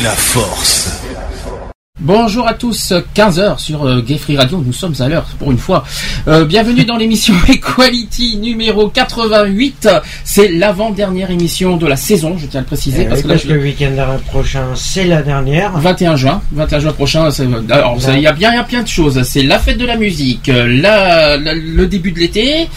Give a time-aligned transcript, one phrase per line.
[0.00, 0.85] La force.
[2.10, 5.58] Bonjour à tous, 15h sur euh, Gay Free Radio, nous sommes à l'heure pour une
[5.58, 5.82] fois.
[6.28, 9.88] Euh, bienvenue dans l'émission Equality numéro 88.
[10.22, 13.02] C'est l'avant-dernière émission de la saison, je tiens à le préciser.
[13.02, 15.76] Eh parce oui, que là, parce je- que le week-end prochain, c'est la dernière.
[15.78, 17.28] 21 juin, 21 juin prochain.
[17.70, 19.20] Alors, ça, il y a bien, il y a plein de choses.
[19.24, 22.68] C'est la fête de la musique, euh, la, la- le début de l'été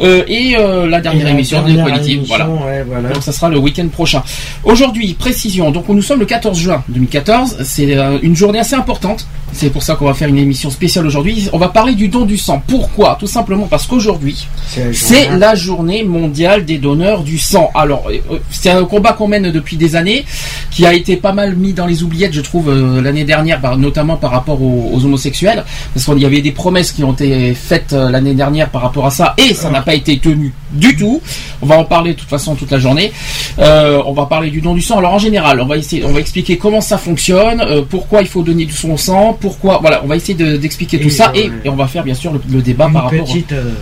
[0.00, 2.12] euh, et euh, la dernière Et émission d'Equality.
[2.14, 2.48] émission, Voilà.
[2.48, 3.10] ouais, voilà.
[3.10, 4.22] Donc ça sera le week-end prochain.
[4.64, 5.70] Aujourd'hui, précision.
[5.72, 7.58] Donc nous sommes le 14 juin 2014.
[7.64, 9.26] C'est euh, une journée assez importante.
[9.52, 11.48] C'est pour ça qu'on va faire une émission spéciale aujourd'hui.
[11.52, 12.62] On va parler du don du sang.
[12.66, 13.16] Pourquoi?
[13.18, 14.46] Tout simplement parce qu'aujourd'hui,
[14.92, 17.70] C'est la journée mondiale des donneurs du sang.
[17.74, 20.24] Alors, euh, c'est un combat qu'on mène depuis des années,
[20.70, 24.16] qui a été pas mal mis dans les oubliettes, je trouve, euh, l'année dernière, notamment
[24.16, 27.92] par rapport aux, aux homosexuels, parce qu'il y avait des promesses qui ont été faites
[27.92, 31.20] euh, l'année dernière par rapport à ça, et ça n'a pas été tenu du tout.
[31.62, 33.12] On va en parler de toute façon toute la journée.
[33.58, 34.98] Euh, on va parler du don du sang.
[34.98, 38.28] Alors en général, on va essayer, on va expliquer comment ça fonctionne, euh, pourquoi il
[38.28, 41.50] faut donner du son sang, pourquoi, voilà, on va essayer de- d'expliquer tout ça, et,
[41.68, 43.28] on va faire bien sûr le, le débat Une par rapport.
[43.52, 43.72] euh,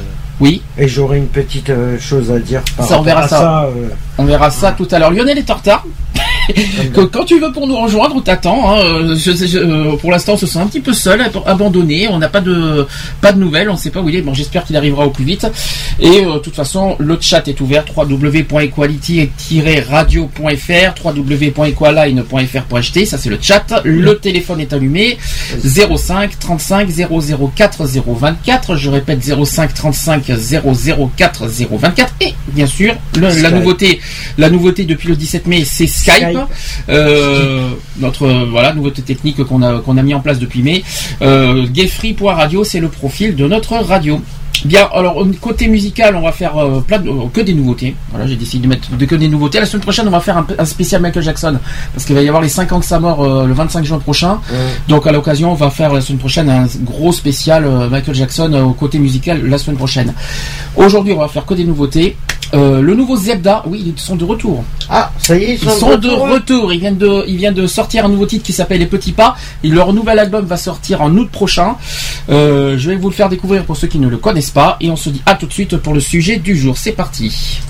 [0.41, 0.63] Oui.
[0.79, 3.39] Et j'aurai une petite euh, chose à dire par Ça, on verra à ça.
[3.39, 3.63] ça.
[3.65, 5.11] euh, On verra ça tout à l'heure.
[5.11, 5.85] Lionel est en retard.
[6.95, 8.71] Que- quand tu veux pour nous rejoindre, on t'attend.
[8.71, 8.79] hein.
[8.85, 12.09] Euh, je je- euh, pour l'instant, on se sent un petit peu seul, ab- abandonné.
[12.09, 12.87] On n'a pas de
[13.21, 13.69] pas de nouvelles.
[13.71, 14.23] On ne sait pas où il est.
[14.23, 15.47] Bon, j'espère qu'il arrivera au plus vite.
[16.01, 17.85] Et euh, de toute façon, le chat est ouvert.
[17.97, 23.07] www.equality-radio.fr, www.equaline.fr pour acheter.
[23.07, 23.81] Ça, c'est le chat.
[23.85, 25.19] Le téléphone est allumé.
[25.63, 26.89] 05 35
[27.55, 28.77] 004 024.
[28.77, 30.25] Je répète 05 35
[31.17, 32.15] 004 024.
[32.21, 34.01] Et bien sûr, le- la nouveauté,
[34.39, 36.15] la nouveauté depuis le 17 mai, c'est Skype.
[36.15, 36.36] Skype.
[36.89, 40.85] Euh, notre euh, voilà nouveauté technique qu'on a qu'on mis en place depuis mai.
[41.23, 44.21] Euh, Gayfree.radio, c'est le profil de notre radio.
[44.65, 47.95] Bien, alors côté musical, on va faire euh, plein de, euh, que des nouveautés.
[48.11, 49.61] Voilà, j'ai décidé de mettre de que des nouveautés.
[49.61, 51.59] La semaine prochaine, on va faire un, un spécial Michael Jackson
[51.93, 53.99] parce qu'il va y avoir les 5 ans de sa mort euh, le 25 juin
[53.99, 54.39] prochain.
[54.89, 58.73] Donc à l'occasion, on va faire la semaine prochaine un gros spécial Michael Jackson au
[58.73, 60.15] côté musical la semaine prochaine.
[60.77, 62.17] Aujourd'hui, on va faire que des nouveautés.
[62.53, 64.63] Le nouveau Zebda, oui, ils sont de retour.
[64.89, 66.31] Ah, ça y est, ils Ils sont, sont de retour.
[66.31, 66.73] retour.
[66.73, 69.37] Ils viennent de, ils viennent de sortir un nouveau titre qui s'appelle Les Petits Pas.
[69.65, 71.77] Et leur nouvel album va sortir en août prochain.
[72.29, 74.77] Je vais vous le faire découvrir pour ceux qui ne le connaissent pas?
[74.81, 76.77] Et on se dit à tout de suite pour le sujet du jour.
[76.77, 77.61] C'est parti.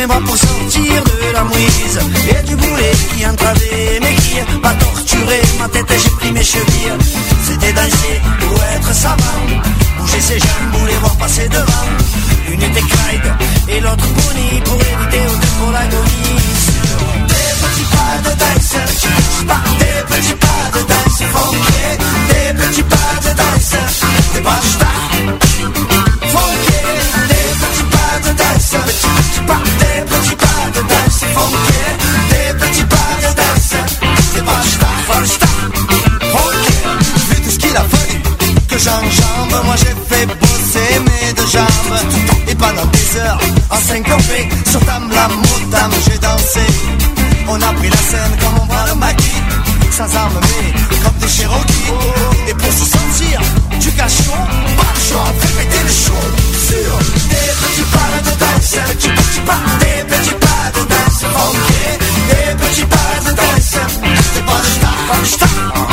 [0.00, 1.98] Mais moi pour sortir de la mouise
[2.30, 3.69] Et du boulet qui entravait
[5.58, 6.92] ma tête j'ai pris mes chevilles
[7.44, 9.46] C'était danser ou être savant.
[9.98, 11.88] Bouger ses jambes ou les voir passer devant.
[12.52, 13.32] Une était Clyde
[13.68, 16.36] et l'autre Bonnie Pour éviter au pour l'agonie.
[17.28, 18.74] Des petits pas de danse
[19.78, 21.18] Des petits pas de danse
[22.28, 23.74] Des petits pas de danse
[24.34, 24.60] Des pas
[26.30, 26.76] funky,
[27.28, 29.89] des petits pas de danse,
[39.64, 41.98] moi j'ai fait bosser mes deux jambes.
[42.48, 45.28] Et pendant des heures, en syncopé, sur table la
[46.06, 46.60] j'ai dansé.
[47.48, 49.42] On a pris la scène comme on voit le maquis,
[49.90, 51.92] sans armes mais comme des Cherokees.
[52.48, 53.40] Et pour se sentir
[53.80, 56.22] du de choix, fait péter le show.
[56.68, 56.98] Sur
[57.28, 61.98] des petits pas de danse, des petits pas, des petits pas de danse, funky,
[62.28, 63.76] des petits pas de danse,
[64.34, 65.89] des pas de star, pas star,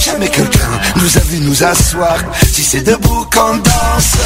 [0.00, 2.16] Jamais quelqu'un nous a vu nous asseoir.
[2.52, 4.16] Si c'est debout qu'on danse,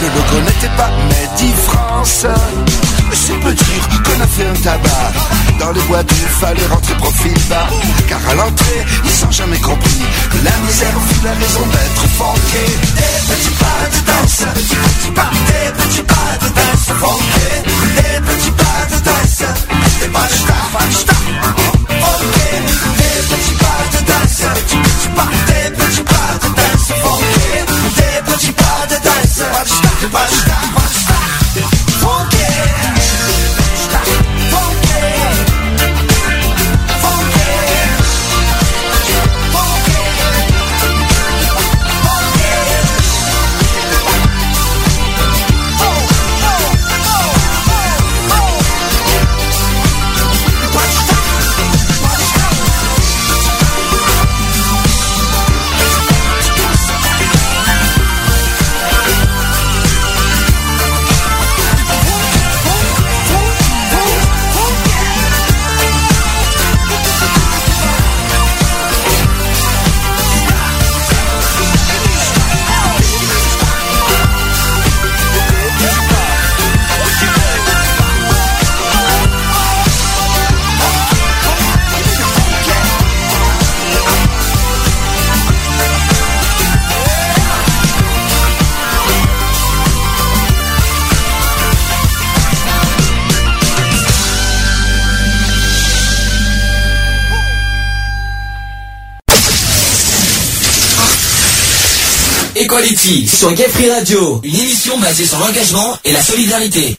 [0.00, 2.26] le logo n'était pas Made France.
[3.12, 5.12] C'est peu dire qu'on a fait un tabac.
[5.60, 7.68] Dans les boîtes, il fallait rentrer profil bas.
[8.08, 12.66] Car à l'entrée, ils ont jamais compris que la misère fut la raison d'être funké.
[12.96, 17.48] Des petits pas de danse, des petits pas, des petits pas de danse funké.
[17.96, 19.42] Des petits pas de danse,
[20.00, 20.66] des pas de star,
[25.24, 27.64] des petits pas, des petits pas de danse funké.
[27.96, 30.85] Des petits pas de danse, pas de star, pas de star, pas
[102.90, 106.96] Equality sur Gay Free Radio, une émission basée sur l'engagement et la solidarité.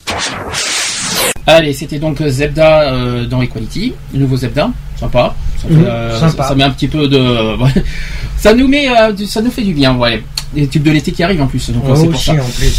[1.45, 4.69] Allez, c'était donc Zebda euh, dans Equality, le nouveau Zebda,
[5.00, 5.34] sympa.
[5.62, 6.44] Ça, fait, Mhm, euh, sympa.
[6.44, 7.56] ça- ça met un petit peu de,
[8.38, 10.22] ça nous met, euh, du- ça nous fait du bien, ouais.
[10.54, 12.34] Les tubes de l'été qui arrivent en plus, donc Oh, c'est pour aussi ça.
[12.34, 12.74] en plus.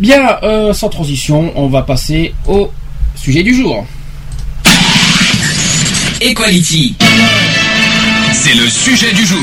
[0.00, 2.70] Bien, euh, sans transition, on va passer au
[3.16, 3.84] sujet du jour.
[6.22, 6.94] Equality.
[8.32, 9.40] C'est le sujet du jour.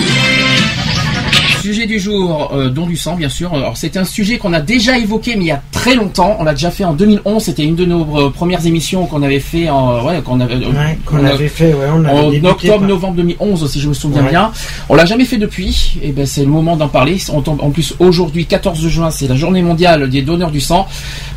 [1.64, 3.54] Sujet du jour, euh, don du sang, bien sûr.
[3.54, 6.36] Alors, c'est un sujet qu'on a déjà évoqué, mais il y a très longtemps.
[6.38, 7.42] On l'a déjà fait en 2011.
[7.42, 10.98] C'était une de nos euh, premières émissions qu'on avait fait en, ouais, qu'on avait, Ouais,
[11.06, 13.80] qu'on on a- avait fait, ouais, on avait en débuté octobre, par- novembre 2011, si
[13.80, 14.30] je me souviens Ouais.
[14.32, 14.52] bien.
[14.90, 15.96] On l'a jamais fait depuis.
[16.04, 17.16] Et ben, c'est le moment d'en parler.
[17.32, 20.86] On tombe, en plus, aujourd'hui, 14 juin, c'est la journée mondiale des donneurs du sang.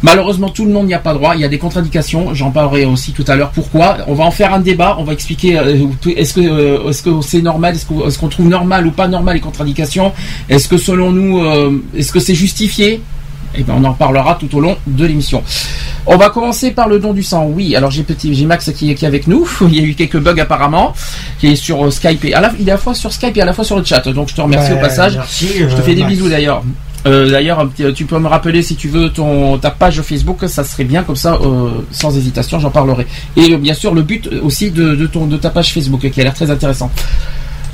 [0.02, 1.36] Malheureusement, tout le monde n'y a pas droit.
[1.36, 2.34] Il y a des contradictions.
[2.34, 3.50] J'en parlerai aussi tout à l'heure.
[3.50, 3.98] Pourquoi?
[4.08, 4.96] On va en faire un débat.
[4.98, 5.86] On va expliquer euh,
[6.16, 7.76] est-ce que euh, est-ce que c'est normal?
[7.76, 10.12] Est-ce qu'on est-ce qu'on trouve normal ou pas normal les contradictions?
[10.48, 13.00] Est-ce que selon nous, euh, est-ce que c'est justifié?
[13.54, 15.42] Et ben on en parlera tout au long de l'émission.
[16.04, 17.46] On va commencer par le don du sang.
[17.50, 19.48] Oui, alors j'ai petit, j'ai Max qui, qui est avec nous.
[19.62, 20.92] Il y a eu quelques bugs apparemment,
[21.40, 23.36] qui est sur euh, Skype et à la, il est à la fois sur Skype
[23.36, 24.06] et à la fois sur le chat.
[24.08, 25.16] Donc je te remercie Bah, au passage.
[25.16, 26.12] merci, je te euh, fais des Max.
[26.14, 26.62] bisous d'ailleurs.
[27.06, 30.82] Euh, d'ailleurs, tu peux me rappeler si tu veux ton ta page Facebook, ça serait
[30.84, 33.06] bien comme ça, euh, sans hésitation, j'en parlerai.
[33.36, 36.20] Et euh, bien sûr le but aussi de, de ton de ta page Facebook qui
[36.20, 36.90] a l'air très intéressant.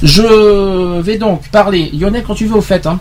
[0.02, 2.86] Je vais donc parler, Lionel, quand tu veux au fait.
[2.86, 2.98] Hein.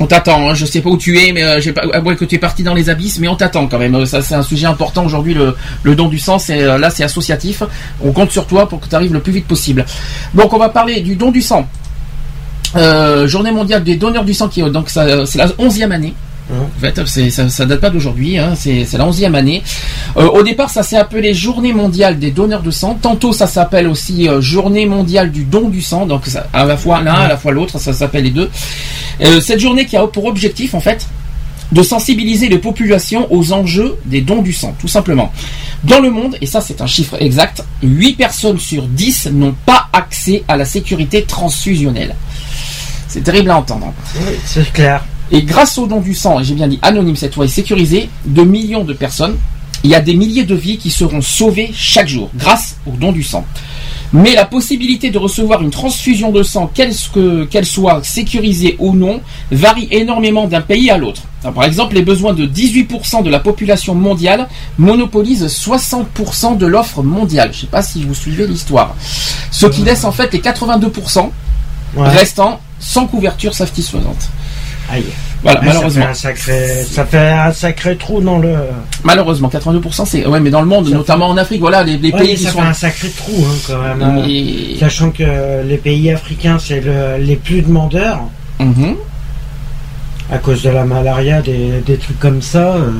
[0.00, 0.54] On t'attend, hein.
[0.54, 2.74] je sais pas où tu es, mais euh, j'ai pas, que tu es parti dans
[2.74, 3.94] les abysses, mais on t'attend quand même.
[3.94, 5.34] Euh, Ça, c'est un sujet important aujourd'hui.
[5.34, 7.62] Le, don du sang, c'est euh, là, c'est associatif.
[8.02, 9.84] On compte sur toi pour que tu arrives le plus vite possible.
[10.34, 11.68] Donc, on va parler du don du sang.
[12.74, 16.14] Euh, journée mondiale des donneurs du sang, qui donc c'est la onzième année.
[16.50, 19.62] En fait, ça, ça date pas d'aujourd'hui, hein, c'est la onzième année.
[20.16, 22.98] Euh, au départ, ça s'est appelé Journée mondiale des donneurs de sang.
[23.00, 26.06] Tantôt, ça s'appelle aussi euh, Journée mondiale du don du sang.
[26.06, 28.50] Donc, à la fois l'un, à la fois l'autre, ça s'appelle les deux.
[29.22, 31.06] Euh, cette journée qui a pour objectif, en fait,
[31.72, 35.32] de sensibiliser les populations aux enjeux des dons du sang, tout simplement.
[35.84, 39.88] Dans le monde, et ça c'est un chiffre exact, 8 personnes sur 10 n'ont pas
[39.92, 42.14] accès à la sécurité transfusionnelle.
[43.08, 43.92] C'est terrible à entendre.
[44.16, 45.02] Oui, c'est clair.
[45.32, 48.08] Et grâce au don du sang, et j'ai bien dit anonyme cette fois et sécurisé,
[48.26, 49.36] de millions de personnes,
[49.82, 53.10] il y a des milliers de vies qui seront sauvées chaque jour grâce au don
[53.12, 53.44] du sang.
[54.12, 58.94] Mais la possibilité de recevoir une transfusion de sang, qu'elle que- qu'elle soit sécurisée ou
[58.94, 61.22] non, varie énormément d'un pays à l'autre.
[61.42, 67.48] Par exemple, les besoins de 18% de la population mondiale monopolisent 60% de l'offre mondiale.
[67.52, 68.94] Je ne sais pas si vous suivez l'histoire.
[69.50, 71.32] Ce qui laisse en fait les 82%
[71.96, 72.08] Ouais.
[72.08, 74.28] restants sans couverture satisfaisante.
[74.90, 75.04] Aïe.
[75.42, 76.02] Voilà, Ouais, malheureusement.
[76.02, 78.54] Ça fait, un sacré, ça fait un sacré trou dans le.
[79.04, 82.18] Malheureusement, 82%, c'est ouais, mais dans le monde, notamment en Afrique, voilà, les, les Ouais,
[82.20, 82.60] pays mais qui ça sont.
[82.60, 84.02] fait un sacré trou hein, quand même.
[84.02, 84.24] hein.
[84.28, 85.22] Et- Sachant que
[85.66, 88.20] les pays africains, c'est le- les plus demandeurs
[88.60, 88.96] Mhm.
[90.30, 92.74] à cause de la malaria, des, des trucs comme ça.
[92.76, 92.90] euh,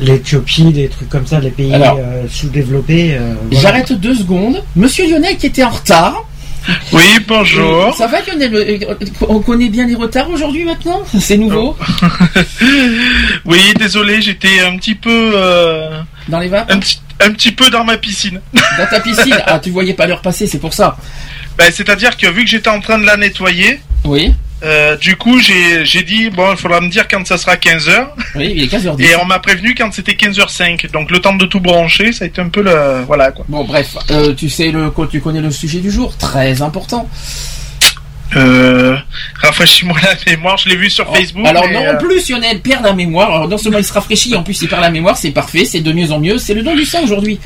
[0.00, 3.16] L'Éthiopie, des trucs comme ça, les pays euh, sous-développés.
[3.16, 3.60] euh, voilà.
[3.60, 4.62] J'arrête deux secondes.
[4.76, 6.24] Monsieur Lionel qui était en retard.
[6.92, 7.94] Oui, bonjour.
[7.94, 8.94] Ça va Lionel Euh,
[9.28, 11.76] On connaît bien les retards aujourd'hui maintenant C'est nouveau
[13.44, 17.70] Oui, désolé, j'étais un petit peu, euh, Dans les vapes un petit, un petit peu
[17.70, 18.40] dans ma piscine.
[18.52, 20.96] Dans ta piscine Ah, tu voyais pas l'heure passer, c'est pour ça.
[21.56, 24.34] Ben, C'est-à-dire que vu que j'étais en train de la nettoyer, Oui,
[24.64, 28.08] euh, du coup, j'ai j'ai dit, bon, il faudra me dire quand ça sera 15h.
[28.34, 29.02] oui, il est 15h10.
[29.02, 30.90] Et on m'a prévenu quand c'était 15h05.
[30.90, 33.02] Donc le temps de tout brancher, ça a été un peu le...
[33.06, 33.44] Voilà, quoi.
[33.48, 37.08] Bon, bref, euh, tu sais le, tu connais le sujet du jour, très important.
[38.36, 38.96] Euh,
[39.40, 41.46] rafraîchis-moi la mémoire, je l'ai vu sur Facebook.
[41.46, 43.32] Alors non, euh, en plus Lionel perd la mémoire.
[43.32, 45.80] Alors non seulement il se rafraîchit, en plus il perd la mémoire, c'est parfait, c'est
[45.80, 46.38] de mieux en mieux.
[46.38, 47.40] C'est le don du sang aujourd'hui.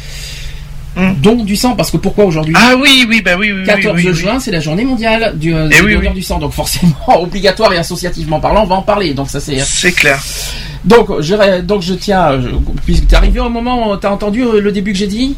[0.95, 1.15] Hmm.
[1.23, 3.61] Don du sang, parce que pourquoi aujourd'hui Ah oui, oui, bah oui, oui.
[3.61, 4.15] oui, 14 oui, oui.
[4.15, 7.79] juin, c'est la journée mondiale du, euh, Eh du donneur sang, donc forcément obligatoire et
[7.79, 9.15] associativement parlant, on va en parler.
[9.15, 9.59] Donc ça c'est.
[9.61, 10.23] C'est clair.
[10.85, 12.49] Donc je, donc je tiens, je-
[12.85, 15.37] puisque t'es arrivé au moment, où t'as entendu euh, le début que j'ai dit?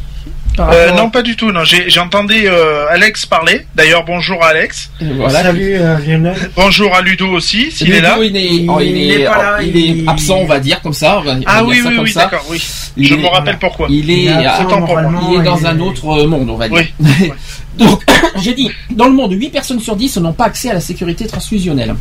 [0.59, 1.51] Euh, non, pas du tout.
[1.51, 3.67] Non, j'ai j'entendais euh, Alex parler.
[3.75, 4.91] D'ailleurs, bonjour à Alex.
[5.01, 5.43] Voilà.
[5.43, 6.35] Salut euh.
[6.55, 8.19] Bonjour à Ludo aussi, s'il Ludo, est là.
[8.23, 10.93] il est, oh, il est, est pas là, il est absent, on va dire comme
[10.93, 11.19] ça.
[11.19, 12.63] on va- Ah oui, ça oui, comme oui, d'accord, oui.
[12.97, 13.89] Il Je me rappelle pourquoi.
[13.91, 15.03] Il est, Il est absent autant pour moi.
[15.03, 16.85] moralement, il est dans il un est- autre monde, on va dire.
[17.01, 17.33] Oui.
[17.79, 18.03] Donc,
[18.41, 21.27] j'ai dit, dans le monde, 8 personnes sur 10 n'ont pas accès à la sécurité
[21.27, 21.97] transfusionnelle.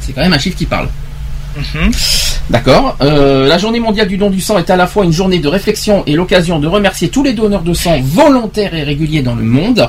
[0.00, 0.88] C'est quand même un chiffre qui parle.
[1.56, 1.90] Mhm.
[2.50, 2.96] D'accord.
[3.02, 5.48] Euh, la journée mondiale du don du sang est à la fois une journée de
[5.48, 9.42] réflexion et l'occasion de remercier tous les donneurs de sang volontaires et réguliers dans le
[9.42, 9.86] monde.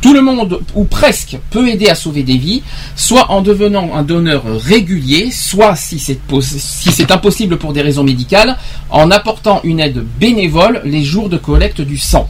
[0.00, 2.62] Tout le monde, ou presque, peut aider à sauver des vies,
[2.96, 7.82] soit en devenant un donneur régulier, soit si c'est pos- si c'est impossible pour des
[7.82, 8.56] raisons médicales,
[8.90, 12.28] en apportant une aide bénévole les jours de collecte du sang.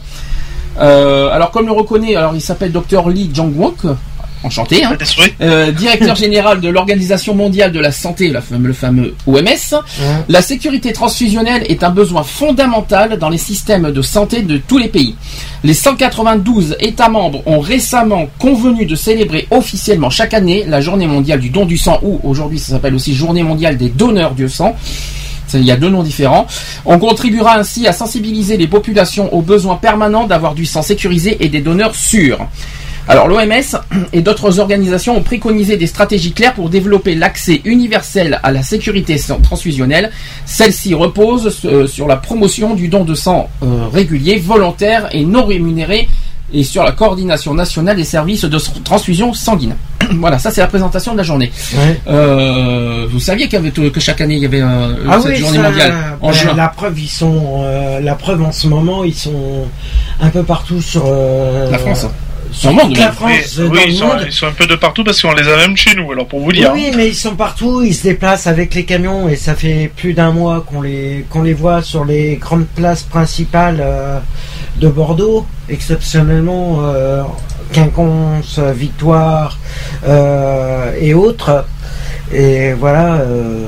[0.79, 3.79] Euh, alors comme le reconnaît, alors il s'appelle Dr Lee Jong-wook,
[4.43, 4.89] enchanté, hein,
[5.41, 9.75] euh, directeur général de l'Organisation mondiale de la santé, la fame- le fameux OMS,
[10.29, 14.87] la sécurité transfusionnelle est un besoin fondamental dans les systèmes de santé de tous les
[14.87, 15.15] pays.
[15.63, 21.39] Les 192 États membres ont récemment convenu de célébrer officiellement chaque année la journée mondiale
[21.39, 24.75] du don du sang, ou aujourd'hui ça s'appelle aussi journée mondiale des donneurs du sang.
[25.53, 26.47] Il y a deux noms différents.
[26.85, 31.49] On contribuera ainsi à sensibiliser les populations aux besoins permanents d'avoir du sang sécurisé et
[31.49, 32.39] des donneurs sûrs.
[33.07, 33.51] Alors l'OMS
[34.13, 39.19] et d'autres organisations ont préconisé des stratégies claires pour développer l'accès universel à la sécurité
[39.43, 40.11] transfusionnelle.
[40.45, 45.45] Celle-ci repose euh, sur la promotion du don de sang euh, régulier, volontaire et non
[45.45, 46.07] rémunéré
[46.53, 49.75] et sur la coordination nationale des services de transfusion sanguine.
[50.19, 51.51] voilà, ça c'est la présentation de la journée.
[51.73, 52.01] Ouais.
[52.07, 55.57] Euh, vous saviez avait, que chaque année il y avait euh, Ah cette oui, journée
[55.57, 56.53] ça, mondiale en ben, juin.
[56.55, 59.65] La preuve, ils sont, euh, la preuve en ce moment, ils sont
[60.19, 62.07] un peu partout sur La France.
[62.51, 63.11] Toute la.
[63.11, 64.23] France, Oui, dans oui, le ils, sont, monde.
[64.25, 66.41] ils sont un peu de partout parce qu'on les a même chez nous, alors pour
[66.41, 66.71] vous dire.
[66.73, 70.13] Oui, mais ils sont partout, ils se déplacent avec les camions et ça fait plus
[70.13, 74.19] d'un mois qu'on les qu'on les voit sur les grandes places principales euh,
[74.77, 77.23] de Bordeaux, exceptionnellement euh,
[77.73, 79.57] Quinconce, Victoire
[80.07, 81.65] euh, et autres.
[82.33, 83.67] Et voilà, euh,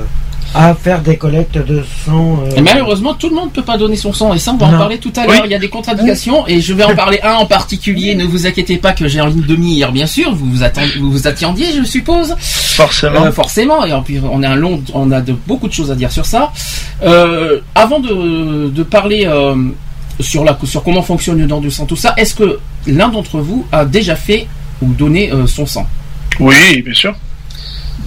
[0.54, 2.38] à faire des collectes de sang.
[2.46, 4.56] euh, Et malheureusement, tout le monde ne peut pas donner son sang, et ça, on
[4.56, 5.40] va en parler tout à l'heure.
[5.40, 5.42] Oui.
[5.46, 8.14] Il y a des contradictions, et je vais en parler un en particulier.
[8.14, 10.32] Ne vous inquiétez pas que j'ai en ligne de mire, bien sûr.
[10.34, 12.34] Vous vous, attend- vous vous attendiez, je suppose.
[12.38, 13.24] Forcément.
[13.24, 15.94] Euh, forcément, et plus, on a un long, on a de, beaucoup de choses à
[15.94, 16.52] dire sur ça.
[17.02, 19.54] Euh, avant de, de parler euh,
[20.20, 23.40] sur la, sur comment fonctionne le don du sang, tout ça, est-ce que l'un d'entre
[23.40, 24.46] vous a déjà fait
[24.82, 25.86] ou donné euh, son sang?
[26.40, 27.14] Oui, bien sûr.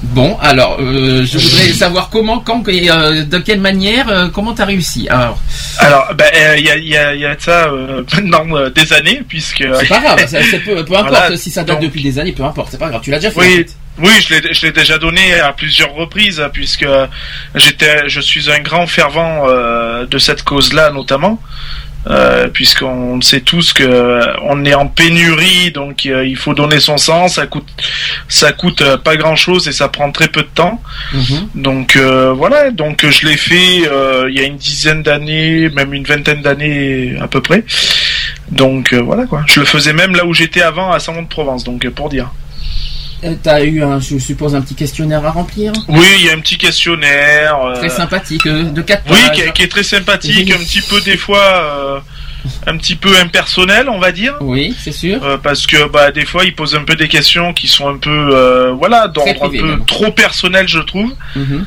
[0.04, 4.54] Bon, alors, euh, je voudrais savoir comment, quand et euh, de quelle manière, euh, comment
[4.54, 5.08] t'as réussi?
[5.10, 5.40] Alors,
[5.80, 7.72] Alors, ben, euh, il y, a, il y, a, il y a de ça
[8.14, 9.64] maintenant des années, puisque...
[9.80, 12.32] c'est pas grave, ça- peu, peu importe Voilà, si ça date donc- depuis des années,
[12.32, 13.40] peu importe, c'est pas grave, tu l'as déjà fait.
[13.40, 13.66] Oui,
[14.00, 16.88] oui, je l'ai, je l'ai déjà donné à plusieurs reprises, puisque
[17.56, 21.42] j'étais, je suis un grand fervent euh, de cette cause-là, notamment,
[22.10, 26.80] euh, puisqu'on sait tous que euh, on est en pénurie, donc euh, il faut donner
[26.80, 27.28] son sang.
[27.28, 27.68] Ça coûte,
[28.30, 30.82] ça coûte pas grand-chose et ça prend très peu de temps.
[31.14, 31.50] Mhm.
[31.56, 33.78] Donc voilà, donc je l'ai fait
[34.30, 37.64] il y a une dizaine d'années, même une vingtaine d'années à peu près.
[38.52, 39.44] Donc voilà quoi.
[39.48, 42.32] Je le faisais même là où j'étais avant à Saint-Mont-de-Provence, donc pour dire.
[43.24, 46.34] Euh, T'as eu, un, je suppose, un petit questionnaire à remplir, Oui, il y a
[46.34, 47.58] un petit questionnaire.
[47.66, 49.32] euh, très sympathique, euh, de 4 Oui, pages.
[49.32, 50.54] qui est, qui est très sympathique, Oui.
[50.54, 52.00] un petit peu des fois, euh,
[52.68, 54.36] un petit peu impersonnel, on va dire.
[54.42, 55.24] Oui, c'est sûr.
[55.24, 57.98] Euh, parce que bah des fois il pose un peu des questions qui sont un
[57.98, 59.86] peu voilà d'ordre un peu même.
[59.86, 61.66] trop personnel je trouve Mhm.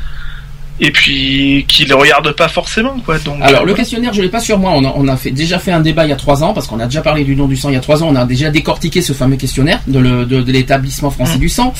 [0.82, 4.28] Et puis qui le regardent pas forcément quoi donc Alors euh, le questionnaire, je l'ai
[4.30, 4.72] pas sur moi.
[4.74, 6.66] On a, on a fait, déjà fait un débat il y a trois ans parce
[6.66, 8.08] qu'on a déjà parlé du don du sang il y a trois ans.
[8.10, 11.40] On a déjà décortiqué ce fameux questionnaire de, le- de- de l'établissement français Mm.
[11.40, 11.74] du sang,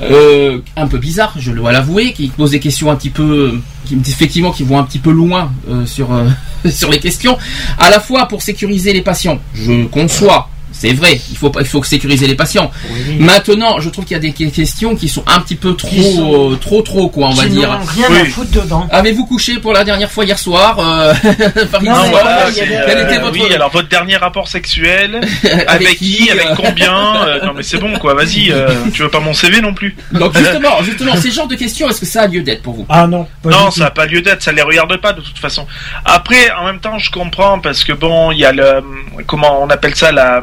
[0.00, 3.96] Euh, un peu bizarre, je dois l'avouer, qui pose des questions un petit peu, qui
[4.08, 6.26] effectivement qui vont un petit peu loin euh, sur euh,
[6.70, 7.38] sur les questions.
[7.78, 10.48] À la fois pour sécuriser les patients, je conçois.
[10.82, 12.70] C'est vrai, il faut, il faut sécuriser les patients.
[12.90, 13.16] Oui.
[13.20, 15.88] Maintenant, je trouve qu'il y a des que- questions qui sont un petit peu trop,
[16.02, 17.70] sont- euh, trop, trop, quoi, on va Qui dire.
[17.70, 18.88] n'ont rien à foutre dedans.
[18.90, 21.14] Avez-vous couché pour la dernière fois hier soir euh,
[21.70, 25.20] par Non, exemple Voilà, des- Quel était euh, votre- Oui, alors votre dernier rapport sexuel,
[25.68, 29.08] avec, qui, avec euh, combien euh, Non mais c'est bon quoi, vas-y, euh, tu veux
[29.08, 32.22] pas mon CV non plus Donc justement, justement, ces genres de questions, est-ce que ça
[32.22, 32.86] a lieu d'être pour vous?
[32.88, 35.38] Ah non, pas Non, ça n'a pas lieu d'être, ça les regarde pas de toute
[35.38, 35.64] façon.
[36.04, 38.82] Après, en même temps, je comprends parce que bon, il y a le
[39.28, 40.42] comment on appelle ça la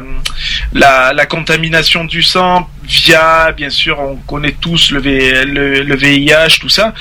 [0.72, 5.96] la, la contamination du sang via, bien sûr, on connaît tous le, V- le, le
[5.96, 6.92] VIH, tout ça.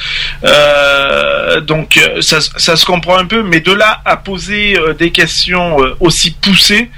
[0.43, 4.93] Euh, donc euh, ça, ça se comprend un peu, mais de là à poser euh,
[4.93, 6.89] des questions euh, aussi poussées,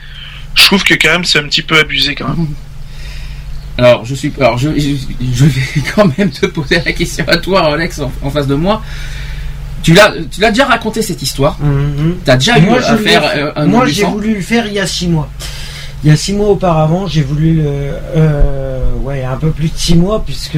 [0.55, 2.47] je trouve que quand même c'est un petit peu abusé quand même.
[3.77, 4.95] Alors, je suis, alors je, je,
[5.33, 5.61] je vais
[5.95, 8.83] quand même te poser la question à toi, Alex, en, en face de moi.
[9.81, 11.57] Tu l'as, tu l'as déjà raconté cette histoire.
[12.25, 13.23] T'as déjà eu Moi, à je faire
[13.57, 15.31] euh, Moi, j'ai voulu le faire il y a six mois.
[16.03, 17.63] Il y a six mois auparavant, j'ai voulu le,
[18.15, 20.55] euh, ouais, un peu plus de six mois puisque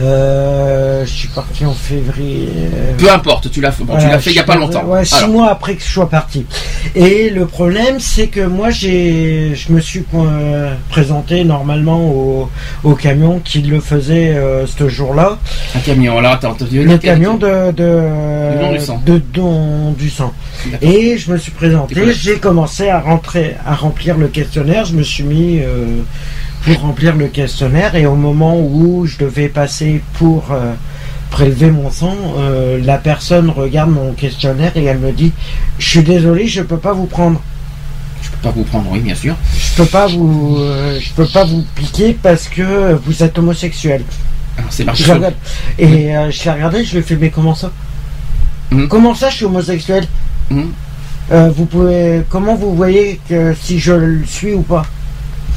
[0.00, 2.48] euh, je suis parti en février.
[2.74, 3.84] euh, Peu importe, tu l'as fait.
[3.84, 4.84] Bon, tu l'as fait il y a pas longtemps.
[4.86, 6.46] Ouais, six Alors, mois après que je sois parti.
[6.94, 12.50] Et le problème, c'est que moi, j'ai, je me suis euh, présenté normalement au,
[12.82, 15.38] au camion qui le faisait ce jour-là.
[15.74, 16.18] un camion.
[16.18, 18.00] Alors, attends, Le camion de, de,
[18.60, 19.02] don du sang.
[19.04, 20.32] de don du sang.
[20.82, 24.84] Et je me suis présenté, j'ai commencé à rentrer, à remplir le questionnaire.
[24.84, 26.02] Je me suis mis euh,
[26.64, 30.72] pour remplir le questionnaire et au moment où je devais passer pour euh,
[31.30, 35.32] prélever mon sang, euh, la personne regarde mon questionnaire et elle me dit
[35.78, 37.40] "Je suis désolé, je peux pas vous prendre.
[38.22, 39.36] Je peux pas vous prendre, oui, bien sûr.
[39.56, 40.58] Je peux pas vous,
[40.98, 44.02] je peux pas vous piquer parce que vous êtes homosexuel."
[44.56, 45.34] Alors, c'est regarde.
[45.78, 47.70] Et je l'ai regardé, je lui ai fait, mais comment ça?
[48.70, 48.88] Mhm.
[48.88, 50.06] Comment ça, je suis homosexuel?
[50.50, 50.72] Mhm.
[51.32, 54.84] Euh, Vous pouvez, comment vous voyez que si je le suis ou pas?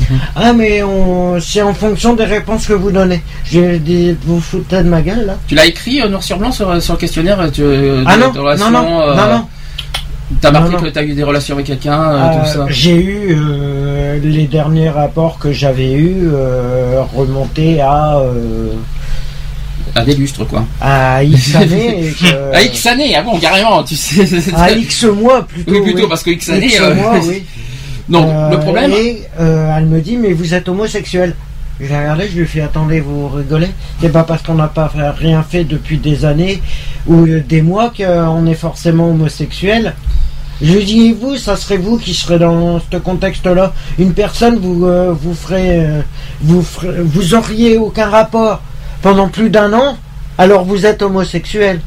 [0.09, 0.19] Mhm.
[0.35, 3.21] Ah, mais on, c'est en fonction des réponses que vous donnez.
[3.43, 6.51] J'ai dit, vous foutez de ma gueule là Tu l'as écrit euh, noir sur blanc
[6.51, 9.45] sur, sur le questionnaire euh, tu, euh, Ah non, non, relations, non, euh, non, non.
[10.41, 10.83] T'as marqué Non, non.
[10.83, 12.65] que t'as eu des relations avec quelqu'un, euh, Euh, tout ça.
[12.69, 18.73] J'ai eu euh, les derniers rapports que j'avais eus euh, remontés à euh,
[19.95, 20.65] À des lustres, quoi.
[20.81, 22.13] à X années.
[22.19, 24.25] que- À X années, ah bon, carrément, tu sais.
[24.55, 25.71] à X mois plutôt.
[25.71, 26.05] Oui, plutôt, oui.
[26.09, 26.65] parce que X années.
[26.67, 27.43] X euh, mois, oui.
[28.13, 28.91] Euh, le problème.
[28.93, 31.35] Et euh, elle me dit, mais vous êtes homosexuel.
[31.79, 33.67] Je l'ai regardé, je lui ai fait, attendez, vous rigolez
[34.01, 36.59] C'est pas parce qu'on n'a pas rien fait depuis des années
[37.05, 39.93] ou euh, des mois qu'on est forcément homosexuel.
[40.59, 43.73] Je lui dis, vous, ça serait vous qui serez dans ce contexte-là.
[43.99, 46.01] Une personne, vous, euh, vous ferez, euh,
[46.41, 48.61] vous ferez- vous auriez aucun rapport
[49.01, 49.97] pendant plus d'un an,
[50.37, 51.79] alors vous êtes homosexuel.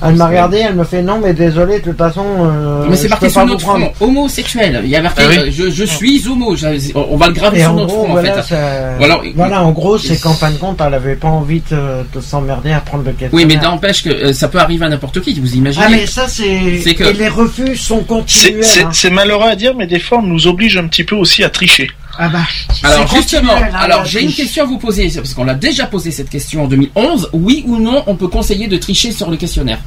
[0.00, 2.24] Elle m'a regardé, elle me fait non, mais désolé, de toute façon.
[2.24, 3.92] euh, Mais c'est je marqué peux sur pas notre vous prendre.
[3.96, 4.80] front, homosexuel.
[4.84, 5.50] Il y a marqué, Ah oui.
[5.50, 6.54] je, je suis homo.
[6.54, 8.54] Je- On va le graver Et sur en notre gros, front, voilà, en fait.
[8.54, 9.18] ça- Voilà.
[9.34, 11.76] voilà, en gros, c'est qu'en fin de compte, elle avait pas envie de,
[12.14, 13.48] de s'emmerder à prendre le questionnaire.
[13.48, 15.84] Oui, mais n'empêche que euh, ça peut arriver à n'importe qui, vous imaginez.
[15.84, 16.94] Ah, mais ça, c'est.
[16.94, 18.62] Que- Et les refus sont continuels.
[18.62, 18.90] c'est- hein.
[18.92, 21.50] c'est malheureux à dire, mais des fois on nous oblige un petit peu aussi à
[21.50, 21.90] tricher.
[22.20, 22.40] Ah bah.
[22.82, 26.10] Alors justement, hein, alors j'ai une question à vous poser, parce qu'on l'a déjà posé
[26.10, 27.30] cette question en 2011.
[27.32, 29.78] Oui ou non, on peut conseiller de tricher sur le questionnaire?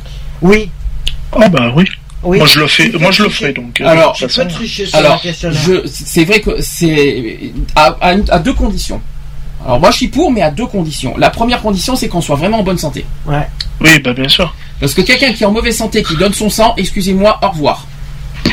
[0.42, 0.70] Oui.
[1.34, 1.84] Ah bah oui.
[2.24, 2.38] oui.
[2.38, 3.82] Moi je le fais, moi je le ferai donc.
[3.82, 5.82] euh, Alors, Tu peux tricher sur Alors, le questionnaire.
[5.86, 9.02] c'est vrai que c'est à, à une- à deux conditions.
[9.66, 11.16] Alors moi je suis pour, mais à deux conditions.
[11.18, 13.06] La première condition, c'est qu'on soit vraiment en bonne santé.
[13.26, 13.48] Ouais.
[13.82, 14.56] Oui, bah bien sûr.
[14.80, 17.86] Parce que quelqu'un qui est en mauvaise santé, qui donne son sang, excusez-moi, au revoir.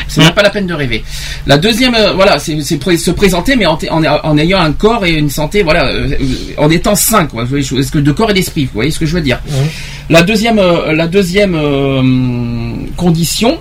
[0.07, 1.03] C'est même pas la peine de rêver.
[1.45, 5.05] La deuxième, euh, voilà, c'est se présenter, mais en, t- en, en ayant un corps
[5.05, 6.17] et une santé, voilà, euh,
[6.57, 7.43] en étant sain, quoi.
[7.43, 9.39] Est-ce que de corps et d'esprit, vous voyez ce que je veux dire?
[9.47, 9.53] Mhm.
[10.09, 11.55] La deuxième, euh, la deuxième
[12.97, 13.59] condition,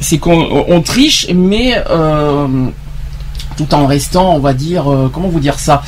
[0.00, 1.74] c'est qu'on on triche, mais
[3.56, 5.82] tout en restant, on va dire, comment vous dire ça?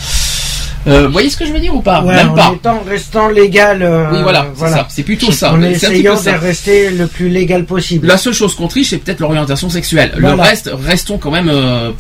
[0.87, 2.03] Euh, Vous voyez ce que je veux dire ou pas?
[2.03, 2.53] Ouais, Même en pas.
[2.55, 3.83] étant restant légal.
[3.83, 4.87] euh, Oui, voilà, c'est ça.
[4.91, 5.53] C'est plutôt ça.
[5.53, 8.07] En essayant de rester le plus légal possible.
[8.07, 10.13] La seule chose qu'on triche, c'est peut-être l'orientation sexuelle.
[10.17, 10.43] Le Voilà.
[10.45, 11.49] reste, restons quand même.
[11.49, 11.91] euh,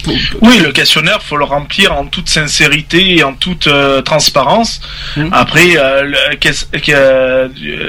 [0.42, 4.80] Oui, le questionnaire, faut le remplir en toute sincérité et en toute euh, transparence.
[5.16, 5.30] Mhm.
[5.32, 6.36] Après, euh, le-
[6.90, 7.48] euh,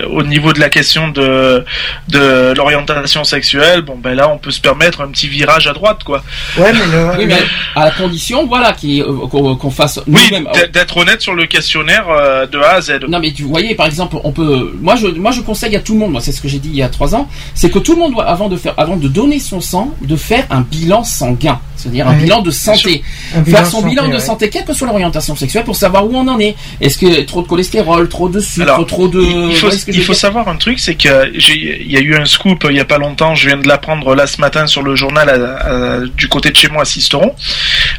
[0.09, 1.63] au niveau de la question de
[2.09, 6.03] de l'orientation sexuelle, bon ben là, on peut se permettre un petit virage à droite,
[6.03, 6.23] quoi.
[6.57, 7.17] Ouais, mais le.
[7.17, 7.37] Oui, mais
[7.75, 10.47] à la condition, voilà, qu'on fasse Oui, nous-mêmes.
[10.85, 12.99] D'être honnête sur le questionnaire euh, de A à Z.
[13.07, 15.93] Non mais tu voyez par exemple on peut moi je moi je conseille à tout
[15.93, 17.79] le monde moi c'est ce que j'ai dit il y a trois ans c'est que
[17.79, 20.61] tout le monde doit avant de faire avant de donner son sang de faire un
[20.61, 23.03] bilan sanguin c'est-à-dire un bilan de santé
[23.45, 24.19] faire son santé, bilan de ouais.
[24.19, 27.41] santé quelle que soit l'orientation sexuelle pour savoir où on en est est-ce que trop
[27.41, 30.95] de cholestérol trop de sucre Alors, trop de il, faut, il savoir un truc, c'est
[30.95, 33.47] que j'ai- il y a eu un scoop euh, il y a pas longtemps, je
[33.47, 36.69] viens de l'apprendre là ce matin sur le journal à- à- du côté de chez
[36.69, 37.33] moi à Sisteron,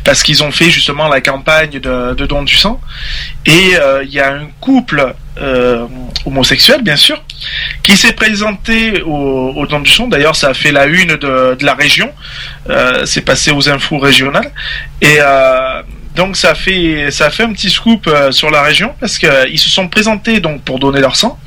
[0.05, 2.76] parce qu'ils ont fait justement la campagne de, de don du sang,
[3.45, 5.87] et euh, il y a un couple euh,
[6.25, 7.23] homosexuel bien sûr,
[7.83, 11.75] qui s'est présenté au, au du sang, d'ailleurs ça a fait la une de, la
[11.75, 12.11] région,
[12.71, 14.51] euh, c'est passé aux infos régionales,
[15.01, 15.17] et...
[15.21, 15.83] Euh,
[16.17, 19.59] donc ça a fait ça fait un petit scoop euh, sur la région parce qu'ils
[19.59, 21.39] se sont présentés donc pour donner leur sang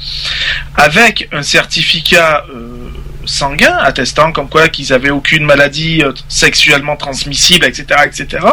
[0.76, 2.92] avec un certificat euh,
[3.26, 8.46] sanguin attestant comme quoi qu'ils avaient aucune maladie euh, sexuellement transmissible etc etc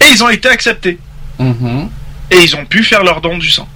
[0.00, 0.98] et ils ont été acceptés
[1.42, 1.88] Mhm.
[2.30, 3.68] et ils ont pu faire leur don du sang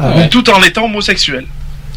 [0.00, 0.28] Ah ouais.
[0.28, 1.46] tout en étant homosexuels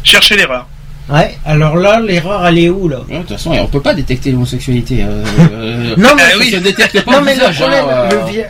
[0.04, 0.66] cherchez l'erreur
[1.08, 3.94] Ouais, alors là, l'erreur, elle est où, là Ouais, de toute façon on peut pas
[3.94, 6.50] détecter l'homosexualité euh, euh, Non, mais, Ah oui.
[6.50, 8.40] ça détecte pas non, mais le problème, hein, le euh, vi-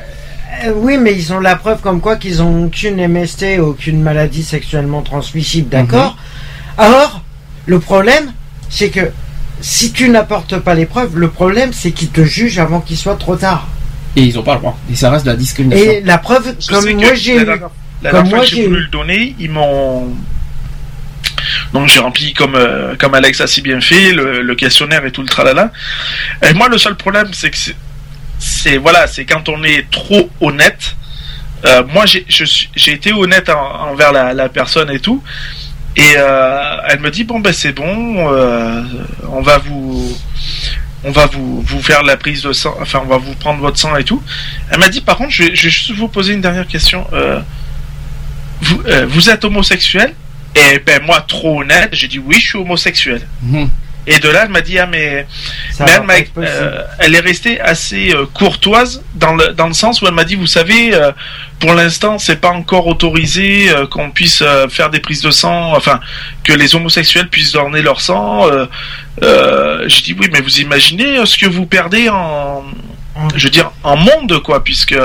[0.65, 4.43] euh, oui, mais ils ont la preuve comme quoi qu'ils ont aucune MST, aucune maladie
[4.43, 6.17] sexuellement transmissible, d'accord
[6.79, 6.85] Mhm.
[6.87, 7.21] Alors,
[7.67, 8.33] le problème,
[8.71, 9.11] c'est que
[9.61, 13.17] si tu n'apportes pas les preuves, le problème, c'est qu'ils te jugent avant qu'il soit
[13.17, 13.67] trop tard.
[14.17, 16.55] Et ils ont pas le droit et ça reste de la discrimination Et la preuve,
[16.59, 17.69] Je comme moi que j'ai la eu, dernière-
[18.03, 20.09] la comme dernière fois moi, que j'ai voulu le donner, ils m'ont.
[21.73, 25.11] Donc j'ai rempli comme euh, comme Alex a si bien fait le, le questionnaire et
[25.13, 25.71] tout le tralala.
[26.43, 27.57] Et moi le seul problème c'est que
[28.39, 30.97] c'est- voilà c'est quand on est trop honnête.
[31.65, 35.23] Euh, moi j'ai été honnête en- envers la, la personne et tout.
[35.97, 38.83] Et euh, elle me dit bon ben c'est bon, euh,
[39.31, 40.17] on va vous
[41.07, 43.79] on va vous, vous faire la prise de sang, enfin on va vous prendre votre
[43.79, 44.21] sang et tout.
[44.71, 47.07] Elle m'a dit par contre je vais, juste vous poser une dernière question.
[47.13, 47.41] Euh,
[48.61, 50.13] vous, euh, vous êtes homosexuel?
[50.57, 53.27] Et ben moi trop honnête, j'ai dit oui je suis homosexuel.
[53.43, 53.71] Mhm.
[54.07, 55.27] Et de là elle m'a dit ah mais
[55.81, 56.15] mais elle, m'a-
[56.47, 60.25] euh, elle est restée assez euh, courtoise dans le, dans le sens où elle m'a
[60.25, 61.11] dit, vous savez, euh,
[61.59, 66.01] pour l'instant, c'est pas encore autorisé qu'on puisse faire des prises de sang, enfin,
[66.45, 68.47] que les homosexuels puissent donner leur sang.
[69.23, 72.63] J'ai dit, oui, mais vous imaginez ce que vous perdez en,
[73.35, 74.97] je veux dire, en monde, quoi, puisque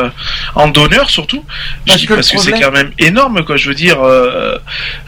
[0.55, 1.43] en donneur surtout.
[1.85, 3.57] Je Parce dis que parce que c'est quand même énorme, quoi.
[3.57, 4.57] Je veux dire, euh,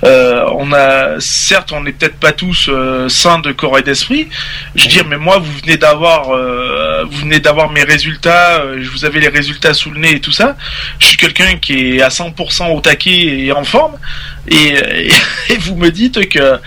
[0.03, 4.27] euh, on a, certes, on n'est peut-être pas tous euh, sains de corps et d'esprit.
[4.75, 8.61] Je veux dire, mais moi, vous venez d'avoir, euh, vous venez d'avoir mes résultats.
[8.61, 10.55] euh, je vous avais les résultats sous le nez et tout ça.
[10.99, 13.93] Je suis quelqu'un qui est à 100% au taquet et en forme.
[14.49, 15.11] Et, et,
[15.53, 16.59] et vous me dites que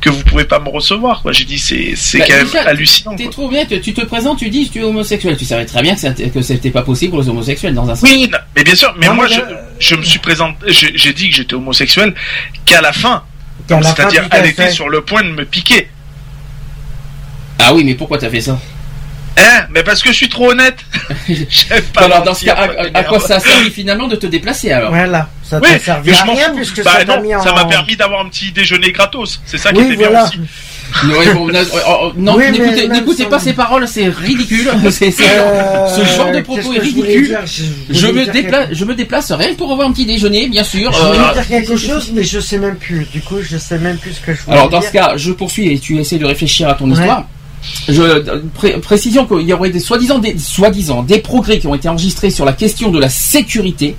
[0.00, 1.32] que vous pouvez pas me recevoir, quoi.
[1.32, 3.16] J'ai dit, c'est c'est Bah, quand même hallucinant.
[3.16, 3.32] T'es quoi.
[3.32, 5.36] trop bien, tu tu te présentes, tu dis tu es homosexuel.
[5.36, 7.96] Tu savais très bien que c'était- que c'était pas possible pour les homosexuels dans un
[7.96, 8.08] sens.
[8.08, 8.94] Oui, non, mais bien sûr.
[8.98, 10.58] Mais Non, moi, mais je, là, je me suis présenté.
[10.68, 12.14] J'ai j'ai dit que j'étais homosexuel
[12.66, 13.24] qu'à la fin.
[13.66, 14.70] Qu'à la fin, C'est-à-dire, à elle était fait.
[14.70, 15.88] sur le point de me piquer.
[17.58, 18.58] Ah oui, mais pourquoi t'as fait ça?
[19.36, 19.66] Hein?
[19.70, 20.76] Mais parce que je suis trop honnête.
[21.28, 22.54] J'aime pas Alors dans ce cas,
[22.94, 24.90] à, quoi, à- ça a servi finalement de te déplacer alors?
[24.90, 26.56] Voilà, ça Oui, t'a servi à rien fous.
[26.56, 27.42] puisque Bah ça t'a non, mis en...
[27.42, 29.40] ça m'a permis d'avoir un petit déjeuner gratos.
[29.44, 30.20] C'est ça qui Oui, était voilà.
[30.20, 30.38] bien aussi.
[31.34, 32.44] Bon, na- oh, oh, Non, Oui,
[32.88, 34.70] n'écoutez pas ces paroles, c'est ridicule.
[34.90, 37.26] C'est- c'est- Euh, ce genre de propos est ridicule.
[37.26, 37.40] dire
[37.90, 40.92] Je, me déplace, je me déplace rien pour avoir un petit déjeuner, bien sûr.
[40.92, 43.06] Je voulais Euh, dire quelque chose, mais je sais même plus.
[43.12, 44.88] Du coup, je sais même plus ce que je voulais Alors dans dire.
[44.88, 46.92] ce cas, je poursuis et tu essaies de réfléchir à ton Ouais.
[46.98, 47.24] histoire.
[47.88, 48.20] Je
[48.54, 52.30] pré- précision qu'il y aurait des soi-disant des soi-disant des progrès qui ont été enregistrés
[52.30, 53.96] sur la question de la sécurité,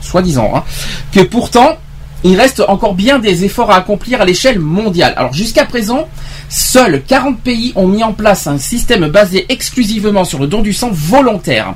[0.00, 0.64] soi-disant, hein,
[1.12, 1.76] que pourtant
[2.24, 5.14] il reste encore bien des efforts à accomplir à l'échelle mondiale.
[5.16, 6.08] Alors jusqu'à présent,
[6.48, 10.72] seuls 40 pays ont mis en place un système basé exclusivement sur le don du
[10.72, 11.74] sang volontaire.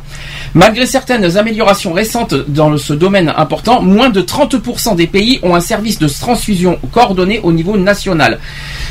[0.54, 5.60] Malgré certaines améliorations récentes dans ce domaine important, moins de 30% des pays ont un
[5.60, 8.40] service de transfusion coordonné au niveau national.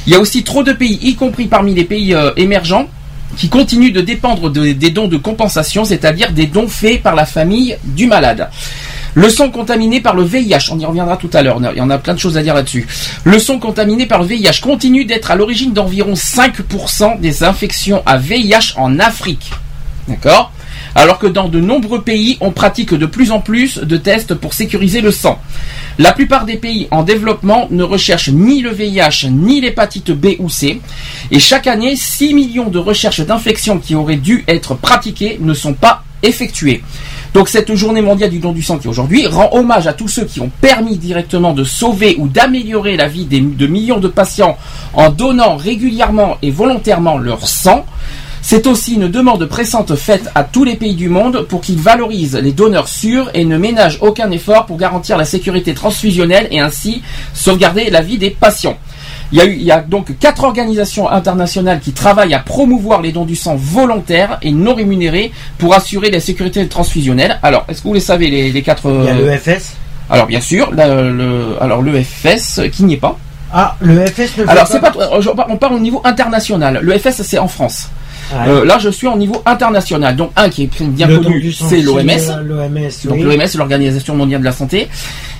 [0.07, 2.87] Il y a aussi trop de pays, y compris parmi les pays euh, émergents,
[3.37, 7.25] qui continuent de dépendre de- des dons de compensation, c'est-à-dire des dons faits par la
[7.25, 8.49] famille du malade.
[9.13, 11.89] Le sang contaminé par le VIH, on y reviendra tout à l'heure, il y en
[11.89, 12.87] a plein de choses à dire là-dessus.
[13.25, 18.17] Le sang contaminé par le VIH continue d'être à l'origine d'environ 5% des infections à
[18.17, 19.51] VIH en Afrique.
[20.07, 20.53] D'accord?
[20.95, 24.53] Alors que dans de nombreux pays, on pratique de plus en plus de tests pour
[24.53, 25.39] sécuriser le sang.
[25.99, 30.49] La plupart des pays en développement ne recherchent ni le VIH ni l'hépatite B ou
[30.49, 30.81] C.
[31.31, 35.73] Et chaque année, 6 millions de recherches d'infections qui auraient dû être pratiquées ne sont
[35.73, 36.83] pas effectuées.
[37.33, 40.25] Donc cette journée mondiale du don du sang qui aujourd'hui rend hommage à tous ceux
[40.25, 44.57] qui ont permis directement de sauver ou d'améliorer la vie de millions de patients
[44.93, 47.85] en donnant régulièrement et volontairement leur sang.
[48.41, 52.35] C'est aussi une demande pressante faite à tous les pays du monde pour qu'ils valorisent
[52.35, 57.01] les donneurs sûrs et ne ménagent aucun effort pour garantir la sécurité transfusionnelle et ainsi
[57.33, 58.77] sauvegarder la vie des patients.
[59.31, 63.01] Il y, a eu, il y a donc quatre organisations internationales qui travaillent à promouvoir
[63.01, 67.39] les dons du sang volontaires et non rémunérés pour assurer la sécurité transfusionnelle.
[67.41, 69.75] Alors, est-ce que vous les savez les, les quatre Il y a euh, l'EFS.
[70.09, 73.17] Alors bien sûr, la- le, alors l'EFS qui n'y est pas.
[73.53, 74.93] Ah, le FS ne Alors c'est pas,
[75.49, 76.79] on parle au niveau international.
[76.81, 77.89] Le FS c'est en France.
[78.33, 80.15] Euh, là je suis au niveau international.
[80.15, 81.99] Donc un qui est bien Le connu, c'est l'OMS.
[82.09, 83.23] euh, L'OMS, Donc oui.
[83.23, 84.87] l'OMS, l'Organisation mondiale de la santé.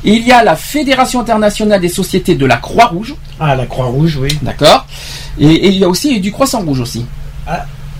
[0.04, 4.38] Il y a la Fédération internationale des sociétés de la Croix-Rouge, Ah, la Croix-Rouge, oui.
[4.42, 4.86] d'accord.
[5.40, 7.06] Et, et il y a aussi du Croissant Rouge aussi.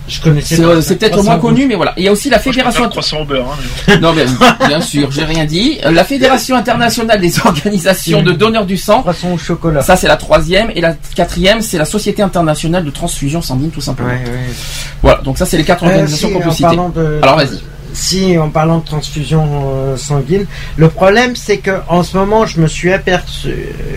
[0.08, 1.94] Je connaissais C'est pas euh, peut-être moins connu, mais voilà.
[1.96, 3.20] Il y a aussi la Moi, je Fédération.
[3.20, 3.56] au beurre.
[3.88, 3.98] hein.
[4.00, 4.24] Non, mais
[4.66, 5.78] bien sûr, j'ai rien dit.
[5.90, 9.00] La Fédération internationale des organisations de donneurs du sang.
[9.00, 9.80] Croissant au chocolat.
[9.82, 10.70] Ça, c'est la troisième.
[10.74, 14.08] Et la quatrième, c'est la Société internationale de transfusion sanguine, tout simplement.
[14.10, 14.54] Ouais, ouais.
[15.02, 16.76] Voilà, donc ça, c'est les quatre Euh, organisations si, qu'on peut citer.
[16.76, 17.60] de- Alors, vas-y.
[17.94, 22.60] Si, en parlant de transfusion euh, sanguine, le problème c'est que en ce moment, je
[22.60, 23.54] me suis aperçu,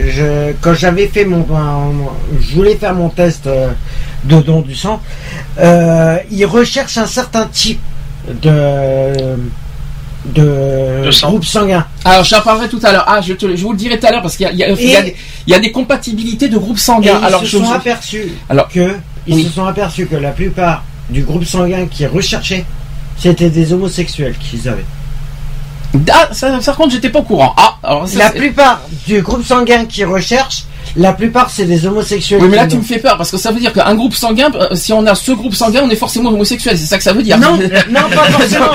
[0.08, 1.46] je, quand j'avais fait mon,
[2.42, 3.70] je voulais faire mon test euh,
[4.26, 5.02] de don du sang,
[5.60, 7.80] euh, ils recherchent un certain type
[8.42, 9.38] de
[10.26, 11.30] de, De sang.
[11.30, 11.86] groupe sanguin.
[12.04, 13.06] Alors, j'en parlerai tout à l'heure.
[13.08, 14.58] Ah, je, te, je vous le dirai tout à l'heure parce qu'il y a, il
[14.58, 14.70] y, a,
[15.02, 17.20] y des- il y a des compatibilités de groupes Et sanguins.
[17.22, 18.96] ils Alors, se je, sont aperçus Alors, que
[19.28, 22.66] ils se sont aperçus que la plupart du groupe sanguin qui est recherché,
[23.18, 24.86] c'était des homosexuels qu'ils avaient.
[26.12, 27.54] Ah, ça, ça, par contre, j'étais pas au courant.
[27.58, 30.66] Ah, alors ça, La c'est- plupart du groupe sanguin qui recherche,
[30.98, 32.42] la plupart c'est des homosexuels.
[32.42, 34.14] Oui, mais là, qui tu me fais peur parce que ça veut dire qu'un groupe
[34.14, 36.78] sanguin, euh, si on a ce groupe sanguin, on est forcément homosexuel.
[36.78, 37.38] C'est ça que ça veut dire.
[37.38, 38.66] Non, non, pas forcément.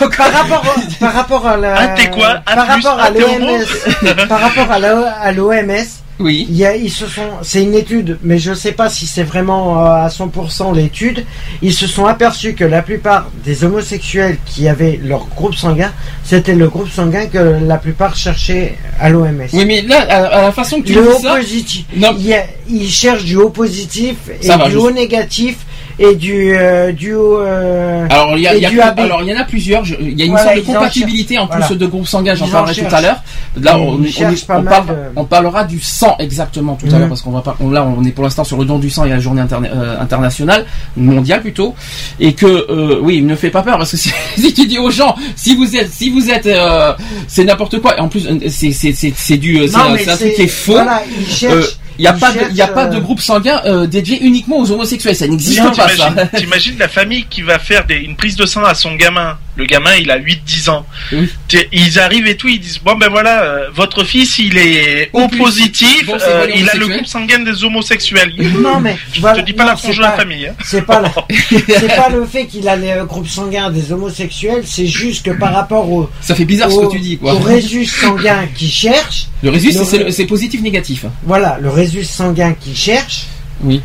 [0.00, 2.40] Donc, par rapport, au- par rapport à la, Ah, t'es quoi?
[2.44, 5.86] Ah, par plus, rapport à t'es homo l'OMS, par rapport à la- à l'OMS,
[6.20, 6.46] oui.
[6.48, 9.22] il y a, ils se sont, c'est une étude, mais je sais pas si c'est
[9.22, 11.24] vraiment euh, à 100% l'étude.
[11.62, 15.92] Ils se sont aperçus que la plupart des homosexuels qui avaient leur groupe sanguin,
[16.24, 19.46] c'était le groupe sanguin que la plupart cherchaient à l'OMS.
[19.52, 21.84] Oui, mais là, à, la façon que tu le dis haut ça, positif.
[21.96, 22.14] Non.
[22.18, 25.56] Il y a- ils cherchent du haut positif et Ça va, du je- haut négatif
[25.98, 29.00] et du euh, du euh, Alors il y, a, y a- du AB.
[29.00, 29.84] alors il y en a plusieurs.
[30.00, 31.74] Il y a une Voilà, sorte de ils en compatibilité en plus Voilà.
[31.76, 32.34] de groupes sanguins.
[32.34, 33.22] J'en parlerai tout à l'heure.
[33.60, 36.98] Là, on, on- on parle- de- on parlera du sang exactement tout à Mhm.
[37.00, 37.56] l'heure parce qu'on va pas.
[37.60, 39.68] on- là, on est pour l'instant sur le don du sang et la journée interna-
[39.74, 40.64] euh, internationale
[40.96, 41.74] mondiale plutôt.
[42.20, 44.90] Et que euh, oui, ne fait pas peur parce que si, si tu dis aux
[44.90, 46.92] gens, si vous êtes, si vous êtes, euh,
[47.26, 47.96] c'est n'importe quoi.
[47.96, 50.72] Et en plus, c'est c'est c'est c'est du, c'est un, truc qui est faux.
[50.72, 51.78] Voilà, ils cherchent.
[51.98, 54.18] Il n'y a, pas de, il y a pas de euh, groupe sanguin euh, dédié
[54.22, 55.16] uniquement aux homosexuels.
[55.16, 56.14] Ça n'existe Non, pas ça.
[56.36, 59.36] T'imagines la famille qui va faire des, une prise de sang à son gamin.
[59.56, 60.86] Le gamin, il a 8-10 ans.
[61.12, 61.28] Oui.
[61.72, 65.26] Ils arrivent et tout, ils disent bon ben voilà, euh, votre fils, il est Au
[65.26, 68.32] positif, Bon, euh, il a le groupe sanguin des homosexuels.
[68.62, 70.46] Non mais Je voilà, te dis pas non, la de la famille.
[70.46, 70.54] Hein.
[70.64, 71.12] C'est pas la-
[71.48, 75.52] c'est pas le fait qu'il a le groupe sanguin des homosexuels, c'est juste que par
[75.52, 77.34] rapport au Ça fait bizarre ce que tu dis quoi.
[77.34, 81.04] au résus sanguin qui cherche, Le résus, Le- c'est- c'est c'est positif négatif.
[81.24, 83.26] voilà, le résus sanguin qui cherche,
[83.62, 83.82] Oui.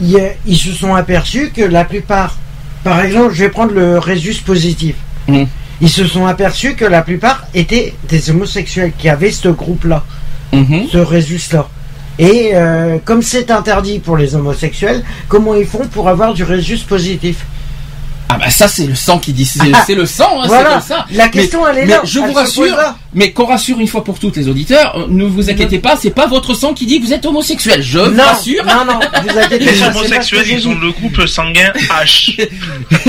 [0.00, 2.36] ils, ils se sont aperçus que la plupart,
[2.84, 4.94] par exemple, je vais prendre le résus positif.
[5.80, 10.04] Ils se sont aperçus que la plupart étaient des homosexuels qui avaient ce groupe-là,
[10.52, 10.86] Mhm.
[10.90, 11.68] ce résus-là.
[12.18, 16.78] Et euh, comme c'est interdit pour les homosexuels, comment ils font pour avoir du résus
[16.78, 17.44] positif?
[18.28, 19.82] Ah bah ça c'est le sang qui dit, c'est Ah.
[19.86, 21.06] c'est le sang, hein, c'est Voilà, comme ça.
[21.12, 22.00] la question elle est mais là.
[22.04, 22.76] je vous rassure.
[23.14, 26.10] Mais qu'on rassure une fois pour toutes les auditeurs, euh, ne vous inquiétez pas, c'est
[26.10, 27.80] pas votre sang qui dit que vous êtes homosexuel.
[27.82, 28.64] Je vous Non, rassure.
[28.66, 31.72] non, non, vous inquiétez Les pas, c'est pas ce homosexuels, ils ont le groupe sanguin
[32.02, 32.46] H.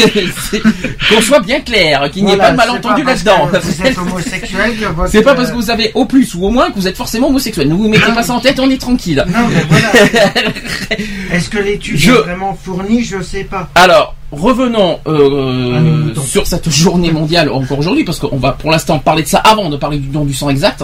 [0.51, 0.61] C'est-
[1.09, 3.49] Qu'on soit bien clair, qu'il n'y ait pas de c'est malentendu là-dedans.
[3.61, 4.73] Vous êtes homosexuel
[5.11, 7.27] C'est pas parce que vous avez au plus ou au moins que vous êtes forcément
[7.29, 7.67] homosexuel.
[7.67, 9.25] Ne vous mettez pas ça en tête, on est tranquille.
[9.27, 9.91] Non, mais voilà.
[11.31, 13.03] Est-ce que l'étude Je- est vraiment fournie?
[13.03, 13.69] Je sais pas.
[13.75, 16.21] Alors, revenons euh, moutons.
[16.21, 19.69] sur cette journée mondiale encore aujourd'hui, parce qu'on va pour l'instant parler de ça avant
[19.69, 20.83] de parler du don du sang exact.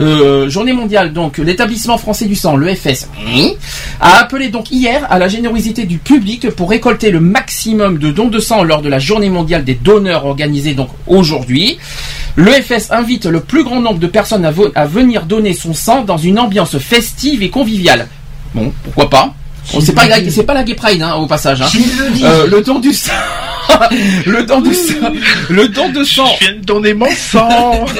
[0.00, 3.08] Euh, journée mondiale, donc l'établissement français du sang, l'EFS,
[4.00, 8.28] a appelé donc hier à la générosité du public pour récolter le maximum de dons
[8.28, 11.78] de sang lors de la journée mondiale des donneurs organisée donc aujourd'hui.
[12.36, 16.18] L'EFS invite le plus grand nombre de personnes à, à venir donner son sang dans
[16.18, 18.08] une ambiance festive et conviviale.
[18.54, 19.34] Bon, pourquoi pas?
[19.72, 21.60] Bon, c'est pas, la- c'est pas la Gay Pride hein, au passage.
[21.62, 21.68] Hein.
[22.24, 23.12] Euh, le don du sang,
[24.26, 25.12] le don du sang,
[25.50, 26.26] le don de sang.
[26.40, 27.86] Je viens de donner mon sang.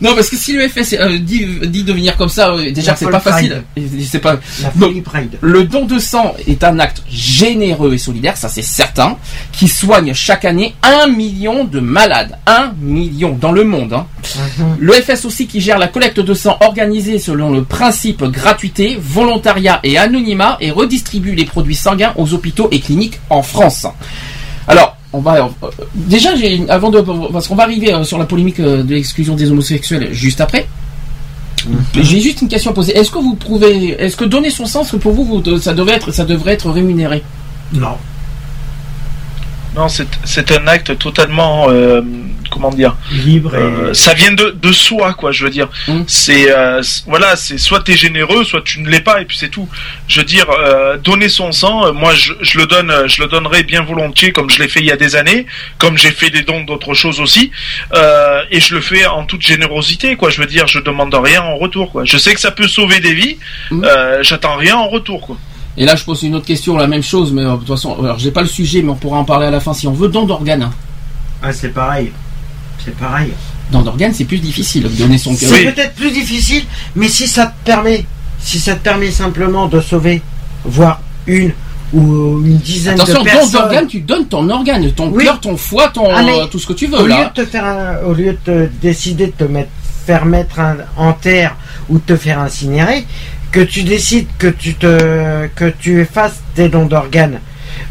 [0.00, 2.94] Non, parce que si le FS euh, dit, dit de venir comme ça, euh, déjà
[2.94, 3.62] c'est pas facile.
[4.06, 4.36] C'est pas.
[5.04, 5.38] Pride.
[5.40, 9.16] Le don de sang est un acte généreux et solidaire, ça c'est certain,
[9.52, 12.36] qui soigne chaque année un million de malades.
[12.46, 13.94] Un million dans le monde.
[13.94, 14.06] Hein.
[14.58, 14.76] Mhm.
[14.80, 19.80] Le FS aussi qui gère la collecte de sang organisée selon le principe gratuité, volontariat
[19.84, 23.86] et anonymat et redistribue les produits sanguins aux hôpitaux et cliniques en France.
[24.68, 26.30] Alors, on va euh, déjà
[26.68, 27.00] avant de
[27.32, 30.66] parce qu'on va arriver euh, sur la polémique euh, de l'exclusion des homosexuels juste après.
[31.94, 32.92] J'ai juste une question à poser.
[32.96, 36.12] Est-ce que vous trouvez, est-ce que donner son sens pour vous, vous- ça devrait être,
[36.12, 37.22] ça devrait être rémunéré?
[37.72, 37.96] Non.
[39.74, 42.02] Non, c'est c'est un acte totalement, euh,
[42.48, 43.58] comment dire, Libre et.
[43.58, 45.32] euh, ça vient de, de soi, quoi.
[45.32, 46.02] Je veux dire, Mm.
[46.06, 49.36] c'est euh, c- voilà, c'est soit t'es généreux, soit tu ne l'es pas, et puis
[49.38, 49.68] c'est tout.
[50.08, 53.28] Je veux dire, euh, donner son sang, euh, moi, je, je le donne, je le
[53.28, 55.46] donnerai bien volontiers, comme je l'ai fait il y a des années,
[55.78, 57.50] comme j'ai fait des dons d'autres choses aussi,
[57.94, 60.30] euh, et je le fais en toute générosité, quoi.
[60.30, 62.04] Je veux dire, je demande rien en retour, quoi.
[62.04, 63.36] Je sais que ça peut sauver des vies,
[63.70, 63.84] Mm.
[63.84, 65.36] euh, j'attends rien en retour, quoi.
[65.76, 67.98] Et là, je pose une autre question, la même chose, mais euh, de toute façon,
[68.00, 69.92] alors j'ai pas le sujet, mais on pourra en parler à la fin si on
[69.92, 70.08] veut.
[70.08, 70.70] Don d'organes.
[71.42, 72.12] Ah, c'est pareil.
[72.84, 73.32] C'est pareil.
[73.70, 75.50] Don d'organes, c'est plus difficile de donner son cœur.
[75.52, 76.64] C'est peut-être plus difficile,
[76.96, 78.04] mais si ça te permet,
[78.40, 80.20] si ça te permet simplement de sauver,
[80.64, 81.52] voire une
[81.94, 83.52] ou une dizaine Attention, de personnes.
[83.52, 85.24] d'organes, tu donnes ton organe, ton Oui.
[85.24, 87.32] cœur, ton foie, ton Ah, euh, tout ce que tu veux Au lieu là.
[87.34, 89.70] de te faire un- au lieu de te décider de te mettre,
[90.06, 91.56] faire mettre un, en terre
[91.88, 93.06] ou de te faire incinérer,
[93.52, 97.38] que tu décides que tu te, que tu effaces tes dons d'organes.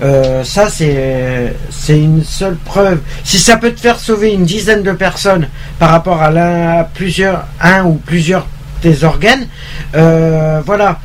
[0.02, 1.54] Euh, ça c'est
[1.90, 3.00] une seule preuve.
[3.24, 5.48] Si ça peut te faire sauver une dizaine de personnes
[5.80, 8.48] par rapport à l'un à plusieurs un ou plusieurs
[8.82, 9.48] tes organes,
[9.96, 11.00] euh, voilà.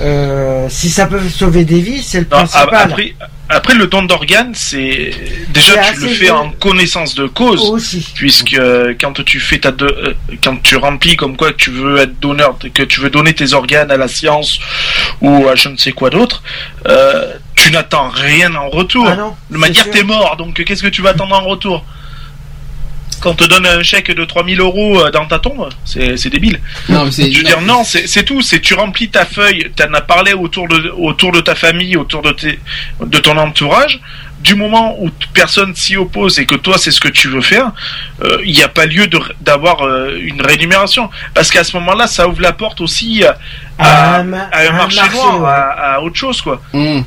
[0.00, 2.90] Euh, si ça peut sauver des vies, c'est le Non, principal.
[2.90, 3.14] après,
[3.56, 5.10] après, le don d'organes, c'est
[5.48, 6.34] déjà tu le fais bien.
[6.36, 7.60] en connaissance de cause.
[7.70, 8.06] aussi.
[8.14, 11.70] puisque euh, quand tu fais ta de- euh, quand tu remplis comme quoi que tu
[11.70, 14.58] veux être donneur que tu veux donner tes organes à la science
[15.20, 16.42] ou à je ne sais quoi d'autre
[16.86, 20.88] euh, tu n'attends rien en retour Ah non, de manière t'es mort donc qu'est-ce que
[20.88, 21.84] tu vas attendre en retour?
[23.20, 26.30] Quand on te donne un chèque de 3000 euros euh, dans ta tombe, c'est c'est
[26.30, 26.60] débile.
[26.88, 28.42] Non, mais Je veux dire, non, c'est c'est tout.
[28.42, 31.96] C'est tu remplis ta feuille, tu en as parlé autour de, autour de ta famille,
[31.96, 32.58] autour de, tes,
[33.04, 34.00] de ton entourage.
[34.40, 37.72] Du moment où personne s'y oppose et que toi c'est ce que tu veux faire,
[38.24, 39.06] euh, il n'y a pas lieu
[39.42, 41.10] d'avoir euh, une rémunération.
[41.34, 43.36] Parce qu'à ce moment-là, ça ouvre la porte aussi à,
[43.78, 45.48] à- À un ma- à un un marché, marché, noir, ouais.
[45.48, 46.62] à, à autre chose quoi.
[46.72, 47.04] Hum.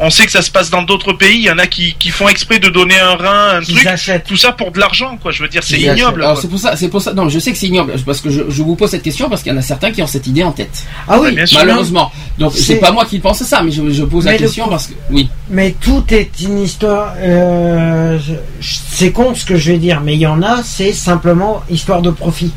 [0.00, 1.36] On sait que ça se passe dans d'autres pays.
[1.36, 4.24] Il y en a qui, qui font exprès de donner un rein, un truc, achètent.
[4.24, 5.30] tout ça pour de l'argent quoi.
[5.30, 6.22] Je veux dire, c'est ignoble.
[6.24, 7.12] Alors c'est pour ça, c'est pour ça.
[7.14, 9.42] Non, je sais que c'est ignoble parce que je, je vous pose cette question parce
[9.42, 10.82] qu'il y en a certains qui ont cette idée en tête.
[11.06, 11.58] Ah oui, Ouais, bien sûr.
[11.60, 12.10] Malheureusement.
[12.38, 14.68] Donc c'est C'est- pas moi qui pense ça, mais je, je pose la Mais question
[14.68, 15.28] parce que oui.
[15.48, 17.14] Mais tout est une histoire.
[17.18, 18.18] euh,
[18.60, 22.02] c'est con ce que je vais dire, mais il y en a, c'est simplement histoire
[22.02, 22.52] de profit.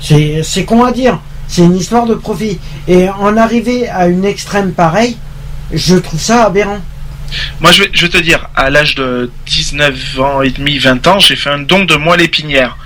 [0.00, 1.20] C'est c'est con à dire.
[1.46, 2.58] C'est une histoire de profit.
[2.88, 5.16] Et en arriver à une extrême pareille,
[5.72, 6.80] je trouve ça aberrant.
[7.60, 11.06] Moi, je vais, je vais te dire, à l'âge de 19 ans et demi, 20
[11.08, 12.76] ans, j'ai fait un don de moelle épinière.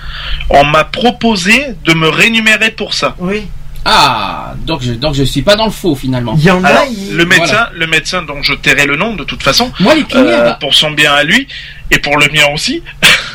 [0.51, 3.14] On m'a proposé de me rémunérer pour ça.
[3.18, 3.47] Oui.
[3.85, 6.35] Ah, donc je donc je suis pas dans le faux finalement.
[6.38, 6.85] Il y en a.
[7.11, 7.71] Le médecin, voilà.
[7.75, 11.12] le médecin dont je tairai le nom de toute façon, Moi euh, pour son bien
[11.12, 11.49] à lui
[11.90, 12.81] et pour le mien aussi,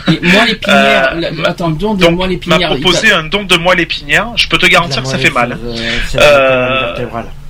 [0.07, 3.43] et moi les pinières, Euh, attends, don de donc moi les m'a proposé un don
[3.43, 4.27] de moelle épinière.
[4.37, 5.59] Je peux te garantir que ça fait moelle, mal.
[6.15, 6.95] euh,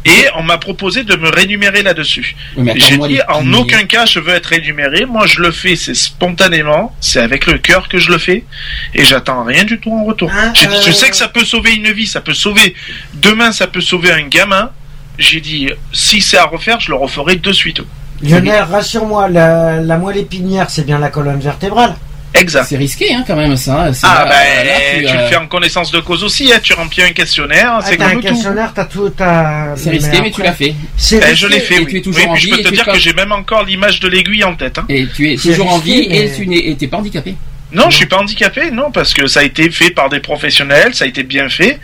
[0.08, 2.36] Et on m'a proposé de me rémunérer là-dessus.
[2.56, 5.06] Oui, J'ai dit en aucun cas je veux être rémunéré.
[5.06, 8.46] Moi je le fais, c'est spontanément, c'est avec le cœur que je le fais
[8.94, 10.32] et j'attends rien du tout en retour.
[10.54, 12.76] J'ai dit, euh, je sais que ça peut sauver une vie, ça peut sauver
[13.16, 14.72] demain, ça peut sauver un gamin.
[15.18, 17.82] J'ai dit si c'est à refaire, je le referai de suite.
[18.22, 21.96] Lionel, rassure-moi, la, la moelle épinière, c'est bien la colonne vertébrale.
[22.40, 22.66] Exact.
[22.70, 23.92] C'est risqué hein, quand même ça.
[23.94, 24.74] C'est Ah là- ben là,
[25.12, 26.60] tu, euh, le fais en connaissance de cause aussi, hein.
[26.62, 28.20] tu remplis un questionnaire, Ah, c'est un tout.
[28.22, 29.10] questionnaire, t'as tout.
[29.10, 30.74] t'as- C'est risqué, mais tu l'as fait.
[30.96, 31.88] C'est Eh, je l'ai fait, Et oui.
[31.88, 33.14] tu es toujours Oui, en puis je vie peux et te tu dire que j'ai
[33.14, 34.78] même encore l'image de l'aiguille en tête.
[34.78, 34.86] Hein.
[34.90, 36.98] Et tu es C'est toujours en risqué, vie mais- et tu n'es et t'es pas
[36.98, 37.36] handicapé.
[37.72, 40.94] Non, je suis pas handicapé, non, parce que ça a été fait par des professionnels,
[40.94, 41.80] ça a été bien fait.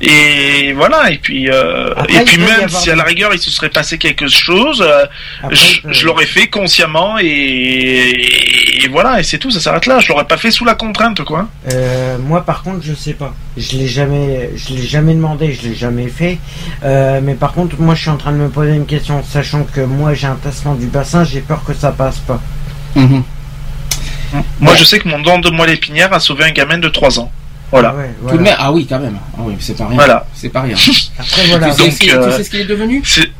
[0.00, 3.50] Et voilà, et puis euh, Après, et puis même si à la rigueur il se
[3.50, 5.06] serait passé quelque chose, euh,
[5.42, 5.56] Après,
[5.88, 7.24] je, l'aurais fait consciemment et,
[8.82, 9.98] et voilà, et c'est tout, ça s'arrête là.
[10.00, 11.48] Je l'aurais pas fait sous la contrainte, quoi.
[11.72, 13.34] Euh, moi, par contre, je sais pas.
[13.56, 16.38] Je l'ai jamais, je l'ai jamais demandé, je l'ai jamais fait.
[16.82, 19.64] Euh, mais par contre, moi, je suis en train de me poser une question, sachant
[19.64, 22.40] que moi, j'ai un tassement du bassin, j'ai peur que ça passe pas.
[22.96, 23.22] Mhm.
[24.60, 27.18] Moi, je sais que mon don de moelle épinière a sauvé un gamin de 3
[27.20, 27.32] ans.
[27.70, 27.94] Voilà.
[27.94, 28.38] Ah ouais, Tout voilà.
[28.38, 29.18] de même, ah oui, quand même.
[29.36, 29.94] Ah oui, c'est pas rien.
[29.94, 30.26] Voilà.
[30.34, 30.76] C'est pas rien.
[31.18, 31.66] Après, voilà.
[31.70, 33.30] tu, sais Donc, ce qu'il- euh, tu sais ce qu'il est devenu C'est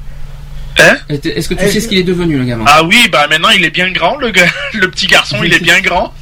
[0.79, 3.27] Hein Est-ce que tu Est-ce sais ce qu'il est devenu, le gamin Ah oui, bah
[3.29, 6.15] maintenant il est bien grand, le gars, le petit garçon, il est bien grand.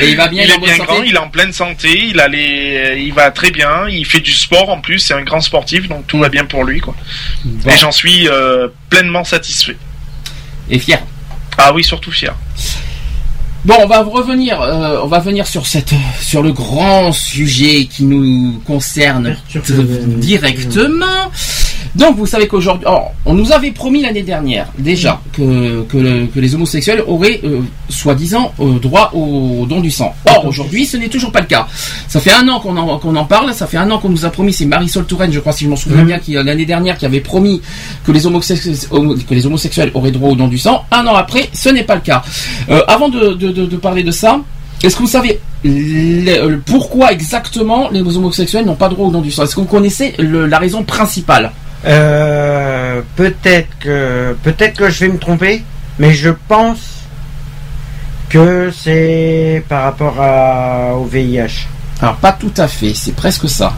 [0.00, 1.52] Et il va bien, il il est est bien santé grand, il est en pleine
[1.52, 5.12] santé, il a les, il va très bien, il fait du sport en plus, c'est
[5.14, 6.96] un grand sportif, donc tout va bien pour lui, quoi.
[7.44, 7.70] Bon.
[7.70, 9.76] Et j'en suis euh, pleinement satisfait.
[10.70, 11.00] Et fier.
[11.58, 12.34] Ah oui, surtout fier.
[13.64, 18.04] Bon, on va revenir, euh, on va venir sur cette, sur le grand sujet qui
[18.04, 19.36] nous concerne
[20.16, 21.30] directement.
[21.96, 26.26] Donc vous savez qu'aujourd'hui, or, on nous avait promis l'année dernière déjà que, que, le-
[26.26, 30.14] que les homosexuels auraient euh, soi-disant euh, droit au don du sang.
[30.28, 31.66] Or aujourd'hui, ce n'est toujours pas le cas.
[32.06, 34.30] Ça fait un an qu'on en, en parle, ça fait un an qu'on nous a
[34.30, 36.06] promis, c'est Marisol Touraine, je crois si je m'en souviens Mhm.
[36.06, 37.60] bien, qui euh, l'année dernière qui avait promis
[38.04, 40.84] que les, homosexuels, homo- que les homosexuels auraient droit au don du sang.
[40.92, 42.22] Un an après, ce n'est pas le cas.
[42.68, 44.40] Euh, avant de, de- de- de parler de ça,
[44.82, 45.40] est-ce que vous savez
[46.66, 49.42] pourquoi exactement les homosexuels n'ont pas droit au don du sang?
[49.44, 51.50] Est-ce que vous connaissez le- la raison principale?
[51.86, 55.62] Euh, peut-être que peut-être que je vais me tromper,
[55.98, 56.78] mais je pense
[58.28, 61.66] que c'est par rapport à, au VIH.
[62.00, 63.72] Alors pas tout à fait, c'est presque ça.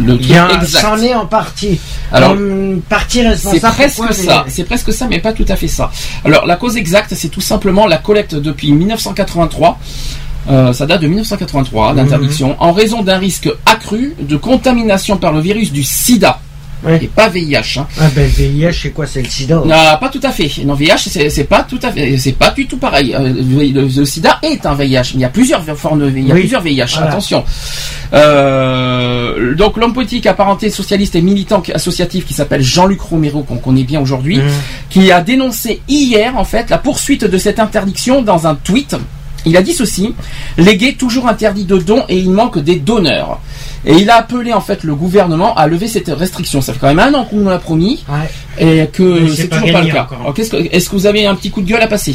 [0.00, 0.68] Le exact.
[0.80, 1.80] c'en est en partie.
[2.12, 3.74] Alors, Une partie C'est responsable.
[3.74, 5.90] presque pourquoi ça, c'est presque ça, mais pas tout à fait ça.
[6.24, 9.78] Alors la cause exacte, c'est tout simplement la collecte depuis 1983.
[10.50, 15.40] euh, ça date de 1983 d'interdiction en raison d'un risque accru de contamination par le
[15.40, 16.38] virus du SIDA
[16.84, 16.98] Ouais.
[17.02, 17.78] et pas VIH.
[17.80, 17.86] hein.
[18.00, 19.60] Ah ben VIH, c'est quoi C'est le sida.
[19.72, 20.48] Ah, pas tout à fait.
[20.64, 23.14] Non, VIH, c'est pas tout à fait, c'est pas du tout pareil.
[23.14, 25.12] Euh, le, le- le SIDA est un VIH.
[25.14, 26.20] Il y a plusieurs formes de VIH.
[26.22, 26.40] Il y a Oui.
[26.42, 26.84] plusieurs VIH.
[26.94, 27.08] Voilà.
[27.10, 27.44] Attention.
[28.14, 33.84] Euh, donc l'homme politique apparenté socialiste et militant associatif qui s'appelle Jean-Luc Romero qu'on connaît
[33.84, 34.42] bien aujourd'hui, Mmh.
[34.90, 38.96] qui a dénoncé hier en fait la poursuite de cette interdiction dans un tweet.
[39.46, 40.14] Il a dit ceci
[40.58, 43.40] les gays toujours interdits de dons et il manque des donneurs.
[43.84, 46.60] Et il a appelé en fait le gouvernement à lever cette restriction.
[46.60, 48.28] Ça fait quand même un an qu'on nous l'a promis Ouais.
[48.58, 50.06] et que c'est toujours pas le cas.
[50.34, 52.14] que- Est-ce que vous avez un petit coup de gueule à passer?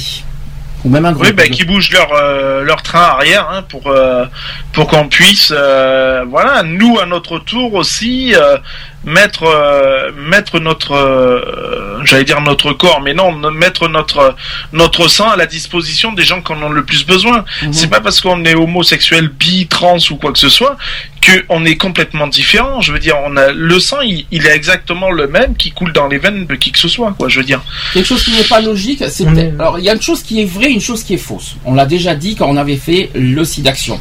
[0.86, 3.00] Ou même un gros Oui, coup ben, de gueule qui bougent leur euh, leur train
[3.04, 4.26] arrière hein, pour euh,
[4.74, 8.58] pour qu'on puisse euh, voilà nous à notre tour aussi euh,
[9.06, 14.36] mettre euh, mettre notre euh, j'allais dire notre corps mais non no- mettre notre
[14.72, 17.44] notre sang à la disposition des gens qui en ont le plus besoin.
[17.64, 17.74] Mhm.
[17.74, 20.78] C'est pas parce qu'on est homosexuel, bi, trans ou quoi que ce soit
[21.22, 22.82] que on est complètement différent.
[22.82, 25.94] Je veux dire, on a le sang, il, il est exactement le même qui coule
[25.94, 27.30] dans les veines de qui que ce soit quoi.
[27.30, 27.62] Je veux dire.
[27.94, 29.28] Quelque chose qui n'est pas logique, c'est
[29.60, 31.56] alors il y a une chose qui est vraie, une chose qui est fausse.
[31.66, 34.00] On l'a déjà dit quand on avait fait le SIDAction.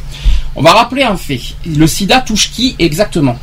[0.55, 1.41] On va rappeler un fait.
[1.65, 3.39] Le SIDA touche qui exactement?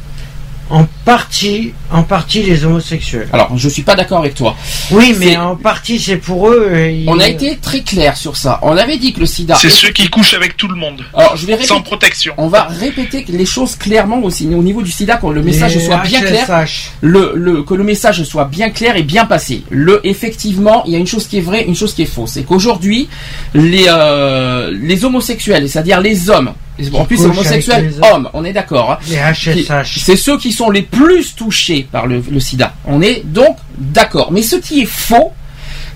[0.70, 3.28] En partie, en partie les homosexuels.
[3.32, 4.56] Alors, je suis pas d'accord avec toi.
[4.92, 6.70] Oui, mais en partie c'est pour eux.
[6.88, 8.60] ils- On a été très clair sur ça.
[8.62, 9.56] On avait dit que le SIDA.
[9.56, 11.68] C'est ceux qui couchent avec tout le monde Alors, je vais répéter.
[11.74, 12.34] sans protection.
[12.36, 15.84] On va répéter les choses clairement aussi au niveau du SIDA, que le message les
[15.84, 16.66] soit bien clair.
[17.00, 19.64] Le, que le message soit bien clair et bien passé.
[19.70, 22.30] Le, effectivement, il y a une chose qui est vraie, une chose qui est fausse.
[22.34, 23.08] C'est qu'aujourd'hui,
[23.54, 26.52] les, euh, les homosexuels, c'est-à-dire les hommes,
[26.92, 29.98] en plus c'est homosexuel hommes, on est d'accord, hein, Les qui- HSH.
[30.04, 32.74] c'est ceux qui sont les plus touchés par le, le sida.
[32.86, 34.32] On est donc d'accord.
[34.32, 35.32] Mais ce qui est faux,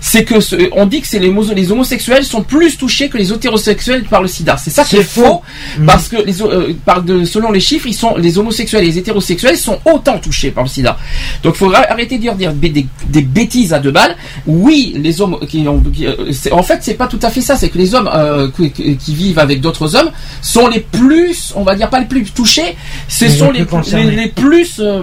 [0.07, 3.33] c'est que ce- on dit que c'est les, les homosexuels sont plus touchés que les
[3.33, 4.55] hétérosexuels par le sida.
[4.55, 5.41] C'est ça qui C'est est faux, faux.
[5.79, 5.85] Mm.
[5.87, 8.99] parce que les, euh, par de, selon les chiffres, ils sont les homosexuels et les
[8.99, 10.95] hétérosexuels sont autant touchés par le sida.
[11.41, 12.85] Donc, il faudra arrêter de dire, dire des,
[13.23, 14.15] bêtises à deux balles.
[14.45, 16.13] Oui, les hommes qui ont, qui, euh,
[16.51, 17.55] en fait, c'est pas tout à fait ça.
[17.55, 20.11] C'est que les hommes euh, qui, vivent avec d'autres hommes
[20.43, 22.75] sont les plus, on va dire pas les plus touchés,
[23.07, 24.11] ce Mais sont les les, plus concernés.
[24.11, 25.01] les, les plus euh,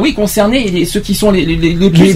[0.00, 2.12] oui concernés et ceux qui sont les, les, les, les plus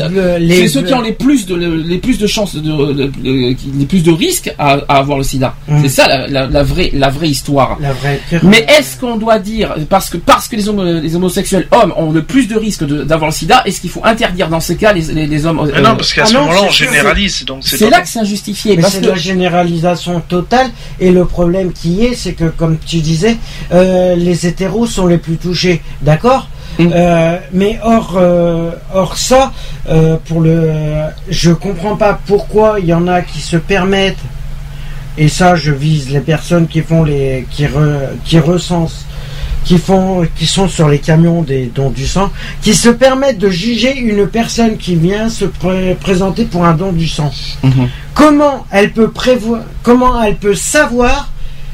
[0.68, 4.78] ceux qui ont les plus de les plus de chances de, plus de risques à,
[4.88, 5.54] à avoir le sida.
[5.68, 5.82] Mm.
[5.82, 7.76] C'est ça la, la, la vraie la vraie histoire.
[7.80, 11.16] La vraie pire- Mais est-ce qu'on doit dire parce que parce que les, homo- les
[11.16, 14.60] homosexuels hommes ont le plus de risques d'avoir le sida, est-ce qu'il faut interdire dans
[14.60, 17.44] ce cas les, les, les hommes euh, non, parce qu'à ah ce moment-là, on généralise,
[17.44, 18.76] donc c'est là que c'est injustifié.
[18.76, 20.70] Mais c'est que la généralisation totale
[21.00, 23.36] et le problème qui est, c'est que comme tu disais,
[23.72, 26.48] euh, les hétéros sont les plus touchés, d'accord?
[26.78, 26.90] Mm.
[26.94, 29.52] Euh, Mais hors, euh, hors ça,
[29.88, 30.70] euh, pour le,
[31.28, 34.18] je comprends pas pourquoi il y en a qui se permettent.
[35.16, 39.04] Et ça, je vise les personnes qui font les, qui, re- qui recensent,
[39.64, 42.30] qui font, qui sont sur les camions des dons du sang,
[42.62, 46.92] qui se permettent de juger une personne qui vient se pré- présenter pour un don
[46.92, 47.32] du sang
[47.64, 47.88] Mhm.
[48.14, 51.28] comment elle peut prévoir, comment elle peut savoir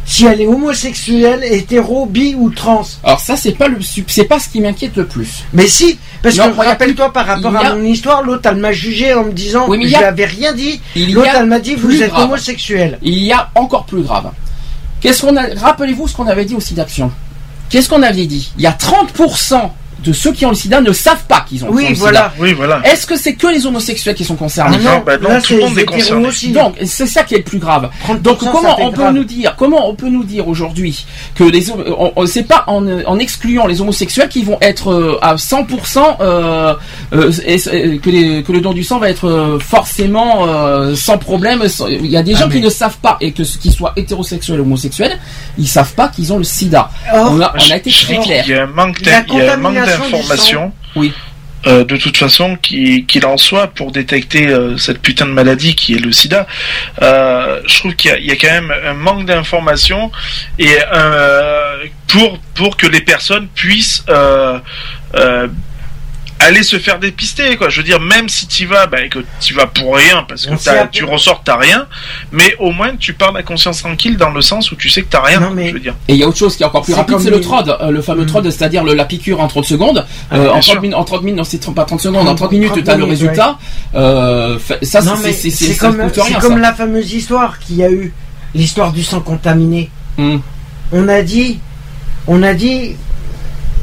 [0.07, 2.83] si elle est homosexuelle, hétéro, bi ou trans.
[3.03, 3.79] Alors ça c'est pas le
[4.09, 5.45] c'est pas ce qui m'inquiète le plus.
[5.53, 8.73] Mais si, parce Non, que rappelle-toi par rapport a- à mon histoire, l'autre elle m'a
[8.73, 10.81] jugé en me disant Oui, mais je a- n'avais rien dit.
[10.97, 12.25] L'autre elle m'a dit vous êtes grave.
[12.25, 12.99] homosexuel.
[13.03, 14.31] Il y a encore plus grave.
[15.01, 17.11] Qu'est-ce qu'on a Rappelez-vous ce qu'on avait dit au SIDA Action.
[17.71, 18.53] Qu'est-ce qu'on avait dit?
[18.59, 19.73] Il y a 30%
[20.05, 21.95] de ceux qui ont le sida ne savent pas qu'ils ont, le voilà.
[21.95, 22.33] sida.
[22.39, 22.81] Oui, voilà.
[22.85, 25.49] Est-ce que c'est que les homosexuels qui sont concernés Ah non, bah non, là tout
[25.49, 26.27] c'est le monde est concerné.
[26.29, 26.53] aussi.
[26.53, 27.91] Donc c'est ça qui est le plus grave.
[28.07, 29.15] 30%, Donc comment on peut grave.
[29.15, 32.65] nous dire comment on peut nous dire aujourd'hui que les hom- on, on- c'est pas
[32.67, 36.75] en, en excluant les homosexuels qui vont être euh, à 100% euh,
[37.13, 37.33] euh,
[38.03, 41.63] que, les- que le don du sang va être euh, forcément euh, sans problème.
[41.89, 43.93] Il y a des Ah, gens qui ne savent pas et que ce- qu'ils soient
[43.97, 45.19] hétérosexuels ou homosexuels,
[45.59, 46.91] ils savent pas qu'ils ont le SIDA.
[47.13, 48.45] Or, on, a, on a été très clair.
[48.45, 50.73] qu'il y a un manque La d'in- il y a un manque d'information.
[50.97, 51.13] Oui.
[51.67, 55.75] euh, de toute façon, qui- qu'il en soit, pour détecter euh, cette putain de maladie
[55.75, 56.47] qui est le sida,
[57.01, 60.13] euh, je trouve qu'il y, a- il y a quand même un manque d'informations
[60.59, 60.69] et
[62.07, 64.05] pour pour que les personnes puissent
[66.45, 69.55] aller se faire dépister quoi je veux dire même si tu vas bah, que tu
[69.55, 71.87] vas pour rien parce que t'as- tu ressors t'as rien
[72.33, 75.09] mais au moins tu pars la conscience tranquille dans le sens où tu sais que
[75.11, 76.67] t'as rien Non, mais- je veux dire Et il y a autre chose qui est
[76.67, 78.27] encore plus C'est rapide, c'est le TROD, euh, le fameux Mm.
[78.27, 80.05] TROD, c'est-à-dire le- la piqûre en 30 secondes.
[80.31, 80.73] Ah, Euh, en, sûr.
[80.75, 82.91] 30 minutes, en 30 minutes, non, c'est pas 30 secondes, en 30 minutes, 30 tu
[82.91, 83.59] as le résultat.
[83.95, 86.41] Euh, ça, non, c'est comme, rien.
[86.41, 86.57] ça.
[86.59, 88.13] la fameuse histoire qu'il y a eu,
[88.55, 89.91] l'histoire du sang contaminé.
[90.19, 90.37] Mm.
[90.93, 91.59] On a dit,
[92.27, 92.97] on a dit,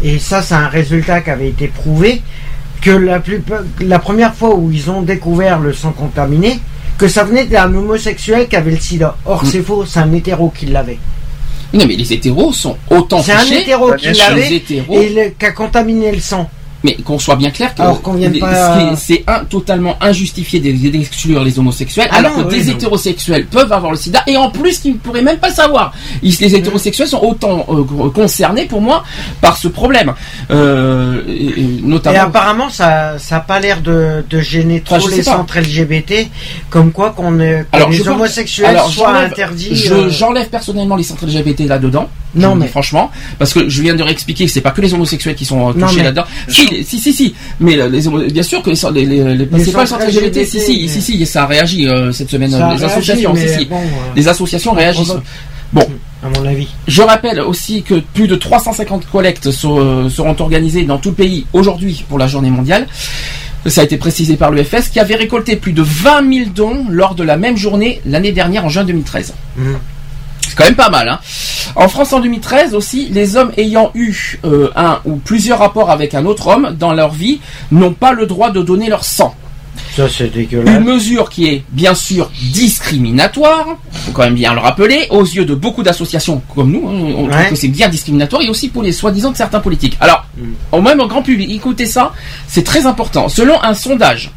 [0.03, 2.21] et ça c'est un résultat qui avait été prouvé,
[2.81, 6.59] que la, plupart- la première fois où ils ont découvert le sang contaminé,
[6.97, 9.15] que ça venait d'un homosexuel qui avait le sida.
[9.25, 9.47] Or Mm.
[9.47, 10.97] c'est faux, c'est un hétéro qui l'avait.
[11.73, 14.61] Non, mais les hétéros sont autant C'est un hétéro Bah, qui l'avait
[14.91, 16.49] et le- qui a contaminé le sang.
[16.83, 17.81] Mais qu'on soit bien clair que
[18.39, 22.77] pas- c'est totalement injustifié d'ex- d'exclure les homosexuels, Ah alors non, que oui, des non.
[22.77, 25.93] hétérosexuels peuvent avoir le sida et en plus qu'ils ne pourraient même pas savoir.
[26.23, 29.03] Ils- les hétérosexuels sont autant euh, concernés pour moi
[29.41, 30.13] par ce problème,
[30.49, 32.19] euh, et- et Et notamment.
[32.21, 35.31] apparemment, ça ça a pas l'air de, de gêner trop Enfin, les pas.
[35.31, 36.29] centres LGBT,
[36.69, 37.39] comme quoi qu'on
[37.71, 39.75] Alors, je les homosexuels alors, soient j'enlève- interdits.
[39.75, 42.09] Je- euh, J'enlève personnellement les centres LGBT là-dedans.
[42.33, 45.35] Non, mais- franchement, parce que je viens de réexpliquer que c'est pas que les homosexuels
[45.35, 46.23] qui sont euh, touchés là-dedans.
[46.71, 47.33] Les- si, si, si.
[47.59, 48.01] Mais euh, les,
[48.31, 50.45] bien sûr que les, les, les, les- c'est pas les centres centres LGBT.
[50.45, 52.51] Si, si, LGBT, si, si, ça a réagi euh, cette semaine.
[52.51, 53.65] ça euh, les réagit, associations, si, si.
[53.65, 55.13] bon, euh, Les associations réagissent.
[55.73, 55.85] Bon.
[56.23, 56.67] à mon avis.
[56.87, 61.45] Je rappelle aussi que plus de 350 collectes euh, seront organisées dans tout le pays
[61.53, 62.87] aujourd'hui pour la journée mondiale.
[63.67, 67.13] Ça a été précisé par l'EFS qui avait récolté plus de 20 000 dons lors
[67.15, 69.33] de la même journée l'année dernière en juin 2013.
[69.55, 69.77] Mhm.
[70.51, 71.07] C'est quand même pas mal.
[71.07, 71.19] Hein.
[71.77, 76.13] En France en 2013 aussi, les hommes ayant eu euh, un ou plusieurs rapports avec
[76.13, 77.39] un autre homme dans leur vie
[77.71, 79.33] n'ont pas le droit de donner leur sang.
[79.95, 80.75] Ça, c'est dégueulasse.
[80.75, 85.45] Une mesure qui est bien sûr discriminatoire, faut quand même bien le rappeler, aux yeux
[85.45, 88.91] de beaucoup d'associations comme nous, hein, trouve que c'est bien discriminatoire et aussi pour les
[88.91, 89.95] soi-disant de certains politiques.
[90.01, 90.43] Alors, Mm.
[90.71, 92.13] au même grand public, écoutez ça,
[92.47, 93.29] c'est très important.
[93.29, 94.31] Selon un sondage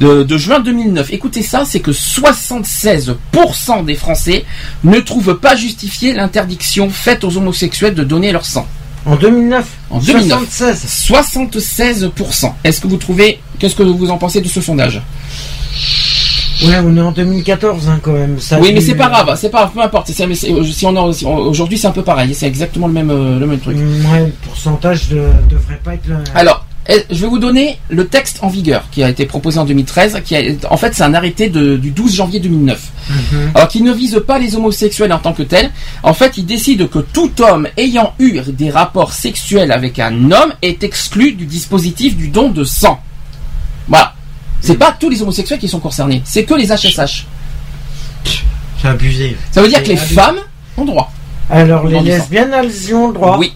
[0.00, 4.44] de, de juin 2009, écoutez ça, c'est que 76% des Français
[4.84, 8.66] ne trouvent pas justifiée l'interdiction faite aux homosexuels de donner leur sang.
[9.06, 9.66] En 2009.
[9.90, 10.28] En 2009.
[10.50, 10.86] 76.
[11.10, 12.52] 76%.
[12.64, 15.00] Est-ce que vous trouvez, qu'est-ce que vous en pensez de ce sondage?
[16.62, 18.38] Ouais, on est en 2014 hein, quand même.
[18.38, 20.08] Ça Oui, mais c'est pas grave, c'est pas, peu importe.
[20.08, 22.34] c'est- c'est- si on a- si on- aujourd'hui, c'est un peu pareil.
[22.34, 23.76] C'est exactement le même, euh, le même truc.
[23.78, 26.16] Mm, Ouais, le pourcentage de, devrait pas être le.
[26.34, 26.66] Alors,
[27.10, 30.22] je vais vous donner le texte en vigueur qui a été proposé en 2013.
[30.24, 32.80] Qui a, en fait, c'est un arrêté de- du 12 janvier 2009.
[33.08, 33.50] Mhm.
[33.54, 35.70] Alors, qui ne vise pas les homosexuels en tant que tels.
[36.02, 40.52] En fait, il décide que tout homme ayant eu des rapports sexuels avec un homme
[40.62, 43.00] est exclu du dispositif du don de sang.
[43.88, 44.14] Voilà.
[44.60, 46.22] C'est pas tous les homosexuels qui sont concernés.
[46.24, 47.26] C'est que les HSH.
[48.80, 49.36] C'est abusé.
[49.50, 50.14] Ça veut dire que les abusé.
[50.14, 50.38] femmes
[50.76, 51.12] ont droit.
[51.48, 53.36] Alors, les lesbiennes, elles y ont le droit.
[53.38, 53.52] Oui.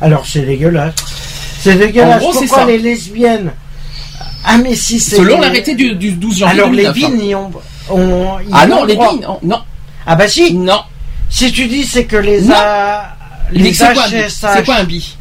[0.00, 0.94] Alors, c'est dégueulasse.
[1.72, 2.16] C'est dégueulasse.
[2.22, 2.66] En gros, c'est Pourquoi ça.
[2.66, 3.52] les lesbiennes
[4.44, 5.16] Ah, mais si c'est.
[5.16, 6.94] Selon l'arrêté du, du 12 janvier Alors, les 2009.
[6.94, 7.50] bines, ils ont.
[8.52, 9.60] Ah non, le les oh, non,
[10.06, 10.54] Ah, bah si.
[10.54, 10.80] non.
[11.30, 12.42] Si tu dis, c'est que les.
[12.42, 12.54] Non.
[12.56, 13.14] A...
[13.52, 15.14] Les- C'est quoi, un bi C'est quoi un bi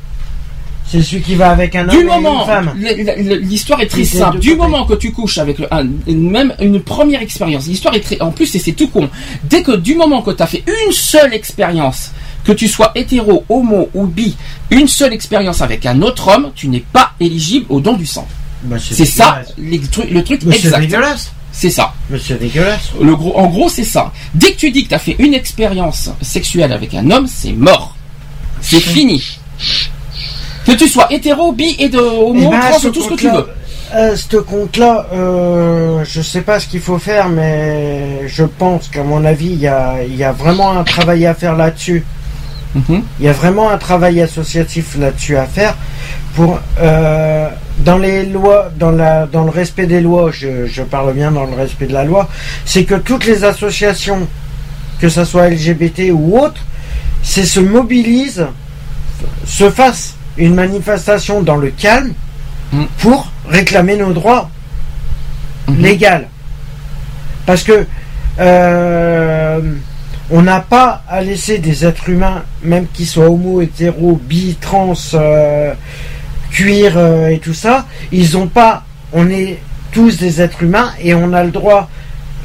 [0.89, 2.47] c'est celui qui va avec un homme Du et moment,
[3.41, 4.39] l'histoire est très simple.
[4.39, 8.31] Du moment que tu couches avec un, même une première expérience, l'histoire est très, en
[8.31, 9.09] plus c'est c'est tout con.
[9.43, 12.11] Dès que du moment que tu as fait une seule expérience,
[12.47, 14.37] que tu sois hétéro, homo ou bi,
[14.71, 18.25] une seule expérience avec un autre homme, tu n'es pas éligible au don du sang.
[18.63, 19.53] Bah, C'est ça dégueulasse.
[19.57, 21.31] les trucs- le truc exact.
[21.51, 21.93] C'est ça.
[22.23, 22.91] C'est dégueulasse.
[23.01, 24.13] Le gros, en gros, c'est ça.
[24.33, 27.51] Dès que tu dis que tu as fait une expérience sexuelle avec un homme, c'est
[27.51, 27.95] mort.
[28.61, 29.21] C'est fini.
[30.65, 33.29] Que tu sois hétéro, bi, et de homo, Eh ben, trans, tout ce que tu
[33.29, 33.47] veux.
[33.95, 39.03] euh, ce compte-là, euh, je sais pas ce qu'il faut faire, mais je pense qu'à
[39.03, 42.05] mon avis, il y a, il y a vraiment un travail à faire là-dessus.
[42.75, 43.01] Mhm.
[43.19, 45.75] Il y a vraiment un travail associatif là-dessus à faire
[46.35, 47.49] pour euh,
[47.79, 50.31] dans les lois, dans la, dans le respect des lois.
[50.31, 52.27] Je, je parle bien dans le respect de la loi.
[52.65, 54.27] C'est que toutes les associations,
[54.99, 56.61] que ce soit LGBT ou autres,
[57.23, 58.45] c'est se mobilisent,
[59.45, 62.13] se fassent une manifestation dans le calme
[62.73, 62.83] Mm.
[62.99, 64.49] pour réclamer nos droits
[65.69, 65.81] Mhm.
[65.81, 66.25] légaux.
[67.45, 67.85] Parce que
[68.39, 69.61] euh,
[70.29, 74.93] on n'a pas à laisser des êtres humains, même qu'ils soient homo, hétéro, bi, trans,
[75.13, 75.73] euh,
[76.51, 78.83] cuir euh, et tout ça, ils ont pas.
[79.13, 79.59] On est
[79.91, 81.89] tous des êtres humains et on a le droit,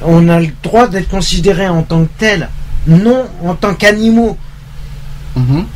[0.03, 2.49] on a le droit d'être considérés en tant que tels,
[2.87, 4.37] non en tant qu'animaux.
[5.35, 5.67] Mhm.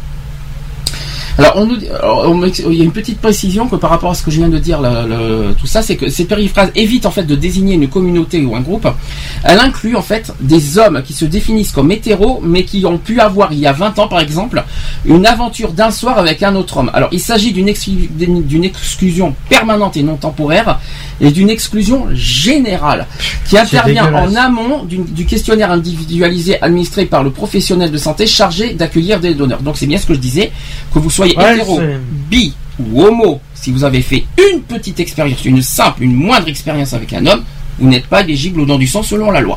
[1.39, 3.91] Alors, on nous dit- alors, on m'ex- il y a une petite précision que par
[3.91, 6.24] rapport à ce que je viens de dire, le- le- tout ça, c'est que ces
[6.24, 8.89] périphrases évitent en fait de désigner une communauté ou un groupe.
[9.45, 13.20] Elle inclut en fait des hommes qui se définissent comme hétéros, mais qui ont pu
[13.20, 14.64] avoir il y a 20 ans par exemple
[15.05, 16.91] une aventure d'un soir avec un autre homme.
[16.95, 20.78] Alors, il s'agit d'une exclu- d'une d'une exclusion permanente et non temporaire
[21.20, 23.07] et d'une exclusion générale
[23.47, 29.20] qui intervient en amont du questionnaire individualisé administré par le professionnel de santé chargé d'accueillir
[29.20, 29.61] des donneurs.
[29.62, 30.51] Donc c'est bien ce que je disais,
[30.95, 31.99] que vous soyez Ouais, hétéro, c'est-
[32.31, 36.93] bi ou homo, si vous avez fait une petite expérience, une simple, une moindre expérience
[36.93, 37.43] avec un homme,
[37.79, 39.57] vous n'êtes pas éligible au don du sang selon la loi.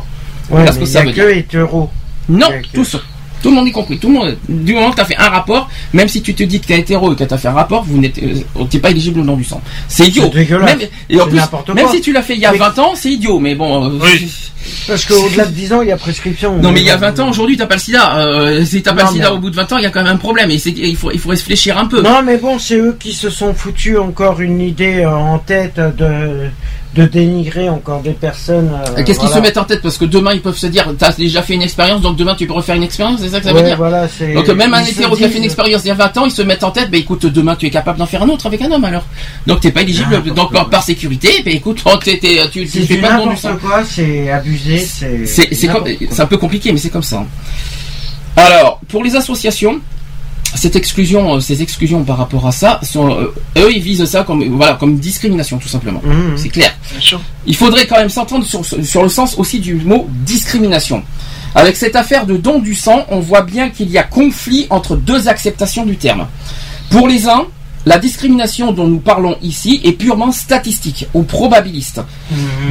[0.50, 1.90] Ouais, Voilà ce mais que ça y veut que hétéro.
[2.30, 2.98] Non, tous.
[3.42, 3.98] Tout le monde y compris.
[3.98, 6.44] Tout le monde, du moment que tu as fait un rapport, même si tu te
[6.44, 8.80] dis que tu es hétéro et que tu as fait un rapport, vous n'êtes euh,
[8.82, 9.62] pas éligible au don du sang.
[9.88, 10.24] C'est idiot.
[10.32, 10.78] C'est dégueulasse.
[10.78, 11.40] Même, et en plus,
[11.74, 13.40] même si tu l'as fait il y a Mais- 20 ans, c'est idiot.
[13.40, 14.32] Mais bon, euh, Oui.
[14.88, 16.58] Parce qu'au-delà de 10 ans, il y a prescription.
[16.58, 18.18] Non mais il y a 20 ans aujourd'hui t'as pas le sida.
[18.18, 19.86] Euh, si t'as pas Non, le sida mais- au bout de 20 ans il y
[19.86, 22.02] a quand même un problème et il faut il faut réfléchir un peu.
[22.02, 26.50] Non, mais bon, c'est eux qui se sont foutus encore une idée en tête de,
[26.96, 28.72] de dénigrer encore des personnes.
[28.98, 31.12] euh, Qu'est-ce qu'ils se mettent en tête Parce que demain ils peuvent se dire t'as
[31.12, 33.54] déjà fait une expérience donc demain tu peux refaire une expérience, c'est ça que ça
[33.54, 35.90] veut Ouais, dire voilà, c'est- Donc même un hétéro qui a fait une expérience il
[35.90, 38.00] y a 20 ans, ils se mettent en tête, bah écoute, demain tu es capable
[38.00, 39.04] d'en faire un autre avec un homme alors.
[39.46, 42.98] Donc t'es pas éligible, N'importe donc par sécurité, bah écoute, oh, tu, tu C'est fais
[42.98, 43.20] pas
[43.62, 45.26] quoi, c'est abusé, c'est.
[45.28, 47.24] C'est un peu compliqué, mais c'est comme ça.
[48.36, 49.80] Alors, pour les associations,
[50.56, 54.24] cette exclusion, euh, ces exclusions par rapport à ça, sont, euh, eux, ils visent ça
[54.24, 56.02] comme, voilà, comme discrimination, tout simplement.
[56.04, 56.38] Mhm.
[56.38, 56.76] C'est clair.
[57.46, 61.04] Il faudrait quand même s'entendre sur, sur le sens aussi du mot discrimination.
[61.56, 64.96] Avec cette affaire de don du sang, on voit bien qu'il y a conflit entre
[64.96, 66.28] deux acceptations du terme.
[66.90, 67.46] Pour les uns,
[67.86, 72.02] la discrimination dont nous parlons ici est purement statistique ou probabiliste,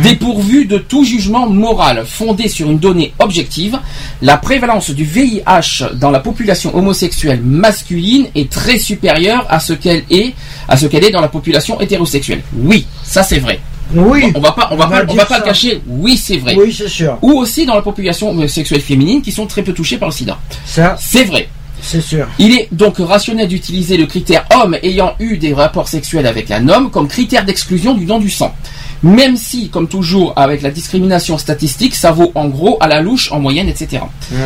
[0.03, 3.79] dépourvue de tout jugement moral, fondé sur une donnée objective.
[4.23, 10.05] La prévalence du VIH dans la population homosexuelle masculine est très supérieure à ce qu'elle
[10.11, 10.35] est,
[10.69, 12.43] à ce qu'elle est dans la population hétérosexuelle.
[12.57, 13.61] Oui, ça c'est vrai.
[13.95, 15.81] Oui, On va pas, on va On pas, on va pas le cacher.
[15.87, 16.55] Oui, c'est vrai.
[16.57, 17.17] oui, c'est sûr.
[17.23, 20.39] Ou aussi dans la population sexuelle féminine qui sont très peu touchées par le sida.
[20.67, 21.49] Ça, C'est vrai.
[21.81, 22.27] C'est sûr.
[22.39, 26.69] Il est donc rationnel d'utiliser le critère homme ayant eu des rapports sexuels avec un
[26.69, 28.55] homme comme critère d'exclusion du don du sang.
[29.03, 33.31] Même si, comme toujours avec la discrimination statistique, ça vaut en gros à la louche,
[33.31, 34.03] en moyenne, etc.
[34.33, 34.39] Mhm.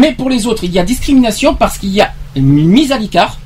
[0.00, 2.98] Mais pour les autres, il y a discrimination parce qu'il y a une mise à
[2.98, 3.38] l'écart,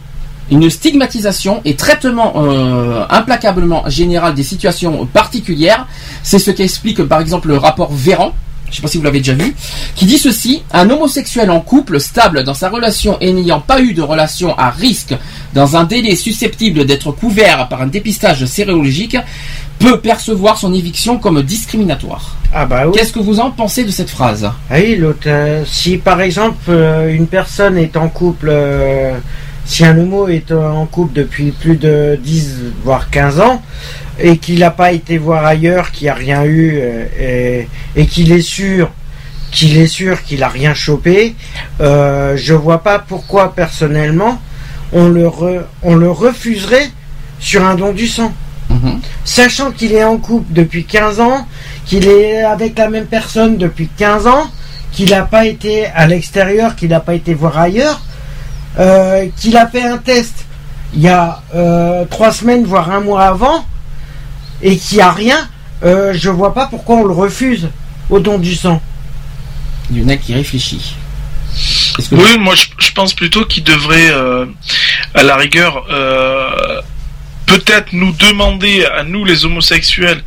[0.51, 5.87] une stigmatisation et traitement euh, implacablement général des situations particulières.
[6.23, 8.33] C'est ce qu'explique par exemple le rapport Véran.
[8.75, 9.55] Je ne sais pas si vous l'avez déjà vu,
[9.95, 13.95] qui dit ceci un homosexuel en couple stable dans sa relation et n'ayant pas eu
[13.95, 15.15] de relation à risque
[15.55, 19.17] dans un délai susceptible d'être couvert par un dépistage sérologique
[19.79, 22.35] peut percevoir son éviction comme discriminatoire.
[22.53, 22.93] Ah bah oui.
[22.97, 24.51] Qu'est-ce que vous en pensez de cette phrase?
[24.69, 25.29] Ah oui, l'autre.
[25.29, 29.17] euh, si par exemple euh, une personne est en couple, euh,
[29.67, 33.63] si un homo est en couple depuis plus de 10 voire 15 ans
[34.19, 37.69] et qu'il n'a pas été voir ailleurs, qu'il a rien eu euh, et,
[38.01, 38.91] et qu'il est sûr
[39.51, 41.37] qu'il est sûr qu'il a rien chopé,
[41.81, 44.41] euh, je vois pas pourquoi personnellement
[44.93, 46.91] on le re- on le refuserait
[47.39, 48.33] sur un don du sang.
[48.69, 49.01] Mhm.
[49.25, 51.47] Sachant qu'il est en couple depuis 15 ans,
[51.87, 54.51] qu'il est avec la même personne depuis 15 ans,
[54.91, 58.01] qu'il n'a pas été à l'extérieur, qu'il n'a pas été voir ailleurs,
[58.79, 60.45] euh, qu'il a fait un test
[60.95, 63.67] il y a euh, trois semaines, voire un mois avant,
[64.63, 65.49] et qu'il n'y a rien,
[65.85, 67.69] euh, je vois pas pourquoi on le refuse
[68.11, 68.81] au don du sang.
[69.91, 70.95] Il y en a qui réfléchit.
[72.11, 74.47] Que Oui, moi je, je pense plutôt qu'il devrait, euh,
[75.15, 76.81] à la rigueur, euh,
[77.47, 80.23] peut-être nous demander à nous les homosexuels,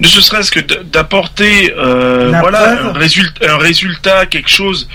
[0.00, 4.88] ne ce serait-ce que d'apporter, euh, voilà, un résultat, un résultat, quelque chose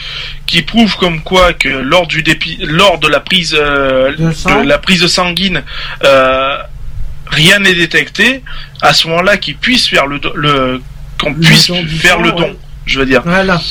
[0.45, 4.77] qui prouve comme quoi que lors du dépi, lors de la prise, euh, De la
[4.77, 5.63] prise sanguine,
[6.03, 6.57] euh,
[7.27, 8.43] rien n'est détecté.
[8.81, 10.81] À ce moment-là, qu'ils puissent faire le, le
[11.19, 11.71] qu'on puisse
[12.01, 12.41] faire sang, le don.
[12.41, 12.57] ouais.
[12.85, 13.21] Je veux dire.
[13.23, 13.61] Voilà.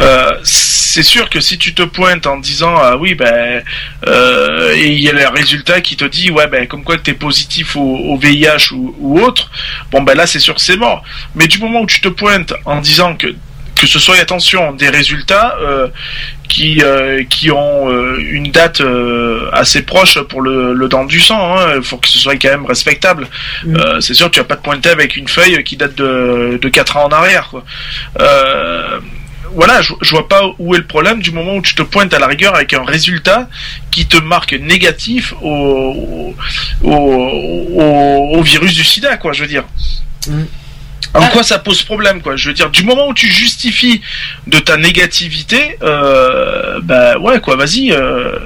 [0.00, 3.62] Euh, c'est sûr que si tu te pointes en disant ah oui ben
[4.06, 7.14] euh, et il y a le résultat qui te dit ouais ben comme quoi t'es
[7.14, 9.50] positif au, au VIH ou, ou autre
[9.90, 11.02] bon ben là c'est sûr que c'est mort.
[11.34, 13.28] Mais du moment où tu te pointes en disant que
[13.74, 15.88] que ce soit attention des résultats euh,
[16.48, 21.20] qui euh, qui ont euh, une date euh, assez proche pour le, le don du
[21.20, 23.28] sang il faut que ce soit quand même respectable.
[23.64, 23.76] Mm.
[23.76, 26.58] Euh, c'est sûr que tu vas pas te pointer avec une feuille qui date de
[26.60, 27.64] de 4 ans en arrière quoi.
[28.20, 28.98] Euh,
[29.54, 32.12] voilà, je, je vois pas où est le problème du moment où tu te pointes
[32.14, 33.48] à la rigueur avec un résultat
[33.90, 36.34] qui te marque négatif au,
[36.82, 39.64] au, au, au virus du sida, quoi, je veux dire.
[40.28, 40.42] Mm.
[41.14, 41.28] En Ah.
[41.32, 44.00] quoi ça pose problème, quoi Je veux dire, du moment où tu justifies
[44.46, 47.92] de ta négativité, euh, bah ouais, quoi, vas-y.
[47.92, 48.38] euh,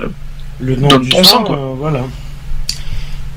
[0.61, 1.57] Le Donne du ton sang, sang, quoi.
[1.57, 2.01] euh, voilà.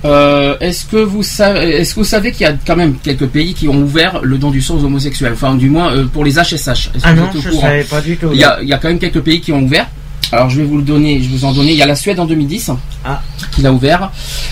[0.04, 3.26] Euh, est-ce que vous savez, est-ce que vous savez qu'il y a quand même quelques
[3.28, 6.24] pays qui ont ouvert le don du sang aux homosexuels, enfin du moins euh, pour
[6.24, 6.91] les HSH.
[7.04, 8.30] Ah non, je savais pas du tout.
[8.34, 9.88] Il y, a, il y a quand même quelques pays qui ont ouvert.
[10.32, 11.72] Alors je vais vous le donner, je vous en donner.
[11.72, 12.72] Il y a la Suède en 2010
[13.04, 13.22] Ah.
[13.56, 14.12] qui l'a ouvert.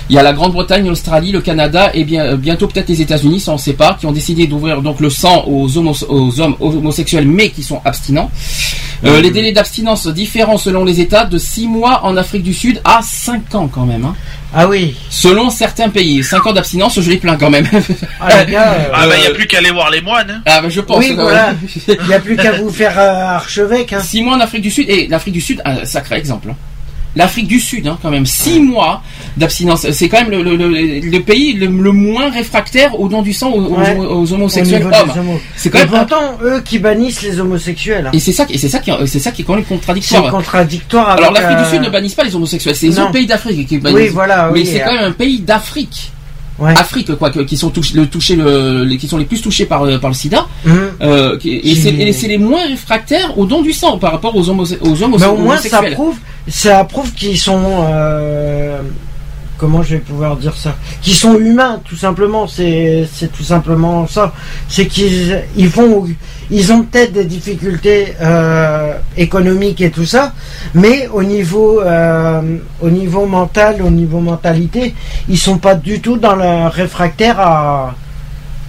[0.10, 3.39] Il y a la Grande-Bretagne, l'Australie, le Canada et bien euh, bientôt peut-être les États-Unis,
[3.39, 6.39] ça on ne sait pas, qui ont décidé d'ouvrir donc le sang aux, homos- aux
[6.39, 8.32] hommes homosexuels mais qui sont abstinents.
[9.06, 12.80] Euh, les délais d'abstinence différents selon les États, de 6 mois en Afrique du Sud
[12.86, 14.06] à 5 ans quand même.
[14.06, 14.16] hein.
[14.56, 14.95] Ah oui.
[15.10, 17.68] Selon certains pays, 5 ans d'abstinence, je les plains quand même.
[18.22, 20.30] Ah, gars, euh, Ah bah il a Euh, plus qu'à aller voir les moines.
[20.30, 20.41] hein.
[20.45, 20.99] Ah bah je pense.
[20.99, 21.47] oui, quand voilà.
[21.47, 21.58] même.
[21.88, 23.93] Il n'y a plus qu'à vous faire euh, archevêque.
[23.93, 23.99] Hein.
[24.01, 26.54] 6 mois en Afrique du Sud, et l'Afrique du Sud, un sacré exemple.
[27.16, 27.20] Hein.
[27.24, 29.01] L'Afrique du Sud, hein, quand même, 6 mois
[29.38, 29.89] d'abstinence.
[29.91, 33.34] C'est quand même le, le- le- le pays le, le moins réfractaire au don du
[33.34, 33.95] sang aux, Ouais.
[34.34, 35.38] homosexuels hommes.
[35.55, 38.07] C'est quand même un- pourtant, eux qui bannissent les homosexuels.
[38.07, 38.11] hein.
[38.14, 39.74] Et c'est ça, qui- et c'est ça qui, c'est ça qui est quand même C'est
[39.76, 40.32] contradictoire.
[40.32, 41.20] contradictoire avec.
[41.26, 43.78] Alors l'Afrique euh, du Sud ne bannissent pas les homosexuels, c'est autres pays d'Afrique qui
[43.78, 43.99] bannissent.
[43.99, 44.49] Oui, voilà.
[44.53, 46.11] Mais c'est euh, quand même un pays d'Afrique.
[46.60, 46.74] Ouais.
[46.78, 49.84] Afrique quoi, qui sont touchés, le, touchés le, les- qui sont les plus touchés par,
[49.84, 50.45] euh, par le SIDA.
[50.68, 50.78] hum.
[51.01, 54.95] Euh, et c'est les moins réfractaires au don du sang par rapport aux, homos, aux
[55.18, 56.16] Mais au moins, ça prouve,
[56.47, 57.86] ça prouve qu'ils sont.
[57.89, 58.80] euh,
[59.64, 60.76] comment je vais pouvoir dire ça?
[61.01, 62.47] Qu'ils sont humains, tout simplement.
[62.47, 64.34] C'est, c'est tout simplement ça.
[64.68, 66.05] C'est qu'ils, ils font,
[66.51, 70.34] ils ont peut-être des difficultés euh, économiques et tout ça,
[70.74, 72.41] mais au niveau, euh,
[72.82, 74.93] au niveau mental, au niveau mentalité,
[75.30, 77.95] ils sont pas du tout dans le réfractaire à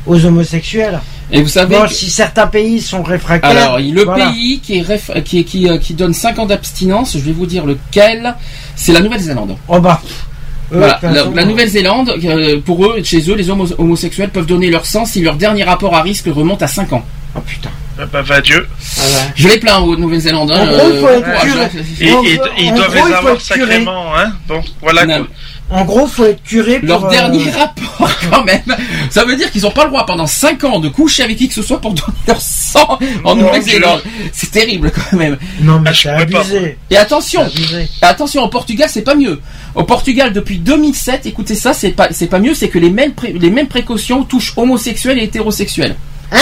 [0.06, 1.00] aux homosexuels.
[1.32, 4.26] Et vous savez, Bon, que- si certains pays sont réfractaires, alors le voilà.
[4.30, 7.32] pays qui, est réf- qui, est- qui, euh, qui donne 5 ans d'abstinence, je vais
[7.32, 8.34] vous dire lequel,
[8.76, 9.56] c'est la Nouvelle-Zélande.
[9.66, 10.00] Oh bah.
[10.72, 14.70] Eux, Voilà, la, la Nouvelle-Zélande, euh, pour eux, chez eux, les homo- homosexuels peuvent donner
[14.70, 17.04] leur sang si leur dernier rapport à risque remonte à 5 ans.
[17.36, 17.70] Oh putain.
[17.98, 18.66] Ah bah va Dieu.
[18.98, 19.32] Ah ouais.
[19.36, 20.50] Je les plains aux Nouvelle-Zélande.
[20.50, 21.68] En gros, il faut être courage, curé.
[22.00, 24.32] Et, En et- gros- et ils en doivent les avoir sacrément, hein.
[24.48, 25.26] Bon, voilà Non, quoi.
[25.74, 26.88] En gros, faut être curé pour.
[26.88, 28.62] Leur euh, dernier rapport, quand même.
[29.10, 31.48] Ça veut dire qu'ils n'ont pas le droit pendant 5 ans de coucher avec qui
[31.48, 34.02] que ce soit pour donner leur sang en Mon Nouvelle-Zélande.
[34.32, 35.36] C'est terrible quand même.
[35.60, 36.78] Non, mais Ah, je c'est abusé.
[36.90, 37.88] Et attention, abusé.
[38.02, 39.40] attention, au Portugal, c'est pas mieux.
[39.74, 43.12] Au Portugal, depuis 2007, écoutez ça, c'est pas, c'est pas mieux, c'est que les mêmes,
[43.12, 45.96] pré- les mêmes précautions touchent homosexuels et hétérosexuels.
[46.32, 46.38] Hein?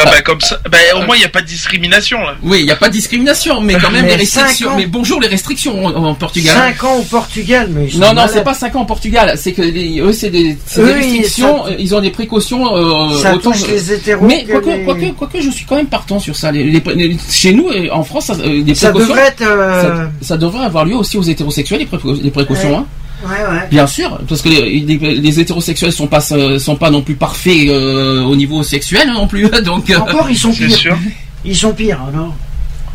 [0.00, 2.34] Ah bah comme ça, bah au moins il n'y a pas de discrimination là.
[2.42, 4.76] Oui, il n'y a pas de discrimination, mais quand même Mais des restrictions.
[4.76, 6.54] Mais bonjour les restrictions en, en Portugal.
[6.56, 9.34] 5 ans au Portugal, mais Non, non, c'est pas 5 ans au Portugal.
[9.36, 11.64] C'est que les- eux, c'est des, des Eux, ils- restrictions.
[11.64, 12.76] ça- euh, Ils ont des précautions.
[12.76, 14.24] Euh, Ça autant- touche les hétéros.
[14.26, 16.50] Mais que quoique, les- quoique, quoique, je suis quand même partant sur ça.
[16.52, 19.14] Les, les- les- chez nous, euh, en France, ça, euh, des Ça précautions.
[19.14, 19.42] devrait être.
[19.42, 22.70] euh, ça, ça devrait avoir lieu aussi aux hétérosexuels, les, précau- les précautions.
[22.70, 22.76] Ouais.
[22.76, 22.86] Hein.
[23.24, 23.66] Ouais, ouais.
[23.70, 27.68] Bien sûr, parce que les, les- les hétérosexuels sont pas sont pas non plus parfaits
[27.68, 29.48] euh, au niveau sexuel hein, non plus.
[29.64, 30.70] Donc euh, Encore, ils sont pires.
[30.74, 30.96] sûr.
[31.44, 32.34] Ils sont pires, alors.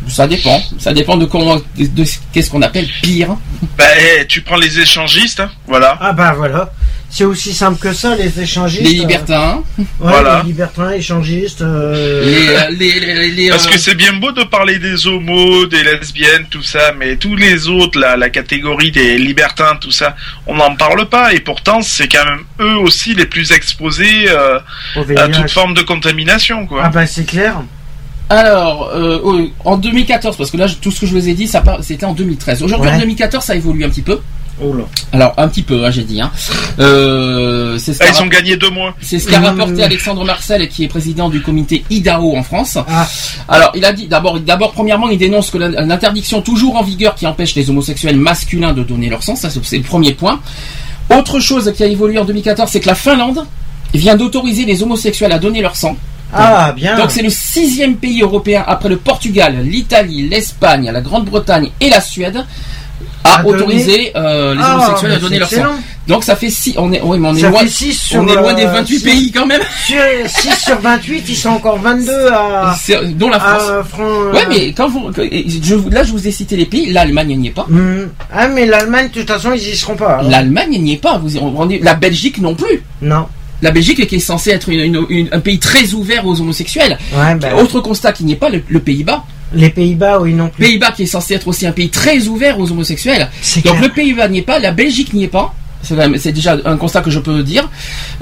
[0.08, 0.60] ça dépend.
[0.78, 3.36] Ça dépend de comment, de, de- qu'est-ce qu'on appelle pire.
[3.76, 3.84] Bah
[4.20, 5.96] eh, tu prends les échangistes, hein, voilà.
[6.00, 6.72] Ah bah voilà.
[7.16, 8.82] C'est aussi simple que ça, les échangistes.
[8.82, 10.40] Les libertins, euh, ouais, Voilà.
[10.42, 11.62] Les libertins, échangistes.
[11.62, 15.06] euh, les, euh, les, les, les, Parce euh, que c'est bien beau de parler des
[15.06, 20.16] homos, des lesbiennes, tout ça, mais tous les autres, la catégorie des libertins, tout ça,
[20.48, 21.32] on n'en parle pas.
[21.34, 24.58] Et pourtant, c'est quand même eux aussi les plus exposés euh,
[25.16, 26.82] à toute forme de contamination, quoi.
[26.84, 27.62] Ah bah c'est clair.
[28.28, 31.46] Alors, euh, oh, en 2014, parce que là, tout ce que je vous ai dit,
[31.46, 32.62] ça c'était en 2013.
[32.64, 32.96] Aujourd'hui, Ouais.
[32.96, 34.18] en 2014, ça évolue un petit peu.
[34.62, 34.84] Oh là.
[35.12, 36.20] Alors, un petit peu, hein, j'ai dit.
[36.20, 36.30] Hein.
[36.78, 38.94] Euh, c'est ce Ah, ils ont gagné deux mois.
[39.00, 39.44] c'est ce qu'a Mmh.
[39.44, 42.78] rapporté Alexandre Marcel, qui est président du comité IDAO en France.
[42.88, 43.08] Ah.
[43.48, 47.26] Alors, il a dit d'abord, d'abord, premièrement, il dénonce que l'interdiction toujours en vigueur qui
[47.26, 50.40] empêche les homosexuels masculins de donner leur sang, ça c'est c'est le premier point.
[51.10, 53.44] Autre chose qui a évolué en 2014, c'est que la Finlande
[53.92, 55.96] vient d'autoriser les homosexuels à donner leur sang.
[56.32, 56.96] Ah bien.
[56.96, 62.00] Donc c'est le sixième pays européen après le Portugal, l'Italie, l'Espagne, la Grande-Bretagne et la
[62.00, 62.44] Suède
[63.24, 65.56] à À autoriser euh, les Ah, homosexuels à donner leur sang.
[65.56, 65.74] excellent.
[66.06, 66.74] Donc ça fait six.
[66.76, 67.66] On est, oui, mais on est Ça loin.
[67.66, 69.62] 6 sur, On est loin des euh, 28 six- pays quand même.
[69.86, 69.96] Sur,
[70.26, 72.76] 6 sur 28, ils sont encore 22 à.
[73.14, 73.62] Dont la France.
[73.70, 76.92] à Fran- Ouais, mais quand vous, je, là, je vous ai cité les pays.
[76.92, 77.64] L'Allemagne n'y est pas.
[77.68, 78.08] Hmm.
[78.32, 80.16] Ah, mais l'Allemagne, de toute façon, ils y seront pas.
[80.18, 80.30] alors.
[80.30, 81.16] L'Allemagne n'y est pas.
[81.18, 82.82] Vous, on- la Belgique non plus.
[83.00, 83.26] Non.
[83.62, 86.98] La Belgique qui est censée être une- une- une- un pays très ouvert aux homosexuels.
[87.16, 89.24] Ouais, bah, Autre constat qui n'y est pas, le, le Pays-Bas.
[89.54, 90.64] Les Pays-Bas, oui, non plus.
[90.64, 93.28] Pays-Bas qui est censé être aussi un pays très ouvert aux homosexuels.
[93.56, 93.80] Donc clair.
[93.82, 95.54] le Pays-Bas n'y est pas, la Belgique n'y est pas.
[95.82, 97.68] C'est déjà un constat que je peux dire.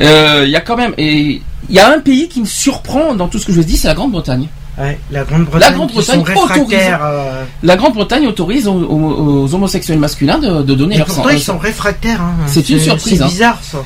[0.01, 3.15] Euh, Il y a quand même, et il y a un pays qui me surprend
[3.15, 4.49] dans tout ce que je dis, c'est la Grande-Bretagne.
[4.79, 5.77] Ouais, la Grande-Bretagne.
[6.03, 7.01] Sont réfractaires.
[7.05, 11.17] euh, La Grande-Bretagne autorise aux, homosexuels masculins de, de donner Et leur sang.
[11.17, 12.21] pourtant, ils sont réfractaires.
[12.23, 12.35] Hein.
[12.47, 13.29] C'est une surprise, C'est hein.
[13.29, 13.79] bizarre, ça.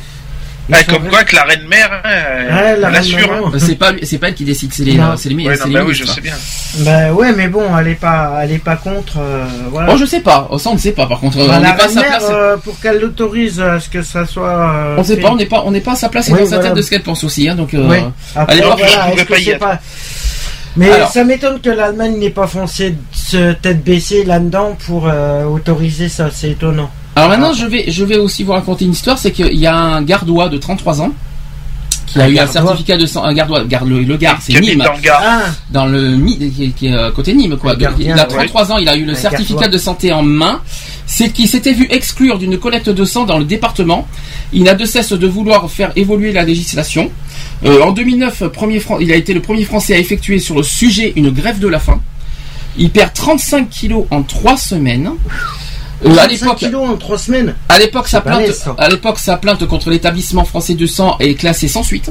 [0.73, 3.19] Ah, sont comme quoi que la reine mère, hein, Ouais, la elle reine assure.
[3.33, 3.47] maman.
[3.49, 3.59] hein.
[3.59, 5.73] C'est pas lui- c'est pas elle qui décide, c'est les c'est les, Ouais, non, les
[5.75, 6.35] bah oui, je sais bien.
[6.79, 9.19] Bah ouais, mais bon, elle est pas, elle est pas contre.
[9.19, 9.93] euh, voilà.
[9.93, 10.49] Oh, je sais pas.
[10.51, 11.07] Oh, ça, on ne sait pas.
[11.07, 12.25] Par contre, Bah, on n'est pas à sa place.
[12.31, 14.49] euh, pour qu'elle l'autorise à ce que ça soit.
[14.49, 15.23] euh, On ne sait fait.
[15.23, 15.31] pas.
[15.31, 15.63] On n'est pas.
[15.67, 17.23] On n'est pas à sa place et Oui, dans sa tête de ce qu'elle pense
[17.25, 17.49] aussi.
[17.49, 17.73] Hein, donc.
[17.75, 17.99] euh, Oui.
[18.35, 19.79] Après, allez je pas y pas.
[20.79, 21.11] Mais Alors.
[21.11, 26.09] ça m'étonne que l'Allemagne n'ait pas foncé de se tête baissée là-dedans pour euh, autoriser
[26.11, 26.29] ça.
[26.31, 26.91] C'est étonnant.
[27.17, 29.19] Alors maintenant, je vais, je vais aussi vous raconter une histoire.
[29.19, 31.11] C'est qu'il y a un gardois de 33 ans
[32.07, 33.25] qui a eu un certificat de sang.
[33.25, 33.65] Un gardois.
[33.65, 34.79] Garde le, le Gard, c'est Nîmes.
[34.79, 35.23] dans le Gard.
[35.25, 37.75] Ah, dans le Mi- qui est, qui est, côté Nîmes quoi.
[37.75, 38.35] Gardien, il a ouais.
[38.35, 39.69] 33 ans, il a eu le Un certificat gardois.
[39.69, 40.61] de santé en main.
[41.07, 44.07] C'est qu'il s'était vu exclure d'une collecte de sang dans le département.
[44.53, 47.11] Il n'a de cesse de vouloir faire évoluer la législation.
[47.65, 50.63] Euh, en 2009, premier Fran- il a été le premier Français à effectuer sur le
[50.63, 52.01] sujet une grève de la faim.
[52.77, 55.11] Il perd 35 kilos en 3 semaines.
[56.05, 57.55] Euh, à 35 l'époque, kilos en 3 semaines.
[57.69, 58.75] à l'époque, sa plainte, ça.
[58.77, 62.11] à l'époque, sa plainte contre l'établissement français de sang est classée sans suite.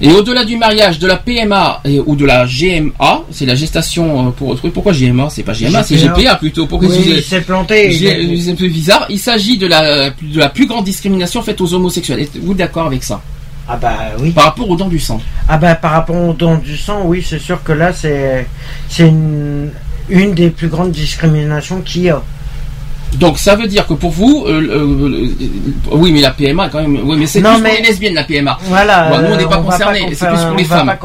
[0.00, 4.28] Et au-delà du mariage, de la PMA et- ou de la GMA, c'est la gestation
[4.28, 6.34] euh, pour oui, pourquoi GMA C'est pas GMA, c'est GPA.
[6.36, 6.66] Plutôt.
[6.66, 7.92] Pourquoi Oui, il s'est planté.
[7.92, 9.06] C'est un peu bizarre.
[9.08, 12.20] Il s'agit de la de la plus grande discrimination faite aux homosexuels.
[12.20, 13.20] Êtes-vous d'accord avec ça?
[13.68, 14.30] Ah bah oui.
[14.32, 15.20] Par rapport aux dents du sang.
[15.48, 18.46] Ah bah par rapport au don du sang, oui, c'est sûr que là c'est
[18.88, 19.70] c'est une
[20.08, 22.20] une des plus grandes discriminations qu'il y a.
[23.14, 25.28] Donc ça veut dire que pour vous, euh, euh,
[25.92, 28.24] oui, mais la PMA quand même, oui, mais c'est plus mais- pour les lesbiennes la
[28.24, 28.58] PMA.
[28.64, 29.08] Voilà.
[29.10, 30.86] Bon, nous, on euh, n'est pas concernés, con- c'est plus pour les on femmes.
[30.86, 30.96] pas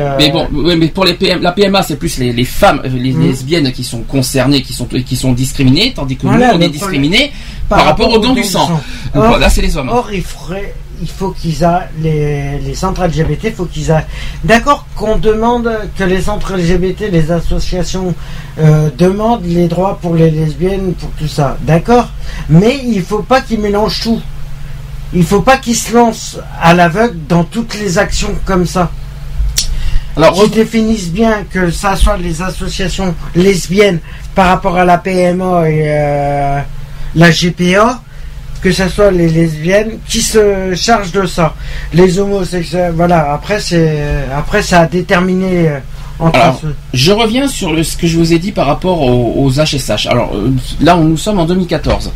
[0.00, 2.82] euh, Mais bon, ouais, mais pour les PM, la PMA, c'est plus les, les femmes,
[2.84, 3.22] les Mhm.
[3.26, 6.68] lesbiennes qui sont concernées, qui sont qui sont discriminées, tandis que Voilà, nous, on est
[6.68, 7.32] discriminés
[7.68, 8.66] par par, rapport rapport aux dons aux du sang.
[8.66, 8.80] sang.
[9.14, 9.88] Or- voilà, c'est les hommes.
[9.88, 14.06] Or, il faudrait, il faut qu'ils aient les, les centres LGBT, il faut qu'ils aient.
[14.44, 18.14] D'accord qu'on demande que les centres LGBT, les associations
[18.58, 21.56] euh, demandent les droits pour les lesbiennes, pour tout ça.
[21.62, 22.08] D'accord,
[22.48, 24.20] mais il faut pas qu'ils mélangent tout.
[25.12, 28.90] Il faut pas qu'ils se lancent à l'aveugle dans toutes les actions comme ça.
[30.16, 34.00] Alors, Qui définissent bien que ça soit les associations lesbiennes
[34.34, 36.60] par rapport à la PMA et euh,
[37.14, 38.02] la GPA,
[38.62, 41.54] que ce soit les lesbiennes qui se chargent de ça.
[41.92, 44.00] Les homosexuels, voilà, après c'est
[44.34, 45.78] après ça a déterminé euh,
[46.20, 46.60] entre Alors,
[46.92, 50.06] je reviens sur le, ce que je vous ai dit par rapport aux, aux HSH.
[50.06, 52.12] Alors euh, là, on, nous sommes en 2014.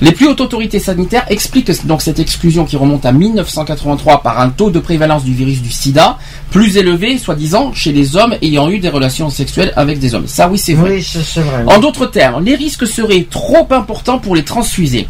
[0.00, 4.48] Les plus hautes autorités sanitaires expliquent donc cette exclusion qui remonte à 1983 par un
[4.50, 6.18] taux de prévalence du virus du SIDA
[6.50, 10.26] plus élevé, soi-disant, chez les hommes ayant eu des relations sexuelles avec des hommes.
[10.26, 10.96] Ça, oui, c'est vrai.
[10.96, 11.64] Oui, vrai.
[11.66, 15.06] En d'autres termes, les risques seraient trop importants pour les transfusés.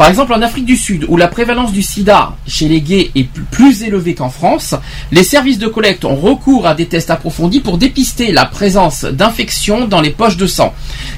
[0.00, 3.28] Par exemple, en Afrique du Sud, où la prévalence du sida chez les gays est
[3.50, 4.74] plus- élevée qu'en France,
[5.12, 9.86] les services de collecte ont recours à des tests approfondis pour dépister la présence d'infections
[9.86, 10.72] dans les poches de sang.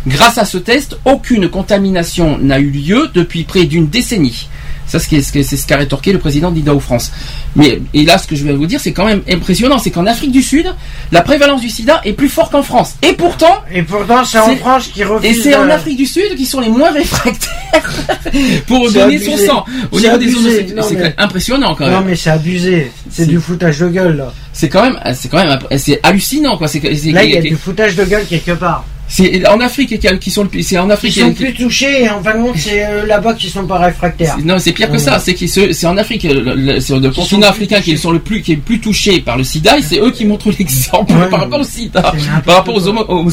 [0.09, 4.49] Grâce à ce test, aucune contamination n'a eu lieu depuis près d'une décennie.
[4.93, 7.11] Ça, c'est ce qu'a rétorqué le président d'IDAO France.
[7.57, 10.05] Mais, et là, ce que je vais vous dire, c'est quand même impressionnant, c'est qu'en
[10.07, 10.67] Afrique du Sud,
[11.13, 12.97] la prévalence du sida est plus forte qu'en France.
[13.03, 15.31] Et pourtant, Et pourtant, c'est en France qui refuse.
[15.31, 17.91] et c'est en Afrique du Sud qui sont les moins réfractaires
[18.67, 19.31] pour donner abusé.
[19.31, 19.65] son sang.
[19.91, 20.67] Au C'est niveau des abusé.
[20.69, 22.93] c'est mais- quand même impressionnant quand Non mais c'est abusé.
[23.11, 24.33] C'est du foutage de gueule là.
[24.53, 26.69] C'est quand même, c'est quand même, c'est hallucinant quoi.
[26.69, 26.81] C'est-
[27.13, 28.85] Là, il y a du foutage de gueule quelque part.
[29.09, 31.13] C'est en Afrique qui, sont, le- c'est en Ils Afrique.
[31.15, 33.79] sont qui- plus touchés et en fin de compte, c'est euh, là-bas qu'ils sont pas
[33.79, 34.39] réfractaires.
[34.45, 35.19] non, c'est pire que ça.
[35.19, 38.53] C'est c'est en Afrique, le- c'est le continent sont africain qui sont le plus, qui
[38.53, 41.61] est le plus touché par le SIDA et c'est eux qui montrent l'exemple par rapport
[41.61, 42.13] au SIDA,
[42.47, 42.89] par rapport aux,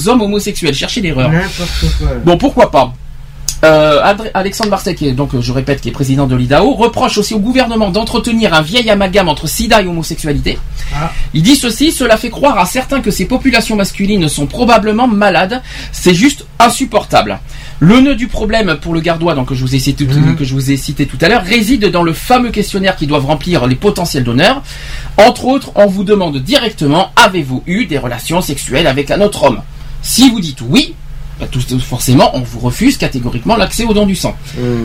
[0.10, 0.74] hommes homosexuels.
[0.74, 1.32] Cherchez l'erreur.
[2.26, 2.94] Bon, pourquoi pas?
[3.66, 4.02] Euh,
[4.34, 7.34] Alexandre Barset, qui est donc, euh, je répète, qui est président de l'IDAO, reproche aussi
[7.34, 10.58] au gouvernement d'entretenir un vieil amalgame entre sida et homosexualité.
[10.96, 11.12] Ah.
[11.34, 15.62] Il dit ceci, cela fait croire à certains que ces populations masculines sont probablement malades.
[15.92, 17.40] C'est juste insupportable.
[17.80, 20.38] Le nœud du problème pour le gardois, donc que je vous ai cité, Mhm.
[20.38, 23.26] que je vous ai cité tout à l'heure, réside dans le fameux questionnaire qu'ils doivent
[23.26, 24.62] remplir les potentiels donneurs.
[25.18, 29.62] Entre autres, on vous demande directement avez-vous eu des relations sexuelles avec un autre homme?
[30.02, 30.94] Si vous dites oui,
[31.40, 34.36] bah, tout, forcément, on vous refuse catégoriquement l'accès aux dons du sang.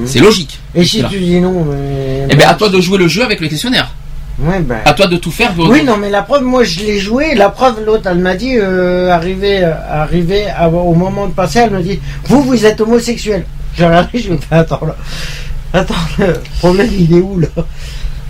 [0.07, 0.61] C'est logique.
[0.75, 2.27] Et si tu dis non, mais...
[2.31, 3.91] Eh bien, à toi de jouer le jeu avec le questionnaire.
[4.39, 4.79] Ouais, ben...
[4.85, 5.53] À toi de tout faire.
[5.57, 7.35] Oui, non, mais la preuve, moi, je l'ai joué.
[7.35, 11.61] La preuve, l'autre, elle m'a dit, euh, arrivé, euh, arrivé à- au moment de passer,
[11.61, 13.45] elle me dit, vous, vous êtes homosexuel.
[13.79, 14.97] J'ai regardé, je me fais, attends, là.
[15.73, 17.49] Attends, le problème, il est où, là?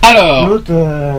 [0.03, 1.13] Alors, L'autre, euh,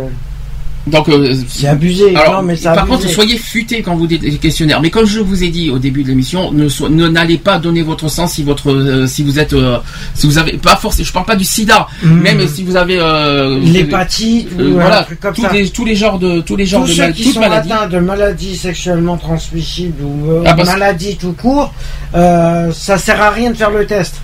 [0.86, 2.14] donc, euh, c'est abusé.
[2.16, 2.88] alors, non, mais par abusé.
[2.88, 4.80] contre, soyez futés quand vous dites les questionnaires.
[4.80, 7.82] Mais comme je vous ai dit au début de l'émission, ne so- n'allez pas donner
[7.82, 9.78] votre sang si votre, euh, si vous êtes, euh,
[10.14, 12.20] si vous avez, pas forcément, je parle pas du SIDA, Mhm.
[12.20, 15.52] même si vous avez, euh, L'hépatite, euh, ou voilà, comme tous ça.
[15.52, 17.72] les, tous les genres de, tous les genres Tous de ceux mal- qui sont maladies.
[17.72, 21.74] atteints de maladies sexuellement transmissibles ou euh, Ah, maladies tout court,
[22.14, 24.16] euh, ça sert à rien de faire le test.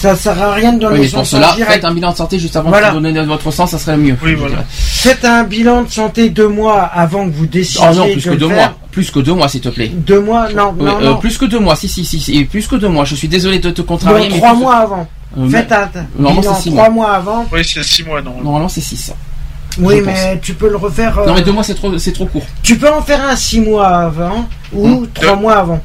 [0.00, 1.72] Ça sert à rien de donner Oui, mais son pour cela, direct.
[1.72, 2.90] faites un bilan de santé juste avant Voilà.
[2.90, 4.16] de donner votre sang, ça serait le mieux.
[4.22, 4.58] Oui, voilà.
[4.68, 8.22] Faites un bilan de santé deux mois avant que vous décidiez Oh non, plus de
[8.24, 8.56] que le deux faire.
[8.56, 8.74] mois.
[8.92, 9.88] Plus que deux mois, s'il te plaît.
[9.88, 11.16] Deux mois, non, Euh, non, euh, non.
[11.16, 13.04] plus que deux mois, si, si, si, si, plus que deux mois.
[13.04, 15.08] Je suis désolé de te Non, contrarier, mais trois mois avant.
[15.36, 17.06] Euh, Faites un Normalement, bilan c'est six trois mois.
[17.08, 17.46] mois avant.
[17.52, 18.34] Oui, c'est 6 mois, non.
[18.42, 19.12] Normalement, c'est six.
[19.80, 21.18] Oui, Je mais tu peux le refaire.
[21.18, 22.46] euh, Non, mais deux mois, c'est trop, c'est trop court.
[22.62, 25.08] Tu peux en faire un six mois avant ou Hum.
[25.12, 25.80] trois mois avant.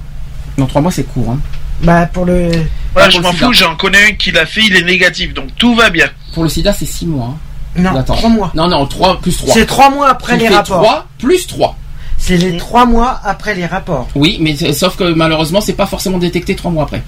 [0.57, 1.31] Non, trois mois, c'est court.
[1.31, 1.39] Hein.
[1.83, 2.49] Bah pour le.
[2.93, 5.75] Voilà, je m'en fous, j'en connais un qui l'a fait, il est négatif, donc tout
[5.75, 6.07] va bien.
[6.33, 7.35] Pour le sida, c'est six mois.
[7.35, 7.37] hein.
[7.75, 8.15] Non, Attends.
[8.15, 8.51] trois mois.
[8.55, 9.53] Non, non, trois plus trois.
[9.53, 10.81] C'est trois mois après Tu les rapports.
[10.81, 11.75] trois plus trois.
[12.19, 14.07] C'est les trois mois après les rapports.
[14.15, 17.03] Oui, mais sauf que malheureusement, c'est pas forcément détecté trois mois après.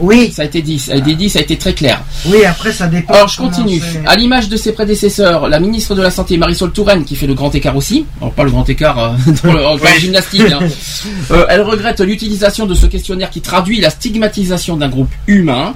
[0.00, 2.02] Oui, Ça a été dit, ça a été dit, ça a été très clair.
[2.26, 2.44] oui.
[2.44, 3.14] Après ça dépend.
[3.14, 3.80] Alors je continue.
[4.06, 7.34] À l'image de ses prédécesseurs, la ministre de la Santé Marisol Touraine, qui fait le
[7.34, 9.10] grand écart aussi, alors pas le grand écart euh,
[9.44, 9.88] dans le en Oui.
[10.00, 10.60] gymnastique, hein.
[11.30, 15.74] Euh, elle regrette l'utilisation de ce questionnaire qui traduit la stigmatisation d'un groupe humain,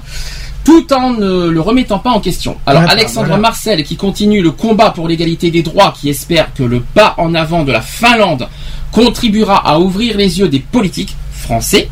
[0.63, 2.57] tout en ne le remettant pas en question.
[2.65, 3.41] Alors Alexandre voilà.
[3.41, 7.33] Marcel, qui continue le combat pour l'égalité des droits, qui espère que le pas en
[7.35, 8.47] avant de la Finlande
[8.91, 11.89] contribuera à ouvrir les yeux des politiques français.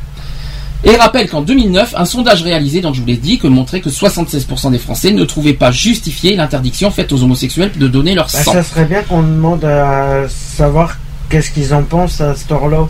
[0.84, 3.90] Et rappelle qu'en 2009, un sondage réalisé, donc je vous l'ai dit, que montrait que
[3.90, 8.44] 76% des Français ne trouvaient pas justifiée l'interdiction faite aux homosexuels de donner leur Bah,
[8.44, 8.54] sang.
[8.54, 10.98] ça serait bien qu'on demande à savoir
[11.30, 12.88] qu'est-ce qu'ils en pensent à ce là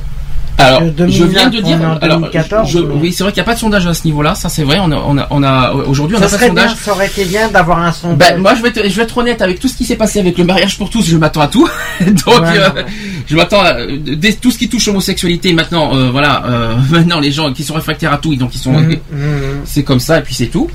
[0.60, 3.42] Alors, de 2009, je viens de dire, alors, 2014, je- mais- oui, c'est vrai qu'il
[3.42, 4.78] n'y a pas de sondage à ce niveau-là, ça c'est vrai.
[4.82, 6.78] On a, on a, on a- aujourd'hui, on n'a pas de serait bien, sondage.
[6.84, 8.18] ça aurait été bien d'avoir un sondage.
[8.34, 10.20] Ben, moi, je vais, être, je vais être honnête avec tout ce qui s'est passé
[10.20, 11.06] avec le mariage pour tous.
[11.08, 11.68] Je m'attends à tout.
[12.02, 12.84] Donc, Ouais, euh,
[13.28, 15.54] je m'attends à dès- tout ce qui touche l'homosexualité.
[15.54, 18.74] Maintenant, euh, voilà, euh, maintenant les gens qui sont réfractaires à tout, donc ils sont,
[18.74, 19.62] Mhm, mhm.
[19.66, 20.68] c'est comme ça et puis c'est tout.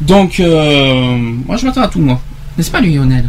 [0.00, 1.16] Donc, euh,
[1.46, 2.20] moi, je m'attends à tout, moi.
[2.56, 3.28] N'est-ce pas, Lionel?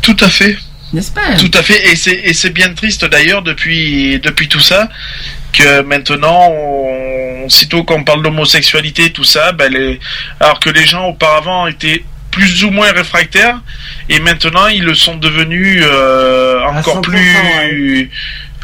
[0.00, 0.56] Tout à fait.
[0.92, 4.60] N'est-ce pas Tout à fait, et c'est et c'est bien triste d'ailleurs depuis depuis tout
[4.60, 4.88] ça
[5.52, 9.98] que maintenant, on, sitôt qu'on parle d'homosexualité, tout ça, ben les,
[10.40, 13.60] alors que les gens auparavant étaient plus ou moins réfractaires,
[14.08, 18.10] et maintenant ils le sont devenus euh, encore 100%, plus,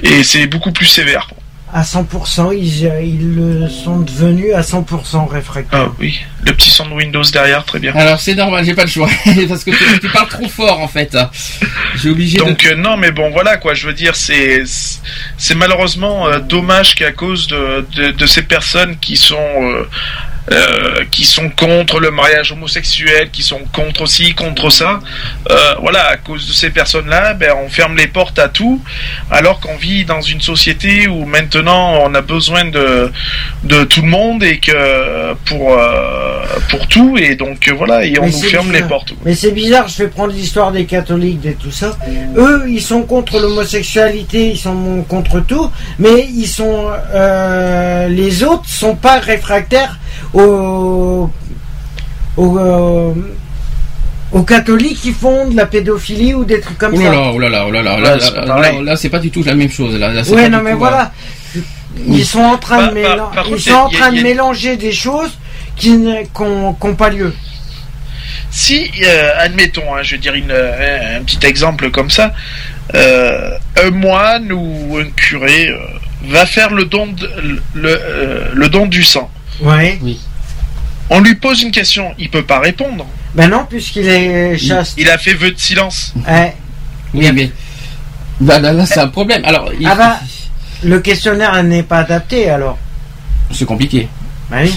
[0.02, 1.28] et c'est beaucoup plus sévère.
[1.76, 5.88] À 100%, ils, ils le sont devenus à 100% réfractaires.
[5.88, 7.92] Ah oui, le petit son de Windows derrière, très bien.
[7.96, 9.08] Alors, c'est normal, j'ai pas le choix
[9.48, 11.18] parce que tu, tu parles trop fort en fait.
[11.96, 12.44] J'ai obligé de.
[12.44, 13.74] Donc euh, non, mais bon, voilà quoi.
[13.74, 14.62] Je veux dire, c'est
[15.36, 19.88] c'est malheureusement euh, dommage qu'à cause de, de de ces personnes qui sont euh,
[20.52, 25.00] euh, qui sont contre le mariage homosexuel, qui sont contre aussi, contre ça.
[25.50, 28.82] euh, voilà, à cause de ces personnes-là, ben on ferme les portes à tout,
[29.30, 33.10] alors qu'on vit dans une société où maintenant on a besoin de
[33.62, 38.26] de tout le monde et que pour euh, pour tout et donc voilà et on
[38.26, 39.14] Mais nous ferme les portes.
[39.24, 41.96] Mais c'est bizarre, je vais prendre l'histoire des catholiques et tout ça.
[42.36, 46.90] Eux, ils sont contre l'homosexualité, ils sont contre tout, mais ils sont,
[48.10, 49.98] les autres sont pas réfractaires
[50.34, 51.30] aux,
[52.36, 53.14] aux, euh,
[54.32, 57.10] aux catholiques qui font de la pédophilie ou des trucs comme Oh là ça.
[57.12, 59.30] là, oh là là, oh là là, là, c'est là, là, là, c'est pas du
[59.30, 59.94] tout la même chose.
[59.98, 61.12] Là, Ouais, pas non, mais tout, voilà.
[61.54, 61.62] Oui.
[62.18, 64.20] Ils sont en train Par- de, mélan- par ils sont a- en train y de
[64.20, 65.30] a- mélanger des choses
[65.76, 66.24] qui n'ont
[66.74, 67.32] qu'ont pas lieu.
[68.50, 72.32] Si, euh, admettons, hein, je veux dire une, euh, un petit exemple comme ça,
[72.94, 73.50] euh,
[73.84, 75.76] un moine ou un curé euh,
[76.28, 77.30] va faire le don, de-
[77.74, 79.30] le, euh, le don du sang.
[79.60, 79.98] Ouais.
[81.10, 83.06] On lui pose une question, il peut pas répondre.
[83.34, 84.94] Ben non, puisqu'il est chaste.
[84.96, 86.12] Il a fait vœu de silence.
[86.26, 86.54] Ouais.
[87.12, 87.50] Oui, mais
[88.40, 89.42] bah, là, là, c'est un problème.
[89.44, 90.20] Alors, il- Ah bah.
[90.82, 92.78] Le questionnaire n'est pas adapté alors.
[93.50, 94.08] c'est compliqué.
[94.50, 94.74] Bah oui.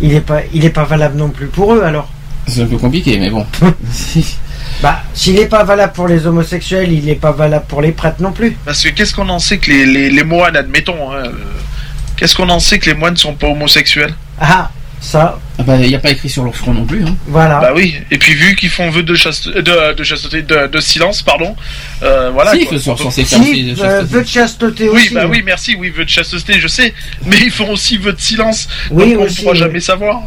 [0.00, 2.10] Il est pas, il est pas valable non plus pour eux alors.
[2.46, 3.46] C'est un peu compliqué, mais bon.
[4.82, 8.20] Bah, s'il est pas valable pour les homosexuels, il est pas valable pour les prêtres
[8.20, 8.52] non plus.
[8.64, 11.32] Parce que qu'est-ce qu'on en sait que les, les, les moines, admettons, hein, euh,
[12.22, 14.70] qu'est-ce qu'on en sait que les moines sont pas homosexuels Ah,
[15.00, 17.04] ça, Ah bah, il n'y a pas écrit sur leur front non plus.
[17.04, 17.16] Hein.
[17.26, 17.58] voilà.
[17.58, 20.78] Bah oui, et puis vu qu'ils font vœu de, chaste, de, de chasteté, de, de
[20.80, 21.56] silence, pardon,
[22.04, 22.52] euh, voilà.
[22.52, 22.76] si, quoi.
[22.76, 25.14] ils sont Donc- censés faire aussi si, des euh, choses- peu de chasteté Oui, aussi.
[25.14, 26.94] bah oui, merci, oui, vœu de chasteté, je sais,
[27.26, 29.58] mais ils font aussi vœu de silence, Oui, donc on ne aussi, pourra oui.
[29.58, 30.20] jamais savoir.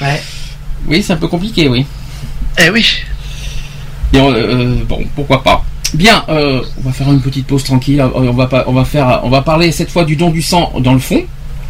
[0.00, 0.20] Ouais.
[0.88, 1.86] Oui, c'est un peu compliqué, oui.
[2.58, 2.84] Eh oui.
[4.12, 5.64] Et on- euh, bon, pourquoi pas.
[5.94, 8.00] Bien, euh, on va faire une petite pause tranquille.
[8.00, 10.42] euh, On va pas, on va faire, on va parler cette fois du don du
[10.42, 11.22] sang dans le fond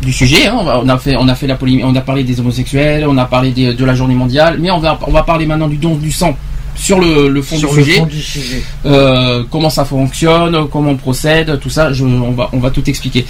[0.03, 0.47] du sujet.
[0.47, 0.57] hein.
[0.83, 3.25] On, a fait, on a fait la polémique, on a parlé des homosexuels, on a
[3.25, 5.95] parlé des- de la journée mondiale, mais on va, on va parler maintenant du don
[5.97, 6.37] du sang
[6.75, 7.99] sur le, le fond Sur du le sujet.
[7.99, 8.63] fond du sujet.
[8.85, 11.91] Euh, comment ça fonctionne, comment on procède, tout ça.
[11.95, 13.25] Je, on va, on va tout expliquer.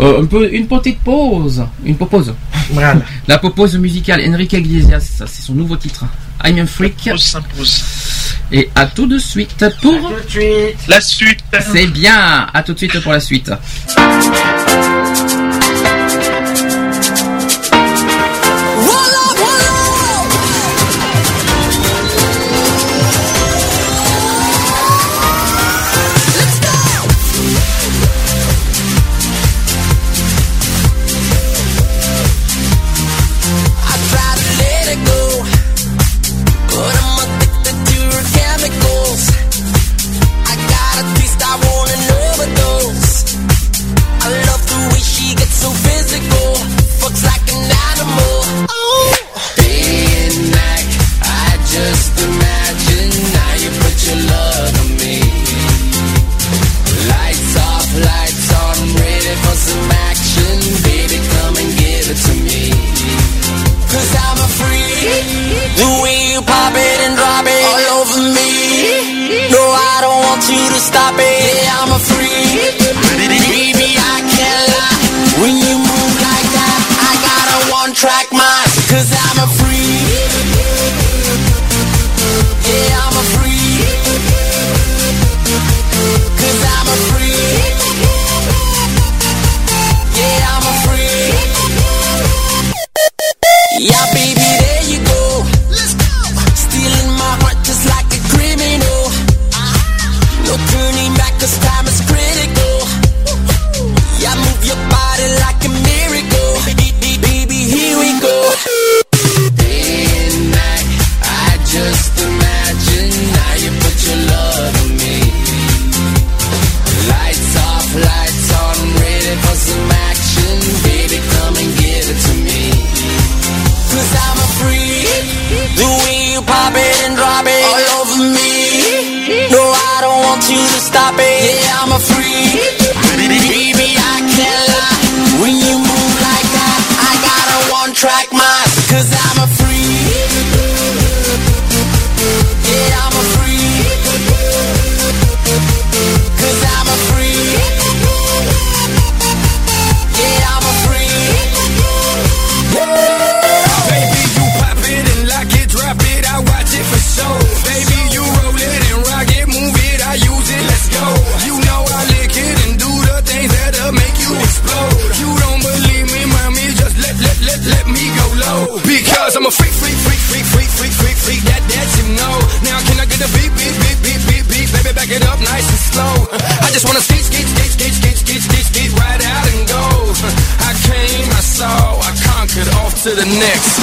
[0.00, 2.34] Euh, un peu, une petite pause, une pause.
[2.70, 2.96] Voilà.
[3.28, 4.20] La pause musicale.
[4.28, 6.04] Enrique Iglesias, ça, c'est son nouveau titre.
[6.44, 7.08] I'm a freak.
[8.50, 9.92] Et à tout de suite pour.
[9.92, 10.78] Tout de suite.
[10.88, 11.40] La suite.
[11.72, 12.46] C'est bien.
[12.52, 13.50] À tout de suite pour la suite.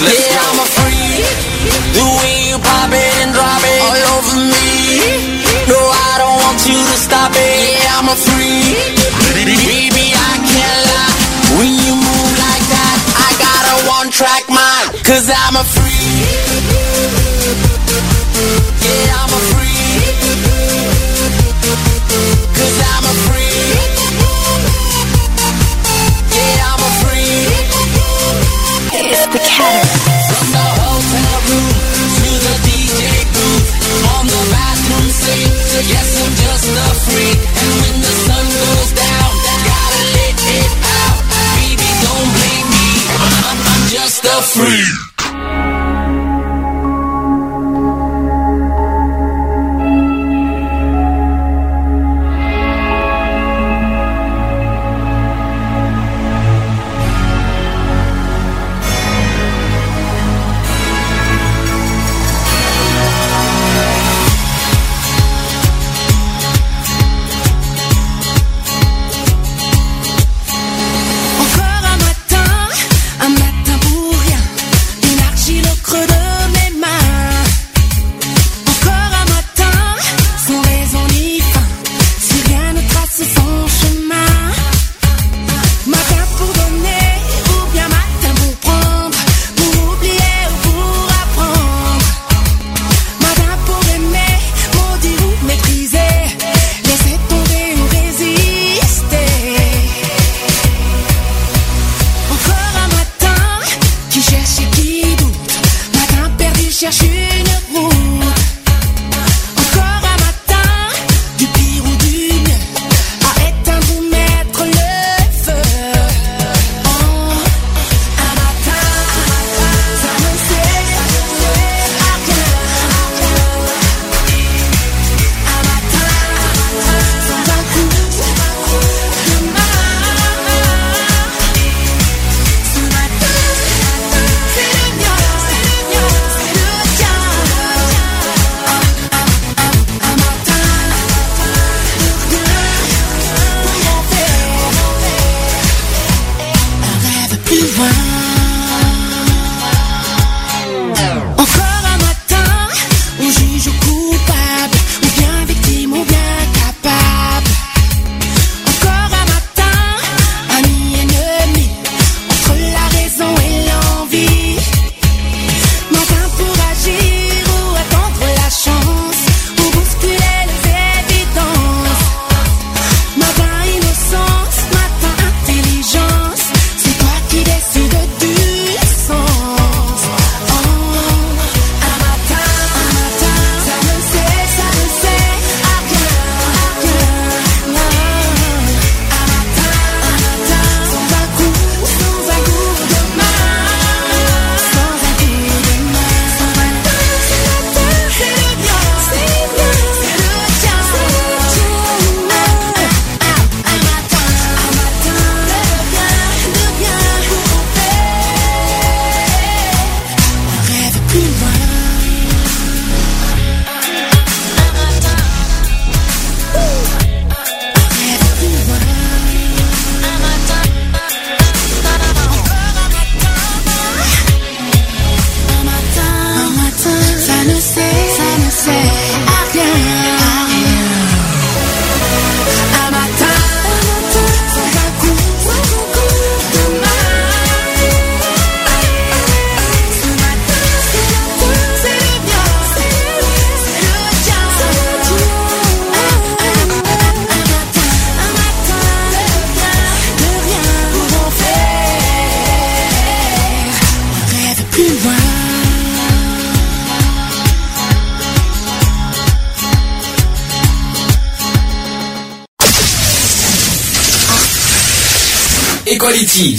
[0.03, 0.51] Let's yeah, go.
[0.51, 1.25] I'm a freak.
[1.95, 4.69] The way you pop it and drop it all over me.
[5.71, 7.79] No, I don't want you to stop it.
[7.79, 8.75] Yeah, I'm a freak.
[9.33, 11.15] Baby, I can't lie.
[11.57, 14.99] When you move like that, I got a one track mind.
[15.05, 15.94] Cause I'm a freak.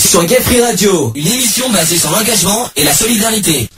[0.06, 3.68] Sur Gay Free Radio, une émission basée sur l'engagement et la solidarité.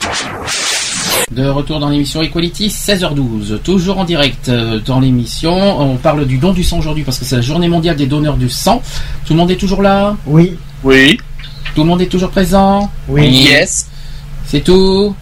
[1.31, 5.51] De retour dans l'émission Equality, 16h12, toujours en direct euh, dans l'émission.
[5.81, 8.37] On parle du don du sang aujourd'hui parce que c'est la journée mondiale des donneurs
[8.37, 8.83] du sang.
[9.25, 10.55] Tout le monde est toujours là Oui.
[10.83, 11.19] Oui.
[11.73, 13.27] Tout le monde est toujours présent Oui.
[13.27, 13.87] Yes.
[14.45, 15.15] C'est tout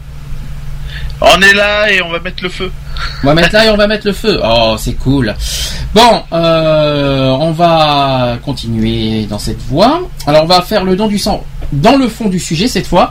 [1.22, 2.70] On est là et on va mettre le feu.
[3.24, 4.42] On va mettre là et on va mettre le feu.
[4.44, 5.34] Oh, c'est cool.
[5.98, 10.08] Bon, euh, on va continuer dans cette voie.
[10.28, 13.10] Alors, on va faire le don du sang dans le fond du sujet cette fois.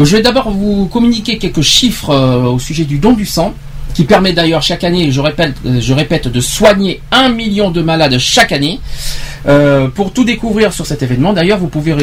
[0.00, 3.54] Je vais d'abord vous communiquer quelques chiffres euh, au sujet du don du sang,
[3.94, 8.50] qui permet d'ailleurs chaque année, je répète, euh, de soigner un million de malades chaque
[8.50, 8.80] année.
[9.94, 11.94] Pour tout découvrir sur cet événement, d'ailleurs, vous pouvez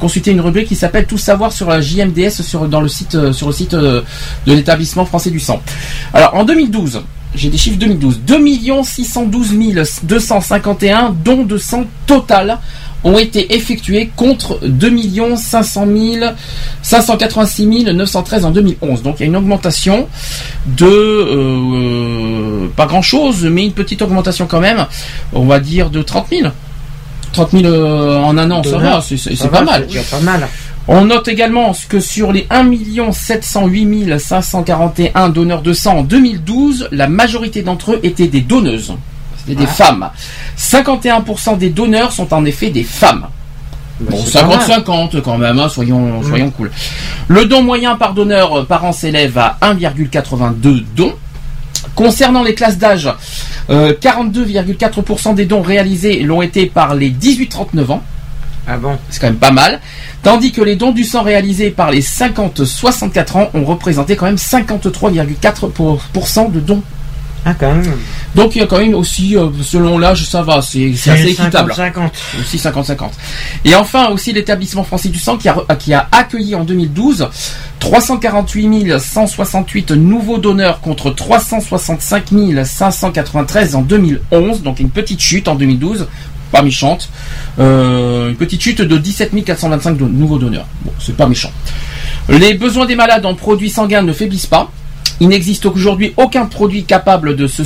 [0.00, 2.42] consulter une rubrique qui s'appelle Tout savoir sur la JMDS
[2.80, 4.02] le site, sur le site de
[4.46, 5.62] l'établissement français du sang.
[6.12, 7.02] Alors, en 2012,
[7.34, 8.38] j'ai des chiffres 2012, 2
[8.84, 9.54] 612
[10.02, 12.58] 251 dons de sang total
[13.04, 16.26] ont été effectués contre 2 500 000
[16.82, 19.02] 586 913 en 2011.
[19.02, 20.08] Donc il y a une augmentation
[20.66, 24.86] de euh, pas grand chose, mais une petite augmentation quand même.
[25.32, 26.48] On va dire de 30 000.
[27.32, 29.00] 30 000 euh, en un an, ça Donneurs.
[29.00, 29.86] va, c'est pas mal.
[30.10, 30.48] Pas mal.
[30.88, 37.06] On note également que sur les 1 708 541 donneurs de sang en 2012, la
[37.08, 38.94] majorité d'entre eux étaient des donneuses.
[39.38, 39.70] C'était des Ouais.
[39.70, 40.10] femmes.
[40.56, 43.26] 51% des donneurs sont en effet des femmes.
[44.00, 44.58] Bah, Bon, c'est pas mal.
[44.58, 46.70] 50-50 quand même, hein, soyons, soyons cool.
[47.28, 51.14] Le don moyen par donneur euh, par an s'élève à 1,82 dons.
[51.94, 53.08] Concernant les classes d'âge,
[53.70, 58.02] euh, 42,4% des dons réalisés l'ont été par les 18-39 ans.
[58.66, 59.80] Ah bon C'est quand même pas mal.
[60.22, 64.36] Tandis que les dons du sang réalisés par les 50-64 ans ont représenté quand même
[64.36, 66.82] 53,4% de dons.
[67.44, 67.96] Ah, quand même.
[68.36, 71.72] Donc il y a quand même aussi, euh, selon l'âge, ça va, c'est assez équitable.
[71.72, 72.10] 50-50.
[72.40, 73.10] Aussi 50-50.
[73.64, 77.28] Et enfin aussi l'établissement français du sang qui a, qui a accueilli en 2012
[77.80, 82.32] 348 168 nouveaux donneurs contre 365
[82.64, 84.62] 593 en 2011.
[84.62, 86.06] Donc une petite chute en 2012,
[86.52, 87.08] pas méchante.
[87.58, 90.66] Euh, une petite chute de 17 425 do- nouveaux donneurs.
[90.84, 91.50] Bon, c'est pas méchant.
[92.28, 94.70] Les besoins des malades en produits sanguins ne faiblissent pas.
[95.22, 97.62] Il n'existe aujourd'hui aucun produit capable de se,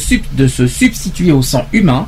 [0.66, 2.06] substituer au sang humain.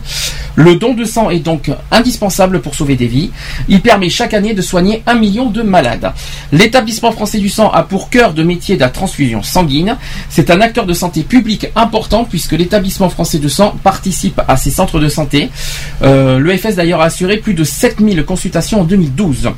[0.56, 3.30] Le don de sang est donc indispensable pour sauver des vies.
[3.66, 6.12] Il permet chaque année de soigner un million de malades.
[6.52, 9.96] L'établissement français du sang a pour cœur de métier la transfusion sanguine.
[10.28, 14.70] C'est un acteur de santé public important puisque l'établissement français de sang participe à ces
[14.70, 15.48] centres de santé.
[16.02, 19.52] Euh, L'EFS d'ailleurs a assuré plus de 7000 consultations en 2012.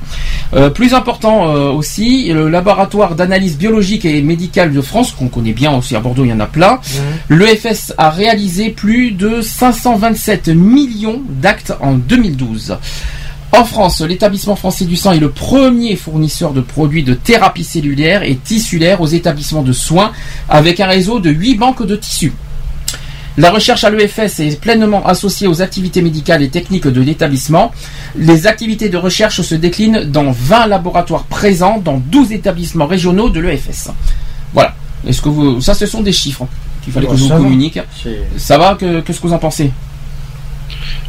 [0.55, 5.53] Euh, plus important euh, aussi, le laboratoire d'analyse biologique et médicale de France, qu'on connaît
[5.53, 6.81] bien aussi à Bordeaux, il y en a plein.
[7.29, 12.79] L'EFS a réalisé plus de 527 millions d'actes en 2012.
[13.53, 18.23] En France, l'établissement français du sang est le premier fournisseur de produits de thérapie cellulaire
[18.23, 20.13] et tissulaire aux établissements de soins
[20.49, 22.33] avec un réseau de 8 banques de tissus.
[23.37, 27.73] La recherche à l'EFS est pleinement associée aux activités médicales et techniques de l'établissement.
[28.17, 33.41] Les activités de recherche se déclinent dans 20 laboratoires présents dans 12 établissements régionaux de
[33.41, 33.91] l'EFS.
[34.53, 34.75] Voilà.
[35.07, 36.47] Est-ce que vous, ça, ce sont des chiffres
[36.83, 37.41] qu'il fallait Bon, que je vous ça va.
[37.41, 37.79] communique.
[38.37, 39.71] Ça va que, Qu'est-ce que vous en pensez?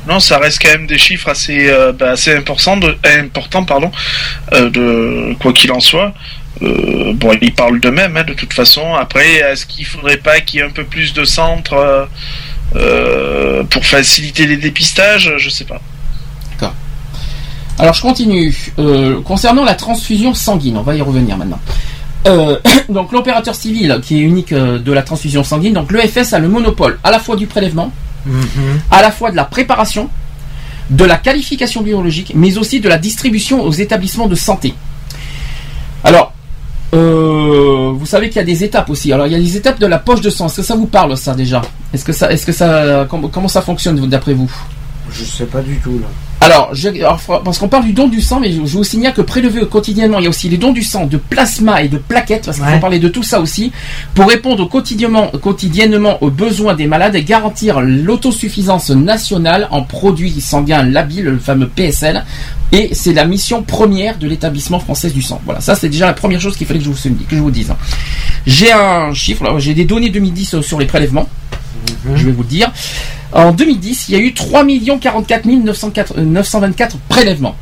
[0.07, 3.91] Non, ça reste quand même des chiffres assez, euh, bah, assez importants, de, importants pardon,
[4.53, 6.13] euh, de quoi qu'il en soit.
[6.63, 8.95] Euh, bon, ils parlent d'eux-mêmes, hein, de toute façon.
[8.95, 12.07] Après, est-ce qu'il faudrait pas qu'il y ait un peu plus de centres
[13.69, 15.33] pour faciliter les dépistages?
[15.37, 15.81] Je sais pas.
[17.81, 18.53] Alors je continue.
[18.77, 21.59] Euh, concernant la transfusion sanguine, on va y revenir maintenant.
[22.27, 22.57] Euh,
[22.89, 26.47] donc l'opérateur civil qui est unique euh, de la transfusion sanguine, donc l'EFS a le
[26.49, 27.91] monopole à la fois du prélèvement,
[28.25, 28.81] Mhm.
[28.91, 30.09] à la fois de la préparation,
[30.89, 34.73] de la qualification biologique, mais aussi de la distribution aux établissements de santé.
[36.03, 36.33] Alors,
[36.93, 39.11] euh, vous savez qu'il y a des étapes aussi.
[39.13, 40.47] Alors il y a les étapes de la poche de sang.
[40.47, 41.61] Est-ce que ça vous parle ça déjà?
[41.93, 44.51] Est-ce que ça, est-ce que ça, comment, comment ça fonctionne d'après vous?
[45.11, 46.07] Je sais pas du tout là.
[46.39, 48.83] alors, je- alors, fra- parce qu'on parle du don du sang, mais je, je vous
[48.83, 51.87] signale que prélevé quotidiennement, il y a aussi les dons du sang, de plasma et
[51.89, 52.73] de plaquettes, parce qu'il Ouais.
[52.75, 53.71] faut parler de tout ça aussi,
[54.15, 60.83] pour répondre quotidiennement, quotidiennement aux besoins des malades et garantir l'autosuffisance nationale en produits sanguins
[60.83, 62.23] labiles, le fameux PSL.
[62.71, 65.41] Et c'est la mission première de l'établissement français du sang.
[65.45, 67.51] Voilà, ça c'est déjà la première chose qu'il fallait que je vous, que je vous
[67.51, 67.73] dise.
[68.47, 71.27] J'ai un chiffre, j'ai des données 2010 sur les prélèvements.
[72.15, 72.71] Je vais vous le dire.
[73.33, 74.65] En 2010, il y a eu 3
[74.99, 77.55] 044 904 euh, 924 prélèvements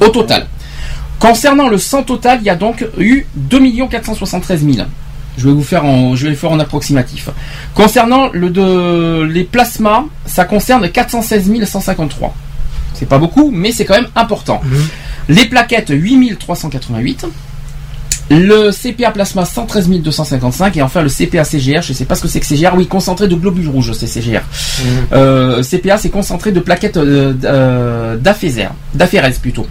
[0.00, 0.46] au total.
[1.18, 4.86] Concernant le sang total, il y a donc eu 2 473 000.
[5.36, 7.28] Je vais vous faire en, je vais le faire en approximatif.
[7.74, 12.34] Concernant le de, les plasmas, ça concerne 416 153.
[12.94, 14.60] C'est pas beaucoup, mais c'est quand même important.
[15.28, 17.26] Les plaquettes 8388.
[18.30, 22.28] Le CPA plasma 113 255 et enfin le CPA CGR, je sais pas ce que
[22.28, 24.42] c'est que CGR, oui concentré de globules rouges, c'est CGR.
[25.12, 29.66] Euh, CPA c'est concentré de plaquettes euh, euh, d'aphésère, d'aphérèse plutôt,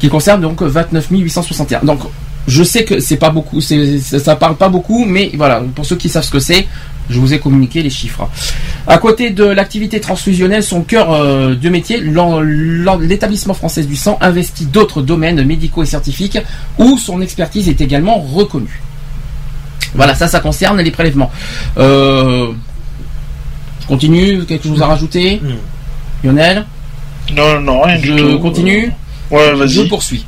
[0.00, 1.80] qui concerne donc 29 861.
[1.84, 2.00] Donc
[2.48, 3.74] je sais que c'est pas beaucoup, ça,
[4.18, 6.66] ça parle pas beaucoup, mais voilà, pour ceux qui savent ce que c'est,
[7.08, 8.28] je vous ai communiqué les chiffres.
[8.86, 12.00] À côté de l'activité transfusionnelle, son cœur euh, de métier,
[13.00, 16.38] l'établissement français du sang investit d'autres domaines médicaux et scientifiques
[16.78, 18.80] où son expertise est également reconnue.
[19.94, 21.32] Voilà, ça, ça concerne les prélèvements.
[21.78, 22.52] Euh,
[23.82, 25.40] je continue, quelque chose à rajouter?
[26.22, 26.64] Lionel?
[27.34, 28.38] Non, non, rien du Je tout.
[28.38, 28.92] continue?
[29.32, 29.88] Ouais, Je vas-y.
[29.88, 30.24] poursuis.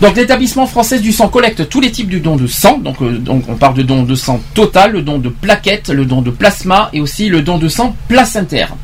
[0.00, 2.78] Donc l'établissement français du sang collecte tous les types de dons de sang.
[2.78, 6.04] Donc, euh, donc on parle de dons de sang total, le don de plaquettes, le
[6.04, 8.74] don de plasma et aussi le don de sang placentaire.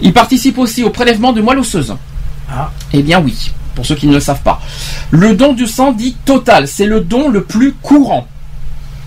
[0.00, 1.94] Il participe aussi au prélèvement de moelle osseuse.
[2.50, 2.70] Ah.
[2.94, 4.60] Eh bien oui, pour ceux qui ne le savent pas.
[5.10, 8.26] Le don du sang dit total, c'est le don le plus courant.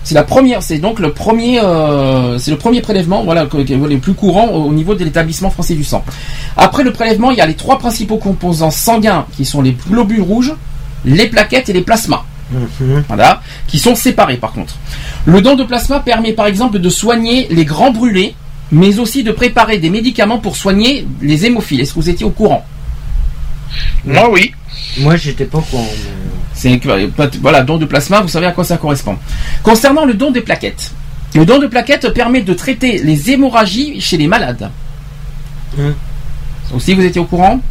[0.04, 3.74] C'est la première, c'est donc le premier, euh, c'est le premier prélèvement, voilà, que- que-
[3.74, 6.04] le plus courant au niveau de l'établissement français du sang.
[6.58, 10.22] Après le prélèvement, il y a les trois principaux composants sanguins qui sont les globules
[10.22, 10.54] rouges,
[11.06, 12.24] les plaquettes et les plasmas.
[13.08, 14.76] Voilà, qui sont séparés par contre.
[15.26, 18.36] Le don de plasma permet par exemple de soigner les grands brûlés,
[18.72, 21.80] mais aussi de préparer des médicaments pour soigner les hémophiles.
[21.80, 22.66] Est-ce que vous étiez au courant?
[24.04, 24.54] Moi, oui.
[24.98, 25.88] Moi, j'étais pas au courant.
[26.54, 26.80] C'est
[27.42, 29.18] voilà, don de plasma, vous savez à quoi ça correspond.
[29.64, 30.92] Concernant le don des plaquettes,
[31.34, 34.70] le don de plaquettes permet de traiter les hémorragies chez les malades.
[35.80, 35.96] Hum.
[36.74, 37.62] Aussi, vous étiez au courant?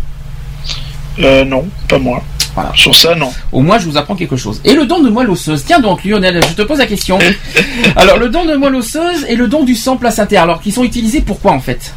[1.19, 2.23] Euh, non, pas moi.
[2.55, 2.73] Voilà.
[2.75, 3.33] Sur ça, non.
[3.53, 4.61] Au moins, je vous apprends quelque chose.
[4.65, 5.65] Et le don de moelle osseuse.
[5.65, 7.19] Tiens donc, Lionel, je te pose la question.
[7.97, 10.43] Alors, le don de moelle osseuse et le don du sang placentaire.
[10.43, 11.93] Alors, qui sont utilisés pourquoi en fait?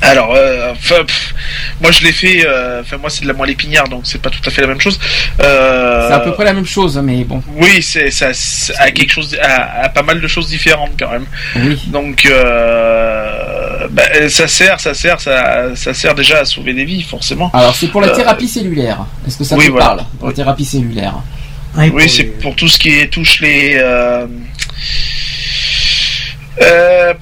[0.00, 1.34] Alors, euh, pff,
[1.80, 2.46] moi je l'ai fait.
[2.46, 4.68] euh, Enfin, moi c'est de la moelle épinière, donc c'est pas tout à fait la
[4.68, 4.98] même chose.
[5.40, 7.42] Euh, C'est à peu près la même chose, mais bon.
[7.56, 8.28] Oui, c'est ça,
[8.78, 11.26] à quelque chose, à, à pas mal de choses différentes quand même.
[11.56, 11.78] Oui.
[11.88, 17.02] Donc, euh, bah, ça sert, ça sert, ça, ça sert déjà à sauver des vies,
[17.02, 17.50] forcément.
[17.52, 19.04] Alors, c'est pour la Euh, thérapie cellulaire.
[19.26, 19.86] Est-ce que ça oui, te voilà.
[19.86, 21.14] parle Pour la thérapie cellulaire?
[21.76, 23.78] Oui, c'est pour tout ce qui touche les.
[26.60, 27.12] Euh,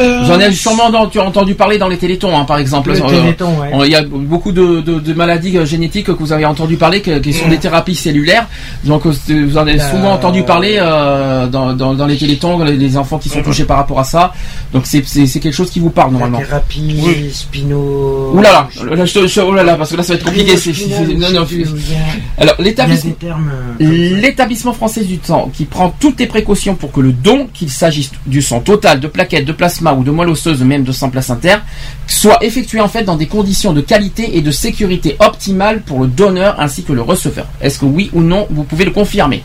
[0.00, 2.90] euh, J'en ai sûrement dans- tu as entendu parler dans les télétons, hein, par exemple.
[2.92, 3.86] Le Euh, téléthon, ouais.
[3.86, 7.00] Il y a beaucoup de, de- de maladies euh, génétiques que vous avez entendu parler,
[7.00, 8.46] que- qui sont des thérapies cellulaires.
[8.84, 12.62] Donc euh, vous en avez La- souvent entendu parler euh, dans, dans- dans les télétons,
[12.64, 14.32] les, les enfants qui sont touchés par rapport à ça.
[14.72, 16.38] Donc c'est quelque chose qui vous parle La normalement.
[16.38, 18.32] thérapie spino.
[18.34, 20.24] Ouh là là, là, je je- oh là là, parce que là ça va être
[20.24, 20.54] compliqué.
[21.16, 21.46] non, non,
[22.38, 23.12] alors l'établissement.
[23.18, 23.50] termes.
[23.78, 28.07] L'établissement français du sang qui prend toutes les précautions pour que le don, qu'il s'agisse
[28.26, 31.62] du sang total, de plaquettes, de plasma ou de moelle osseuse, même de sang placentaire,
[32.06, 36.06] soit effectué en fait dans des conditions de qualité et de sécurité optimales pour le
[36.06, 37.46] donneur ainsi que le receveur.
[37.60, 39.42] Est-ce que oui ou non, vous pouvez le confirmer?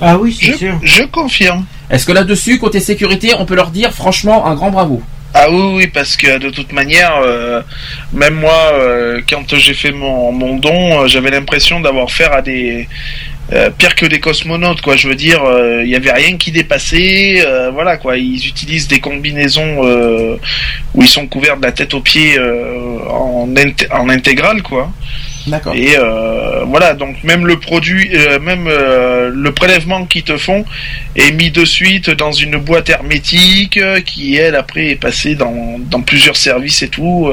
[0.00, 0.78] Ah oui, c'est sûr.
[0.82, 1.64] je confirme.
[1.90, 5.02] Est-ce que là-dessus, côté sécurité, on peut leur dire franchement un grand bravo?
[5.36, 7.60] Ah oui, oui, parce que de toute manière, euh,
[8.12, 12.40] même moi, euh, quand j'ai fait mon, mon don, euh, j'avais l'impression d'avoir affaire à
[12.40, 12.88] des
[13.54, 14.96] euh, pire que des cosmonautes, quoi.
[14.96, 18.16] Je veux dire, euh, il y avait rien qui dépassait, euh, voilà, quoi.
[18.16, 20.36] Ils utilisent des combinaisons euh,
[20.94, 24.92] où ils sont couverts de la tête aux pieds euh, en, int- en intégrale, quoi.
[25.46, 25.74] D'accord.
[25.76, 30.64] Et euh, voilà, donc même le produit, euh, même euh, le prélèvement qu'ils te font
[31.16, 35.76] est mis de suite dans une boîte hermétique euh, qui, elle, après est passée dans,
[35.78, 37.28] dans plusieurs services et tout.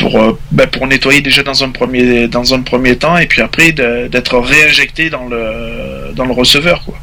[0.00, 3.26] Euh, pour, euh, ben, pour nettoyer déjà dans un premier dans un premier temps et
[3.26, 6.94] puis après d'être réinjecté dans le dans le receveur quoi.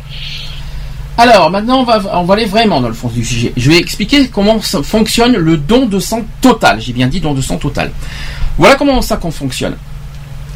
[1.20, 3.52] Alors maintenant, on va, on va aller vraiment dans le fond du sujet.
[3.58, 6.80] Je vais expliquer comment ça fonctionne le don de sang total.
[6.80, 7.92] J'ai bien dit don de sang total.
[8.60, 9.76] Voilà comment ça qu'on fonctionne.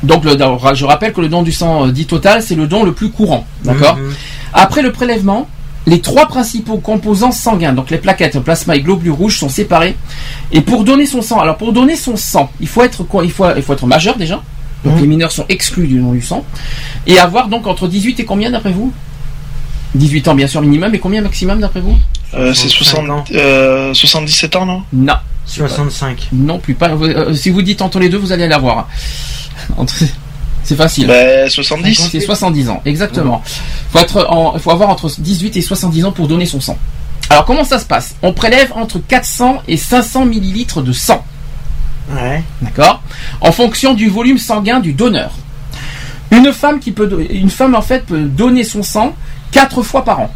[0.04, 0.38] Donc, le,
[0.74, 3.10] je rappelle que le don du sang euh, dit total, c'est le don le plus
[3.10, 3.46] courant.
[3.64, 4.14] D'accord Mhm.
[4.54, 5.48] Après le prélèvement,
[5.88, 9.96] les trois principaux composants sanguins, donc les plaquettes, le plasma et globules rouges, sont séparés.
[10.52, 13.32] Et pour donner son sang, alors pour donner son sang, il faut être quoi il
[13.32, 14.42] faut, il faut être majeur déjà.
[14.84, 15.02] Donc Mhm.
[15.02, 16.44] les mineurs sont exclus du don du sang.
[17.08, 18.92] Et avoir donc entre 18 et combien d'après vous?
[19.96, 21.98] 18 ans bien sûr minimum, et combien maximum d'après vous?
[22.34, 23.26] Euh, c'est 65 ans.
[23.26, 24.84] 60, euh, 77 ans non?
[24.94, 26.30] Non, 65.
[26.32, 26.90] non plus pas.
[26.90, 28.88] Euh, si vous dites entre les deux, vous allez l'avoir.
[29.78, 29.94] Entre...
[30.64, 31.08] C'est facile.
[31.08, 32.10] Ben 70.
[32.12, 33.42] C'est 70 ans, exactement.
[33.92, 36.78] Faut être en, faut avoir entre 18 et 70 ans pour donner son sang.
[37.30, 38.16] Alors comment ça se passe?
[38.22, 41.24] On prélève entre 400 et 500 millilitres de sang,
[42.12, 42.44] Ouais.
[42.62, 43.02] d'accord?
[43.40, 45.32] En fonction du volume sanguin du donneur.
[46.32, 49.16] Une femme qui peut, do- une femme en fait peut donner son sang
[49.52, 50.34] quatre fois par an.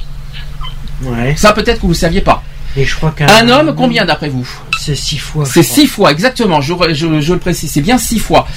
[1.03, 1.35] Ouais.
[1.37, 2.43] Ça peut-être que vous ne saviez pas.
[2.77, 4.47] Et je crois qu'un Un homme, combien d'après vous
[4.79, 5.45] C'est six fois.
[5.45, 6.59] C'est six fois, exactement.
[6.61, 8.47] Je, je- je le précise, c'est bien six fois.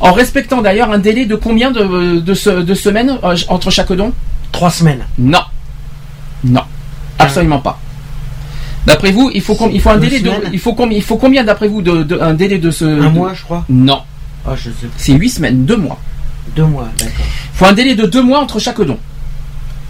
[0.00, 3.92] En respectant d'ailleurs un délai de combien de, de, se- de semaines euh, entre chaque
[3.92, 4.12] don
[4.52, 5.04] Trois semaines.
[5.18, 5.42] Non.
[6.44, 6.62] Non.
[7.18, 7.78] Absolument pas.
[8.86, 10.96] D'après vous, il faut, com- il faut un Deux délai de, semaines il faut combien,
[10.96, 13.64] il faut combien d'après vous de, de- un délai de ce Un mois, je crois.
[13.68, 14.02] Non,
[14.46, 14.86] Ah, je sais.
[14.96, 15.98] c'est huit semaines, deux mois.
[16.56, 17.12] Deux mois, d'accord.
[17.54, 18.98] Il faut un délai de deux mois entre chaque don.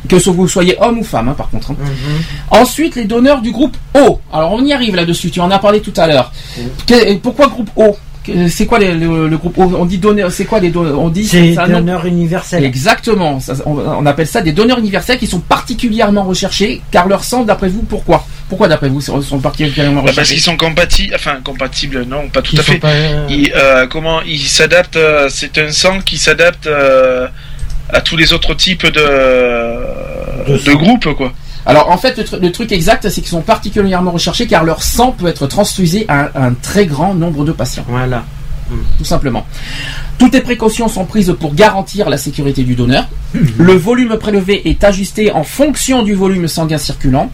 [0.06, 1.70] Que vous soyez homme ou femme, hein, par contre.
[1.72, 1.76] hein.
[1.80, 2.22] Mhm.
[2.50, 4.20] Ensuite, les donneurs du groupe O.
[4.32, 5.30] Alors, on y arrive là-dessus.
[5.30, 6.32] Tu en as parlé tout à l'heure.
[6.86, 7.96] Que- Pourquoi groupe O?
[8.50, 9.72] C'est quoi les- le, le groupe O?
[9.78, 10.30] On dit donneur.
[10.30, 12.62] C'est quoi les donneurs On dit C'est un nom- donneur universel.
[12.62, 13.40] Exactement.
[13.40, 17.44] Ça, on, on appelle ça des donneurs universels qui sont particulièrement recherchés, car leur sang,
[17.44, 18.26] d'après vous, pourquoi?
[18.50, 20.34] Pourquoi, d'après vous, sont sont particulièrement Bah, parce recherchés?
[20.34, 22.76] qu'ils sont compatibles, enfin compatibles, non, pas tout Ils à fait.
[22.78, 27.28] pas, euh, Ils, euh, comment ils s'adaptent euh, C'est un sang qui s'adapte euh,
[27.90, 29.00] à tous les autres types de
[30.46, 30.74] De de, sang.
[30.76, 31.32] groupes, quoi.
[31.66, 34.82] Alors, en fait, le, tru- le truc exact, c'est qu'ils sont particulièrement recherchés, car leur
[34.82, 37.84] sang peut être transfusé à un, un très grand nombre de patients.
[37.88, 38.24] Voilà.
[38.98, 39.46] tout simplement.
[40.18, 43.06] Toutes les précautions sont prises pour garantir la sécurité du donneur.
[43.58, 47.30] Le volume prélevé est ajusté en fonction du volume sanguin circulant.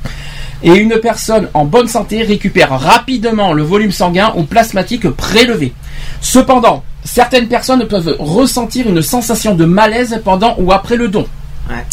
[0.62, 5.72] Et une personne en bonne santé récupère rapidement le volume sanguin ou plasmatique prélevé.
[6.20, 11.26] Cependant, certaines personnes peuvent ressentir une sensation de malaise pendant ou après le don.
[11.68, 11.84] Ouais.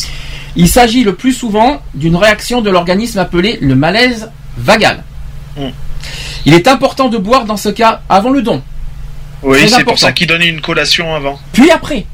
[0.55, 5.03] Il s'agit le plus souvent d'une réaction de l'organisme appelée le malaise vagal.
[5.57, 5.67] Mm.
[6.45, 8.61] Il est important de boire dans ce cas avant le don.
[9.43, 9.85] Oui, c'est important.
[9.85, 11.39] pour ça qu'ils donnent une collation avant.
[11.53, 12.05] puis après.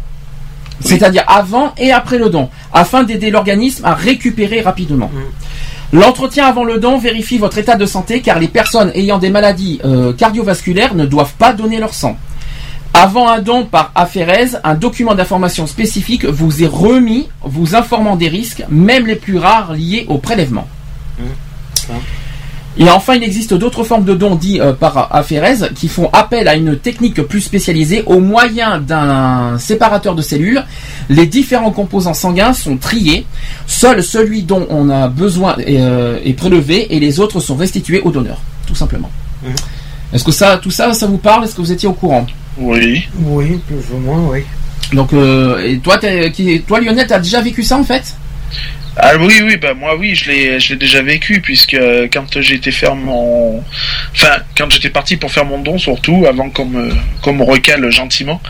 [0.79, 5.09] C'est-à-dire avant et après le don, afin d'aider l'organisme à récupérer rapidement.
[5.91, 9.79] L'entretien avant le don vérifie votre état de santé car les personnes ayant des maladies
[9.85, 12.17] euh, cardiovasculaires ne doivent pas donner leur sang.
[12.99, 18.27] Avant un don par aphérèse, un document d'information spécifique vous est remis, vous informant des
[18.27, 20.67] risques, même les plus rares liés au prélèvement.
[22.79, 26.47] Et enfin, il existe d'autres formes de dons dits euh, par aphérèse qui font appel
[26.47, 30.63] à une technique plus spécialisée au moyen d'un séparateur de cellules.
[31.09, 33.27] Les différents composants sanguins sont triés.
[33.67, 38.01] Seul celui dont on a besoin est, euh, est prélevé et les autres sont restitués
[38.01, 39.11] au donneur, tout simplement.
[39.43, 39.53] Mhm.
[40.13, 41.43] Est-ce que ça, tout ça, ça vous parle?
[41.43, 42.25] Est-ce que vous étiez au courant?
[42.57, 43.07] Oui.
[43.19, 44.41] Oui, plus ou moins, oui.
[44.93, 48.15] Donc, euh, et toi, t'es- qui- toi, Lionel, t'as déjà vécu ça en fait?
[48.99, 52.41] Ah oui, oui, bah moi oui, je l'ai, je l'ai déjà vécu puisque euh, quand
[52.41, 53.63] j'étais faire mon,
[54.11, 56.89] enfin quand j'étais parti pour faire mon don surtout, avant qu'on me,
[57.21, 58.41] qu'on me recale gentiment.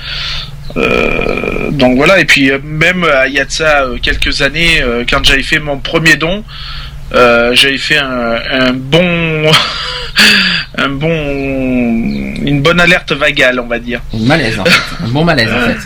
[0.77, 5.43] Euh, donc voilà, et puis même il y a de ça quelques années, quand j'avais
[5.43, 6.43] fait mon premier don,
[7.13, 9.51] euh, j'avais fait un, un bon,
[10.77, 14.01] un bon, une bonne alerte vagale, on va dire.
[14.13, 14.81] Un malaise, en fait.
[15.05, 15.77] Un bon malaise, en fait.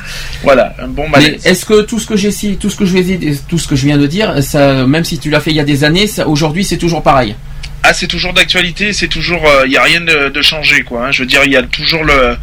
[0.44, 1.46] Voilà, un bon malaise.
[1.46, 3.86] est-ce que tout ce que j'ai tout ce que je vais tout ce que je
[3.86, 6.64] viens de dire, ça, même si tu l'as fait il y a des années, aujourd'hui
[6.66, 7.36] c'est toujours pareil?
[7.84, 11.08] Ah, c'est toujours d'actualité, c'est toujours, il y a rien de, de changé, quoi.
[11.08, 11.12] hein.
[11.12, 12.36] Je veux dire, il y a toujours le,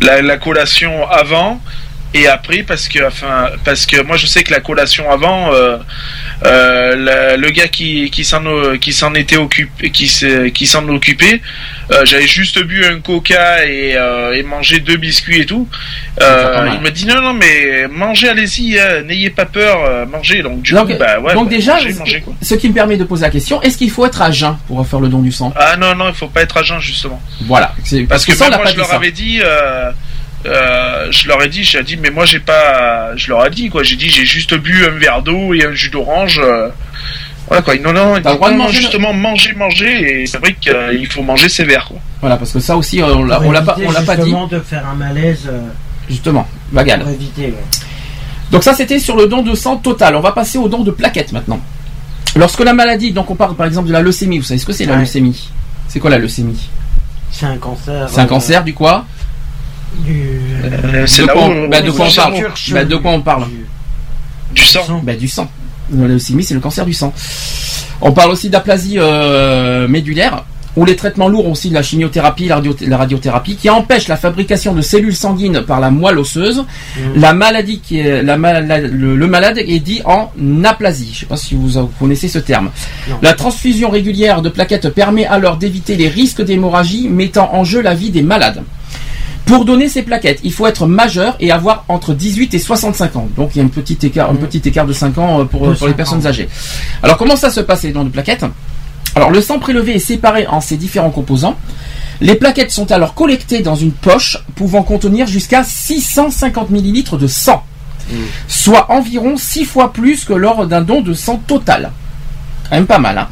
[0.00, 1.60] la, la collation avant
[2.14, 5.76] et après, parce que, enfin, parce que moi, je sais que la collation avant, euh,
[6.44, 10.06] euh, la- le gars qui, qui s'en, o- qui s'en était occupé, qui
[10.54, 11.40] qui s'en occupait,
[11.92, 15.68] euh, j'avais juste bu un coca et, euh, et mangé deux biscuits et tout.
[16.22, 20.42] Euh, il me dit non, non, mais mangez, allez-y, hein, n'ayez pas peur, euh, mangez.
[20.42, 21.34] Donc du Donc, coup, bah ouais.
[21.34, 22.34] donc bah, déjà, mangez, mangez, quoi.
[22.40, 24.86] ce qui me permet de poser la question, est-ce qu'il faut être à jeun pour
[24.86, 25.52] faire le don du sang?
[25.56, 27.20] Ah non, non, il faut pas être à jeun justement.
[27.42, 28.96] Voilà, c'est- Parce, parce, que, que, ça moi, je leur ça.
[28.96, 29.40] avais dit,
[30.46, 33.50] euh, euh, je leur ai dit, j'ai dit, mais moi j'ai pas, je leur ai
[33.50, 36.40] dit quoi, j'ai dit, j'ai juste bu un verre d'eau et un jus d'orange.
[36.42, 36.68] euh,
[37.48, 41.06] voilà quoi, non, non, non, non, manger le- justement manger, manger, et c'est vrai qu'il
[41.12, 41.98] faut manger sévère quoi.
[42.20, 44.16] Voilà, parce que ça aussi euh, on l'a Pour on l'a pas, on l'a pas
[44.16, 45.60] dit justement de faire un malaise euh,
[46.08, 46.48] justement.
[46.72, 47.00] Vagal.
[47.00, 47.46] pour éviter.
[47.46, 47.54] ouais.
[48.50, 50.16] Donc ça c'était sur le don de sang total.
[50.16, 51.60] On va passer au don de plaquettes maintenant.
[52.36, 54.72] Lorsque la maladie, donc on parle par exemple de la leucémie, vous savez ce que
[54.72, 55.00] c'est la Ouais.
[55.00, 55.48] leucémie?
[55.88, 56.68] C'est quoi la leucémie?
[57.30, 58.08] C'est un cancer.
[58.10, 59.04] C'est un euh, cancer du quoi?
[60.04, 60.22] Du,
[60.64, 62.34] Euh, c'est de là quoi, on- bah, de quoi on du parle
[62.72, 63.46] Bah, de quoi on parle
[64.54, 65.00] du sang.
[65.02, 65.50] Bah, du sang.
[65.92, 67.12] La leucémie, c'est le cancer du sang.
[68.00, 70.44] On parle aussi d'aplasie euh, médulaire,
[70.76, 74.16] ou les traitements lourds aussi de la chimiothérapie, la, radio- la radiothérapie, qui empêchent la
[74.18, 76.64] fabrication de cellules sanguines par la moelle osseuse.
[76.96, 77.00] Mm.
[77.20, 80.30] La maladie qui est, la, mal- la- le, le malade est dit en
[80.64, 81.06] aplasie.
[81.12, 82.70] Je ne sais pas si vous, vous connaissez ce terme.
[83.08, 83.16] Non.
[83.22, 87.94] La transfusion régulière de plaquettes permet alors d'éviter les risques d'hémorragie mettant en jeu la
[87.94, 88.62] vie des malades.
[89.46, 93.28] Pour donner ces plaquettes, il faut être majeur et avoir entre 18 et 65 ans.
[93.36, 94.38] Donc il y a un petit écart, un Mm.
[94.38, 96.26] petit écart de 5 ans euh, pour, les 5 personnes ans.
[96.30, 96.48] âgées.
[97.02, 98.44] Alors comment ça se passe les dons de plaquettes?
[99.14, 101.56] Alors le sang prélevé est séparé en ses différents composants.
[102.20, 107.62] Les plaquettes sont alors collectées dans une poche pouvant contenir jusqu'à 650 millilitres de sang,
[108.48, 111.92] soit environ 6 fois plus que lors d'un don de sang total.
[112.68, 113.18] Quand même pas mal.
[113.18, 113.28] hein.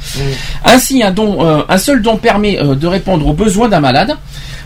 [0.65, 4.16] Ainsi, un, don, euh, un seul don permet euh, de répondre aux besoins d'un malade.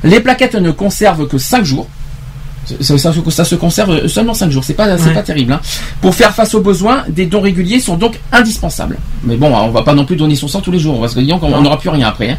[0.05, 1.89] Les plaquettes ne conservent que 5 jours.
[2.81, 5.15] Ça, ça- ça se conserve seulement 5 jours, c'est pas, Ouais.
[5.15, 5.53] pas terrible.
[5.55, 5.61] hein.
[6.03, 8.99] Pour faire face aux besoins, des dons réguliers sont donc indispensables.
[9.25, 11.21] Mais bon, on va pas non plus donner son sang tous les jours, parce que
[11.21, 11.63] disons qu'on Non.
[11.63, 12.31] n'aura plus rien après.
[12.31, 12.37] hein.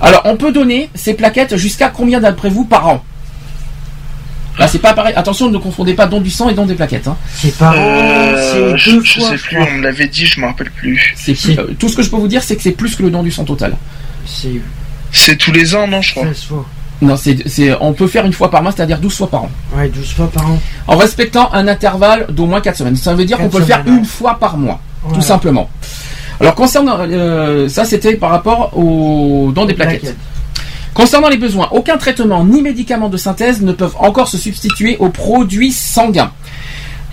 [0.00, 3.04] Alors, on peut donner ces plaquettes jusqu'à combien d'après vous par an?
[4.58, 5.14] Là, c'est pas pareil.
[5.16, 7.08] Attention, ne confondez pas don du sang et don des plaquettes.
[7.08, 7.16] hein.
[7.34, 9.30] C'est par an, Euh, c'est je, je fois.
[9.30, 11.14] sais plus, on me l'avait dit, je me rappelle plus.
[11.16, 13.10] C'est euh, tout ce que je peux vous dire, c'est que c'est plus que le
[13.10, 13.76] don du sang total.
[14.26, 14.60] C'est
[15.10, 16.24] C'est tous les ans, non, je crois.
[16.26, 16.66] 16 fois.
[17.00, 19.50] Non, c'est, c'est, on peut faire une fois par mois, c'est-à-dire 12 fois par an.
[19.74, 20.58] Ouais, 12 fois par an.
[20.86, 22.96] En respectant un intervalle d'au moins 4 semaines.
[22.96, 25.16] Ça veut dire qu'on peut le faire une fois par mois, Voilà.
[25.18, 25.68] tout simplement.
[26.40, 30.16] Alors concernant euh, ça, c'était par rapport au don des plaquettes.
[30.94, 35.08] Concernant les besoins, aucun traitement ni médicament de synthèse ne peuvent encore se substituer aux
[35.08, 36.32] produits sanguins.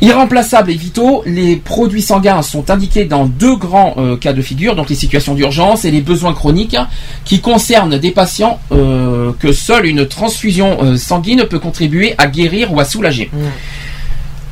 [0.01, 4.76] Irremplaçables et vitaux, les produits sanguins sont indiqués dans deux grands euh, cas de figure,
[4.76, 6.77] donc les situations d'urgence et les besoins chroniques,
[7.26, 12.73] qui concernent des patients euh, que seule une transfusion euh, sanguine peut contribuer à guérir
[12.73, 13.30] ou à soulager.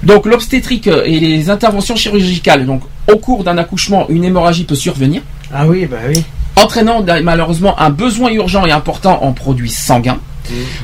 [0.03, 2.81] Donc l'obstétrique et les interventions chirurgicales, donc
[3.11, 5.21] au cours d'un accouchement, une hémorragie peut survenir
[5.53, 6.23] Ah oui, bah oui.
[6.57, 10.19] Entraînant malheureusement un besoin urgent et important en produits sanguins.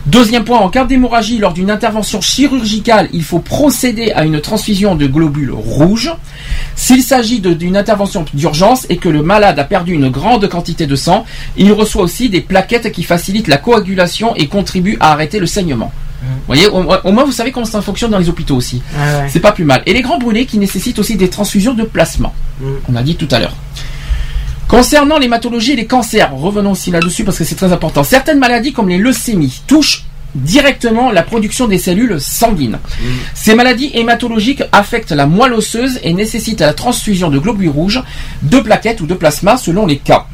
[0.05, 4.95] Deuxième point, en cas d'hémorragie lors d'une intervention chirurgicale, il faut procéder à une transfusion
[4.95, 6.11] de globules rouges.
[6.75, 10.95] S'il s'agit d'une intervention d'urgence et que le malade a perdu une grande quantité de
[10.95, 11.25] sang,
[11.55, 15.91] il reçoit aussi des plaquettes qui facilitent la coagulation et contribuent à arrêter le saignement.
[16.21, 18.81] Vous voyez, au, au moins vous savez comment ça fonctionne dans les hôpitaux aussi.
[18.97, 19.29] Ah ouais.
[19.29, 19.83] C'est pas plus mal.
[19.85, 22.31] Et les grands brûlés qui nécessitent aussi des transfusions de plasma.
[22.61, 22.65] Mm.
[22.89, 23.55] On a dit tout à l'heure.
[24.73, 28.03] Concernant l'hématologie et les cancers, revenons aussi là-dessus parce que c'est très important.
[28.03, 32.79] Certaines maladies comme les leucémies touchent directement la production des cellules sanguines.
[33.35, 38.01] Ces maladies hématologiques affectent la moelle osseuse et nécessitent la transfusion de globules rouges,
[38.41, 40.25] de plaquettes ou de plasma selon les cas.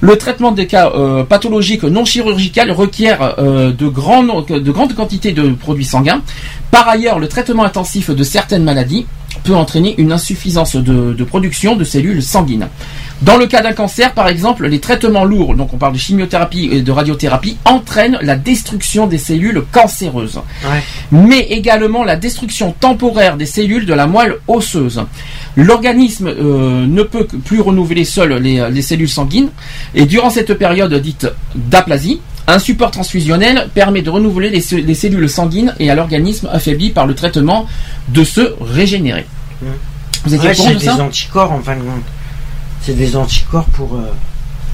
[0.00, 5.84] Le traitement des cas euh, pathologiques non chirurgicaux requiert euh, de, grandes quantités de produits
[5.84, 6.22] sanguins.
[6.70, 9.04] Par ailleurs, le traitement intensif de certaines maladies
[9.44, 12.68] peut entraîner une insuffisance de, de production de cellules sanguines.
[13.22, 16.68] Dans le cas d'un cancer, par exemple, les traitements lourds, donc on parle de chimiothérapie
[16.72, 20.82] et de radiothérapie, entraînent la destruction des cellules cancéreuses, Ouais.
[21.12, 25.02] mais également la destruction temporaire des cellules de la moelle osseuse.
[25.56, 29.50] L'organisme euh, ne peut plus renouveler seul les, les cellules sanguines,
[29.94, 34.94] et durant cette période dite d'aplasie, un support transfusionnel permet de renouveler les, ce- les
[34.94, 37.66] cellules sanguines et à l'organisme affaibli par le traitement
[38.08, 39.26] de se régénérer.
[40.24, 42.02] Vous étiez Ouais, au courant des anticorps en fin de compte.
[42.82, 43.94] C'est des anticorps pour.
[43.94, 44.12] euh,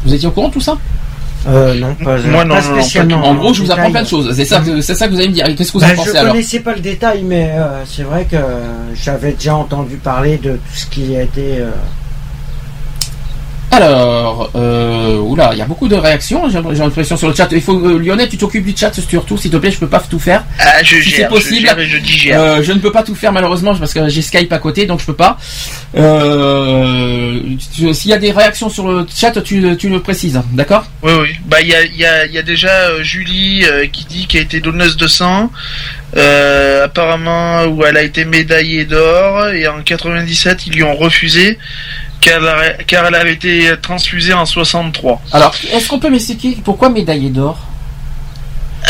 [0.04, 0.76] Vous étiez au courant de tout ça
[1.46, 3.24] Euh, non, pas, Moi, non, pas non, non, pas spécialement.
[3.24, 3.92] En gros, je vous apprends détail.
[3.92, 4.34] plein de choses.
[4.34, 5.46] C'est ça, que- c'est ça que vous allez me dire.
[5.46, 7.84] Et Qu'est-ce que vous Bah, en pensez je alors connaissais pas le détail, mais euh,
[7.86, 8.36] c'est vrai que
[8.94, 11.58] j'avais déjà entendu parler de tout ce qui a été.
[11.58, 11.70] euh,
[13.70, 16.48] Alors, euh, oula, il y a beaucoup de réactions.
[16.48, 17.48] J'ai l'impression sur le chat.
[17.52, 19.70] Il faut, euh, Lionel, tu t'occupes du chat surtout, s'il te plaît.
[19.70, 20.44] Je peux pas tout faire.
[20.58, 22.40] Ah, je Si c'est possible, je gère je digère.
[22.40, 25.00] Euh, je ne peux pas tout faire malheureusement parce que j'ai Skype à côté, donc
[25.00, 25.38] je peux pas.
[25.96, 27.40] Euh,
[27.92, 30.86] S'il y a des réactions sur le chat, tu, tu le précises, d'accord?
[31.02, 31.28] Oui, oui.
[31.46, 34.40] Bah, il y a, il y, a, il y a déjà Julie qui dit qu'elle
[34.40, 35.50] a été donneuse de sang,
[36.16, 41.58] euh, apparemment où elle a été médaillée d'or, et en 97 ils lui ont refusé
[42.20, 45.22] car elle, avait été transfusée en 63.
[45.32, 47.67] Alors, est-ce qu'on peut m'expliquer pourquoi médaillé d'or?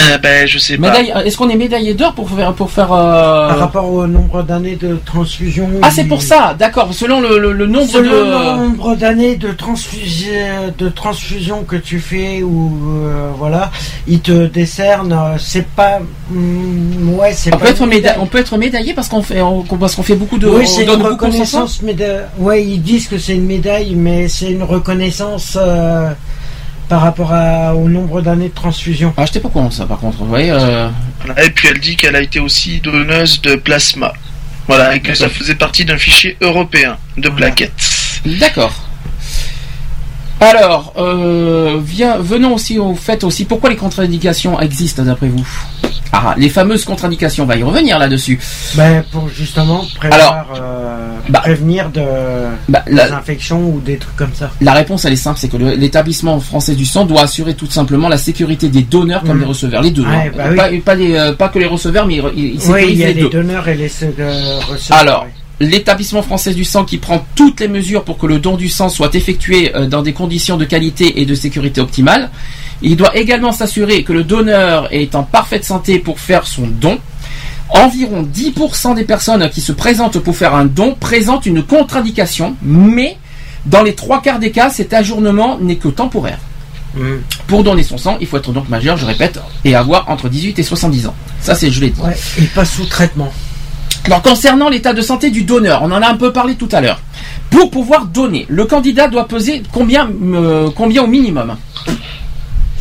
[0.01, 0.91] Euh, ben, je sais pas.
[0.93, 4.43] Médaille- Est-ce qu'on est médaillé d'or pour faire pour faire euh, Par rapport au nombre
[4.43, 5.69] d'années de transfusion.
[5.83, 6.95] Ah, c'est pour ça, d'accord.
[6.95, 8.17] Selon le, le- le nombre Selon de.
[8.17, 12.73] le nombre d'années de transfusion, de transfusion que tu fais ou
[13.07, 13.71] euh, voilà,
[14.07, 15.13] il te décerne.
[15.13, 15.99] euh, C'est pas,
[16.31, 17.65] mm, ouais, c'est On pas.
[17.67, 18.17] peut, être méda- médaille.
[18.21, 20.47] on peut être médaillé parce qu'on fait on- parce qu'on fait beaucoup de.
[20.49, 22.21] Oui, c'est une reconnaissance médaille.
[22.39, 26.11] Ouais, ils disent que c'est une médaille, mais c'est une reconnaissance euh,
[26.89, 29.13] par rapport à- au nombre d'années de transfusion.
[29.17, 30.19] Ah, j'étais pas de ça par contre.
[30.19, 30.89] Vous voyez, euh,
[31.45, 34.13] Et puis elle dit qu'elle a été aussi donneuse de plasma.
[34.67, 37.47] Voilà, et que ça faisait partie d'un fichier européen de Voilà.
[37.47, 37.91] plaquettes.
[38.27, 38.75] D'accord.
[40.41, 45.47] Alors, euh, viens, venons aussi au fait aussi pourquoi les contre-indications existent d'après vous?
[46.13, 48.39] Ah, les fameuses contre-indications, on va y revenir là-dessus.
[48.75, 52.03] Ben, pour justement prévoir, euh, bah, prévenir de
[52.69, 54.51] Bah, des la, infections ou des trucs comme ça.
[54.61, 58.09] la réponse elle est simple, c'est que l'établissement français du sang doit assurer tout simplement
[58.09, 59.41] la sécurité des donneurs comme Mm.
[59.41, 60.03] des receveurs, les deux.
[60.05, 60.53] Ouais, hein.
[60.57, 60.81] bah oui.
[60.81, 63.13] pas, les, euh, pas que les receveurs, mais il, il Oui, sécurise il y a
[63.13, 64.99] les donneurs et les euh, receveurs.
[65.01, 65.27] Alors.
[65.61, 68.89] L'établissement français du sang qui prend toutes les mesures pour que le don du sang
[68.89, 72.31] soit effectué euh, dans des conditions de qualité et de sécurité optimales.
[72.81, 76.99] Il doit également s'assurer que le donneur est en parfaite santé pour faire son don.
[77.71, 83.19] Environ 10% des personnes qui se présentent pour faire un don présentent une contre-indication, mais
[83.67, 86.39] Dans les trois quarts des cas, cet ajournement n'est que temporaire.
[86.95, 87.21] Mhm.
[87.47, 90.59] Pour donner son sang, il faut être donc majeur, je répète, et avoir entre 18
[90.59, 91.15] et 70 ans.
[91.41, 92.01] Ça, c'est, je l'ai dit.
[92.01, 93.33] Ouais, et pas sous traitement.
[94.05, 96.81] Alors concernant l'état de santé du donneur, on en a un peu parlé tout à
[96.81, 97.01] l'heure.
[97.51, 101.57] Pour pouvoir donner, le candidat doit peser combien, euh, combien au minimum?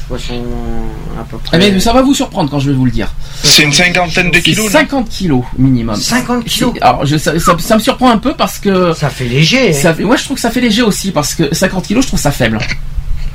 [0.10, 1.70] À peu Eh près.
[1.72, 3.10] bien, Ça va vous surprendre quand je vais vous le dire.
[3.44, 4.66] C'est une cinquantaine de kilos.
[4.66, 4.72] non?
[4.72, 5.96] 50 kilos minimum.
[5.98, 6.74] 50 kilos.
[6.80, 9.70] Alors je- ça, ça- ça me surprend un peu parce que Ça fait léger.
[9.72, 9.74] hein.
[9.74, 12.08] ça fait, ouais, je trouve que ça fait léger aussi parce que 50 kilos, je
[12.08, 12.58] trouve ça faible.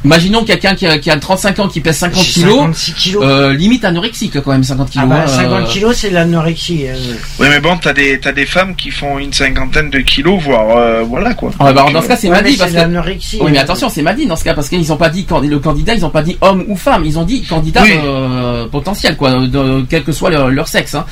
[0.05, 3.23] Imaginons quelqu'un qui a, qui a 35 ans qui pèse 50 J'ai kilos, 56 kilos.
[3.25, 5.09] euh, limite anorexique quand même 50 ah kilos.
[5.09, 6.87] bah, hein, 50 euh, kilos, c'est l'anorexie.
[6.89, 6.97] hein.
[7.39, 10.77] Oui, mais bon, t'as des, t'as des femmes qui font une cinquantaine de kilos, voire
[10.77, 11.51] euh, voilà quoi.
[11.61, 13.39] ah, bah, alors, dans ce cas, c'est Ouais, dit parce c'est que l'anorexie.
[13.41, 15.59] Oui, mais attention, c'est mal dit dans ce cas parce qu'ils n'ont pas dit le
[15.61, 17.93] candidat, ils n'ont pas dit homme ou femme, ils ont dit candidat Oui.
[18.05, 20.95] euh, potentiel, quoi, de- quel que soit leur, leur sexe.
[20.97, 21.05] hein.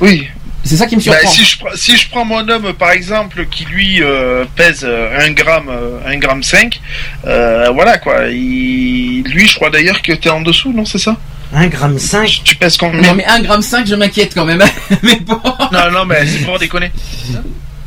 [0.00, 0.26] Oui.
[0.66, 1.30] C'est ça qui me Bah, surprend.
[1.30, 5.16] si je prends- si je prends mon homme par exemple qui lui euh, pèse euh,
[5.26, 6.80] 1 gramme euh, 1 gramme 5
[7.26, 9.22] euh, voilà quoi il...
[9.24, 11.16] lui je crois d'ailleurs que t'es en dessous non c'est ça?
[11.54, 12.40] 1 gramme 5.
[12.44, 13.00] tu pèses combien?
[13.00, 14.62] Non, mais 1 gramme 5, je m'inquiète quand même.
[15.04, 15.40] mais bon.
[15.72, 16.90] non non mais c'est pour déconner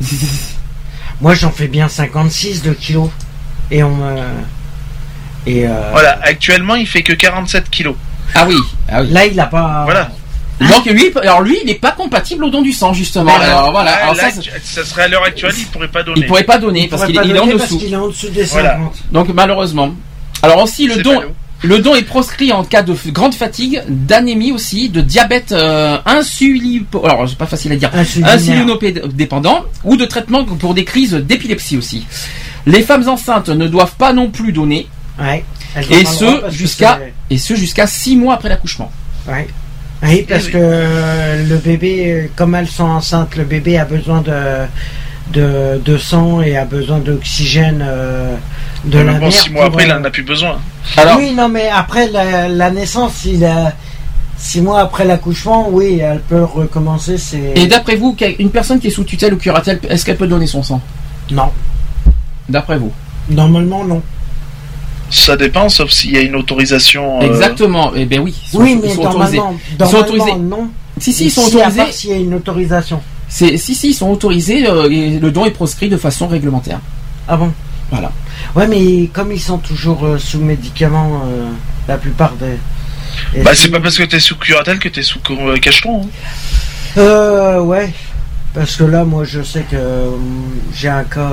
[1.20, 3.10] Moi, j'en fais bien 56 de kilos.
[3.70, 4.16] Et on me.
[5.46, 7.96] Et euh, voilà actuellement il fait que 47 kilos
[8.34, 8.56] Ah oui,
[8.88, 9.10] ah oui.
[9.10, 9.82] là, il a pas.
[9.84, 10.10] voilà
[10.60, 13.34] Donc lui, alors lui, il n'est pas compatible au don du sang justement.
[13.34, 14.30] Alors voilà, Là, alors là,
[14.62, 17.02] ça, serait à l'heure actuelle il pourrait pas donner il pourrait pas donner il parce
[17.02, 17.78] pourrait qu'il est en donner parce dessous.
[17.78, 18.72] qu'il est en dessous des Voilà.
[18.72, 18.94] 50.
[19.12, 19.94] Donc malheureusement.
[20.42, 21.20] Alors aussi le don,
[21.62, 27.04] le don est proscrit en cas de grande fatigue, d'anémie aussi, de diabète euh, insulipo,
[27.06, 27.90] alors c'est pas facile à dire,
[28.24, 32.06] insulinodépendant ou de traitement pour des crises d'épilepsie aussi.
[32.66, 34.88] Les femmes enceintes ne doivent pas non plus donner,
[35.18, 35.44] Ouais.
[35.76, 38.90] Elles ont et ce, jusqu'à- et ce jusqu'à 6 mois après l'accouchement.
[39.28, 39.46] Ouais.
[40.02, 40.52] Oui, parce oui.
[40.52, 44.32] que euh, le bébé, euh, comme elles sont enceintes, le bébé a besoin de,
[45.32, 48.34] de, de sang et a besoin d'oxygène euh,
[48.84, 49.32] de Mais la bon mère.
[49.32, 50.58] 6 mois après il euh, en a plus besoin
[50.96, 53.74] Alors, Oui, non, mais après la, la naissance, il a
[54.38, 57.16] six mois après l'accouchement, oui, elle peut recommencer.
[57.54, 60.46] Et d'après vous, une personne qui est sous tutelle ou curatelle, est-ce qu'elle peut donner
[60.46, 60.80] son sang?
[61.30, 61.50] Non,
[62.48, 62.90] D'après vous?
[63.28, 64.02] Normalement non.
[65.10, 67.92] Ça dépend sauf s'il y a une autorisation euh, Exactement.
[67.96, 68.34] Eh bien oui.
[68.46, 69.36] ils sont- oui, ils mais sont autorisés.
[69.38, 70.38] normalement, Ils sont normalement, autorisés.
[70.38, 70.68] non.
[70.98, 71.92] Si si, ils sont Si, autorisés.
[71.92, 73.00] s'il y a une autorisation.
[73.28, 74.66] C'est si si, ils sont autorisés.
[74.68, 76.80] euh, et le don est proscrit de façon réglementaire.
[77.28, 77.52] Ah bon?
[77.90, 78.12] Voilà.
[78.54, 81.48] Ouais, mais comme ils sont toujours euh, sous médicaments, euh,
[81.88, 82.58] la plupart des.
[83.42, 86.08] bah si- c'est pas parce que t'es sous curatelle que t'es sous euh, cacheton hein.
[86.98, 87.92] Euh, ouais.
[88.52, 90.10] Parce que là, moi, je sais que euh,
[90.74, 91.30] j'ai un cas.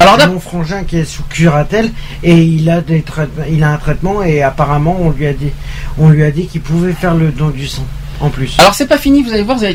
[0.00, 1.90] Alors mon frangin qui est sous curatelle
[2.22, 5.50] et il a des traitements, il a un traitement et apparemment on lui a dit,
[5.98, 7.84] on lui a dit qu'il pouvait faire le don du sang
[8.20, 8.56] en plus.
[8.58, 9.70] Alors c'est pas fini, vous allez voir, euh,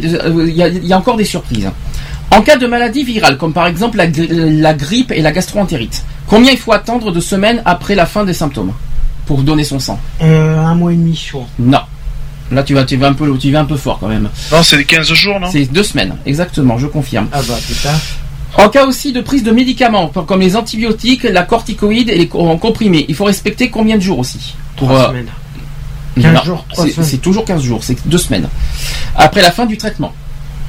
[0.47, 1.69] il y, a- il y a encore des surprises.
[2.31, 6.03] En cas de maladie virale, comme par exemple la, gri- la grippe et la gastroentérite,
[6.27, 8.73] combien il faut attendre de semaines après la fin des symptômes
[9.27, 9.99] pour donner son sang?
[10.22, 11.47] Euh, un mois et demi, je crois.
[11.60, 11.81] Non.
[12.52, 14.30] Là tu vas, tu vas un peu, tu vas un peu fort quand même.
[14.52, 15.49] non c'est 15 jours non?
[15.52, 17.27] C'est deux semaines, exactement, je confirme.
[17.31, 17.89] Ah bah putain.
[18.57, 23.06] En cas aussi de prise de médicaments, comme les antibiotiques, la corticoïde et les comprimés,
[23.10, 25.30] il faut respecter combien de jours aussi Pour, Trois euh, semaines.
[26.22, 27.07] 15 non, jours, c'est- semaines.
[27.10, 28.48] C'est toujours 15 jours, c'est deux semaines.
[29.15, 30.14] Après la fin du traitement.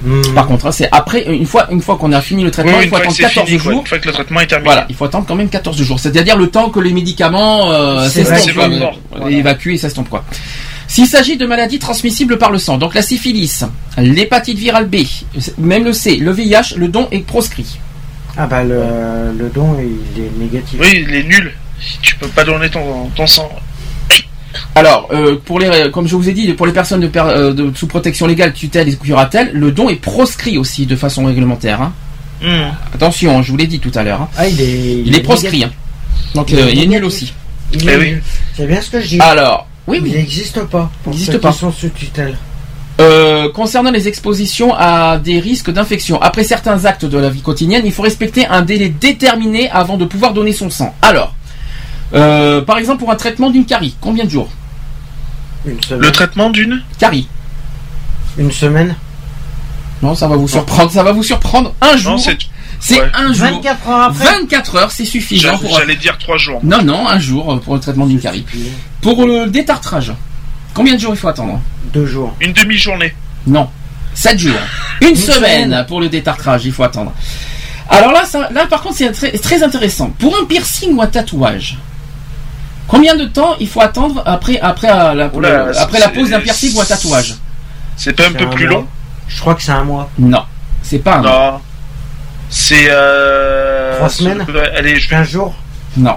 [0.05, 0.21] Hmm.
[0.35, 2.81] Par contre, hein, c'est après une fois une fois qu'on a fini le Oui, traitement,
[2.83, 3.81] il faut attendre c'est 14 fini quoi, jours.
[3.81, 5.99] une fois que le traitement est terminé Voilà, il faut attendre quand même 14 jours.
[5.99, 8.57] C'est-à-dire le temps que les médicaments euh, s'estompent,
[9.23, 10.25] euh, évacuent et s'estompent quoi.
[10.97, 13.64] S'il s'agit de maladies transmissibles par le sang, donc la syphilis,
[13.98, 14.97] l'hépatite virale B,
[15.59, 17.78] même le C, le VIH, le don est proscrit.
[18.35, 18.81] Ah bah le,
[19.39, 20.78] le don il est négatif.
[20.81, 21.52] oui il est nul
[22.01, 23.51] tu peux pas donner ton, ton sang
[24.74, 27.52] Alors, euh, pour les, comme je vous ai dit, pour les personnes de, per- euh,
[27.52, 31.82] de- sous protection légale, tutelle et curatelle, le don est proscrit aussi de façon réglementaire.
[31.82, 31.93] hein.
[32.43, 32.70] Hmm.
[32.94, 34.23] Attention, je vous l'ai dit tout à l'heure.
[34.23, 34.28] hein.
[34.39, 35.02] Ah il est.
[35.05, 35.64] Il est proscrit.
[35.64, 35.70] hein.
[36.35, 37.35] Donc Il est euh, il est nul aussi.
[37.74, 38.10] Il Eh est oui.
[38.12, 38.23] nul.
[38.56, 39.20] C'est bien ce que je dis.
[39.20, 40.13] Alors, oui, Il oui.
[40.13, 40.91] n'existe pas.
[41.03, 41.53] Pour Il n'existe pas.
[41.53, 42.37] Qui sont sous tutelle.
[42.99, 47.83] Euh, concernant les expositions à des risques d'infection, après certains actes de la vie quotidienne,
[47.85, 50.95] il faut respecter un délai déterminé avant de pouvoir donner son sang.
[51.03, 51.35] Alors,
[52.15, 54.49] euh, par exemple pour un traitement d'une carie, combien de jours?
[55.67, 56.03] Une semaine.
[56.03, 56.83] le traitement d'une?
[56.99, 57.29] Carie.
[58.39, 58.97] Une semaine.
[60.03, 61.75] Non, ça va vous surprendre, ça va vous surprendre.
[61.83, 62.19] Un jour, non
[62.81, 63.11] c'est ouais.
[63.15, 63.47] un jour.
[63.47, 64.24] 24 heures après.
[64.24, 65.78] 24 heures, c'est suffisant j'allais pour.
[65.78, 68.44] j'allais dire 3 jours Non, non, un jour pour le traitement d'une carie.
[69.01, 70.12] Pour le détartrage,
[70.74, 71.61] combien de jours il faut attendre?
[71.93, 72.35] Deux jours.
[72.40, 73.15] une demi-journée
[73.47, 73.69] Non,
[74.15, 74.53] 7 jours.
[75.03, 75.86] Une, semaine, semaine.
[75.86, 77.12] pour le détartrage, il faut attendre.
[77.90, 80.09] Alors là, ça, là par contre, c'est très, très intéressant.
[80.19, 81.77] Pour un piercing ou un tatouage,
[82.89, 86.31] combien de temps il faut attendre après, après, euh, la, Oula, le- après la pose
[86.31, 87.35] d'un piercing ou un tatouage?
[87.97, 88.74] c'est pas un peu plus mois.
[88.81, 88.86] long?
[89.28, 90.11] Je crois que c'est un mois.
[90.19, 90.43] Non,
[90.82, 91.23] c'est pas un.
[91.23, 91.61] non
[92.59, 93.97] c'est euh...
[93.97, 94.99] Trois semaines Elle est.
[95.09, 95.55] 15 jours
[95.97, 96.15] Non.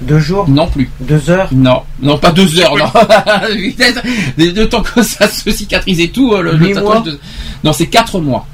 [0.00, 0.88] Deux jours Non plus.
[1.00, 2.86] Deux heures Non, non, pas deux heures, non.
[4.38, 7.18] De temps que ça se cicatrise et tout, euh, le, tatouage de...
[7.64, 8.46] Non, c'est quatre mois.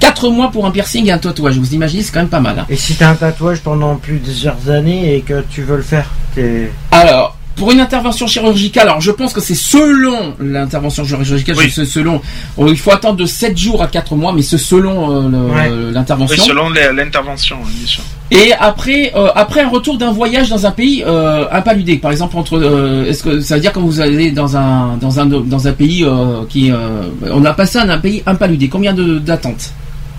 [0.00, 1.58] Quatre mois pour un piercing et un tatouage.
[1.58, 2.58] Vous imaginez, c'est quand même pas mal.
[2.58, 2.66] hein.
[2.70, 6.70] Et si t'as un tatouage pendant plusieurs années et que tu veux le faire, t'es.
[6.90, 11.70] Alors, pour une intervention chirurgicale, alors je pense que c'est selon l'intervention chirurgicale, Oui.
[11.74, 12.20] c'est selon.
[12.56, 15.68] oh, il faut attendre de 7 jours à 4 mois, mais c'est selon euh, Ouais.
[15.70, 16.42] Oui, l'intervention.
[16.44, 18.02] selon l'intervention, bien sûr.
[18.30, 22.36] Et après, euh, après un retour d'un voyage dans un pays euh, impaludé, par exemple
[22.36, 25.66] entre, euh, est-ce que ça veut dire que vous allez dans un dans un dans
[25.66, 28.68] un pays euh, qui, euh, on a passé un, un pays impaludé.
[28.68, 29.72] Combien de d'attente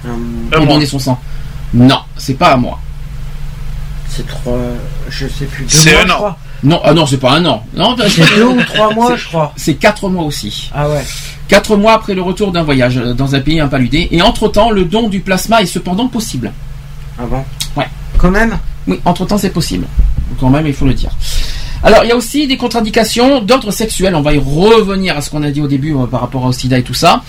[0.06, 1.20] Un pour donner son sang
[1.74, 2.80] Non, c'est pas à moi.
[4.10, 4.58] c'est trois.
[5.10, 5.64] Je sais plus.
[5.66, 6.38] Deux C'est mois, un je an.
[6.64, 7.64] Non, ah non, c'est pas un an.
[7.74, 9.54] Non, C'est deux ou trois mois, je crois.
[9.56, 10.70] c'est quatre mois aussi.
[10.74, 11.04] Ah ouais.
[11.48, 14.08] Quatre mois après le retour d'un voyage dans un pays impaludé.
[14.12, 16.52] Et entre-temps, le don du plasma est cependant possible.
[17.18, 17.44] Ah bon
[17.76, 17.88] Ouais.
[18.18, 18.58] Quand même
[18.88, 19.86] Oui, entre-temps, c'est possible.
[20.40, 21.12] Quand même, il faut le dire.
[21.82, 24.14] Alors, il y a aussi des contre-indications d'ordre sexuel.
[24.16, 26.52] On va y revenir à ce qu'on a dit au début euh, par rapport au
[26.52, 27.24] sida et tout ça.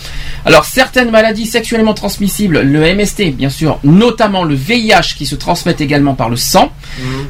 [0.45, 5.81] Alors, certaines maladies sexuellement transmissibles, le MST, bien sûr, notamment le VIH qui se transmettent
[5.81, 6.73] également par le sang.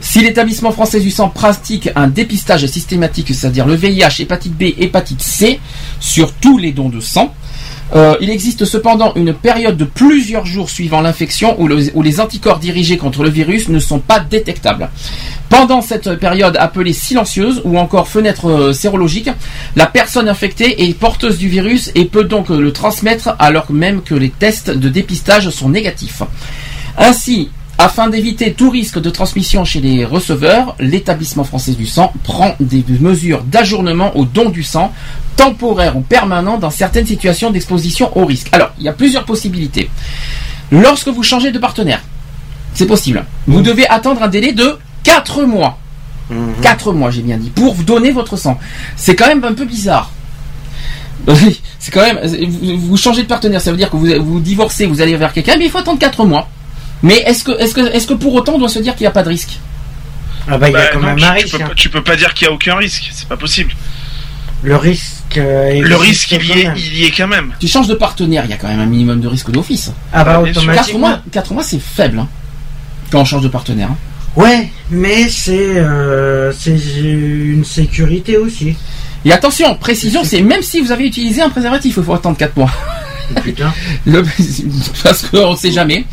[0.00, 5.20] Si l'établissement français du sang pratique un dépistage systématique, c'est-à-dire le VIH, hépatite B, hépatite
[5.20, 5.60] C,
[6.00, 7.34] sur tous les dons de sang,
[7.94, 12.20] euh, il existe cependant une période de plusieurs jours suivant l'infection où, le- où les
[12.20, 14.88] anticorps dirigés contre le virus ne sont pas détectables.
[15.48, 19.30] Pendant cette période appelée silencieuse ou encore fenêtre euh, sérologique,
[19.76, 24.02] la personne infectée est porteuse du virus et peut donc euh, le transmettre alors même
[24.02, 26.22] que les tests de dépistage sont négatifs.
[26.96, 27.50] Ainsi,
[27.80, 32.84] afin d'éviter tout risque de transmission chez les receveurs, l'établissement français du sang prend des
[33.00, 34.92] mesures d'ajournement au don du sang,
[35.36, 38.48] temporaire ou permanent dans certaines situations d'exposition au risque.
[38.52, 39.88] Alors, il y a plusieurs possibilités.
[40.70, 42.02] Lorsque vous changez de partenaire,
[42.74, 43.24] c'est possible.
[43.46, 45.78] Vous devez attendre un délai de 4 mois.
[46.60, 48.58] 4 mois, j'ai bien dit, pour vous donner votre sang.
[48.96, 50.10] C'est quand même un peu bizarre.
[51.78, 52.20] C'est quand même.
[52.46, 55.32] Vous, vous changez de partenaire, ça veut dire que vous, vous divorcez, vous allez vers
[55.32, 56.46] quelqu'un, mais il faut attendre 4 mois.
[57.02, 59.08] Mais est-ce que, est-ce que, est-ce que pour autant on doit se dire qu'il n'y
[59.08, 59.58] a pas de risque?
[60.48, 61.56] Ah bah il y a Bah, quand non, même tu, un tu risque.
[61.58, 61.70] peux, hein.
[61.76, 63.72] tu peux pas dire qu'il y a aucun risque, c'est pas possible.
[64.62, 65.38] Le risque.
[65.38, 67.52] euh, Le risque, il y, quand est, il y est quand même.
[67.58, 69.92] Tu changes de partenaire, il y a quand même un minimum de risque d'office.
[70.12, 70.62] Ah bah bien sûr.
[70.62, 70.98] 4 automatiquement.
[71.08, 72.28] mois, quatre mois c'est faible hein,
[73.10, 73.88] quand on change de partenaire.
[73.90, 73.96] hein.
[74.36, 78.76] Ouais, mais c'est euh, c'est une sécurité aussi.
[79.24, 82.56] Et attention, précision, c'est même si vous avez utilisé un préservatif, il faut attendre 4
[82.56, 82.70] mois.
[83.42, 83.72] Putain.
[84.06, 84.24] Le-
[85.02, 86.04] parce qu'on ne sait jamais.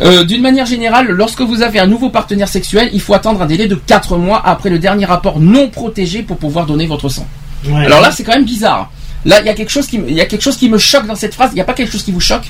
[0.00, 3.46] Euh, D'une manière générale, lorsque vous avez un nouveau partenaire sexuel, il faut attendre un
[3.46, 7.26] délai de 4 mois après le dernier rapport non protégé pour pouvoir donner votre sang.
[7.66, 7.84] Ouais.
[7.86, 8.90] Alors là, c'est quand même bizarre.
[9.24, 10.78] Là, il y a quelque chose qui, me- il y a quelque chose qui me
[10.78, 11.50] choque dans cette phrase.
[11.52, 12.44] Il n'y a pas quelque chose qui vous choque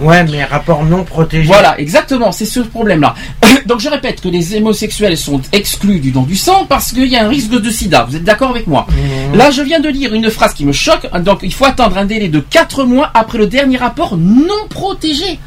[0.00, 1.46] Ouais, mais rapport non protégé.
[1.46, 3.14] Voilà, exactement, c'est ce problème-là.
[3.66, 7.16] Donc je répète que les homosexuels sont exclus du don du sang parce qu'il y
[7.16, 8.06] a un risque de sida.
[8.08, 9.36] Vous êtes d'accord avec moi Mmh.
[9.36, 11.06] Là, je viens de lire une phrase qui me choque.
[11.20, 15.38] Donc il faut attendre un délai de 4 mois après le dernier rapport non protégé.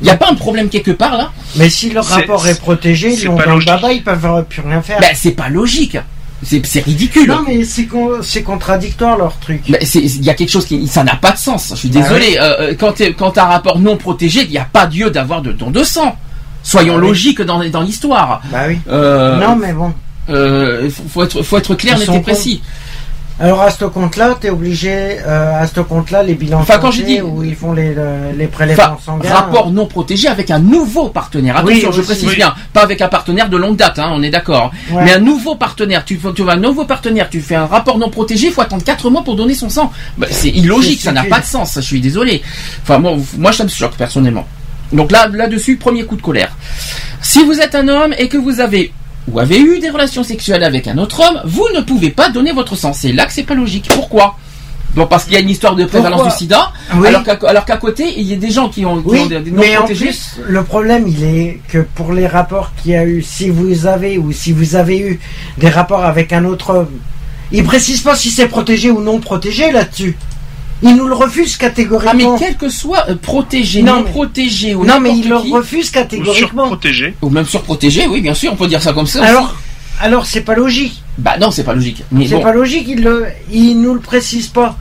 [0.00, 2.60] Il n'y a pas un problème quelque part là Mais si leur C'est- rapport est
[2.60, 4.98] protégé, ils c'est l'ont pas dans le baba, ils peuvent plus rien faire.
[5.00, 5.96] Ben c'est pas logique.
[6.44, 7.26] C'est ridicule.
[7.28, 9.62] non, mais c'est con- c'est contradictoire leur truc.
[9.82, 11.68] C'est- Il y a quelque chose qui ça n'a pas de sens.
[11.70, 12.36] Je suis Bah désolé.
[12.40, 15.10] Euh, euh, quand tu quand as un rapport non protégé, il n'y a pas lieu
[15.10, 16.16] d'avoir de don de sang.
[16.62, 17.08] Soyons Ah oui.
[17.08, 18.40] logiques dans, dans l'histoire.
[18.50, 18.78] Bah oui.
[18.88, 19.92] Euh, Non, mais bon.
[20.30, 22.62] Euh, faut, faut être, faut être clair, net et précis.
[23.40, 27.02] Alors à ce compte-là, t'es obligé, euh, à ce compte-là, les bilans Enfin, quand je
[27.02, 29.28] dis- où ils font les, le- les prélèvements Enfin, sanguins.
[29.34, 31.60] rapport non protégé avec un nouveau partenaire.
[31.66, 32.06] Oui, Attention, je aussi.
[32.10, 32.36] précise Oui.
[32.36, 34.70] bien, pas avec un partenaire de longue date, hein, on est d'accord.
[34.92, 35.02] Ouais.
[35.04, 38.08] Mais un nouveau partenaire, tu, tu vois un nouveau partenaire, tu fais un rapport non
[38.08, 39.90] protégé, il faut attendre 4 mois pour donner son sang.
[40.16, 42.40] Bah, c'est illogique, ça n'a pas de sens, je suis désolé.
[42.82, 44.46] Enfin, moi, moi ça me choque personnellement.
[44.92, 46.52] Donc là, là-dessus, premier coup de colère.
[47.20, 48.92] Si vous êtes un homme et que vous avez
[49.30, 52.52] ou avez eu des relations sexuelles avec un autre homme, vous ne pouvez pas donner
[52.52, 52.92] votre sang.
[52.92, 53.88] C'est là que c'est pas logique.
[53.88, 54.36] Pourquoi?
[54.94, 57.08] Bon, parce qu'il y a une histoire de prévalence Pourquoi du sida, Oui.
[57.08, 59.50] alors qu'à côté, il y a des gens qui ont, qui Oui, ont des, des
[59.50, 63.04] non mais en plus, le problème, il est que pour les rapports qu'il y a
[63.04, 65.20] eu, si vous avez ou si vous avez eu
[65.58, 66.90] des rapports avec un autre homme,
[67.50, 70.16] ils précisent pas si c'est protégé ou non protégé là-dessus.
[70.82, 72.36] Ils nous le refusent Ah mais catégoriquement.
[72.38, 75.52] quel que soit euh, protégé, Non, non, mais- protégé ou non, mais ils le qui,
[75.52, 76.62] refusent Ou catégoriquement.
[76.64, 77.14] surprotégé.
[77.22, 79.20] ou même surprotégé, oui bien sûr, on peut dire ça comme ça.
[79.20, 79.28] aussi.
[79.28, 79.54] Alors,
[80.00, 81.02] alors c'est pas logique.
[81.16, 82.02] bah non, c'est pas logique.
[82.26, 84.76] C'est bon, pas logique, ils, le, ils nous le précisent pas.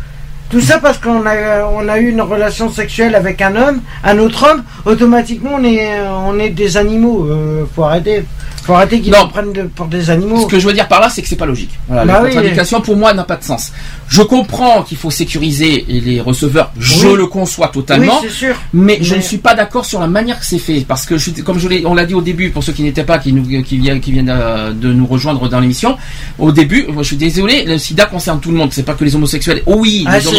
[0.53, 4.19] Tout ça parce qu'on a, on a eu une relation sexuelle avec un homme, un
[4.19, 5.97] autre homme, automatiquement on est,
[6.27, 7.25] on est des animaux.
[7.27, 8.23] euh, faut arrêter.
[8.63, 9.23] Faut arrêter qu'ils Non.
[9.23, 10.43] nous prennent de- pour des animaux.
[10.43, 11.71] Ce que je veux dire par là, c'est que c'est pas logique.
[11.89, 12.29] Voilà, Bah la oui.
[12.29, 13.73] contre-indication pour moi n'a pas de sens.
[14.07, 17.15] Je comprends qu'il faut sécuriser les receveurs, je Oui.
[17.17, 18.19] le conçois totalement.
[18.21, 18.55] Oui, c'est sûr.
[18.73, 21.31] Mais, je ne suis pas d'accord sur la manière que c'est fait parce que je,
[21.41, 23.43] comme je l'ai, on l'a dit au début pour ceux qui n'étaient pas, qui nous,
[23.63, 25.97] qui viennent, qui viennent euh, de nous rejoindre dans l'émission.
[26.39, 28.69] Au début, je suis désolé, le SIDA concerne tout le monde.
[28.71, 29.61] C'est pas que les homosexuels.
[29.65, 30.29] Oh oui, Ah, les, c'est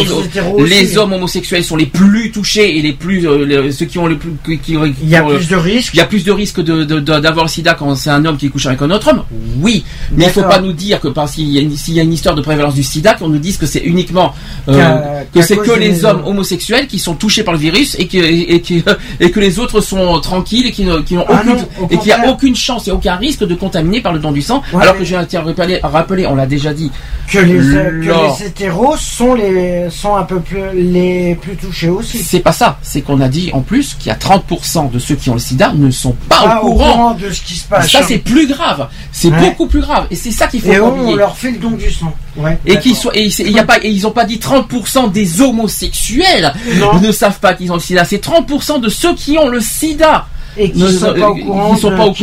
[0.65, 4.07] les hommes homosexuels sont les plus touchés et les plus euh, les- ceux qui ont
[4.07, 5.93] le plus qui, qui- Il y a plus de risques.
[5.93, 8.23] il y a plus de risques de, de- de- d'avoir le sida quand c'est un
[8.25, 9.23] homme qui couche avec un autre homme?
[9.61, 9.83] Oui.
[10.11, 12.03] Mais il faut pas nous dire que parce qu'il y, a une- s'il y a
[12.03, 14.33] une histoire de prévalence du sida, qu'on nous dise que c'est uniquement
[14.67, 18.17] euh, que c'est que les hommes homosexuels qui sont touchés par le virus et que,
[18.17, 18.73] et que,
[19.19, 21.97] et que les autres sont tranquilles et qui, qui n'ont Ah aucune, non, au et
[21.97, 24.61] qu'il n'y a aucune chance et aucun risque de contaminer par le don du sang.
[24.73, 25.43] Ouais, alors que je tiens
[25.83, 26.91] à rappeler, on l'a déjà dit,
[27.31, 31.89] Que les, que Lors- les hétéros sont les sont un peu plus les plus touchés
[31.89, 32.19] aussi.
[32.19, 32.77] c'est pas ça.
[32.81, 35.39] C'est qu'on a dit en plus qu'il y a 30% de ceux qui ont le
[35.39, 37.13] sida ne sont pas Pas au courant.
[37.13, 37.89] de ce qui se passe.
[37.91, 38.87] Ça c'est plus grave.
[39.11, 39.39] C'est Ouais.
[39.49, 40.07] beaucoup plus grave.
[40.11, 41.15] Et c'est ça qu'il faut Et pas on, oublier.
[41.15, 42.13] leur fait le don du sang.
[42.37, 45.41] Ouais, Et qu'ils soient, et y a pas, et ils ont pas dit 30% des
[45.41, 46.99] homosexuels Non.
[46.99, 48.03] ne savent pas qu'ils ont le sida.
[48.05, 50.27] C'est 30% de ceux qui ont le sida.
[50.57, 51.75] et qui ne sont pas au euh, courant.
[51.77, 52.13] sont pas au.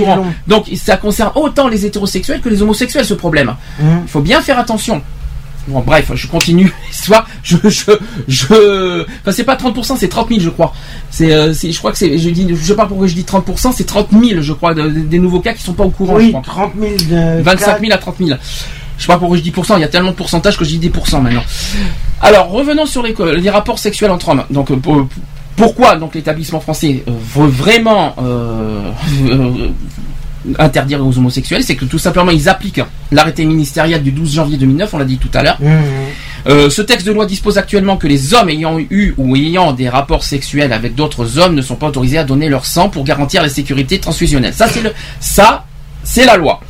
[0.46, 3.54] Donc ça concerne autant les hétérosexuels que les homosexuels ce problème.
[3.80, 4.00] Hum.
[4.04, 5.02] Il faut bien faire attention.
[5.68, 7.26] Bon bref, je continue l'histoire.
[7.42, 7.92] Je je
[8.28, 9.02] je.
[9.20, 10.72] Enfin c'est pas 30%, c'est 30 000 je crois.
[11.10, 12.18] C'est euh, c'est- je crois que c'est.
[12.18, 14.82] Je dis, je sais pas pourquoi je dis 30%, c'est 30 000 je crois de-
[14.82, 16.18] de- des nouveaux cas qui sont pas au courant.
[16.18, 16.42] je Oui, crois.
[16.42, 17.78] 30 000 de 25 cas.
[17.80, 18.30] 000 à 30 000.
[18.98, 20.70] Je sais pas pourquoi je dis pourcent, il y a tellement de pourcentage que je
[20.70, 21.42] dis des pourcents maintenant.
[22.20, 24.44] Alors, revenons sur les, les rapports sexuels entre hommes.
[24.50, 25.06] Donc, euh, pour-
[25.56, 28.90] pourquoi donc l'établissement français euh, veut vraiment euh,
[30.58, 34.94] interdire aux homosexuels C'est que tout simplement, ils appliquent l'arrêté ministériel du 12 janvier 2009,
[34.94, 35.58] on l'a dit tout à l'heure.
[35.62, 35.70] Hum.
[36.48, 39.88] Euh, ce texte de loi dispose actuellement que les hommes ayant eu ou ayant des
[39.88, 43.42] rapports sexuels avec d'autres hommes ne sont pas autorisés à donner leur sang pour garantir
[43.42, 44.54] la sécurité transfusionnelle.
[44.54, 45.64] Ça, c'est le, ça,
[46.02, 46.60] c'est la loi.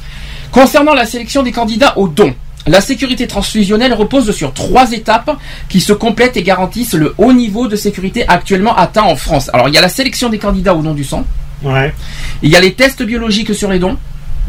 [0.50, 2.34] Concernant la sélection des candidats au don,
[2.66, 5.36] la sécurité transfusionnelle repose sur trois étapes
[5.68, 9.50] qui se complètent et garantissent le haut niveau de sécurité actuellement atteint en France.
[9.52, 11.24] Alors, il y a la sélection des candidats au don du sang,
[11.64, 11.94] Ouais.
[12.42, 13.96] il y a les tests biologiques sur les dons,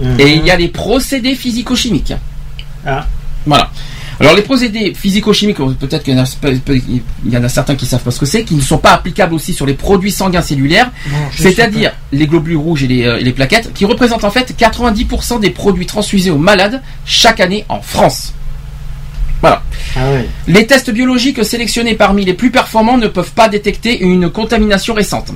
[0.01, 0.19] Hum.
[0.19, 2.13] et il y a les procédés physico-chimiques.
[2.85, 3.05] Ah.
[3.45, 3.69] Voilà.
[4.19, 8.19] Alors les procédés physico-chimiques, peut-être qu'il y y en a certains qui savent pas ce
[8.19, 10.91] que c'est, qui ne sont pas applicables aussi sur les produits sanguins cellulaires,
[11.35, 15.49] c'est-à-dire les globules rouges et les, euh, les plaquettes, qui représentent en fait 90% des
[15.49, 18.33] produits transfusés aux malades chaque année en France.
[19.41, 19.61] Voilà.
[19.97, 20.29] Ah ouais.
[20.47, 25.31] Les tests biologiques sélectionnés parmi les plus performants ne peuvent pas détecter une contamination récente.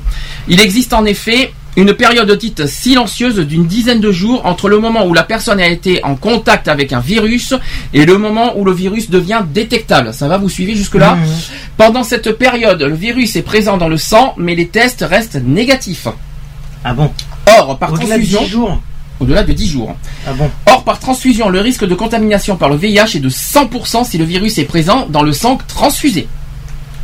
[0.47, 5.05] Il existe en effet une période dite silencieuse d'une dizaine de jours entre le moment
[5.05, 7.53] où la personne a été en contact avec un virus
[7.93, 10.11] et le moment où le virus devient détectable.
[10.11, 11.17] Ça va, vous suivez jusque-là.
[11.77, 16.07] Pendant cette période, le virus est présent dans le sang, mais les tests restent négatifs.
[16.83, 17.11] Ah bon
[17.59, 18.81] Or, par Au-delà de transfusion, 10 jours
[19.19, 19.95] au-delà de 10 jours.
[20.27, 24.03] Ah bon Or, par transfusion, le risque de contamination par le VIH est de 100%
[24.03, 26.27] si le virus est présent dans le sang transfusé.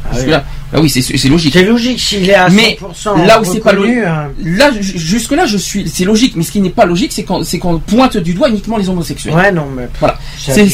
[0.06, 0.32] Ah Jusque oui.
[0.32, 1.54] là, bah oui, c'est c'est logique.
[1.54, 2.52] C'est logique s'il est à 100%
[3.18, 4.28] Mais là où c'est pas logique- hein.
[4.44, 6.34] Là, ju- jusque-là, je suis, c'est logique.
[6.36, 8.90] Mais ce qui n'est pas logique, c'est qu'on, c'est qu'on pointe du doigt uniquement les
[8.90, 9.34] homosexuels.
[9.34, 10.18] Ouais, non, mais Voilà.
[10.38, 10.68] c'est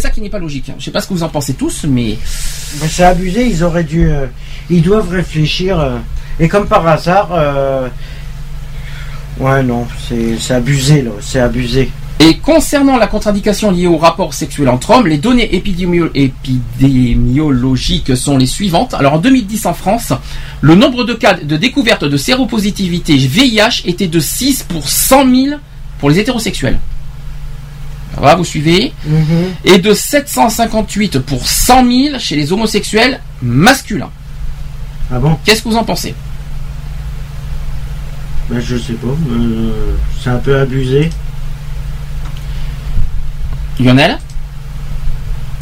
[0.00, 0.70] ça qui n'est pas logique.
[0.78, 2.16] Je sais pas ce que vous en pensez tous, mais
[2.80, 4.08] Mais c'est abusé, ils auraient dû.
[4.08, 4.26] euh,
[4.70, 5.80] ils doivent réfléchir.
[5.80, 5.96] euh,
[6.38, 7.30] et comme par hasard.
[7.32, 7.88] euh,
[9.40, 11.90] ouais, non, c'est c'est abusé, là, c'est abusé.
[12.18, 18.38] Et concernant la contre-indication liée au rapport sexuel entre hommes, les données épidémio- épidémiologiques sont
[18.38, 18.94] les suivantes.
[18.94, 20.14] Alors en 2010 en France,
[20.62, 25.56] le nombre de cas de découverte de séropositivité VIH était de 6 pour 100 000
[25.98, 26.78] pour les hétérosexuels.
[28.18, 29.52] Va, vous suivez Mhm.
[29.64, 34.08] Et de 758 pour 100 000 chez les homosexuels masculins.
[35.12, 35.36] Ah bon?
[35.44, 36.14] Qu'est-ce que vous en pensez?
[38.48, 39.08] Ben, Je sais pas.
[39.08, 41.10] euh, c'est un peu abusé.
[43.80, 44.18] Lionel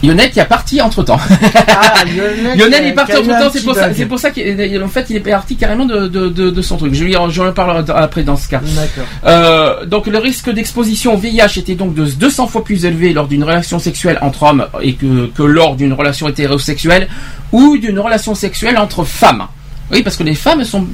[0.03, 1.19] Lionel qui a parti entre temps.
[1.67, 3.97] Ah, Lionel, Lionel est parti entre temps, c'est pour ça, bug.
[3.97, 6.95] c'est pour ça qu'en fait il est parti carrément de, de, de, de son truc.
[6.95, 8.61] Je lui en parlerai après dans ce cas.
[8.63, 9.05] D'accord.
[9.25, 13.29] Euh, donc le risque d'exposition au VIH était donc de 200 fois plus élevé lors
[13.29, 17.09] d'une relation sexuelle entre hommes et que, que lors d'une relation hétérosexuelle
[17.53, 19.47] ou d'une relation sexuelle entre femmes.
[19.91, 20.87] Oui, parce que les femmes sont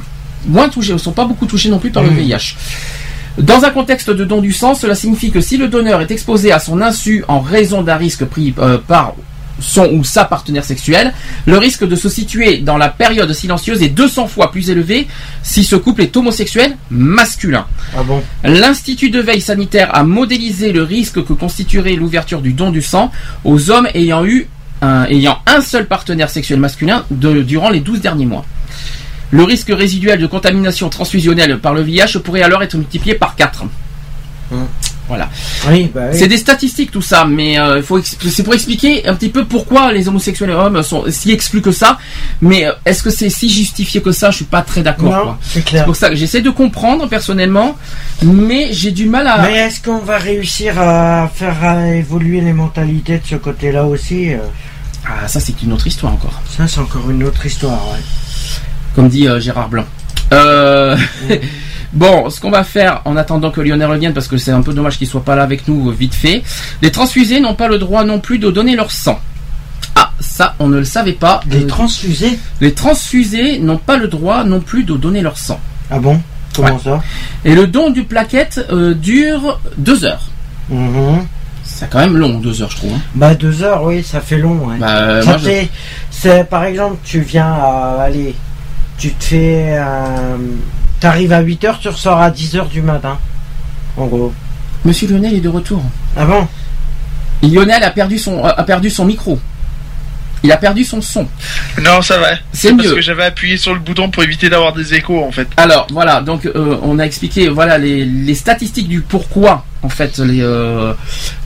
[0.46, 2.10] moins touchées, ne sont pas beaucoup touchées non plus par le.
[2.10, 2.54] VIH.
[3.38, 6.52] Dans un contexte de don du sang, cela signifie que si le donneur est exposé
[6.52, 9.14] à son insu en raison d'un risque pris euh, par
[9.60, 11.12] son ou sa partenaire sexuel,
[11.46, 15.06] le risque de se situer dans la période silencieuse est 200 fois plus élevé
[15.42, 17.66] si ce couple est homosexuel masculin.
[17.96, 18.22] Ah bon?
[18.42, 23.10] L'Institut de veille sanitaire a modélisé le risque que constituerait l'ouverture du don du sang
[23.44, 24.46] aux hommes ayant eu
[24.82, 28.46] un, ayant un seul partenaire sexuel masculin de- durant les 12 derniers mois.
[29.30, 33.64] Le risque résiduel de contamination transfusionnelle par le VIH pourrait alors être multiplié par 4.
[35.10, 35.28] Voilà.
[35.68, 36.16] Oui, bah oui.
[36.16, 39.92] C'est des statistiques tout ça, mais euh, faut c'est pour expliquer un petit peu pourquoi
[39.92, 41.98] les homosexuels et hommes sont si exclus que ça.
[42.40, 44.30] Mais euh, est-ce que c'est si justifié que ça?
[44.30, 45.36] Je suis pas très d'accord.
[45.42, 47.76] C'est pour ça que j'essaie de comprendre personnellement,
[48.22, 49.38] mais j'ai du mal à.
[49.42, 54.38] Mais est-ce qu'on va réussir à faire évoluer les mentalités de ce côté-là aussi euh?
[55.06, 56.40] Ah, ça c'est une autre histoire encore.
[56.56, 58.00] Ça, c'est encore une autre histoire, ouais.
[58.94, 59.84] Comme dit euh, Gérard Blanc.
[60.32, 60.96] Euh,
[61.92, 64.72] Bon, ce qu'on va faire en attendant que Lionel revienne, parce que c'est un peu
[64.72, 66.44] dommage qu'il soit pas là avec nous vite fait.
[66.82, 69.18] Les transfusés n'ont pas le droit non plus de donner leur sang.
[69.96, 71.40] Ah, ça, on ne le savait pas.
[71.50, 75.58] Les Euh, transfusés les transfusés n'ont pas le droit non plus de donner leur sang.
[75.90, 76.20] Ah bon?
[76.54, 76.80] Comment Ouais.
[76.84, 77.02] ça?
[77.44, 80.28] Et le don du plaquette euh, dure deux heures.
[80.68, 81.26] Mhm.
[81.64, 82.92] C'est quand même long, deux heures, je trouve.
[82.94, 83.00] hein.
[83.16, 84.66] Bah deux heures, oui, ça fait long.
[84.66, 84.76] Ouais.
[84.78, 85.68] Bah, Ça moi, je- fait-
[86.12, 88.36] c'est par exemple, tu viens à aller,
[89.00, 90.36] tu te fais, euh,
[91.00, 93.18] t'arrives à 8 heures, tu ressors à 10 heures du matin.
[93.96, 94.32] En gros.
[94.84, 95.82] Monsieur Lionel est de retour.
[96.16, 96.46] Ah bon?
[97.42, 99.38] Lionel a perdu son, a perdu son micro.
[100.42, 101.26] Il a perdu son son.
[101.82, 102.28] Non, ça va.
[102.52, 102.94] C'est parce mieux.
[102.94, 105.46] que j'avais appuyé sur le bouton pour éviter d'avoir des échos en fait.
[105.56, 110.18] Alors voilà, donc euh, on a expliqué voilà les, les statistiques du pourquoi en fait
[110.18, 110.92] les euh,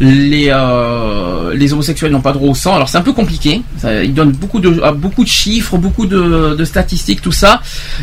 [0.01, 2.75] les euh, les homosexuels n'ont pas droit au sang.
[2.77, 3.63] Alors c'est un peu compliqué.
[3.79, 7.63] Ça, ils donnent beaucoup de euh, beaucoup de chiffres, beaucoup de, de statistiques, tout ça.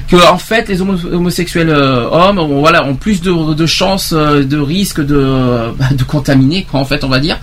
[0.10, 4.14] Que en fait les homo- homosexuels euh, hommes ont, voilà ont plus de, de chances,
[4.16, 7.38] euh, de risques de de contaminer quoi en fait on va dire.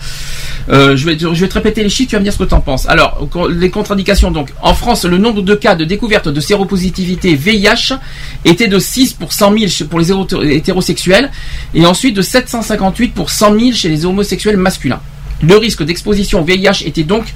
[0.70, 2.60] Euh, je, vais, te répéter les chiffres, tu vas me dire ce que tu en
[2.60, 2.86] penses.
[2.88, 7.94] Alors, les contre-indications, donc, en France, le nombre de cas de découverte de séropositivité VIH
[8.44, 10.12] était de 6 pour 100 000 chez- pour les
[10.54, 11.30] hétérosexuels,
[11.74, 15.00] et ensuite de 758 pour 100 000 chez les homosexuels masculins.
[15.40, 17.32] Le risque d'exposition au VIH était donc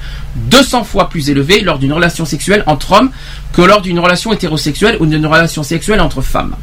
[0.50, 3.10] 200 fois plus élevé lors d'une relation sexuelle entre hommes
[3.52, 6.56] que lors d'une relation hétérosexuelle ou d'une relation sexuelle entre femmes.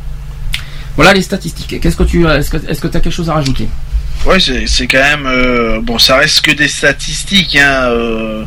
[0.97, 1.79] Voilà les statistiques.
[1.79, 3.69] Qu'est-ce que tu, est-ce que tu as quelque chose à rajouter?
[4.25, 7.55] Ouais, c'est c'est quand même euh, bon, ça reste que des statistiques.
[7.55, 8.43] Hein, euh,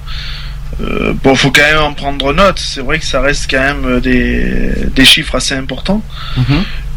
[0.80, 2.58] euh, bon, faut quand même en prendre note.
[2.58, 6.02] C'est vrai que ça reste quand même euh, des, des chiffres assez importants.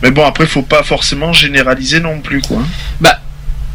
[0.02, 2.62] Mais bon, après, faut pas forcément généraliser non plus, quoi.
[3.00, 3.20] Bah,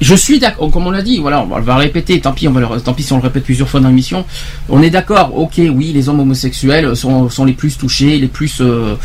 [0.01, 2.53] je suis d'accord, comme on l'a dit, voilà, on va, le répéter, tant pis, on
[2.53, 4.25] va le- tant pis si on le répète plusieurs fois dans l'émission.
[4.69, 8.61] On est d'accord, ok, oui, les hommes homosexuels sont, sont les plus touchés, les plus,
[8.61, 8.97] euh,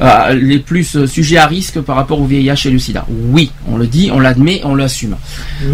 [0.00, 3.04] euh, les plus euh, sujets à risque par rapport au VIH et le sida.
[3.32, 5.16] Oui, on le dit, on l'admet, on l'assume.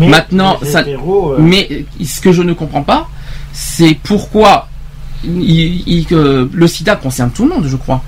[0.09, 3.09] Maintenant, ça, hétéros, euh, mais ce que je ne comprends pas,
[3.53, 4.69] c'est pourquoi
[5.25, 8.03] il- il- que le sida concerne tout le monde, je crois.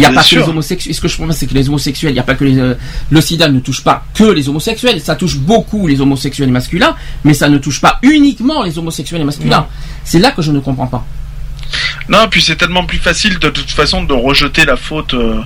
[0.00, 0.38] Il n'y a Bien pas sûr.
[0.38, 0.94] que les homosexuels.
[0.94, 2.74] Ce que je pense, c'est que les homosexuels, il n'y a pas que les, euh,
[3.10, 4.98] le sida ne touche pas que les homosexuels.
[5.02, 9.66] Ça touche beaucoup les homosexuels masculins, mais ça ne touche pas uniquement les homosexuels masculins.
[10.02, 11.04] C'est là que je ne comprends pas.
[12.08, 15.40] Non, puis c'est tellement plus facile de toute façon de rejeter la faute euh,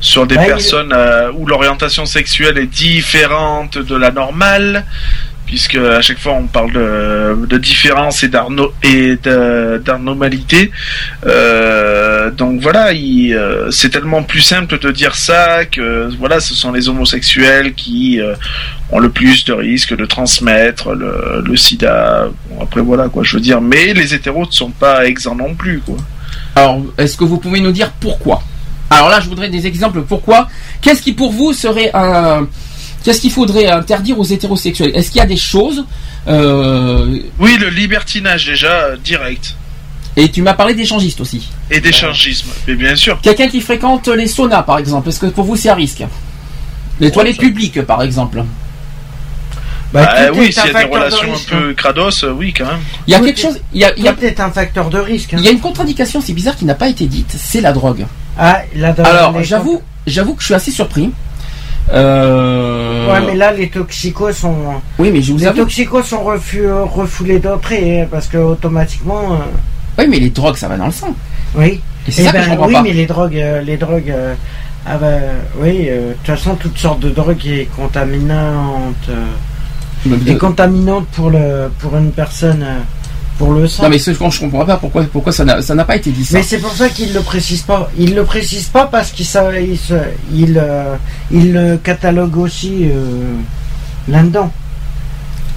[0.00, 4.86] sur des personnes euh, où l'orientation sexuelle est différente de la normale,
[5.48, 8.74] puisque à chaque fois on parle de, de différence et d'arno-
[9.86, 10.70] d'anormalité.
[11.26, 16.54] Euh, donc voilà, il, euh, c'est tellement plus simple de dire ça que voilà, ce
[16.54, 18.34] sont les homosexuels qui euh,
[18.92, 22.28] ont le plus de risques de transmettre le, sida.
[22.60, 25.80] Après voilà quoi, je veux dire, mais les hétéros ne sont pas exempts non plus
[25.80, 25.96] quoi.
[26.56, 28.42] Alors, est-ce que vous pouvez nous dire pourquoi?
[28.90, 30.02] Alors là, je voudrais des exemples.
[30.02, 30.48] Pourquoi?
[30.82, 32.46] Qu'est-ce qui pour vous serait un
[33.04, 34.90] Qu'est-ce qu'il faudrait interdire aux hétérosexuels?
[34.94, 35.84] Est-ce qu'il y a des choses
[36.26, 39.54] euh, Oui, le libertinage déjà direct
[40.16, 41.48] Et tu m'as parlé d'échangistes aussi.
[41.70, 43.20] et d'échangisme, mais bien sûr.
[43.20, 46.02] Quelqu'un qui fréquente les saunas, par exemple, est-ce que pour vous c'est à risque?
[47.00, 48.42] Les toilettes ça- publiques, par exemple.
[49.92, 52.32] bah, Bah, oui, un s'il y a des de relations risque, un peu crados, euh,
[52.32, 52.80] oui quand même.
[53.06, 53.60] Il y a Tout quelque est- chose.
[53.72, 55.34] Il y a, il y a- Tout est un facteur de risque.
[55.34, 55.38] hein.
[55.38, 57.34] il y a une contradiction, c'est bizarre, qui n'a pas été dite.
[57.38, 58.04] C'est la drogue.
[58.36, 61.10] Ah, là, dans Alors, j'avoue, j'avoue que je suis assez surpris.
[61.92, 63.12] Euh...
[63.12, 64.54] Ouais, mais là, les toxicos sont.
[64.98, 65.58] Oui, mais je vous Les avoue.
[65.62, 69.34] toxicos sont refu- refoulés d'entrée, hein, parce que automatiquement.
[69.34, 69.36] euh,
[69.98, 71.14] Oui, mais les drogues, ça va dans le sang.
[71.54, 71.80] Oui.
[72.06, 72.82] Et c'est Eh ça ben, que je comprends oui, pas.
[72.82, 74.34] mais les drogues, euh, les drogues, euh,
[74.86, 75.06] ah bah,
[75.60, 81.70] oui, de toute façon, toutes sortes de drogues est contaminante, euh, est contaminante pour le,
[81.78, 82.64] pour une personne,
[83.38, 83.84] pour le sang.
[83.84, 86.36] Non, mais ce que je comprends pas, pourquoi, pourquoi ça n'a pas été dit ça.
[86.36, 87.90] Mais c'est pour ça qu'ils le précisent pas.
[87.96, 90.96] Ils le précisent pas parce ils, euh,
[91.30, 93.34] ils le cataloguent aussi euh,
[94.08, 94.52] là-dedans.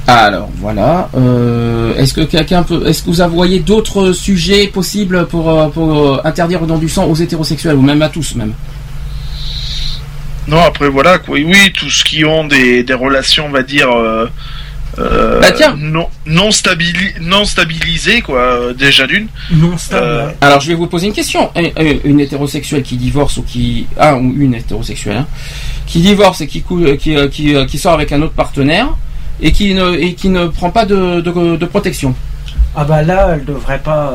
[0.07, 1.09] Alors voilà.
[1.15, 6.25] Euh, est-ce que quelqu'un peut, est-ce que vous voyez d'autres sujets possibles pour, euh, pour
[6.25, 8.53] interdire le don du sang aux hétérosexuels ou même à tous même?
[10.47, 11.35] Non, après voilà quoi.
[11.35, 14.27] Oui, tous qui ont des, des relations, on va dire, euh,
[15.01, 15.75] euh, Bah, tiens.
[15.77, 19.27] non non, stabili- non stabilisés quoi euh, déjà d'une.
[19.51, 20.05] Non stable.
[20.05, 20.35] Euh, ouais.
[20.41, 21.49] Alors je vais vous poser une question.
[21.55, 25.27] Un- un- Une hétérosexuelle qui divorce ou qui un ou une hétérosexuelle hein,
[25.87, 28.87] qui divorce et qui, cou- euh, qui, qui, qui sort avec un autre partenaire
[29.41, 32.13] et qui ne et qui ne prend pas de, de, de protection.
[32.75, 34.13] Ah bah là, elle devrait pas.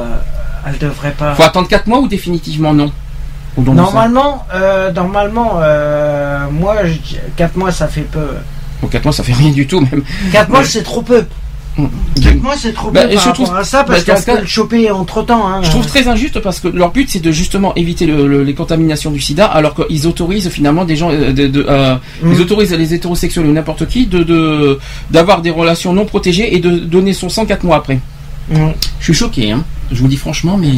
[0.67, 1.35] elle devrait pas.
[1.35, 2.91] Faut attendre 4 mois ou définitivement non?
[3.57, 6.77] Ou Normalement, euh, normalement, euh, moi,
[7.37, 8.29] 4 mois, ça fait peu.
[8.87, 10.03] Ça- Bon, 4 mois ça fait rien du tout même.
[10.33, 11.25] 4 mois, c'est trop peu.
[11.79, 11.87] Mm.
[12.23, 14.47] 4 mois, c'est trop Bah, peu par je trouve- à ça, parce bah, peut le
[14.47, 15.47] choper entre temps.
[15.47, 15.61] Hein.
[15.63, 18.55] Je trouve très injuste parce que leur but c'est de justement éviter le- le- les
[18.55, 22.33] contaminations du sida alors qu'ils autorisent finalement des gens euh, de, de, euh, Mm.
[22.33, 24.79] ils autorisent les hétérosexuels ou n'importe qui de de-
[25.11, 27.99] d'avoir des relations non protégées et de donner son sang 4 mois après.
[28.51, 28.71] Mm.
[29.01, 29.63] Je suis choqué hein.
[29.93, 30.73] Je vous dis franchement mais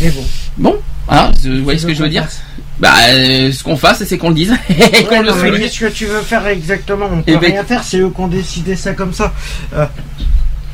[0.00, 0.22] Mais bon.
[0.58, 0.76] bon
[1.08, 2.28] ah, vous voyez ce que je veux dire
[2.82, 5.58] Bah euh, ce qu'on fasse c'est qu'on le dise et qu'on Ouais, le souligne.
[5.60, 8.20] qu'est-ce que tu veux faire exactement On Eh peut ben- rien faire, c'est eux qui
[8.20, 9.32] ont décidé ça comme ça.
[9.74, 9.86] Euh,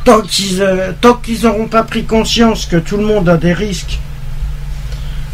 [0.05, 3.99] tant qu'ils euh, qu'ils n'auront pas pris conscience que tout le monde a des risques,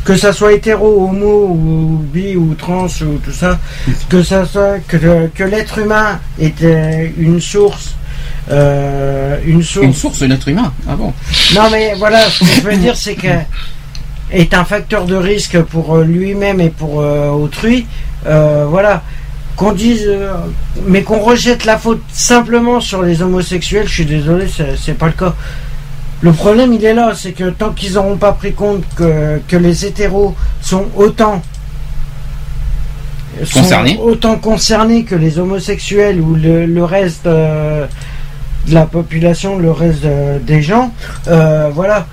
[0.04, 3.60] que ça soit hétéro, homo ou bi ou trans ou tout ça,
[4.08, 7.94] que ça soit que, que l'être humain est euh, une source.
[8.50, 9.86] euh, une source.
[9.86, 10.72] Une source l'être humain.
[10.88, 11.12] Ah bon.
[11.54, 13.28] Non mais voilà, ce que je veux dire c'est que
[14.30, 17.86] est un facteur de risque pour euh, lui-même et pour euh, autrui.
[18.26, 19.02] Euh, voilà.
[19.56, 20.32] Qu'on dise, euh,
[20.86, 24.46] mais qu'on rejette la faute simplement sur les homosexuels, je suis désolé,
[24.76, 25.34] c'est pas le cas.
[26.22, 29.56] Le problème, il est là, c'est que tant qu'ils n'auront pas pris compte que, que
[29.56, 31.42] les hétéros sont autant
[33.44, 33.98] sont Concernés.
[34.00, 37.86] autant concernés que les homosexuels ou le, le reste euh,
[38.68, 40.92] de la population, le reste euh, des gens,
[41.26, 42.06] voilà.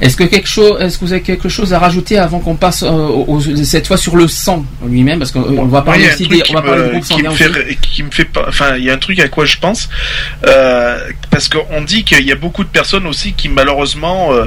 [0.00, 2.82] Est-ce que quelque chose, est-ce que vous avez quelque chose à rajouter avant qu'on passe
[2.86, 5.18] euh, cette fois sur le sang lui-même?
[5.18, 6.80] Parce qu'on on va parler y a un aussi truc des, qui on va parler
[6.82, 7.42] me- du groupe qui me aussi.
[7.44, 9.88] fait, qui me fait pas, enfin, il y a un truc à quoi je pense,
[10.46, 10.98] euh,
[11.30, 14.44] parce qu'on dit qu'il y a beaucoup de personnes aussi qui malheureusement euh,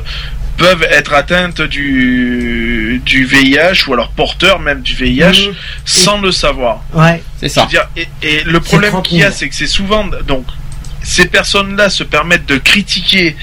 [0.58, 5.54] peuvent être atteintes du du VIH ou alors porteurs même du VIH Mhm.
[5.86, 6.84] sans le savoir.
[6.94, 7.24] Ouais.
[7.40, 7.66] C'est ça.
[7.66, 9.36] dire, et, et le problème 30 qu'il y a, 000.
[9.40, 10.46] c'est que c'est souvent donc
[11.02, 13.38] ces personnes-là se permettent de critiquer,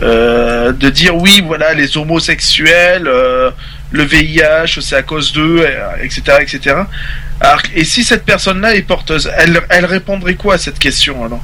[0.00, 3.50] euh, de dire oui, voilà, les homosexuels, euh,
[3.90, 6.76] le VIH, c'est à cause d'eux, euh, etc., etc.
[7.40, 11.42] Alors, et si cette personne-là est porteuse, elle, elle répondrait quoi à cette question alors?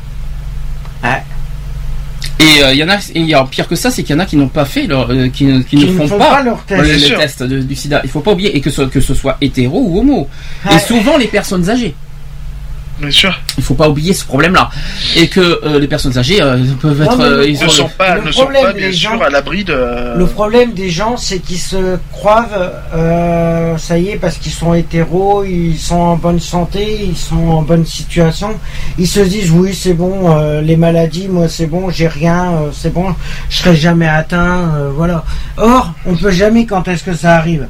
[2.41, 4.15] Et euh, il y en a, et il y a pire que ça, c'est qu'il
[4.15, 6.19] y en a qui n'ont pas fait leur, euh, qui, ne- qui Qui ne font,
[6.19, 6.83] pas, leur test.
[7.11, 8.01] le, test de- du sida.
[8.05, 10.29] Il faut pas oublier et que ce, que ce soit hétéro ou homo.
[10.65, 11.95] Ah, Et souvent les personnes âgées.
[13.01, 14.71] Bien sûr, Il faut pas oublier ce problème-là.
[15.17, 18.17] Et que euh, les personnes âgées euh, peuvent être, euh, ils ne sont- sont pas,
[18.17, 20.17] le ne sont problème, pas bien les sûr gens- à l'abri de.
[20.17, 24.75] Le problème des gens, c'est qu'ils se croivent, euh, ça y est, parce qu'ils sont
[24.75, 28.51] hétéros, ils sont en bonne santé, ils sont en bonne situation.
[28.99, 32.71] Ils se disent, oui, c'est bon, euh, les maladies, moi, c'est bon, j'ai rien, euh,
[32.73, 33.15] c'est bon,
[33.49, 35.25] je serai jamais atteint, euh, voilà.
[35.57, 37.67] Or, on peut jamais quand est-ce que ça arrive.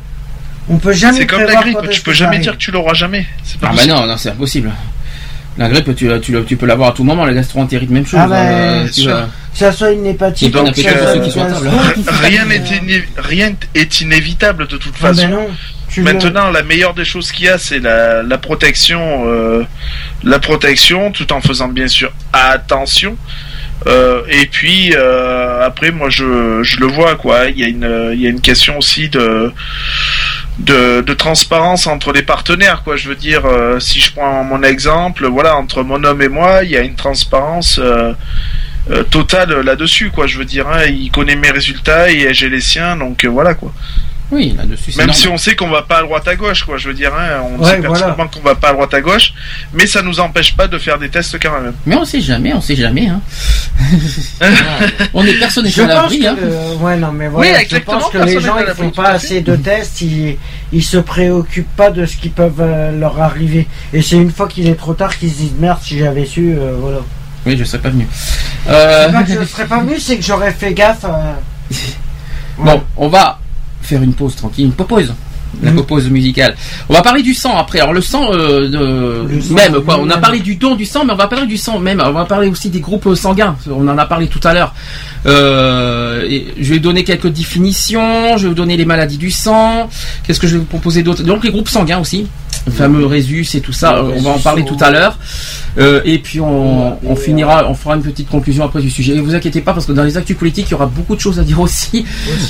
[0.70, 2.42] On peut jamais C'est comme la grippe, tu peux jamais arrive.
[2.42, 3.26] dire que tu l'auras jamais.
[3.60, 4.70] Pas Ah bah non, non, c'est impossible.
[5.58, 7.26] La grippe, tu, tu, tu peux l'avoir à tout moment.
[7.26, 8.20] La gastroentérite, même chose.
[8.22, 11.40] Ah bah, euh, bien tu vas- ça soit une hépatite, que qui sont
[12.22, 15.22] Rien euh, n'est iné- rien est inévitable de toute ah façon.
[15.22, 15.46] ben non,
[15.90, 19.64] tu le- Maintenant, la meilleure des choses qu'il y a, c'est la, la protection, euh,
[20.22, 23.16] la protection, tout en faisant bien sûr attention.
[23.86, 27.46] Euh, et puis euh, après, moi, je, je le vois quoi.
[27.48, 29.52] Il y a une, il y a une question aussi de,
[30.58, 32.96] de, transparence entre les partenaires quoi.
[32.96, 36.64] Je veux dire, euh, si je prends mon exemple, voilà, entre mon homme et moi,
[36.64, 37.78] il y a une transparence.
[37.78, 38.12] euh,
[38.90, 42.62] euh, totale là-dessus quoi je veux dire hein, il connaît mes résultats et j'ai les
[42.62, 43.70] siens donc voilà quoi
[44.30, 45.22] Oui, là-dessus, c'est même normal.
[45.22, 47.40] si on sait qu'on va pas à droite à gauche, quoi, je veux dire, hein,
[47.50, 48.14] on Ouais, sait voilà.
[48.30, 49.32] qu'on va pas à droite à gauche,
[49.72, 51.72] mais ça nous empêche pas de faire des tests quand même.
[51.86, 53.08] Mais on sait jamais, on sait jamais.
[53.08, 53.20] Hein.
[55.14, 56.18] on est personne n'est Je à pense l'abri.
[56.20, 56.36] que Hein.
[56.40, 59.08] le- ouais, non, mais voilà, Oui, je exactement, pense que les gens l'abri, font pas
[59.10, 60.36] assez de tests, ils,
[60.72, 63.66] ils se préoccupent pas de ce qui peuvent euh, leur arriver.
[63.94, 66.52] Et c'est une fois qu'il est trop tard qu'ils se disent merde si j'avais su,
[66.54, 66.98] euh, voilà.
[67.46, 68.06] Oui, je serais pas venu.
[68.68, 71.04] Euh, C'est pas que je serais pas venu, c'est que j'aurais fait gaffe.
[71.04, 71.32] euh,
[72.58, 73.38] Bon, on va
[73.88, 75.14] faire une pause tranquille, une pause.
[75.62, 75.82] La Mhm.
[75.86, 76.54] pause musicale.
[76.90, 77.80] On va parler du sang après.
[77.80, 79.98] Alors le sang, euh, de- Le sang même quoi.
[79.98, 82.02] On a parlé du don du sang, mais on va parler du sang même.
[82.04, 83.56] On va parler aussi des groupes sanguins.
[83.70, 84.74] On en a parlé tout à l'heure.
[85.24, 88.36] Euh, et je vais donner quelques définitions.
[88.36, 89.88] Je vais vous donner les maladies du sang.
[90.26, 91.22] Qu'est-ce que je vais vous proposer d'autre?
[91.22, 92.26] Donc les groupes sanguins aussi.
[92.68, 94.02] Le fameux Résus et tout ça.
[94.04, 95.18] on va en parler tout à l'heure.
[95.78, 99.14] Euh, et puis on, on finira, on fera une petite conclusion après du sujet.
[99.14, 101.20] Et vous inquiétez pas parce que dans les actus politiques, il y aura beaucoup de
[101.20, 102.04] choses à dire aussi.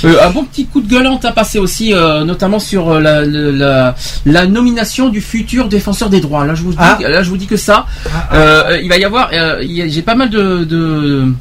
[0.05, 3.51] Euh, un bon petit coup de gueulante à passer aussi, euh, notamment sur la, la,
[3.51, 6.45] la- la nomination du futur défenseur des droits.
[6.45, 6.97] Là, je vous dis, Ah.
[7.01, 7.85] là, je vous dis que ça.
[8.33, 9.29] Euh, il va y avoir,
[9.61, 11.31] j'ai pas mal de, de,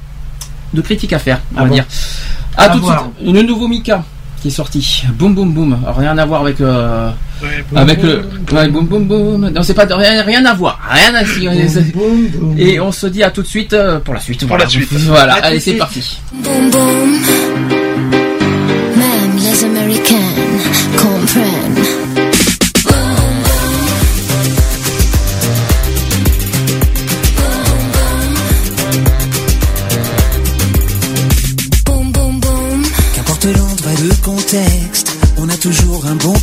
[0.75, 1.85] de critiques à faire, on Ah va bon dire.
[2.57, 2.99] À, À tout de suite,
[3.35, 4.05] le nouveau Mika
[4.41, 5.05] qui est sorti.
[5.15, 5.79] Boum boum boum.
[5.87, 7.11] Rien à voir avec euh,
[7.43, 9.49] Ouais, avec le ouais, boum boum boum.
[9.51, 10.81] Non, c'est pas rien, rien à voir.
[10.91, 12.55] Rien à Boum, boum.
[12.59, 14.41] Et on se dit à tout de suite euh, pour la suite.
[14.41, 14.65] Pour voilà.
[14.65, 14.93] la suite.
[14.93, 16.19] Voilà, À allez, c'est parti.
[16.33, 17.78] Boum boum.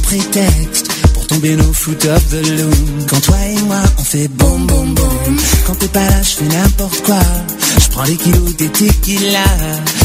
[0.06, 3.06] Prétexte pour tomber nos foot of the loom.
[3.10, 6.58] Quand toi et moi on fait boum boum boum, quand t'es pas là je fais
[6.58, 7.20] n'importe quoi.
[7.80, 9.44] Je prends les kilos des tequila,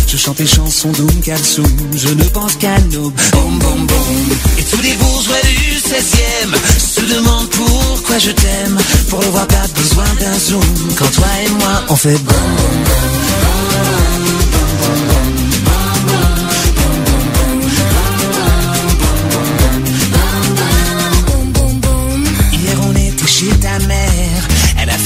[0.06, 4.36] je chante les chansons d'Oum Kalsoum, je ne pense qu'à nos boum boum boum.
[4.59, 8.78] Et tous les bourgeois du 16e se demandent pourquoi je t'aime.
[9.09, 10.94] Pour le voir pas besoin d'un zoom.
[10.98, 13.19] Quand toi et moi on fait boum boum boum.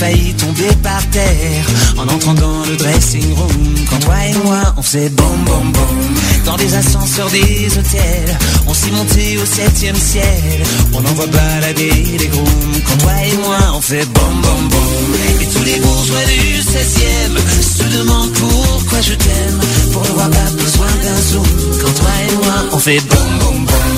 [0.05, 1.67] Failli tomber par terre
[1.97, 3.75] en entrant dans le dressing room.
[3.89, 5.99] Quand toi et moi on faisait boum boum boum
[6.45, 10.59] dans des ascenseurs des hôtels, on s'y montait au septième ciel.
[10.93, 12.77] On envoie balader les grooms.
[12.87, 15.11] Quand toi et moi on fait boum boum boum
[15.41, 17.37] et tous les bourgeois du 16e
[17.79, 19.61] se demandent pourquoi je t'aime.
[19.93, 21.49] Pour le voir pas besoin d'un zoom.
[21.81, 23.94] Quand toi et moi on fait boum boum boum.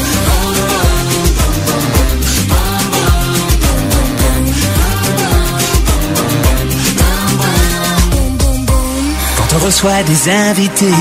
[9.66, 10.94] Reçoit des invités,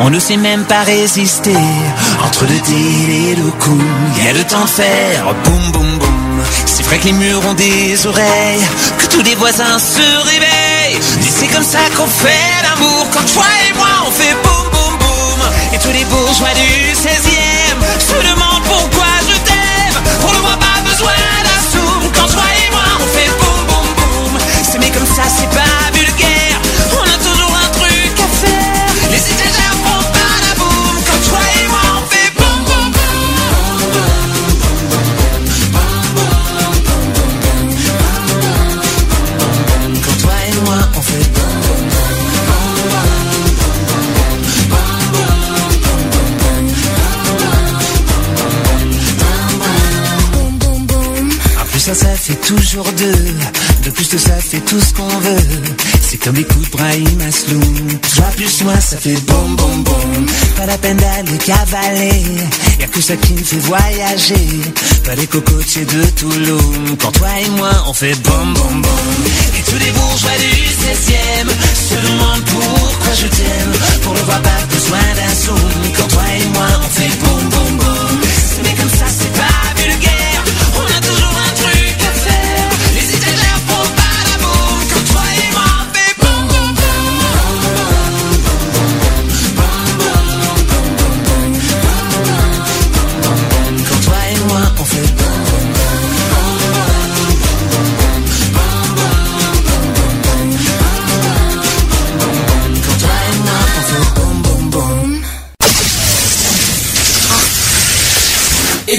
[0.00, 1.56] on ne sait même pas résister.
[2.22, 3.84] Entre le deal et le coup,
[4.22, 6.42] y a le temps de faire boum boum boum.
[6.66, 8.66] C'est vrai que les murs ont des oreilles,
[8.98, 11.00] que tous les voisins se réveillent.
[11.38, 13.06] C'est comme ça qu'on fait l'amour.
[13.14, 15.40] Quand toi et moi on fait boum boum boum.
[15.72, 19.98] Et tous les bourgeois du 16e se demandent pourquoi je t'aime.
[20.28, 22.02] On ne voit pas besoin d'un zoom.
[22.12, 24.38] Quand toi et moi on fait boum boum boum.
[24.62, 25.93] C'est mais comme ça c'est pas
[52.24, 53.34] fait toujours deux.
[53.84, 55.62] De plus ça fait tout ce qu'on veut.
[56.00, 57.88] C'est comme les coups de Brahim Asloum.
[58.14, 60.26] Toi plus moi, ça fait boum boum boum.
[60.56, 62.24] Pas la peine d'aller cavaler.
[62.80, 64.48] Y'a que ça qui me fait voyager.
[65.04, 66.96] Pas les cocotiers de Toulouse.
[66.98, 69.24] Quand toi et moi, on fait boum boum boum.
[69.58, 71.48] Et tous les bourgeois du 16e
[71.88, 74.00] se demandent pourquoi je t'aime.
[74.02, 75.92] Pour le voir, pas besoin d'un zoom.
[75.98, 78.20] Quand toi et moi, on fait boum boum boum.
[78.62, 79.63] Mais comme ça, c'est pas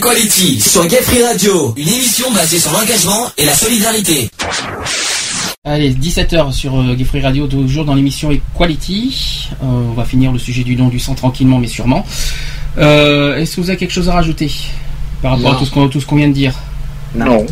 [0.05, 4.29] Equality sur Gay Free Radio, une émission basée sur l'engagement et la solidarité.
[5.63, 9.49] Allez, 17h sur euh, Gay Free Radio, toujours dans l'émission Equality.
[9.63, 12.05] Euh, on va finir le sujet du don du sang tranquillement mais sûrement.
[12.77, 14.51] Euh, Est-ce que vous avez quelque chose à rajouter
[15.23, 15.57] par rapport Non.
[15.57, 16.53] à tout ce qu'on vient de dire?
[17.15, 17.43] Non.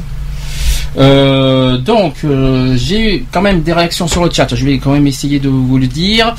[0.97, 4.53] Euh, donc, euh, j'ai eu quand même des réactions sur le chat.
[4.53, 6.35] Je vais quand même essayer de vous le dire.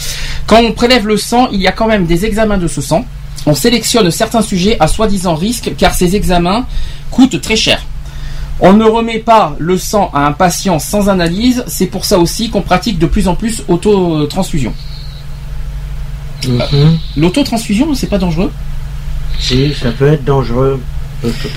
[0.47, 3.05] Quand on prélève le sang, il y a quand même des examens de ce sang.
[3.47, 6.67] On sélectionne certains sujets à soi-disant risque car ces examens
[7.11, 7.83] coûtent très cher.
[8.61, 11.65] On ne remet pas le sang à un patient sans analyse.
[11.67, 14.73] C'est pour ça aussi qu'on pratique de plus en plus autotransfusion.
[16.47, 16.99] Mhm.
[17.17, 18.53] L'autotransfusion, c'est pas dangereux?
[19.39, 20.81] Si, ça peut être dangereux.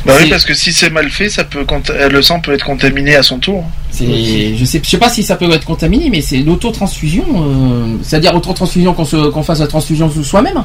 [0.05, 2.63] Bah oui, parce que si c'est mal fait, ça peut euh, le sang peut être
[2.65, 3.65] contaminé à son tour.
[3.91, 8.33] Je sais, je sais pas si ça peut être contaminé, mais c'est l'autotransfusion, euh, c'est-à-dire
[8.33, 10.63] autotransfusion qu'on se, qu'on fasse la transfusion sous soi-même.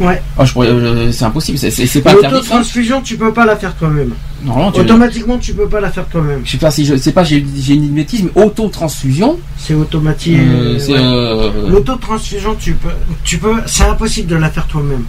[0.00, 0.20] Ouais.
[0.58, 4.12] Euh, c'est impossible, c'est- pas L'autotransfusion, tu peux pas la faire toi-même.
[4.42, 6.40] Normalement, tu- Automatiquement, tu peux pas la faire toi-même.
[6.44, 7.44] Je sais pas si je sais pas, j'ai
[7.74, 9.38] une bêtise, mais autotransfusion.
[9.58, 10.38] C'est automatique.
[10.38, 10.98] Euh, c'est, ouais.
[10.98, 12.88] euh, L'autotransfusion, tu peux,
[13.22, 15.04] tu peux, c'est impossible de la faire toi-même.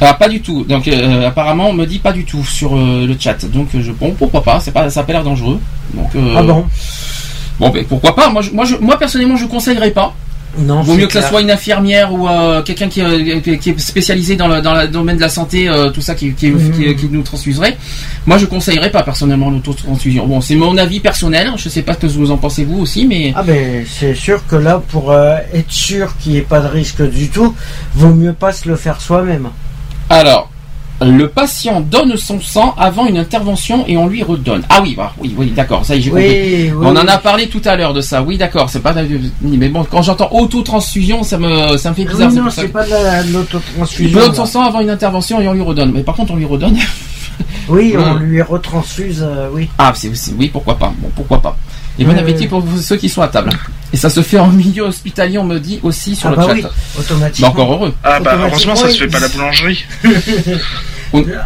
[0.00, 0.64] Ah, pas du tout.
[0.64, 3.44] Donc euh, apparemment, on me dit pas du tout sur euh, le chat.
[3.46, 5.58] Donc je bon, pourquoi pas C'est pas, ça a pas l'air dangereux.
[5.92, 6.64] Donc euh, Ah bon?
[7.60, 10.14] Bon, ben, pourquoi pas Moi, je, moi, je- moi personnellement, je conseillerais pas.
[10.58, 10.82] Non.
[10.82, 11.30] Vaut mieux que ça clair.
[11.30, 14.88] soit une infirmière ou euh, quelqu'un qui, euh, qui- est spécialisé dans le, dans le
[14.88, 16.70] domaine de la santé, euh, tout ça, qui, qui, Mhm.
[16.72, 17.76] qui- qui nous transfuserait.
[18.26, 20.26] Moi, je conseillerais pas personnellement l'autotransfusion.
[20.26, 21.50] Bon, c'est mon avis personnel.
[21.56, 24.46] Je sais pas ce que vous en pensez vous aussi, mais Ah ben, c'est sûr
[24.46, 27.54] que là, pour euh, être sûr qu'il n'y ait pas de risque du tout,
[27.94, 29.48] vaut mieux pas se le faire soi-même.
[30.10, 30.50] alors.
[31.04, 34.62] Le patient donne son sang avant une intervention et on lui redonne.
[34.68, 36.26] Ah oui, bah, oui, oui, d'accord, ça y est, j'ai compris.
[36.28, 36.86] Oui, oui.
[36.86, 37.08] On en oui.
[37.08, 38.22] a parlé tout à l'heure de ça.
[38.22, 38.94] Oui, d'accord, c'est pas.
[39.42, 42.30] Mais bon, quand j'entends autotransfusion, ça me, ça me fait Oui, bizarre.
[42.32, 44.18] c'est non, c'est que- pas de la- de Il l'autotransfusion.
[44.18, 45.92] donne son sang avant une intervention et on lui redonne.
[45.92, 46.76] Mais par contre, on lui redonne.
[47.68, 48.18] Oui, on Hmm.
[48.18, 49.68] lui retransfuse, euh, oui.
[49.78, 50.92] Ah, c'est, c'est- oui, pourquoi pas.
[50.98, 51.56] Bon, pourquoi pas.
[51.98, 53.50] Et bon Euh, appétit pour ceux qui sont à table.
[53.92, 56.46] Et ça se fait en milieu hospitalier, on me dit aussi sur Ah le bah
[56.46, 56.52] chat.
[56.52, 56.70] oui, Bah,
[57.00, 57.48] automatiquement.
[57.48, 57.94] encore heureux.
[58.04, 59.82] Ah bah heureusement ça se fait pas à la boulangerie.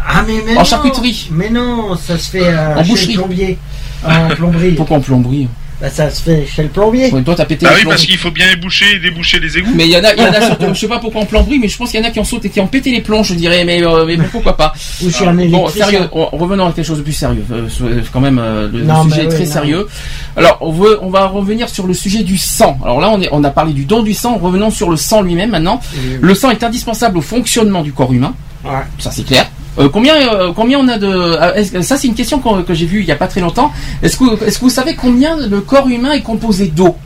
[0.07, 0.63] Ah mais, mais En non.
[0.65, 1.29] charcuterie.
[1.31, 3.13] Mais non, ça se fait euh, En chez boucherie.
[3.13, 3.57] le plombier.
[4.05, 4.71] En plomberie.
[4.71, 5.47] Pourquoi en plomberie
[5.81, 7.09] Bah, ça se fait chez le plombier.
[7.11, 9.71] Ouais, Toi, t'as pété Bah oui parce qu'il faut bien éboucher et déboucher les égouts.
[9.75, 11.57] Mais il y en a, y en a surtout- je sais pas pourquoi en plomberie,
[11.59, 13.23] mais je pense qu'il y en a qui ont sauté, qui ont pété les plombs,
[13.23, 14.73] je dirais, mais, euh, mais bon, pourquoi pas.
[15.03, 15.85] Ou chez un Bon, électricien.
[15.85, 17.43] sérieux, on- revenons à quelque chose de plus sérieux.
[17.51, 19.51] Euh, euh, quand même, euh, le, le Non, sujet mais est oui, très non.
[19.51, 19.87] sérieux.
[20.35, 22.77] Alors, on, veut, on va revenir sur le sujet du sang.
[22.83, 24.37] Alors là, on, est, on a parlé du don du sang.
[24.37, 25.79] Revenons sur le sang lui-même maintenant.
[25.93, 26.17] Oui.
[26.21, 28.33] Le sang est indispensable au fonctionnement du corps humain.
[28.65, 28.71] Ouais.
[28.97, 29.49] Ça, c'est clair.
[29.77, 32.85] Euh, combien, euh, combien on a de euh, Ça, c'est une question qu'on- que j'ai
[32.85, 33.71] vue il y a pas très longtemps.
[34.01, 36.97] Est-ce que, est-ce que vous savez combien le corps humain est composé d'eau?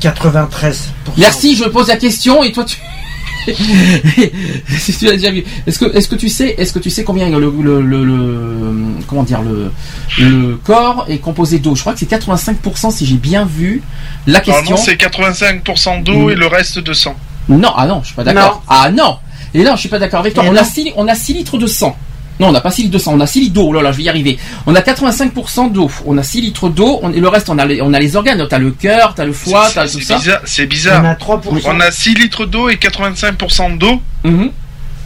[0.00, 0.90] 93.
[1.18, 2.78] Merci, je pose la question et toi tu.
[4.78, 5.44] si tu l'as déjà vu.
[5.66, 8.84] Est-ce que, est-ce que tu sais, est-ce que tu sais combien le, le, le, le-
[9.06, 9.70] comment dire le,
[10.18, 11.74] le corps est composé d'eau?
[11.74, 13.82] Je crois que c'est 85% si j'ai bien vu
[14.26, 14.62] la question.
[14.76, 17.14] Normalement c'est 85% d'eau et le reste de sang.
[17.48, 18.54] Non, ah non, je suis pas d'accord.
[18.54, 18.60] Non.
[18.68, 19.18] Ah non.
[19.56, 20.44] Et là, je suis pas d'accord avec toi.
[20.46, 20.64] On a, non.
[20.64, 21.96] 6, on a 6 litres de sang.
[22.38, 23.68] Non, on n'a pas 6 litres de sang, on a 6 litres d'eau.
[23.68, 24.38] Oh là là, je vais y arriver.
[24.66, 25.90] On a 85% d'eau.
[26.04, 27.00] On a 6 litres d'eau.
[27.02, 28.46] On, et le reste, on a les, on a les organes.
[28.48, 30.16] T'as le cœur, t'as le foie, t'as tout C'est ça.
[30.18, 31.04] bizarre, c'est On bizarre.
[31.06, 31.40] a 3%.
[31.64, 34.02] On a 6 litres d'eau et 85% d'eau.
[34.24, 34.50] Mhm.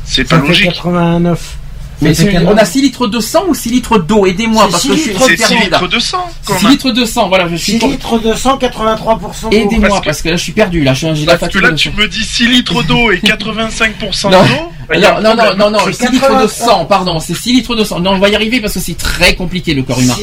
[0.05, 0.73] C'est ça pas fait logique.
[0.73, 1.57] 89.
[2.03, 2.57] Mais on 80.
[2.57, 4.25] a 6 litres de sang ou 6 litres d'eau?
[4.27, 5.65] Aidez-moi parce six que je suis litres C'est perdu 6 là.
[5.79, 6.71] litres de sang qu'on 6 a.
[6.71, 9.57] litres de sang, voilà, je suis 6 pour- litres de sang, 83% d'eau.
[9.57, 11.59] Aidez-moi Parce parce, que- là je suis perdu là, je suis- j'ai la Parce que
[11.59, 14.39] là tu me dis 6 litres d'eau et 85% Non.
[14.43, 14.47] d'eau.
[14.93, 16.49] Non, non, non, non, non, C'est 6 litres de 80.
[16.49, 18.01] sang, pardon, c'est 6 litres de sang.
[18.01, 20.17] Non, on va y arriver parce que c'est très compliqué le corps humain.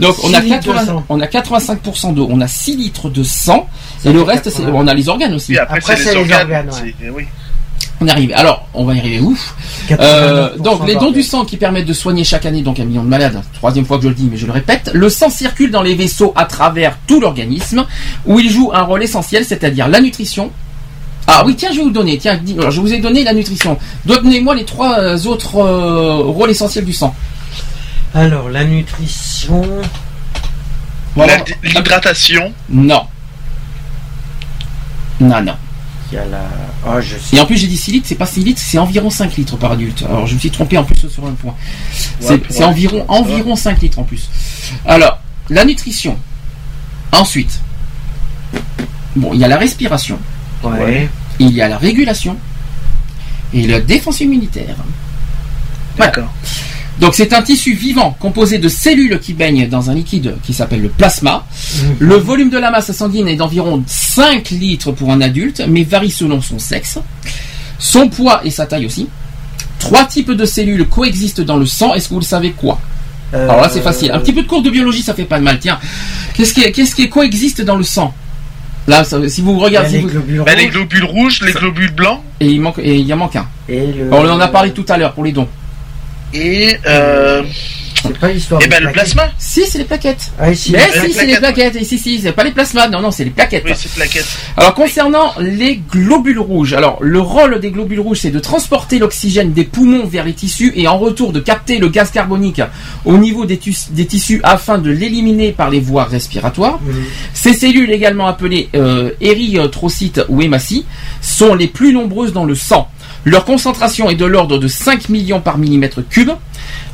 [0.00, 1.04] Donc on a, six litres de 80 sang.
[1.10, 3.68] on a 85% d'eau, on a 6 litres de sang,
[4.06, 4.72] et le reste, c'est, 80.
[4.74, 5.58] on a les organes aussi.
[5.58, 6.70] Après, Après, c'est les les organes.
[8.00, 8.30] On arrive.
[8.34, 9.54] Alors, on va y arriver ouf.
[9.88, 12.84] 89% Euh, donc les dons du sang qui permettent de soigner chaque année donc un
[12.84, 13.40] million de malades.
[13.54, 14.90] Troisième fois que je le dis, mais je le répète.
[14.92, 17.86] Le sang circule dans les vaisseaux à travers tout l'organisme,
[18.26, 20.50] où il joue un rôle essentiel, c'est-à-dire la nutrition.
[21.26, 22.18] Ah oui, tiens, je vais vous donner.
[22.18, 23.78] Tiens, je vous ai donné la nutrition.
[24.04, 27.14] Donnez-moi les trois euh, autres euh, rôles essentiels du sang.
[28.14, 29.62] Alors, la nutrition.
[31.14, 31.38] Voilà.
[31.38, 32.52] La- L'hydratation.
[32.68, 33.02] Non.
[35.18, 35.54] Non, non.
[36.12, 36.42] Il y a la.
[36.88, 37.36] Ah, je sais.
[37.36, 39.56] Et en plus, j'ai dit 6 litres, c'est pas 6 litres, c'est environ 5 litres
[39.56, 40.04] par adulte.
[40.08, 41.54] Alors, je me suis trompé en plus sur un point.
[42.20, 42.64] C'est Ouais, c'est ouais.
[42.64, 44.28] environ, environ 5 litres en plus.
[44.86, 45.18] Alors,
[45.50, 46.16] la nutrition.
[47.12, 47.60] Ensuite,
[49.16, 50.18] bon, il y a la respiration,
[51.38, 52.36] il y a la régulation
[53.54, 54.76] et la défense immunitaire.
[55.96, 56.28] Voilà.
[57.00, 60.80] Donc, c'est un tissu vivant composé de cellules qui baignent dans un liquide qui s'appelle
[60.82, 61.46] le plasma.
[61.82, 61.96] Mhm.
[61.98, 66.10] Le volume de la masse sanguine est d'environ 5 litres pour un adulte, mais varie
[66.10, 66.98] selon son sexe,
[67.78, 69.08] son poids et sa taille aussi.
[69.78, 71.92] Trois types de cellules coexistent dans le sang.
[71.94, 72.80] Est-ce que vous le savez quoi?
[73.34, 74.10] Euh, Alors là, c'est facile.
[74.12, 75.58] Un petit peu de cours de biologie, ça fait pas de mal.
[75.60, 75.78] Tiens,
[76.34, 78.14] qu'est-ce qui, qu'est-ce qui coexiste dans le sang?
[78.88, 80.72] Là, ça- si vous il y a regardez, si les vous- globules Bah, les rouges
[80.72, 83.46] globules rouges, les globules blancs et il manque, et il y en manque un.
[83.68, 84.08] et le.
[84.12, 85.48] On en a parlé tout à l'heure pour les dons.
[86.34, 87.42] Et euh,
[88.02, 88.60] C'est pas l'histoire.
[88.60, 89.30] et des ben le plasma.
[89.38, 90.32] Si, c'est les plaquettes.
[90.38, 90.72] Ah, si.
[90.72, 91.76] Mais les si, c'est les plaquettes.
[91.76, 92.88] Et si, si, c'est pas les plasmas.
[92.88, 93.64] Non, non, c'est les plaquettes.
[93.64, 94.26] Oui, c'est plaquettes.
[94.56, 99.52] Alors concernant les globules rouges, alors le rôle des globules rouges c'est de transporter l'oxygène
[99.52, 102.60] des poumons vers les tissus et en retour de capter le gaz carbonique
[103.04, 106.80] au niveau des tissus afin de l'éliminer par les voies respiratoires.
[106.82, 107.04] Mhm.
[107.34, 110.84] Ces cellules également appelées euh, érythrocytes ou hématies
[111.22, 112.88] sont les plus nombreuses dans le sang.
[113.26, 116.30] Leur concentration est de l'ordre de 5 millions par millimètre cube.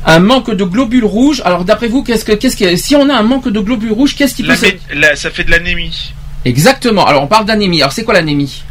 [0.03, 1.43] Un manque de globules rouges.
[1.45, 4.15] Alors d'après vous, qu'est-ce que, qu'est-ce que, si on a un manque de globules rouges,
[4.15, 4.65] qu'est-ce qui peut se...
[5.13, 6.11] Ça fait de l'anémie.
[6.43, 7.05] Exactement.
[7.05, 7.81] Alors on parle d'anémie.
[7.83, 8.63] Alors c'est quoi l'anémie?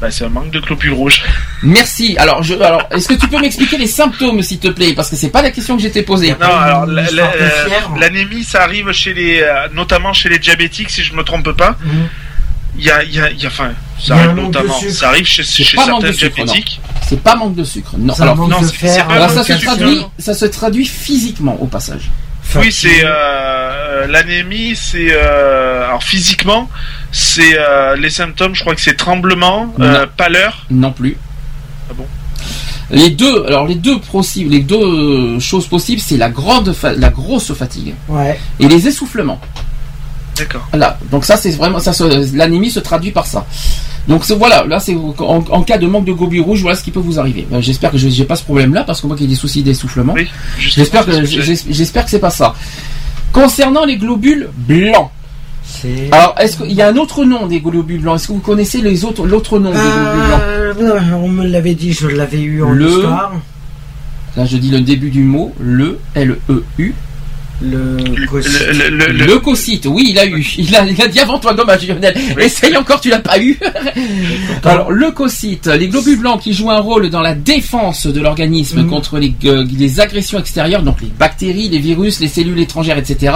[0.00, 1.22] Bah, c'est un manque de globules rouges.
[1.62, 2.16] Merci.
[2.18, 5.14] Alors, je, alors, est-ce que tu peux m'expliquer les symptômes, s'il te plaît, parce que
[5.14, 6.34] c'est pas la question que j'étais posée.
[6.40, 7.94] Non, alors euh, fièvre.
[8.00, 11.76] l'anémie, ça arrive chez les, euh, notamment chez les diabétiques, si je me trompe pas.
[11.84, 12.08] Mhm.
[12.78, 14.74] Il y a, il y a, il y a- enfin, Il y ça arrive notamment,
[14.90, 15.98] ça arrive chez, chez non.
[15.98, 16.80] diabétiques.
[17.06, 17.92] C'est pas manque de sucre.
[17.98, 18.14] Non.
[18.14, 19.06] Ça Alors, manque non, de c'est- c'est fer.
[19.06, 22.10] pas alors manque ça se traduit, ça se traduit physiquement au passage.
[22.56, 26.68] Oui, c'est euh, l'anémie, c'est euh, alors physiquement,
[27.12, 28.54] c'est euh, les symptômes.
[28.54, 30.08] Je crois que c'est tremblement, euh, Non.
[30.16, 30.66] pâleur.
[30.70, 31.16] Non plus.
[31.90, 32.06] Ah bon?
[32.90, 36.92] Les deux, alors les deux possibles, les deux euh, choses possibles, c'est la grande, fa-
[36.92, 38.38] la grosse fatigue Ouais.
[38.60, 39.40] et les essoufflements.
[40.36, 40.66] D'accord.
[40.72, 43.46] Là, donc ça c'est vraiment ça, se- l'anémie se traduit par ça.
[44.08, 45.14] Donc voilà, là c'est en,
[45.48, 47.46] en cas de manque de globules rouges, voilà ce qui peut vous arriver.
[47.50, 49.62] Ben, j'espère que je j'ai pas ce problème-là parce que moi qui ai des soucis
[49.62, 50.28] d'essoufflement, Oui.
[50.58, 52.54] j'espère que j'espère que c'est pas ça.
[53.32, 55.10] Concernant les globules blancs,
[56.10, 58.16] alors est-ce qu'il y a un autre nom des globules blancs?
[58.16, 60.40] Est-ce que vous connaissez les autres l'autre nom des globules blancs?
[60.42, 63.32] Euh, on me l'avait dit, je l'avais eu en Le- histoire.
[64.36, 66.94] Là je dis le début du mot, le L E U.
[67.62, 70.44] Le, Le- le- le- le- Leucocyte, oui, il a eu.
[70.58, 72.14] Il a, il a dit avant toi, dommage, Lionel.
[72.38, 73.58] Essaye encore, tu l'as pas eu.
[74.64, 78.88] Alors, leucocyte, les globules blancs qui jouent un rôle dans la défense de l'organisme Mhm.
[78.90, 83.32] contre les, euh, les agressions extérieures, donc les bactéries, les virus, les cellules étrangères, etc.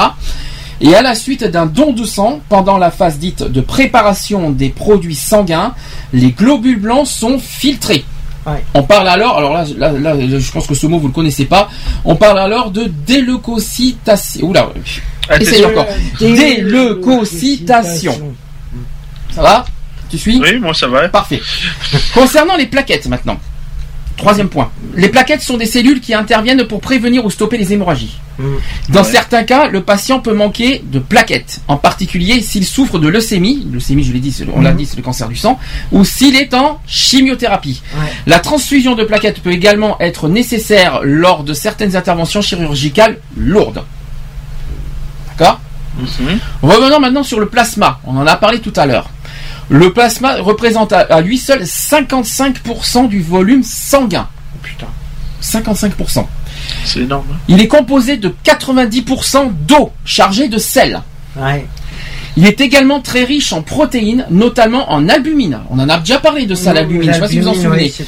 [0.80, 4.68] Et à la suite d'un don de sang, pendant la phase dite de préparation des
[4.68, 5.72] produits sanguins,
[6.12, 8.04] les globules blancs sont filtrés.
[8.46, 8.64] Ouais.
[8.74, 11.46] On parle alors, alors là, là, là, je pense que ce mot vous le connaissez
[11.46, 11.68] pas.
[12.04, 14.46] On parle alors de déleucocytation.
[14.46, 14.68] Oula,
[15.40, 15.86] Essaye encore.
[16.20, 18.34] Déleucocytation.
[19.34, 19.64] Ça va?
[20.08, 20.40] Tu suis?
[20.40, 21.08] Oui, moi ça va.
[21.08, 21.42] Parfait.
[22.14, 23.40] Concernant les plaquettes maintenant.
[24.16, 24.70] Troisième point.
[24.94, 28.16] Les plaquettes sont des cellules qui interviennent pour prévenir ou stopper les hémorragies.
[28.38, 28.44] Mm.
[28.88, 29.10] Dans Ouais.
[29.10, 34.04] certains cas, le patient peut manquer de plaquettes, en particulier s'il souffre de leucémie, leucémie
[34.04, 34.76] je l'ai dit, c'est le- on l'a Mhm.
[34.78, 35.58] dit, c'est le cancer du sang,
[35.92, 37.82] ou s'il est en chimiothérapie.
[37.94, 38.06] Ouais.
[38.26, 43.84] La transfusion de plaquettes peut également être nécessaire lors de certaines interventions chirurgicales lourdes.
[45.38, 45.60] D'accord?
[45.98, 46.38] Mhm.
[46.62, 48.00] Revenons maintenant sur le plasma.
[48.06, 49.08] On en a parlé tout à l'heure.
[49.68, 54.28] Le plasma représente à, à lui seul 55% du volume sanguin.
[54.54, 54.86] Oh, Putain.
[55.42, 56.24] 55%.
[56.84, 57.26] C'est énorme.
[57.32, 57.36] hein.
[57.48, 61.02] Il est composé de 90% d'eau chargée de sel.
[61.36, 61.66] Ouais.
[62.36, 65.60] Il est également très riche en protéines, notamment en albumine.
[65.70, 67.04] On en a déjà parlé de ça, l'albumine.
[67.04, 67.92] Je ne sais pas si vous en souvenez.
[67.98, 68.04] oui,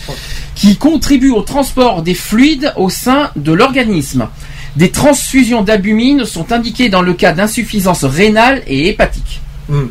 [0.54, 4.28] qui contribue au transport des fluides au sein de l'organisme.
[4.76, 9.40] Des transfusions d'albumine sont indiquées dans le cas d'insuffisance rénale et hépatique.
[9.68, 9.84] Mm.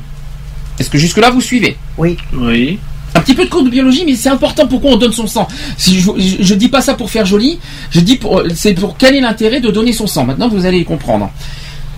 [0.80, 2.18] Est-ce que jusque-là vous suivez Oui.
[2.34, 2.80] Oui.
[3.16, 5.48] Un petit peu de cours de biologie, mais c'est important pourquoi on donne son sang.
[5.78, 7.58] Si je, je, je dis pas ça pour faire joli,
[7.90, 10.26] je dis pour, c'est pour quel est l'intérêt de donner son sang.
[10.26, 11.32] Maintenant, vous allez comprendre.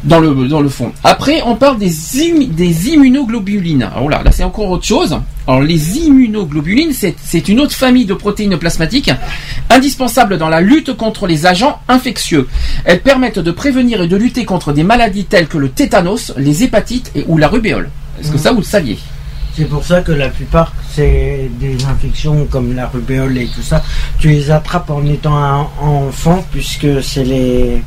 [0.06, 0.94] Dans le, dans le fond.
[1.04, 1.92] Après, on parle des,
[2.52, 3.84] des immunoglobulines.
[3.84, 5.20] Alors là, là c'est encore autre chose.
[5.46, 9.12] Alors, les immunoglobulines, c'est c'est une autre famille de protéines plasmatiques
[9.70, 12.48] indispensables dans la lutte contre les agents infectieux.
[12.86, 16.64] Elles permettent de prévenir et de lutter contre des maladies telles que le tétanos, les
[16.64, 17.90] hépatites et, ou la rubéole.
[18.20, 18.66] Est-ce que ça, vous le
[19.56, 23.82] C'est pour ça que la plupart, c'est des infections comme la rubéole et tout ça.
[24.18, 27.82] Tu les attrapes en étant un enfant puisque c'est le,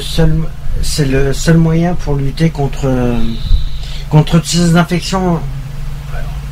[0.00, 2.90] seul, moyen pour lutter contre,
[4.44, 5.40] ces infections.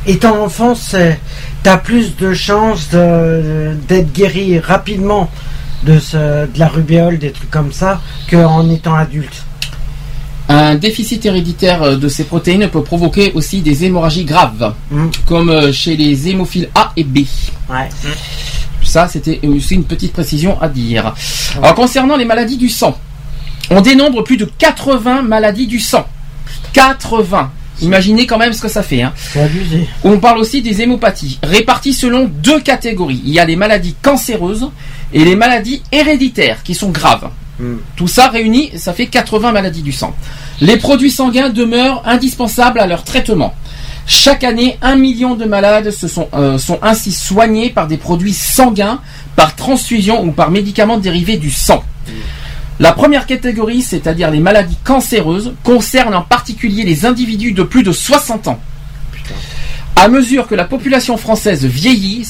[0.07, 1.19] Étant enfant, c'est,
[1.61, 5.29] t'as plus de chances d'être guéri rapidement
[5.83, 9.45] de, de la rubéole, des trucs comme ça, qu'en étant adulte.
[10.51, 15.07] Un déficit héréditaire euh, de ces protéines peut provoquer aussi des hémorragies graves, Mm.
[15.25, 17.19] comme euh, chez les hémophiles A et B.
[17.69, 17.87] Ouais.
[18.83, 21.13] Ça, c'était aussi une petite précision à dire.
[21.61, 22.97] Alors, concernant les maladies du sang,
[23.69, 26.05] on dénombre plus de 80 maladies du sang.
[26.73, 27.51] 80
[27.81, 29.01] Imaginez quand même ce que ça fait.
[29.01, 29.11] Hein.
[29.15, 29.87] C'est abusé.
[30.03, 33.21] On parle aussi des hémopathies, réparties selon deux catégories.
[33.25, 34.69] Il y a les maladies cancéreuses
[35.13, 37.29] et les maladies héréditaires, qui sont graves.
[37.61, 37.77] Mm.
[37.95, 40.15] Tout ça réuni, ça fait 80 maladies du sang.
[40.59, 43.53] Les produits sanguins demeurent indispensables à leur traitement.
[44.07, 45.87] Chaque année, un million de malades
[46.33, 48.99] euh, sont ainsi soignés par des produits sanguins,
[49.35, 51.83] par transfusion ou par médicaments dérivés du sang.
[52.79, 57.91] La première catégorie, c'est-à-dire les maladies cancéreuses, concerne en particulier les individus de plus de
[57.91, 58.59] 60 ans.
[59.95, 62.23] À mesure que la population française vieillit,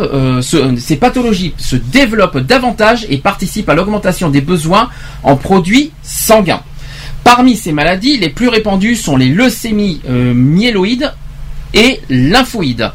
[0.00, 4.88] euh, se- ces pathologies se développent davantage et participent à l'augmentation des besoins
[5.22, 6.62] en produits sanguins.
[7.22, 11.12] Parmi ces maladies, les plus répandues sont les leucémies euh, myéloïdes
[11.74, 12.90] et lymphoïdes.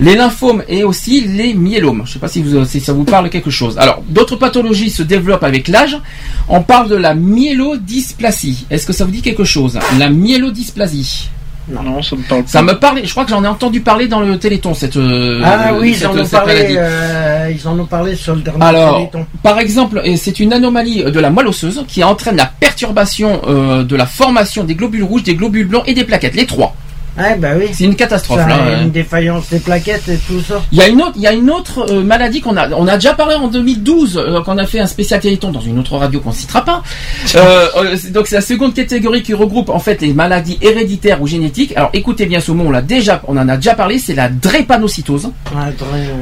[0.00, 2.02] Les lymphomes et aussi les myélomes.
[2.04, 3.78] Je ne sais pas si, si ça vous parle quelque chose.
[3.78, 5.98] Alors, d'autres pathologies se développent avec l'âge.
[6.48, 8.66] On parle de la myélodysplasie.
[8.70, 9.78] Est-ce que ça vous dit quelque chose?
[9.98, 11.30] La myélodysplasie.
[11.70, 12.48] Non, ça me parle pas.
[12.48, 14.96] Ça me parlait, je crois que j'en ai entendu parler dans le Téléthon cette.
[14.96, 16.76] euh, Ah oui, ils en ont cette parlé.
[16.78, 19.26] euh, ils en ont parlé sur le dernier Alors, Téléthon.
[19.42, 23.96] par exemple, c'est une anomalie de la moelle osseuse qui entraîne la perturbation euh, de
[23.96, 26.74] la formation des globules rouges, des globules blancs et des plaquettes, les trois.
[27.18, 27.66] Ouais, bah oui.
[27.72, 28.82] C'est une catastrophe Ça, là.
[28.82, 30.62] une défaillance des plaquettes et tout ça.
[30.72, 32.86] Il y a une autre, il y a une autre euh, maladie qu'on a, on
[32.86, 35.78] a déjà parlé en 2012 euh, quand on a fait un spécial Téléthon dans une
[35.78, 36.82] autre radio qu'on citera pas.
[37.34, 41.26] Euh, euh, donc c'est la seconde catégorie qui regroupe en fait les maladies héréditaires ou
[41.26, 41.72] génétiques.
[41.76, 44.28] Alors écoutez bien ce mot, on l'a déjà, on en a déjà parlé, c'est la
[44.28, 45.24] drépanocytose.
[45.54, 45.72] Ouais,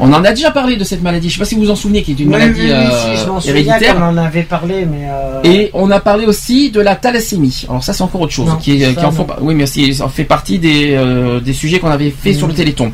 [0.00, 1.28] On en a déjà parlé de cette maladie.
[1.28, 3.16] Je sais pas si vous vous en souvenez, qui est une Oui, maladie oui, oui,
[3.16, 3.94] si, je m'en souviens héréditaire.
[3.96, 5.08] qu'on en avait parlé, mais.
[5.10, 7.64] euh, Et on a parlé aussi de la thalassémie.
[7.68, 9.66] Alors ça c'est encore autre chose, Non, qui, est, ça, qui en font, oui mais
[9.66, 12.92] ça fait partie des, euh, des sujets qu'on avait fait sur le Téléthon.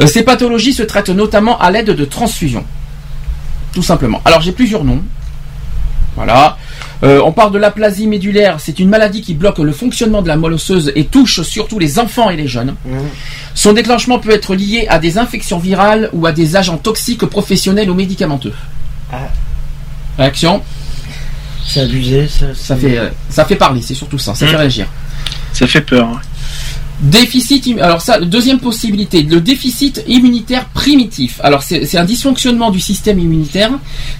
[0.00, 2.64] Euh, ces pathologies se traitent notamment à l'aide de transfusions,
[3.72, 4.20] tout simplement.
[4.24, 5.02] Alors j'ai plusieurs noms.
[6.16, 6.56] Voilà.
[7.02, 8.56] Euh, on parle de l'aplasie médulaire.
[8.60, 11.98] C'est une maladie qui bloque le fonctionnement de la moelle osseuse et touche surtout les
[11.98, 12.76] enfants et les jeunes.
[12.84, 13.00] Mhm.
[13.54, 17.90] Son déclenchement peut être lié à des infections virales ou à des agents toxiques professionnels
[17.90, 18.54] ou médicamenteux.
[19.12, 19.28] Ah.
[20.18, 20.62] Réaction?
[21.66, 22.76] C'est abusé, ça.
[22.76, 24.86] fait, euh, ça fait parler, c'est surtout ça, ça fait réagir.
[25.52, 26.20] Ça fait peur.
[27.00, 31.40] Déficit, alors ça, deuxième possibilité, le déficit immunitaire primitif.
[31.42, 33.72] Alors c'est un dysfonctionnement du système immunitaire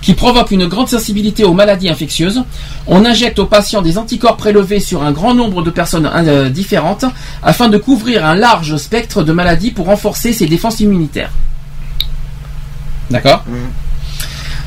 [0.03, 2.43] qui provoque une grande sensibilité aux maladies infectieuses.
[2.89, 7.05] On injecte aux patients des anticorps prélevés sur un grand nombre de personnes euh, différentes
[7.45, 11.31] afin de couvrir un large spectre de maladies pour renforcer ses défenses immunitaires.
[13.09, 13.45] D'accord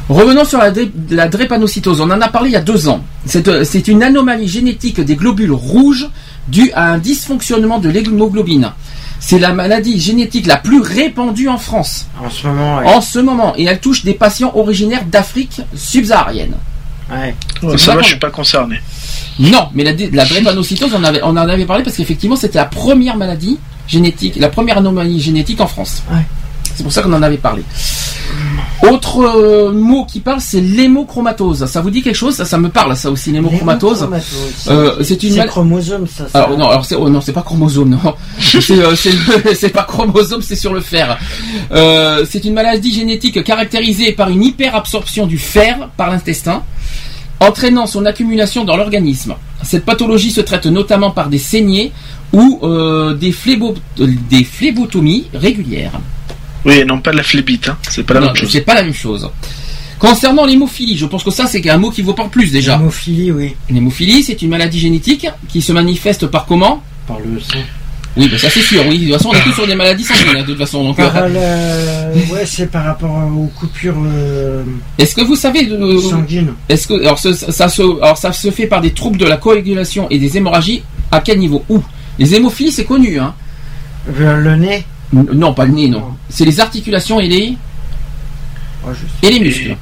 [0.10, 2.00] Revenons sur la, dré- la drépanocytose.
[2.00, 3.04] On en a parlé il y a deux ans.
[3.26, 6.08] C'est euh, c'est une anomalie génétique des globules rouges
[6.48, 8.72] due à un dysfonctionnement de l'hémoglobine.
[9.20, 12.86] C'est la maladie génétique la plus répandue en France En ce moment, ouais.
[12.86, 16.54] en ce moment et elle touche des patients originaires d'Afrique subsaharienne.
[17.12, 17.36] Ouais.
[17.62, 18.02] C'est ça con.
[18.02, 18.80] je suis pas concerné.
[19.40, 22.66] Non, mais la, la drépanocytose, on, avait, on en avait parlé parce qu'effectivement c'était la
[22.66, 23.58] première maladie
[23.88, 26.04] génétique, la première anomalie génétique en France.
[26.12, 26.22] Ouais.
[26.76, 27.64] C'est pour ça qu'on en avait parlé.
[28.84, 31.66] Autre euh, mot qui parle, c'est l'hémochromatose.
[31.66, 32.36] Ça vous dit quelque chose?
[32.36, 34.08] Ça, ça me parle, ça aussi, l'hémochromatose.
[34.70, 36.28] Euh, c'est une mal- chromosome, ça.
[36.30, 36.44] ça.
[36.44, 38.14] Alors non, alors c'est oh, non, c'est pas chromosome, non.
[38.40, 38.96] c'est euh,
[39.56, 41.18] c'est pas chromosome, c'est sur le fer.
[42.30, 46.64] C'est une maladie génétique caractérisée par une hyperabsorption du fer par l'intestin,
[47.40, 49.34] entraînant son accumulation dans l'organisme.
[49.64, 51.92] Cette pathologie se traite notamment par des saignées
[52.32, 52.60] ou
[53.20, 56.00] des, phlébo- des phlébotomies régulières.
[56.68, 57.78] Oui, non pas de la flébite, hein.
[57.90, 58.50] c'est pas la Non, même chose.
[58.52, 59.30] c'est pas la même chose.
[60.00, 62.76] Concernant l'hémophilie, je pense que ça c'est un mot qui vous parle plus déjà.
[62.76, 63.56] Hémophilie, oui.
[63.70, 66.84] L'hémophilie, c'est une maladie génétique qui se manifeste par comment?
[67.08, 67.58] Par le sang.
[68.16, 68.98] Oui, bah ça c'est sûr, oui.
[69.00, 70.84] De toute façon, on est tous sur des maladies sanguines, hein, de toute façon.
[70.84, 72.34] Donc, Par euh, le...
[72.34, 74.64] Ouais, c'est par rapport aux coupures euh,
[74.98, 76.54] est-ce que vous savez, euh, sanguines.
[76.68, 79.38] est-ce que alors, ce- ça se, alors ça se fait par des troubles de la
[79.38, 80.82] coagulation et des hémorragies
[81.12, 81.64] à quel niveau?
[81.70, 81.82] Où?
[82.20, 83.34] Les hémophilies, c'est connu, hein
[84.16, 84.84] le nez.
[85.14, 86.04] Non, pas le nez, non.
[86.30, 87.58] C'est les articulations et les
[88.86, 88.90] Oh,
[89.24, 89.76] et les muscles.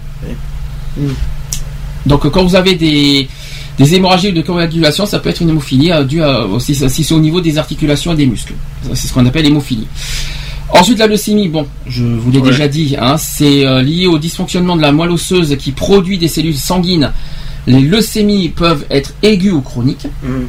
[2.05, 3.27] Donc, euh, quand vous avez des
[3.77, 7.13] des hémorragies de coagulation, ça peut être une hémophilie euh, due à, si, si c'est
[7.13, 8.53] au niveau des articulations et des muscles.
[8.93, 9.87] C'est ce qu'on appelle l'hémophilie.
[10.69, 12.51] Ensuite, la leucémie, bon, je vous l'ai Ouais.
[12.51, 16.29] déjà dit, hein, c'est euh, lié au dysfonctionnement de la moelle osseuse qui produit des
[16.29, 17.11] cellules sanguines.
[17.67, 20.07] Les leucémies peuvent être aiguës ou chroniques.
[20.23, 20.45] Mm.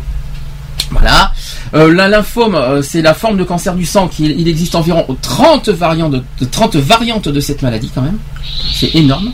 [0.91, 1.33] Voilà.
[1.75, 4.09] Euh, la lymphome, euh, c'est la forme de cancer du sang.
[4.09, 8.19] Qui, il existe environ 30 variantes de, de 30 variantes de cette maladie quand même.
[8.73, 9.33] C'est énorme.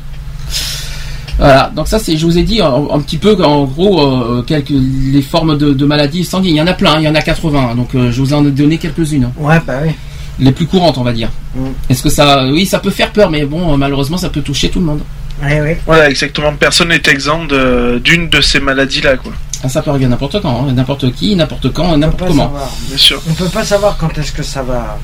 [1.39, 1.71] Voilà.
[1.75, 4.71] Donc ça, c'est, je vous ai dit un, un petit peu, en gros, euh, quelques
[4.71, 6.55] les formes de, de maladies sanguines.
[6.55, 6.93] Il y en a plein.
[6.93, 7.75] hein, il y en a 80.
[7.75, 9.25] Donc euh, je vous en ai donné quelques-unes.
[9.25, 9.33] hein.
[9.39, 9.91] Ouais, bah oui.
[10.39, 11.31] Les plus courantes, on va dire.
[11.55, 11.61] Mm.
[11.91, 14.81] Est-ce que ça, oui, ça peut faire peur, mais bon, malheureusement, ça peut toucher tout
[14.81, 15.01] le monde.
[15.43, 15.81] Ouais, ouais.
[15.87, 16.55] Voilà, exactement.
[16.55, 19.33] Personne n'est exempt de- d'une de ces maladies-là, quoi.
[19.65, 22.45] Ah, ça peut arriver n'importe quand, hein, n'importe qui, n'importe quand, n'importe comment.
[22.47, 22.71] savoir.
[22.89, 23.23] Bien sûr.
[23.31, 24.99] On peut pas savoir quand est-ce que ça va.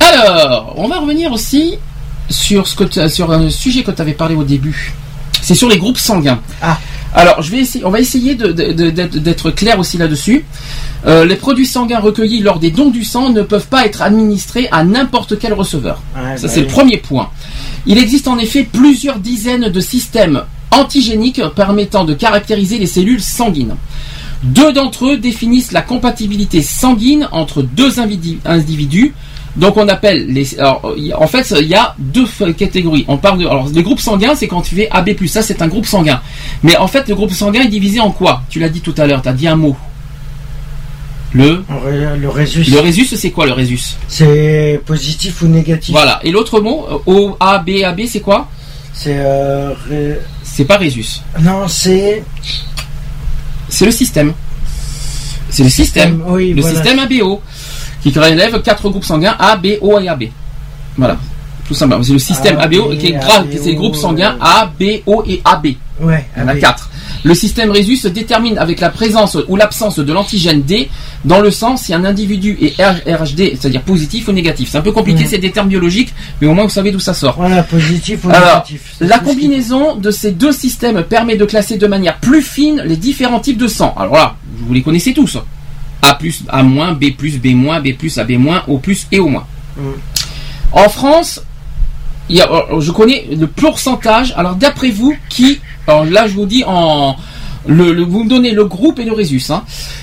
[0.00, 1.78] Alors, on va revenir aussi
[2.28, 4.92] sur, ce que sur un sujet que tu avais parlé au début.
[5.40, 6.40] C'est sur les groupes sanguins.
[6.62, 6.78] Ah.
[7.14, 10.44] Alors, je vais essayer, on va essayer d'être clair aussi là-dessus.
[11.06, 14.68] Euh, les produits sanguins recueillis lors des dons du sang ne peuvent pas être administrés
[14.72, 16.02] à n'importe quel receveur.
[16.16, 17.30] Ouais, Ça, bah c'est le premier point.
[17.86, 20.42] Il existe en effet plusieurs dizaines de systèmes
[20.72, 23.76] antigéniques permettant de caractériser les cellules sanguines.
[24.42, 29.14] Deux d'entre eux définissent la compatibilité sanguine entre deux individus.
[29.56, 30.58] Donc on appelle les.
[30.58, 30.82] alors,
[31.12, 32.26] a- en fait, il y a deux
[32.56, 33.04] catégories.
[33.06, 33.46] On parle de.
[33.46, 35.10] Alors, les groupes sanguins, c'est quand tu fais AB+.
[35.26, 36.20] Ça, c'est un groupe sanguin.
[36.62, 38.42] Mais en fait, le groupe sanguin est divisé en quoi?
[38.50, 39.22] Tu l'as dit tout à l'heure.
[39.22, 39.76] Tu as dit un mot.
[41.32, 41.64] Le?
[42.20, 42.62] Le, résus.
[42.70, 45.92] Le résus, c'est quoi le résus C'est positif ou négatif.
[45.92, 46.20] Voilà.
[46.22, 48.48] Et l'autre mot, O, A, B, AB, c'est quoi?
[48.92, 49.16] C'est.
[49.18, 51.20] Euh, ré- C'est pas résus.
[51.40, 52.22] Non, c'est.
[53.68, 54.32] C'est le système.
[55.50, 56.22] C'est le système.
[56.28, 56.76] oui, le voilà.
[56.76, 57.40] système ABO
[58.12, 60.24] qui relève quatre groupes sanguins A, B, O et AB.
[60.96, 61.16] Voilà.
[61.66, 62.02] Tout simplement.
[62.02, 63.46] C'est le système A, ABO B, qui est grave.
[63.46, 65.68] B, C'est groupes sanguins euh, A, B, O et AB.
[66.00, 66.90] Ouais, Il y en a quatre.
[67.22, 70.90] Le système Rhésus se détermine avec la présence ou l'absence de l'antigène D
[71.24, 74.68] dans le sang si un individu est RHD, c'est-à-dire positif ou négatif.
[74.70, 76.12] C'est un peu compliqué, c'est des termes biologiques,
[76.42, 77.36] mais au moins vous savez d'où ça sort.
[77.38, 78.96] Voilà, positif ou Alors, négatif.
[79.00, 82.96] la qui- combinaison de ces deux systèmes permet de classer de manière plus fine les
[82.96, 83.94] différents types de sang.
[83.98, 84.36] Alors là,
[84.66, 85.38] vous les connaissez tous.
[86.04, 86.18] A+,
[86.48, 86.62] A-,
[86.94, 88.80] B+, B-, B+, AB-, O+,
[89.12, 89.28] et O-.
[89.28, 89.40] Mm.
[90.72, 91.40] En France,
[92.28, 94.32] il y a, euh, je connais le pourcentage.
[94.36, 97.16] Alors d'après vous, qui Alors là, je vous dis en
[97.66, 99.42] le, le- vous me donnez le groupe et le Résus.
[99.50, 99.62] Hein.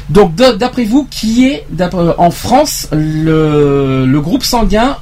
[0.09, 4.97] Donc d'après vous, qui est d'après- en France le, le groupe sanguin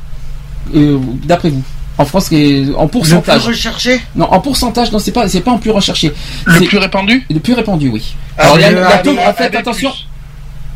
[0.76, 1.64] euh, D'après vous,
[1.98, 4.00] en France, qui est en Le plus pourcentage recherché?
[4.16, 6.12] Non, en pourcentage, non, c'est pas, c'est pas en plus recherché.
[6.46, 7.26] Le plus répandu?
[7.30, 8.14] le plus répandu, oui.
[8.38, 9.92] Ah, Alors, il y a- a en fait, attention.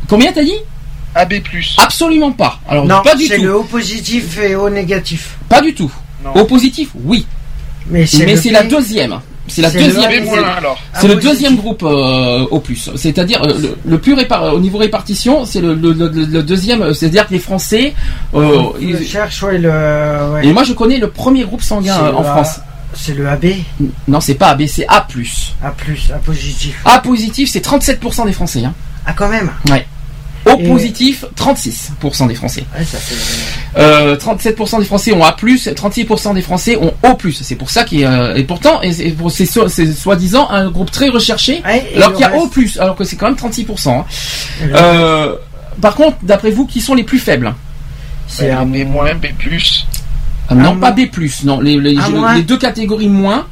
[0.08, 0.56] Combien t'as dit
[1.14, 1.34] AB+.
[1.78, 2.58] Absolument pas.
[2.68, 3.42] Alors Non, pas du c'est tout.
[3.44, 5.36] le O positif et O négatif.
[5.48, 5.90] Pas du tout.
[6.24, 6.32] Non.
[6.34, 7.26] Au positif, oui.
[7.88, 9.20] Mais c'est c'est la deuxième.
[9.46, 10.24] C'est la C'est le deuxième.
[10.26, 10.78] C'est- alors.
[10.94, 12.90] C'est le deuxième groupe euh, au plus.
[12.96, 16.80] C'est-à-dire euh, le, le plus répar- au niveau répartition, c'est le, le- le- le deuxième.
[16.80, 17.92] euh, C'est-à-dire que les Français.
[18.34, 19.68] euh, ils- cherche, ouais, le.
[20.32, 20.46] ouais.
[20.46, 22.60] et moi, je connais le premier groupe sanguin C'est en France.
[22.94, 23.46] C'est le AB,
[24.08, 25.06] Non, c'est pas AB, c'est A+.
[25.62, 26.80] A+, A positif.
[26.86, 28.64] A positif, c'est 37% des Français.
[28.64, 28.72] Hein.
[29.04, 29.50] Ah, quand même
[30.58, 32.64] Et- positif, 36% des Français.
[32.78, 33.14] Ouais, ça fait...
[33.80, 37.16] Euh, 37% des Français ont A+, 36% des Français ont O+.
[37.42, 40.48] C'est pour ça qu'il y a- et pourtant, et c'est pour- c'est so- c'est soi-disant
[40.50, 43.26] un groupe très recherché, Ouais, alors qu'il y a reste- O+, alors que c'est quand
[43.26, 44.00] même 36%.
[44.00, 44.04] hein.
[44.74, 45.34] Euh,
[45.80, 47.54] par contre, d'après vous, qui sont les plus faibles?
[48.28, 48.64] C'est un...
[48.66, 48.84] B-,
[49.20, 49.26] B+.
[50.48, 51.06] Ah, Non, A pas moins.
[51.06, 51.08] B+,
[51.44, 52.34] non, les, les, A je- moins.
[52.34, 53.46] les deux catégories moins,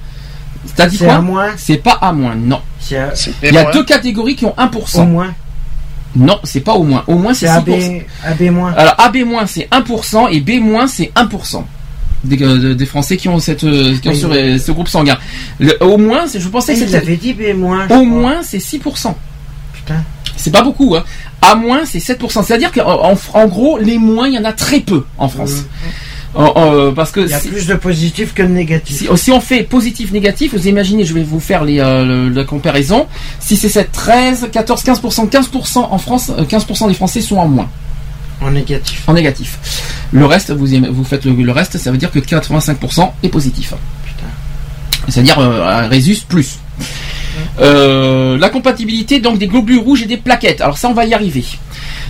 [0.77, 1.21] t'as dit C'est quoi?
[1.21, 2.61] moins C'est pas A-, non.
[2.81, 3.35] C'est B-.
[3.45, 5.03] Il y a deux catégories qui ont 1%.
[5.03, 5.35] au moins
[6.15, 7.05] Non, c'est pas au moins.
[7.07, 8.03] Au moins, c'est C'est 6%.
[8.25, 8.73] AB, AB moins.
[8.75, 11.65] Alors AB- c'est 1% et B- c'est 1%
[12.25, 14.19] des, euh, des Français qui ont cette euh, qui ont Oui.
[14.19, 15.19] ce, euh, ce groupe sanguin.
[15.59, 17.85] Le- au moins, c'est- je pensais que c'était dit B moins.
[17.85, 18.05] au crois.
[18.05, 19.17] moins c'est 6%.
[19.73, 20.05] Putain.
[20.37, 21.05] C'est pas beaucoup hein.
[21.41, 22.43] À moins c'est 7%.
[22.43, 25.65] C'est-à-dire qu'en en, en gros, les moins, il y en a très peu en France.
[26.35, 28.97] En- parce que Il y a si, plus de positifs que de négatifs.
[28.99, 32.29] si- si on fait positif négatif, vous imaginez, je vais vous faire les, euh, le-
[32.31, 33.07] la comparaison.
[33.39, 37.49] Si c'est 7, 13, 14, 15%, 15% en France, euh, 15% des Français sont en
[37.49, 37.69] moins.
[38.41, 39.03] En négatif.
[39.07, 39.59] en négatif.
[40.11, 43.29] Le reste, vous, aimez- vous faites le, le reste, ça veut dire que 85% est
[43.29, 43.75] positif.
[45.09, 46.59] C'est-à-dire euh, un Résus plus.
[47.61, 50.61] Euh, la compatibilité donc des globules rouges et des plaquettes.
[50.61, 51.45] Alors ça, on va y arriver.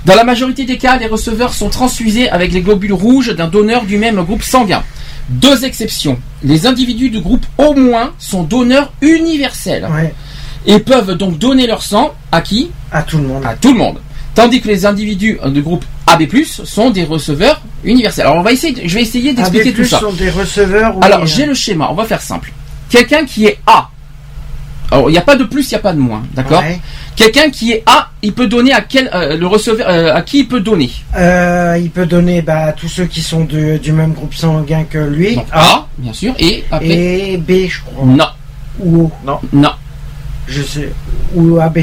[0.04, 3.84] Dans la majorité des cas, les receveurs sont transfusés avec les globules rouges d'un donneur
[3.84, 4.82] du même groupe sanguin.
[5.28, 6.18] Deux exceptions.
[6.42, 10.12] Les individus du groupe au moins sont donneurs universels Ouais.
[10.66, 12.70] et peuvent donc donner leur sang à qui?
[12.90, 13.44] À tout le monde.
[13.46, 13.98] à tout le monde.
[14.34, 16.24] Tandis que les individus euh, du groupe AB+,
[16.64, 18.26] sont des receveurs universels.
[18.26, 20.00] Alors on va essayer, je vais essayer d'expliquer tout ça.
[20.00, 20.96] sont des receveurs.
[20.96, 22.52] oui, Alors euh, j'ai le schéma, on va faire simple.
[22.90, 23.88] Quelqu'un qui est A.
[24.90, 26.60] Alors il n'y a pas de plus, il n'y a pas de moins, d'accord?
[26.60, 26.80] Ouais.
[27.16, 30.40] Quelqu'un qui est A, il peut donner à quel euh, le receveur euh, à qui
[30.40, 33.92] il peut donner Euh, il peut donner bah, à tous ceux qui sont de- du
[33.92, 35.34] même groupe sanguin que lui.
[35.36, 38.06] Donc A, bien sûr, et après Et B, je crois.
[38.06, 38.26] non,
[38.80, 39.40] Ou O.
[39.52, 39.70] non.
[40.48, 40.92] Je sais.
[41.34, 41.78] Ou AB.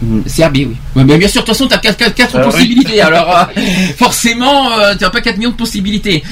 [0.00, 0.76] Mm, C'est AB, oui.
[0.94, 2.44] Ouais, mais bien sûr, de toute façon, tu as 4, Ah oui.
[2.44, 3.00] possibilités.
[3.00, 3.60] Alors, euh,
[3.98, 6.22] forcément, tu n'as pas 4 millions de possibilités.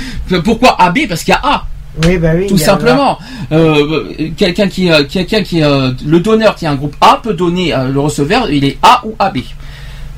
[0.44, 1.66] Pourquoi AB Parce qu'il y a A.
[2.04, 2.46] Oui, bah oui.
[2.46, 3.18] Tout il simplement,
[3.52, 4.04] Euh,
[4.36, 7.74] quelqu'un qui, euh, quelqu'un qui, euh, le donneur qui a un groupe A peut donner
[7.74, 9.38] euh, le receveur, il est A ou AB.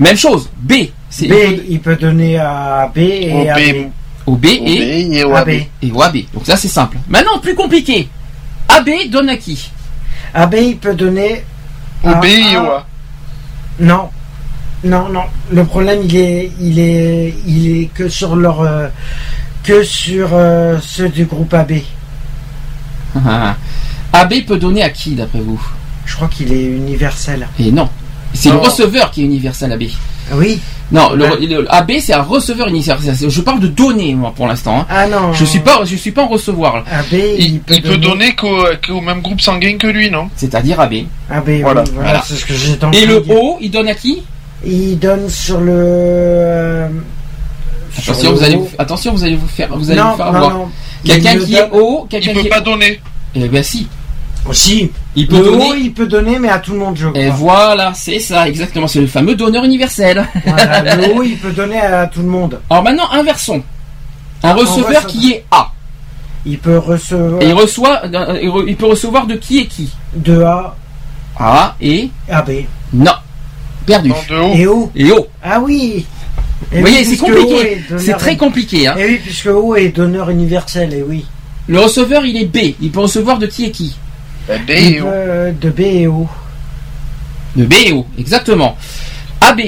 [0.01, 0.73] Même chose, B,
[1.11, 1.27] c'est.
[1.29, 1.35] B,
[1.69, 3.59] il peut donner à B et Au à B.
[3.59, 3.91] B.
[4.27, 5.49] au B et, et au AB.
[5.49, 5.55] AB.
[5.83, 6.17] et au AB.
[6.35, 6.97] Donc ça c'est simple.
[7.09, 8.09] Maintenant plus compliqué.
[8.69, 9.71] AB donne à qui?
[10.35, 11.45] AB, il peut donner.
[12.05, 12.87] Au à B et au A.
[13.81, 14.09] Non.
[14.85, 15.23] Non, non.
[15.51, 18.87] Le problème, il est, il est, il est que sur leur, euh,
[19.69, 21.73] que sur euh, ceux du groupe AB.
[24.13, 25.61] AB peut donner à qui d'après vous?
[26.07, 27.47] Je crois qu'il est universel.
[27.61, 27.89] Et non.
[28.33, 29.83] C'est le receveur qui est universel AB.
[30.31, 30.59] Ah Oui.
[30.91, 33.29] Non, le, le- AB c'est un receveur universel.
[33.29, 34.81] Je parle de donner moi pour l'instant.
[34.81, 34.87] hein.
[34.89, 35.35] Ah non.
[35.35, 36.77] Je suis pas, je suis pas en recevoir.
[36.91, 40.31] AB, il, Il, peut, il peut donner qu'au même groupe sanguin que lui, non?
[40.35, 40.95] C'est-à-dire AB.
[41.31, 41.85] AB, oui, Voilà.
[42.25, 43.23] c'est ce que en Et le.
[43.29, 44.23] O, il donne à qui?
[44.65, 45.73] Il donne sur le.
[45.77, 46.89] euh,
[47.99, 48.61] Attention, vous allez, haut.
[48.61, 50.67] vous- attention, vous allez vous faire, vous allez non, vous faire non, avoir.
[51.05, 53.01] Quelqu'un qui est haut, Il quelqu'un peut qui est pas donner.
[53.35, 53.87] Eh bien si,
[54.53, 54.91] Si.
[55.15, 55.71] il peut Le donner.
[55.71, 57.21] haut, il peut donner, mais à tout le monde, je crois.
[57.21, 58.87] Et voilà, c'est ça, exactement.
[58.89, 60.27] C'est le fameux donneur universel.
[60.47, 62.61] Voilà, le haut, il peut donner à tout le monde.
[62.71, 63.63] Alors maintenant, inversons.
[64.43, 65.71] Un receveur qui est A.
[66.47, 69.91] Il peut recevoir Et il reçoit, euh, il peut recevoir de qui et qui?
[70.15, 70.75] De A
[71.39, 72.51] A et à B.
[72.93, 73.13] non.
[73.85, 74.11] perdu.
[74.11, 74.53] Non, de haut.
[74.55, 74.91] Et O.
[74.95, 75.27] Et O.
[75.43, 76.07] Ah oui.
[76.73, 77.83] Et Vous voyez, oui, c'est compliqué.
[77.99, 78.87] C'est très compliqué.
[78.89, 78.97] Hein.
[78.99, 81.25] Et oui, puisque O est donneur universel, et oui.
[81.67, 82.75] Le receveur, il est B.
[82.81, 83.97] Il peut recevoir de qui et qui
[84.47, 85.07] Ben, B Il et O.
[85.61, 86.27] de B et O.
[87.57, 88.77] De B et O, exactement.
[89.41, 89.61] AB.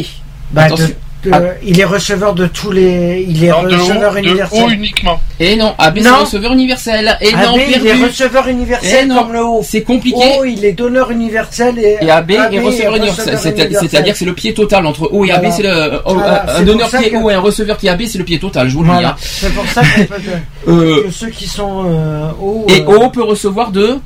[0.52, 0.86] Bah, Attention.
[0.88, 1.40] de- de- Ah.
[1.62, 3.24] Il est receveur de tous les.
[3.28, 4.62] Il est Non, de receveur haut, de universel.
[4.64, 5.20] haut uniquement.
[5.38, 7.18] Et non, AB c'est receveur universel.
[7.20, 8.04] Et AB, non, il est perdu.
[8.04, 9.22] receveur universel Eh non.
[9.22, 9.60] comme le O.
[9.62, 10.18] C'est compliqué.
[10.40, 13.38] O, il est donneur universel et, Et AB, est receveur universel.
[13.38, 13.88] C'est- universel.
[13.90, 15.40] C'est-à-dire que c'est le pied total entre O et AB.
[15.40, 15.54] Voilà.
[15.56, 17.40] C'est le euh, Voilà, un c'est donneur pour ça qui est que- O et un
[17.40, 18.68] receveur qui est AB, c'est le pied total.
[18.68, 19.04] Je vous le dis.
[19.04, 19.14] Hein.
[19.18, 20.14] C'est pour ça qu'on peut.
[20.68, 22.66] Euh, que ceux qui sont euh, O.
[22.68, 23.98] et euh, O peut recevoir de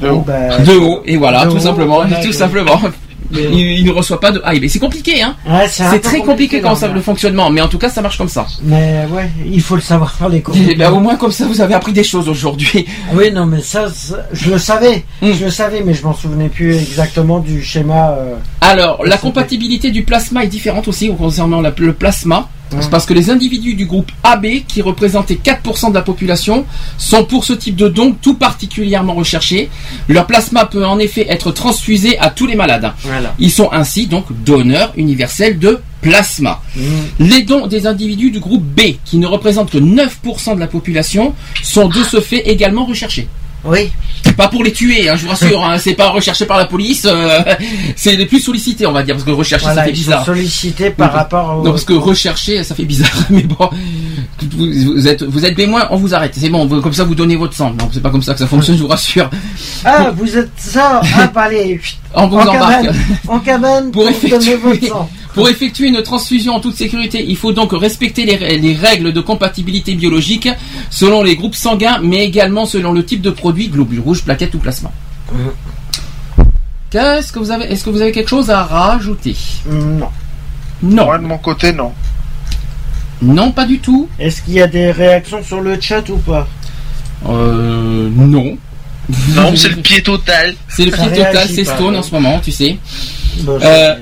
[0.00, 0.24] De O, haut.
[0.26, 1.02] bah, de O.
[1.06, 2.80] Et voilà, tout haut, simplement, tout simplement.
[3.32, 4.66] Il, il ne reçoit pas de A et B.
[4.68, 5.36] C'est compliqué, hein.
[5.48, 6.94] Ouais, c'est très compliqué quand ça là.
[6.94, 8.46] le fonctionnement, mais en tout cas, ça marche comme ça.
[8.62, 10.54] Mais ouais, il faut le savoir faire les cours.
[10.76, 12.86] Ben, au moins comme ça, vous avez appris des choses aujourd'hui.
[13.14, 15.04] Oui, non, mais ça, ça, je le savais.
[15.22, 15.32] Hmm.
[15.32, 18.10] Je le savais, mais je m'en souvenais plus exactement du schéma.
[18.18, 22.48] euh, Alors, la compatibilité du plasma est différente aussi concernant la- le plasma.
[22.80, 26.64] C'est parce que les individus du groupe AB, qui représentaient 4% de la population,
[26.98, 29.70] sont pour ce type de don tout particulièrement recherchés.
[30.08, 32.92] Leur plasma peut en effet être transfusé à tous les malades.
[33.02, 33.34] Voilà.
[33.38, 36.62] Ils sont ainsi donc donneurs universels de plasma.
[36.76, 36.80] Hmm.
[37.18, 41.34] Les dons des individus du groupe B, qui ne représentent que 9% de la population,
[41.62, 43.28] sont de ce fait également recherchés.
[43.64, 43.90] Oui.
[44.36, 47.06] Pas pour les tuer, hein, je vous rassure, hein, c'est pas recherché par la police,
[47.06, 47.40] euh,
[47.96, 50.24] c'est les plus sollicités, on va dire, parce que rechercher Voilà, ça fait bizarre.
[50.24, 51.64] sollicités par rapport au.
[51.64, 53.68] Non, parce que rechercher, ça fait bizarre, mais bon,
[54.56, 57.36] vous, êtes, vous êtes B-, on vous arrête, c'est bon, vous- comme ça vous donnez
[57.36, 57.70] votre sang.
[57.78, 59.28] Non, c'est pas comme ça que ça fonctionne, je vous rassure.
[59.84, 62.82] Ah, vous êtes ça Ah, bah allez, chut, On vous en embarque.
[62.84, 62.96] cabane,
[63.28, 64.16] en cabane Pour pour, donner
[64.46, 65.10] effectuer- votre sang.
[65.34, 69.12] Pour effectuer une transfusion en toute sécurité, il faut donc respecter les, rè- les règles
[69.12, 70.48] de compatibilité biologique
[70.90, 74.58] selon les groupes sanguins, mais également selon le type de produit, globules rouges, plaquettes ou
[74.58, 74.90] plasma.
[76.90, 79.36] Qu'est-ce que vous avez Est-ce que vous avez quelque chose à rajouter?
[79.70, 80.08] Non.
[80.82, 81.92] Non, Moi, de mon côté, non.
[83.22, 84.08] non, pas du tout.
[84.18, 86.48] Est-ce qu'il y a des réactions sur le chat ou pas?
[87.28, 88.56] Euh, non.
[89.34, 90.54] Non, c'est le pied total.
[90.68, 92.78] C'est le pied total, c'est Stone en ce moment, tu sais.
[93.42, 93.94] Bah, Euh,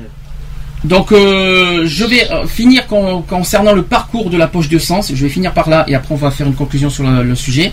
[0.84, 5.00] Donc, euh, je vais euh, finir con- concernant le parcours de la poche de sang.
[5.02, 7.34] Je vais finir par là et après on va faire une conclusion sur le, le
[7.34, 7.73] sujet.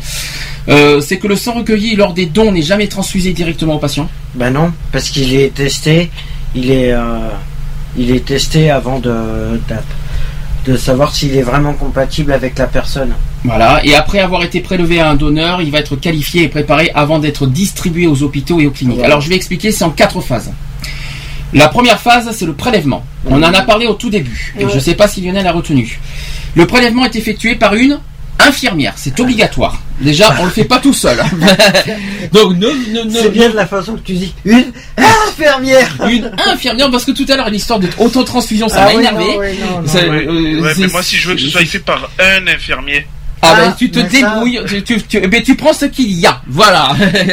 [0.70, 4.10] Euh, c'est que le sang recueilli lors des dons n'est jamais transfusé directement au patient.
[4.34, 6.10] Bah non, parce qu'il est testé.
[6.56, 7.20] Il est, euh,
[7.98, 13.14] il est testé avant de, de, de savoir s'il est vraiment compatible avec la personne.
[13.44, 13.82] Voilà.
[13.86, 17.20] Et après avoir été prélevé à un donneur, il va être qualifié et préparé avant
[17.20, 18.96] d'être distribué aux hôpitaux et aux cliniques.
[18.96, 19.10] Voilà.
[19.14, 19.72] Alors, je vais expliquer.
[19.72, 20.52] C'est en quatre phases.
[21.54, 23.06] La première phase, c'est le prélèvement.
[23.26, 24.54] On en a parlé au tout début.
[24.60, 24.72] Et Ouais.
[24.72, 26.00] je ne sais pas si Lionel a retenu.
[26.56, 28.00] Le prélèvement est effectué par une
[28.40, 28.94] infirmière.
[28.98, 29.80] C'est obligatoire.
[30.02, 31.18] Déjà, on le fait pas tout seul.
[32.34, 34.66] Donc, ne, ne, ne- C'est bien de la façon que tu dis une
[34.98, 35.90] infirmière.
[36.10, 39.24] une infirmière parce que tout à l'heure l'histoire de autotransfusion ça Ah m'a oui, énervé.
[39.26, 39.88] non, oui, non, non.
[39.88, 42.48] Ça, Ouais, euh, ouais, mais moi, si je veux que ce soit fait par un
[42.48, 43.08] infirmier.
[43.46, 45.86] Ah, ben, Ah, tu te ça- débrouilles, tu, tu, tu- eh ben, tu prends ce
[45.86, 46.90] qu'il y a, voilà.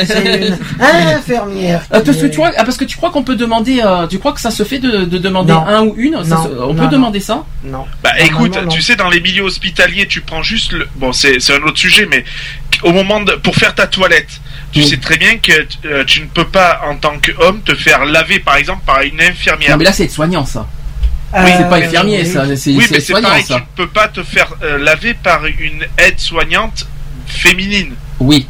[0.07, 0.59] C'est une
[1.09, 1.83] infirmière.
[1.91, 4.19] Ah, parce que tu vois, ah, parce que tu crois qu'on peut demander, euh, tu
[4.19, 5.67] crois que ça se fait de, de demander Non.
[5.67, 6.89] un ou une, ça Non, se- on non, peut non.
[6.89, 7.45] demander ça?
[7.65, 7.85] Non.
[8.03, 8.69] Bah écoute, non.
[8.69, 10.87] tu sais, dans les milieux hospitaliers, tu prends juste le.
[10.97, 12.25] Bon, c'est c'est un autre sujet, mais
[12.83, 13.33] au moment de.
[13.33, 14.41] Pour faire ta toilette,
[14.73, 14.87] tu Oui.
[14.89, 15.53] sais très bien que
[15.87, 19.21] euh, tu ne peux pas, en tant qu'homme, te faire laver, par exemple, par une
[19.21, 19.71] infirmière.
[19.73, 20.67] Non mais là c'est soignant ça.
[21.35, 22.27] Euh, c'est pas oui, infirmier oui.
[22.27, 23.61] ça, c'est oui, mais c'est soignant pareil, tu ça.
[23.75, 26.87] peux pas te faire euh, laver par une aide-soignante
[27.27, 27.95] féminine.
[28.21, 28.47] Oui.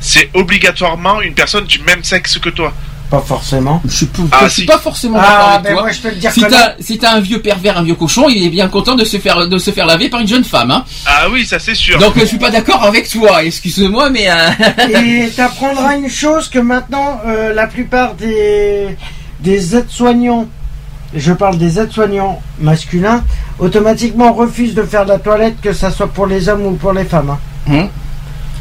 [0.00, 2.72] C'est obligatoirement une personne du même sexe que toi.
[3.10, 3.80] Pas forcément.
[3.86, 4.66] Je suis, Ah, je suis si.
[4.66, 5.82] pas forcément d'accord Ah, avec ben toi.
[5.82, 8.44] moi je peux te dire Si t'as si un vieux pervers, un vieux cochon, il
[8.44, 10.72] est bien content de se faire de se faire laver par une jeune femme.
[10.72, 10.84] Hein.
[11.06, 11.98] Ah oui, ça c'est sûr.
[12.00, 13.44] Donc euh, je suis pas d'accord avec toi.
[13.44, 14.50] Excuse-moi, mais euh.
[15.24, 18.88] Et t'apprendras une chose que maintenant euh, la plupart des
[19.38, 20.48] des aides-soignants,
[21.16, 23.22] je parle des aides-soignants masculins,
[23.58, 27.04] automatiquement refusent de faire la toilette, que ça soit pour les hommes ou pour les
[27.04, 27.30] femmes.
[27.30, 27.38] hein.
[27.72, 27.88] Hum.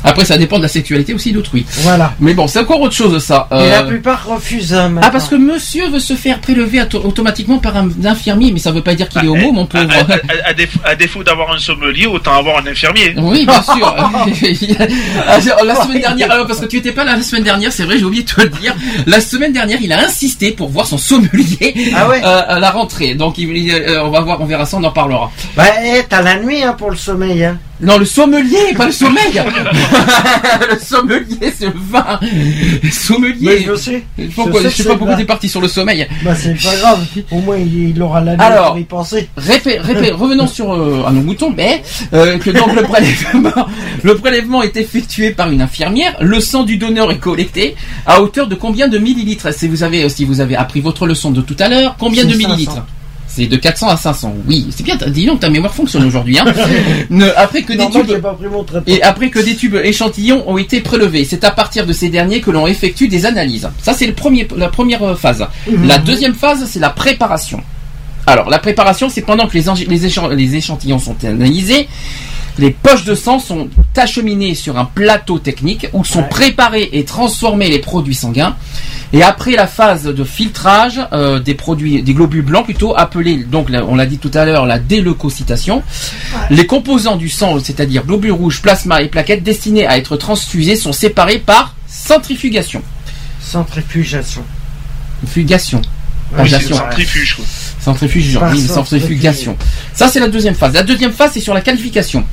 [0.05, 1.65] Après, ça dépend de la sexualité aussi d'autrui.
[1.81, 2.13] Voilà.
[2.19, 3.47] Mais bon, c'est encore autre chose ça.
[3.51, 4.73] Et Euh, la plupart refusent.
[4.73, 8.59] hein, Ah, parce que monsieur veut se faire prélever auto- automatiquement par un infirmier, mais
[8.59, 9.83] ça veut pas dire qu'il est homo, mon À, pauvre.
[9.93, 13.13] à- à- à défaut, à défaut d'avoir un sommelier, autant avoir un infirmier.
[13.17, 13.95] Oui, bien sûr.
[15.27, 17.83] Ah, la semaine dernière, alors, parce que tu étais pas là la semaine dernière, c'est
[17.83, 18.75] vrai, j'ai oublié de te le dire.
[19.05, 22.71] La semaine dernière, il a insisté pour voir son sommelier Ah ouais euh, à la
[22.71, 23.15] rentrée.
[23.15, 25.31] Donc, il, il- euh, on va voir, on verra ça, on en parlera.
[25.55, 27.43] Bah, eh, t'as la nuit hein, pour le sommeil.
[27.45, 27.57] Hein.
[27.81, 29.33] Non, le sommelier, pas le sommeil.
[30.71, 32.19] le sommelier, c'est le vin.
[32.91, 33.35] Sommelier.
[33.41, 34.03] Mais je sais.
[34.33, 36.07] Pourquoi- Je je sais pas c'est pourquoi le t'es parti sur le sommeil.
[36.23, 37.05] Bah c'est pas grave.
[37.31, 39.29] Au moins il, il aura la Alors, pour y penser.
[39.37, 43.67] Répé- répé- revenons sur euh, à nos moutons, mais euh, que donc le prélèvement,
[44.03, 46.15] le prélèvement est effectué par une infirmière.
[46.21, 49.53] Le sang du donneur est collecté à hauteur de combien de millilitres?
[49.53, 52.33] Si vous avez, si vous avez appris votre leçon de tout à l'heure, combien de
[52.33, 52.85] 500.
[53.35, 54.33] C'est de 400 à 500.
[54.47, 54.95] Oui, c'est bien.
[55.07, 56.39] Dis donc, ta mémoire fonctionne aujourd'hui.
[56.39, 56.45] Hein.
[57.09, 58.93] Ne- après que des tubes j'ai pas pris mon traitement.
[58.93, 62.39] et après que des tubes échantillons ont été prélevés, c'est à partir de ces derniers
[62.39, 63.69] que l'on effectue des analyses.
[63.81, 65.45] Ça, c'est le premier, la première phase.
[65.69, 65.85] Mhm.
[65.85, 67.61] La deuxième phase, c'est la préparation.
[68.25, 70.05] Alors, la préparation, c'est pendant que les
[70.55, 71.89] échantillons sont analysés,
[72.57, 76.29] les poches de sang sont acheminées sur un plateau technique où sont Ouais.
[76.29, 78.55] préparés et transformés les produits sanguins.
[79.13, 83.67] Et après la phase de filtrage euh, des produits, des globules blancs plutôt, appelés, donc
[83.87, 85.83] on l'a dit tout à l'heure, la déleucocytation,
[86.49, 90.91] les composants du sang, c'est-à-dire globules rouges, plasma et plaquettes destinés à être transfusés sont
[90.93, 92.81] séparés par centrifugation.
[93.39, 94.43] Centrifugation.
[95.27, 95.81] Fugation.
[96.43, 97.45] Oui, centrifuge, quoi.
[97.79, 99.57] Centrifuge, Par oui, centrifugation.
[99.93, 100.73] Ça, c'est la deuxième phase.
[100.73, 102.23] La deuxième phase, c'est sur la qualification.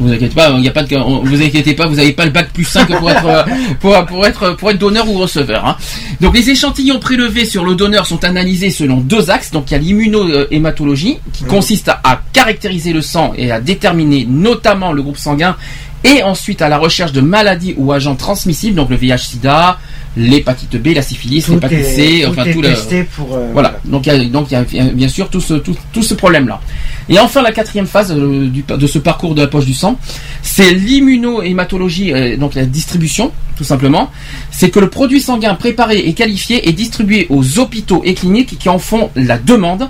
[0.00, 2.24] Vous inquiétez pas, il y a pas de, on- vous inquiétez pas, vous n'avez pas
[2.24, 3.42] le bac plus 5 pour être, euh,
[3.78, 5.64] pour, pour être, pour être donneur ou receveur.
[5.66, 5.76] hein.
[6.20, 9.50] Donc les échantillons prélevés sur le donneur sont analysés selon deux axes.
[9.50, 14.26] Donc il y a l'immunohématologie qui consiste à, à caractériser le sang et à déterminer
[14.28, 15.56] notamment le groupe sanguin
[16.04, 19.78] et ensuite à la recherche de maladies ou agents transmissibles, donc le VIH/SIDA,
[20.16, 23.34] l'hépatite B, la syphilis, l'hépatite C, enfin tout le, testé pour.
[23.34, 23.78] euh, voilà.
[23.84, 26.14] Donc il y a, donc il y a bien sûr tout ce, tout, tout ce
[26.14, 26.60] problème-là.
[27.08, 29.98] Et enfin la quatrième phase euh, du, de ce parcours de la poche du sang,
[30.42, 34.10] c'est l'immunohématologie, euh, donc la distribution, tout simplement.
[34.50, 38.68] C'est que le produit sanguin préparé et qualifié est distribué aux hôpitaux et cliniques qui
[38.68, 39.88] en font la demande.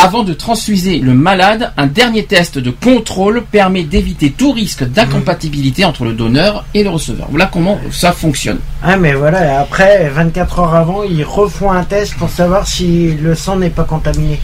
[0.00, 5.84] Avant de transfuser le malade, un dernier test de contrôle permet d'éviter tout risque d'incompatibilité
[5.84, 7.26] entre le donneur et le receveur.
[7.30, 8.60] Voilà comment ça fonctionne.
[8.80, 13.34] Ah mais voilà, après 24 heures avant, ils refont un test pour savoir si le
[13.34, 14.38] sang n'est pas contaminé.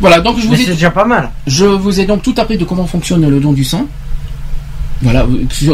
[0.00, 1.30] Voilà, donc je vous ai c'est déjà pas mal.
[1.48, 3.88] Je vous ai donc tout appris de comment fonctionne le don du sang.
[5.02, 5.26] Voilà,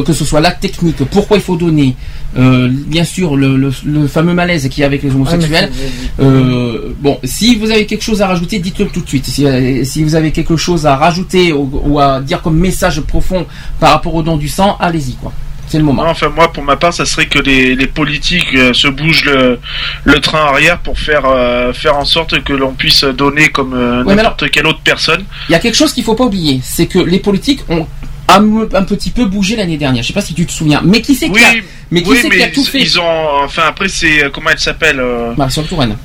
[0.04, 1.94] que- ce soit la technique, pourquoi il faut donner,
[2.36, 5.70] euh, bien sûr le, le- le fameux malaise qu'il y a avec les homosexuels.
[6.18, 9.26] Ah, Euh, bon, si vous avez quelque chose à rajouter, dites-le tout de suite.
[9.26, 13.00] Si, euh, si vous avez quelque chose à rajouter ou, ou à dire comme message
[13.02, 13.46] profond
[13.78, 15.32] par rapport au don du sang, allez-y quoi.
[15.68, 16.04] C'est le moment.
[16.04, 19.24] Non, enfin moi pour ma part ça serait que les, les politiques euh, se bougent
[19.24, 19.58] le,
[20.04, 24.04] le train arrière pour faire euh, faire en sorte que l'on puisse donner comme euh,
[24.06, 25.24] mais n'importe quelle autre personne.
[25.48, 27.86] Il y a quelque chose qu'il faut pas oublier, c'est que les politiques ont
[28.28, 30.02] un, un petit peu bougé l'année dernière.
[30.02, 31.52] Je sais pas si tu te souviens, mais qui c'est qui a,
[31.90, 34.50] mais qui oui, c'est qui a tout fait ils ont enfin après c'est euh, comment
[34.50, 35.96] elle s'appelle euh, Marisol Touraine.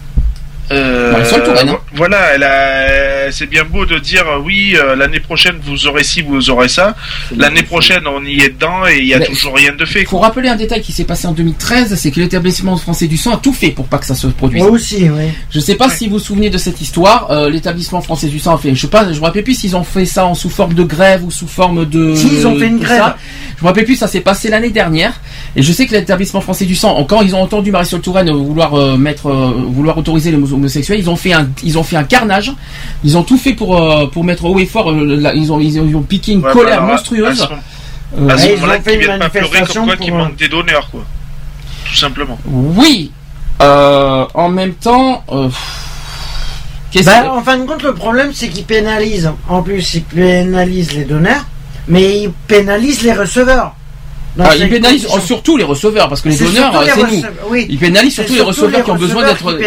[0.72, 1.78] Euh, Marisol Touraine, hein.
[1.96, 6.04] Voilà, elle a, c'est bien beau de dire euh, oui, euh, l'année prochaine vous aurez
[6.04, 6.96] ci, vous aurez ça.
[7.36, 10.02] L'année prochaine on y est dedans et il y a Mais- toujours rien de fait.
[10.02, 13.16] Il faut rappeler un détail qui s'est passé en 2013, c'est que l'établissement français du
[13.18, 14.62] sang a tout fait pour pas que ça se produise.
[14.62, 15.24] Moi aussi, oui.
[15.52, 17.32] Je sais pas si vous vous souvenez de cette histoire.
[17.32, 19.76] euh, l'établissement français du sang a fait, je sais pas, je me rappelle plus s'ils
[19.76, 22.14] ont fait ça en sous forme de grève ou sous forme de.
[22.16, 22.98] Si, ils ont fait une grève.
[23.00, 23.18] ça.
[23.58, 25.14] Je me rappelle plus, ça s'est passé l'année dernière.
[25.56, 28.74] Et je sais que l'établissement français du sang, quand ils ont entendu Marisol Touraine vouloir
[28.76, 32.04] euh, mettre, euh, vouloir autoriser les homosexuels, ils ont fait un, ils ont fait un
[32.04, 32.52] carnage.
[33.04, 34.92] Ils ont tout fait pour euh, pour mettre haut et fort.
[34.92, 37.42] euh, la- ils ont ils ont, ils ont piqué une Ouais, colère bah, à- monstrueuse.
[37.42, 37.54] À ce,
[38.18, 39.88] Euh, à ce Ouais, ils moment-là, ont fait qu'ils une viennent pas pleurer manifestation comme
[39.90, 41.04] quoi pour, qu'il euh, manque des donneurs, quoi.
[41.86, 42.40] Tout simplement.
[42.46, 43.12] Oui.
[43.62, 45.50] Euh, en même temps, euh,
[47.06, 49.32] Bah, en fin de compte, le problème, c'est qu'ils pénalisent.
[49.50, 51.46] En plus, ils pénalisent les donneurs,
[51.88, 53.76] mais ils pénalisent les receveurs.
[54.38, 55.22] Dans ces ils pénalisent conditions.
[55.26, 57.24] surtout les receveurs parce que les donneurs, c'est nous.
[57.50, 57.66] oui.
[57.70, 59.58] Ils pénalisent C'est surtout les receveurs qui ont besoin d'être.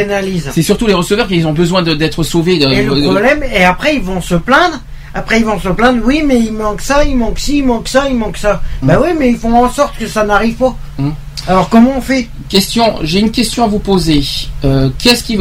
[0.52, 2.58] C'est surtout les receveurs qui ont besoin d'être sauvés.
[2.58, 4.80] de- Et le de- problème, et après, ils vont se plaindre.
[5.12, 7.88] Après, ils vont se plaindre, oui, mais il manque ça, il manque ci, il manque
[7.88, 8.62] ça, il manque ça.
[8.80, 10.76] Bah oui, mais ils font en sorte que ça n'arrive pas.
[10.98, 11.08] Mm.
[11.48, 12.28] Alors, comment on fait?
[12.48, 14.22] Question, j'ai une question à vous poser.
[14.64, 15.36] Euh, qu'est-ce qui,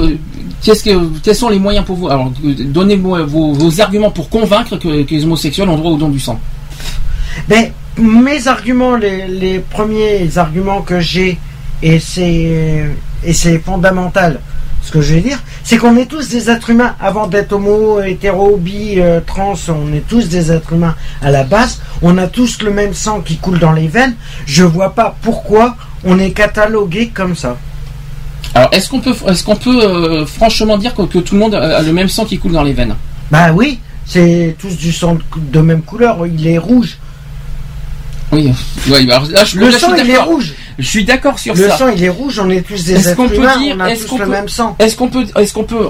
[0.63, 2.07] qu'est-ce que, quels sont les moyens pour vous?
[2.09, 5.97] Alors, euh, donnez-moi vos, vos arguments pour convaincre que, que les homosexuels ont droit au
[5.97, 6.39] don du sang.
[7.47, 11.37] Ben, mes arguments, les, les premiers arguments que j'ai,
[11.81, 12.85] et c'est,
[13.23, 14.39] et c'est fondamental,
[14.81, 16.95] ce que je vais dire, c'est qu'on est tous des êtres humains.
[16.99, 21.43] Avant d'être homo, hétéro, bi, euh, trans, on est tous des êtres humains à la
[21.43, 25.15] base, on a tous le même sang qui coule dans les veines, je vois pas
[25.21, 27.57] pourquoi on est catalogué comme ça.
[28.55, 31.55] Alors, est-ce qu'on peut, est-ce qu'on peut euh, franchement dire que, que tout le monde
[31.55, 32.95] a le même sang qui coule dans les veines?
[33.29, 36.97] Bah oui, c'est tous du sang de même couleur, il est rouge.
[38.31, 38.51] Oui,
[38.89, 40.53] ouais, alors là, je, Le là, sang, il est rouge.
[40.77, 41.77] Je suis d'accord sur Le ça.
[41.77, 42.39] sang, il est rouge.
[42.39, 43.57] On est tous des Est-ce êtres qu'on peut humains.
[43.57, 44.75] dire, on a est-ce tous qu'on le peut, même sang.
[44.79, 45.85] est-ce qu'on peut, est-ce qu'on peut,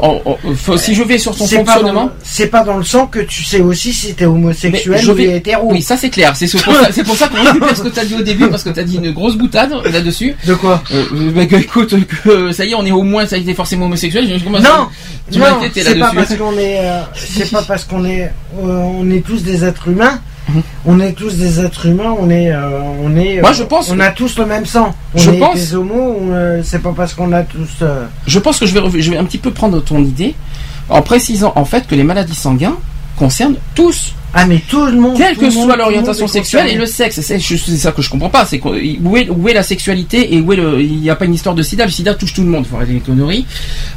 [0.56, 3.06] faut- si je vais sur ton C'est pas, dans, fonctionnement, c'est pas dans le sang
[3.08, 5.70] que tu sais aussi si t'es homosexuel je ou vais- hétéro.
[5.72, 6.36] oui, ça c'est clair.
[6.36, 8.48] C'est ce- pour ça, c'est pour ça qu'on récupère ce que t'as dit au début
[8.48, 10.36] parce que t'as dit une grosse boutade là-dessus.
[10.46, 11.04] De quoi euh,
[11.36, 11.94] bah, que, écoute,
[12.24, 14.28] que ça y est, on est au moins, ça a été forcément homosexuel.
[14.28, 14.88] Je- je commence Non, à- non,
[15.74, 18.32] c'est pas parce qu'on est, euh, c'est pas parce qu'on est, euh,
[18.64, 20.20] on est tous des êtres humains.
[20.86, 22.16] On est tous des êtres humains.
[22.20, 23.42] On est, euh, on est.
[23.42, 24.94] Moi, je pense On a tous le même sang.
[25.14, 26.20] On Je est pense- des homos.
[26.32, 27.70] euh, c'est pas parce qu'on a tous.
[27.82, 30.36] euh, Je pense que je vais, je vais un petit peu prendre ton idée
[30.90, 32.74] en précisant en fait que les maladies sanguines
[33.18, 34.14] concernent tous.
[34.34, 35.18] Ah mais tout le monde.
[35.18, 38.46] Quelle que soit l'orientation sexuelle et le sexe, c'est ça que je comprends pas.
[38.46, 41.26] C'est où est, où est la sexualité et où est le, il n'y a pas
[41.26, 41.86] une histoire de sida.
[41.86, 43.46] Le sida touche tout le monde, faut arrêter les conneries.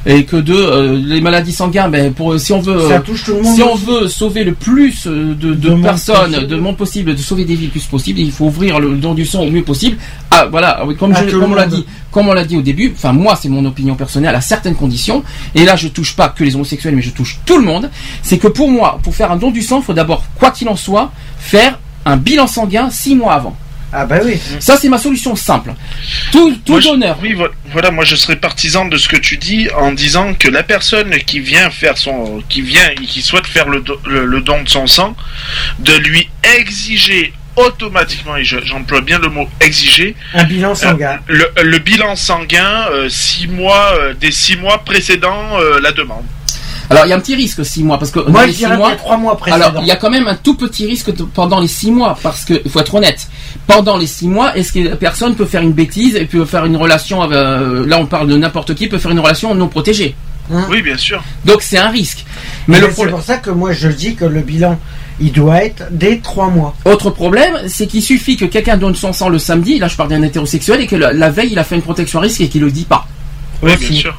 [0.06, 3.34] Et que de euh, les maladies sanguines, ben pour si on veut, Ça touche tout
[3.34, 6.46] le monde si on veut sauver le plus euh, de, de De monde personnes, possible.
[6.46, 9.12] de monde possible, de sauver des vies le plus possible, il faut ouvrir le don
[9.14, 9.98] du sang au mieux possible.
[10.30, 12.90] Ah voilà, comme, je- le comme on l'a dit, comme on l'a dit au début.
[12.96, 15.22] Enfin moi, c'est mon opinion personnelle à certaines conditions.
[15.54, 17.90] Et là, je touche pas que les homosexuels, mais je touche tout le monde.
[18.22, 20.68] C'est que pour moi, pour faire un don du sang, il faut d'abord, quoi qu'il
[20.68, 23.56] en soit, faire un bilan sanguin six mois avant.
[23.94, 24.40] Ah bah oui.
[24.58, 25.74] Ça, c'est ma solution simple.
[26.32, 27.18] Tout, tout Moi, je- donneur.
[27.20, 30.48] Oui, vo- voilà, moi je serais partisan de ce que tu dis en disant que
[30.48, 34.24] la personne qui vient faire son, qui vient et qui souhaite faire le, do- le,
[34.24, 35.14] le don de son sang,
[35.80, 36.26] de lui
[36.56, 41.18] exiger automatiquement, et je- j'emploie bien le mot exiger, Un bilan sanguin.
[41.28, 46.24] le, le bilan sanguin euh, six mois, euh, des six mois précédents euh, la demande.
[46.92, 48.92] Alors, il y a un petit risque six mois parce que Moi, je dirais mois,
[48.96, 49.66] trois précédents.
[49.68, 52.16] Alors, il y a quand même un tout petit risque de- pendant les six mois,
[52.22, 53.28] parce que il faut être honnête.
[53.66, 56.64] Pendant les six mois, est-ce que la personne peut faire une bêtise et peut faire
[56.64, 59.68] une relation avec, euh, là on parle de n'importe qui peut faire une relation non
[59.68, 60.14] protégée?
[60.52, 60.66] Hein?
[60.70, 61.22] Oui, bien sûr.
[61.44, 62.24] Donc c'est un risque.
[62.68, 64.78] Mais c'est pour ça que moi je dis que le bilan,
[65.20, 66.74] il doit être dès trois mois.
[66.84, 70.10] autre problème, c'est qu'il suffit que quelqu'un donne son sang le samedi, là je parle
[70.10, 72.48] d'un hétérosexuel, et que la, la veille il a fait une protection à risque et
[72.48, 73.06] qu'il le dit pas.
[73.62, 73.88] Oui, Aussi.
[73.90, 74.18] bien sûr.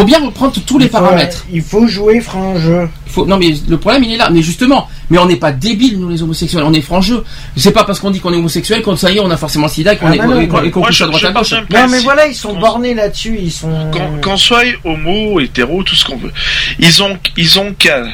[0.00, 1.44] Faut bien reprendre tous les Il faut- paramètres.
[1.52, 2.88] Il faut jouer franc jeu.
[3.06, 4.30] Il faut, non mais le problème il est là.
[4.30, 7.22] Mais justement, mais on n'est pas débiles nous les homosexuels, on est franc jeu.
[7.56, 9.66] C'est pas parce qu'on dit qu'on est homosexuel qu'on ça y est on a forcément
[9.66, 11.04] le sida et qu'on Ah est bah non, et qu'on- et qu'on Moi, couche je-
[11.04, 11.52] à droite à gauche.
[11.52, 13.90] Non mais voilà, ils sont bornés là-dessus, ils sont.
[13.92, 16.32] Qu'on qu'on soit homo, hétéro, tout ce qu'on veut.
[16.78, 18.04] Ils ont, ils ont qu'à,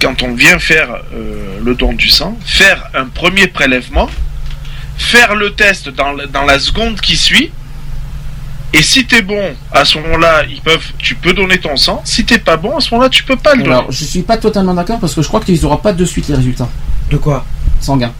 [0.00, 4.10] quand on vient faire euh, le don du sang, faire un premier prélèvement,
[4.98, 7.50] faire le test dans, dans la seconde qui suit.
[8.76, 12.02] Et si t'es bon, à ce moment-là, ils peuvent, tu peux donner ton sang.
[12.04, 13.72] Si t'es pas bon, à ce moment-là, tu peux pas le donner.
[13.76, 15.92] Alors, je suis pas totalement d'accord parce que je crois que tu les auras pas
[15.92, 16.68] de suite les résultats
[17.08, 17.46] De quoi?
[17.80, 18.12] Sanguins.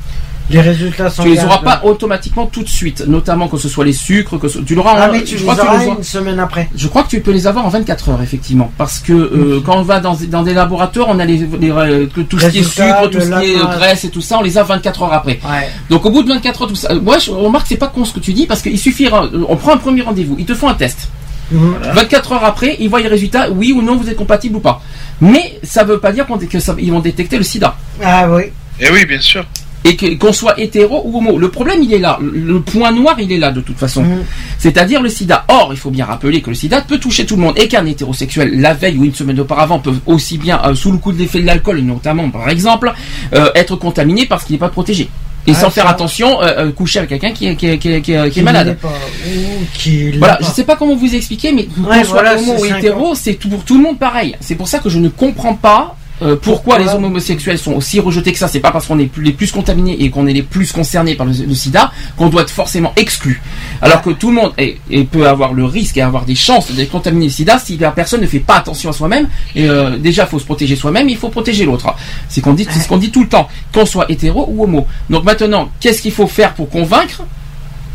[0.51, 1.23] Les résultats sont.
[1.23, 4.49] Tu les auras pas automatiquement tout de suite, notamment que ce soit les sucres, que
[4.49, 4.95] ce- tu l'auras.
[4.99, 6.69] Ah en- mais tu je les crois que tu auras les une semaine après.
[6.77, 9.79] Je crois que tu peux les avoir en 24 heures effectivement, parce que euh, quand
[9.79, 12.59] on va dans, dans des laboratoires, on a les, les, euh, que tout ce qui
[12.59, 15.13] est sucre, tout ce qui est graisse et tout ça, on les a 24 heures
[15.15, 15.41] après.
[15.45, 15.69] Ouais.
[15.89, 16.95] Donc au bout de 24 heures, tout ça.
[16.95, 19.25] Moi, je remarque que c'est pas con ce que tu dis parce qu'il suffira.
[19.25, 21.09] euh, On prend un premier rendez-vous, ils te font un test.
[21.53, 21.75] Mhm.
[21.95, 24.83] 24 heures après, ils voient les résultats, oui ou non, vous êtes compatible ou pas.
[25.21, 27.77] Mais ça veut pas dire qu'on- que ça- ils vont détecter le sida.
[28.03, 28.45] Ah oui.
[28.81, 29.45] Et Eh oui, bien sûr.
[29.87, 31.39] Et qu'on soit hétéro ou homo.
[31.39, 32.19] Le problème, il est là.
[32.23, 34.03] Le point noir, il est là de toute façon.
[34.03, 34.25] Mhm.
[34.59, 35.45] C'est-à-dire le sida.
[35.49, 37.85] Or, il faut bien rappeler que le sida peut toucher tout le monde et qu'un
[37.85, 41.19] hétérosexuel, la veille ou une semaine auparavant, peut aussi bien, euh, sous le coup de
[41.19, 42.93] l'effet de l'alcool notamment, par exemple,
[43.35, 45.09] euh, être contaminé parce qu'il n'est pas protégé.
[45.47, 45.91] Et Ah, sans faire ça.
[45.91, 48.79] attention, euh, coucher avec quelqu'un qui, est- qui, qui, qui malade.
[48.81, 50.47] pas, ou Voilà, pas.
[50.47, 53.77] je sais pas comment vous expliquer, mais qu'on soit homo ou hétéro, c'est pour tout
[53.77, 54.35] le monde pareil.
[54.41, 58.33] C'est pour ça que je ne comprends pas euh, pourquoi, les homosexuels sont aussi rejetés
[58.33, 58.47] que ça.
[58.49, 61.27] C'est pas parce qu'on est les plus contaminés et qu'on est les plus concernés par
[61.27, 63.43] le, le sida qu'on doit être forcément exclu.
[63.83, 66.71] Alors que tout le monde est- et peut avoir le risque et avoir des chances
[66.71, 69.29] d'être contaminé le sida si la personne ne fait pas attention à soi-même.
[69.57, 71.93] Et euh, déjà, faut se protéger soi-même, il faut protéger l'autre.
[72.29, 74.87] C'est qu'on dit, c'est ce qu'on dit tout le temps, qu'on soit hétéro ou homo.
[75.11, 77.23] Donc maintenant, qu'est-ce qu'il faut faire pour convaincre?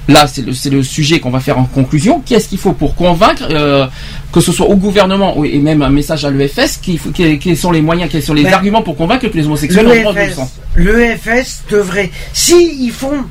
[0.10, 2.22] Là, c'est le, c'est le sujet qu'on va faire en conclusion.
[2.26, 3.86] Qu'est-ce qu'il faut pour convaincre, euh,
[4.34, 7.82] que ce soit au gouvernement ou- et même un message à l'EFS, quels, sont les
[7.82, 10.18] moyens, quels sont les Ben, arguments pour convaincre que les homosexuels ont le droit de
[10.20, 12.10] L'EFS, sang l'EFS devrait.
[12.34, 13.24] Si ils font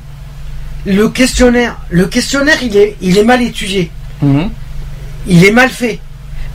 [0.85, 3.91] le questionnaire, le questionnaire il est, il est mal étudié,
[4.21, 4.49] Mhm.
[5.27, 5.99] il est mal fait,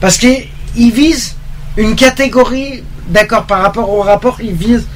[0.01, 0.47] parce qu'il
[0.91, 1.35] vise
[1.77, 4.87] une catégorie, d'accord, par rapport au rapport, ils visent,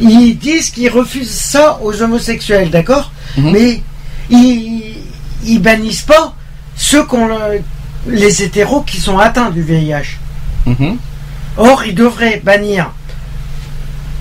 [0.00, 3.50] ils disent qu'ils refusent ça aux homosexuels, d'accord, Mhm.
[3.50, 3.80] mais
[4.30, 4.94] ils,
[5.44, 6.34] ils bannissent pas
[6.76, 7.28] ceux qu'on
[8.08, 10.18] les hétéros qui sont atteints du VIH.
[10.66, 10.98] Mhm.
[11.56, 12.90] Or, ils devraient bannir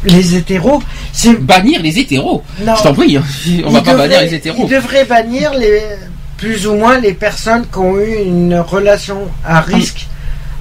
[0.03, 0.82] les hétéros.
[1.11, 2.43] C'est Bannir les hétéros.
[2.64, 2.75] non.
[2.75, 3.24] Je t'en prie, hein.
[3.66, 4.64] on va Ils pas bannir les hétéros.
[4.64, 5.82] Ils devraient bannir les
[6.38, 10.08] plus ou moins les personnes qui ont eu une relation à risque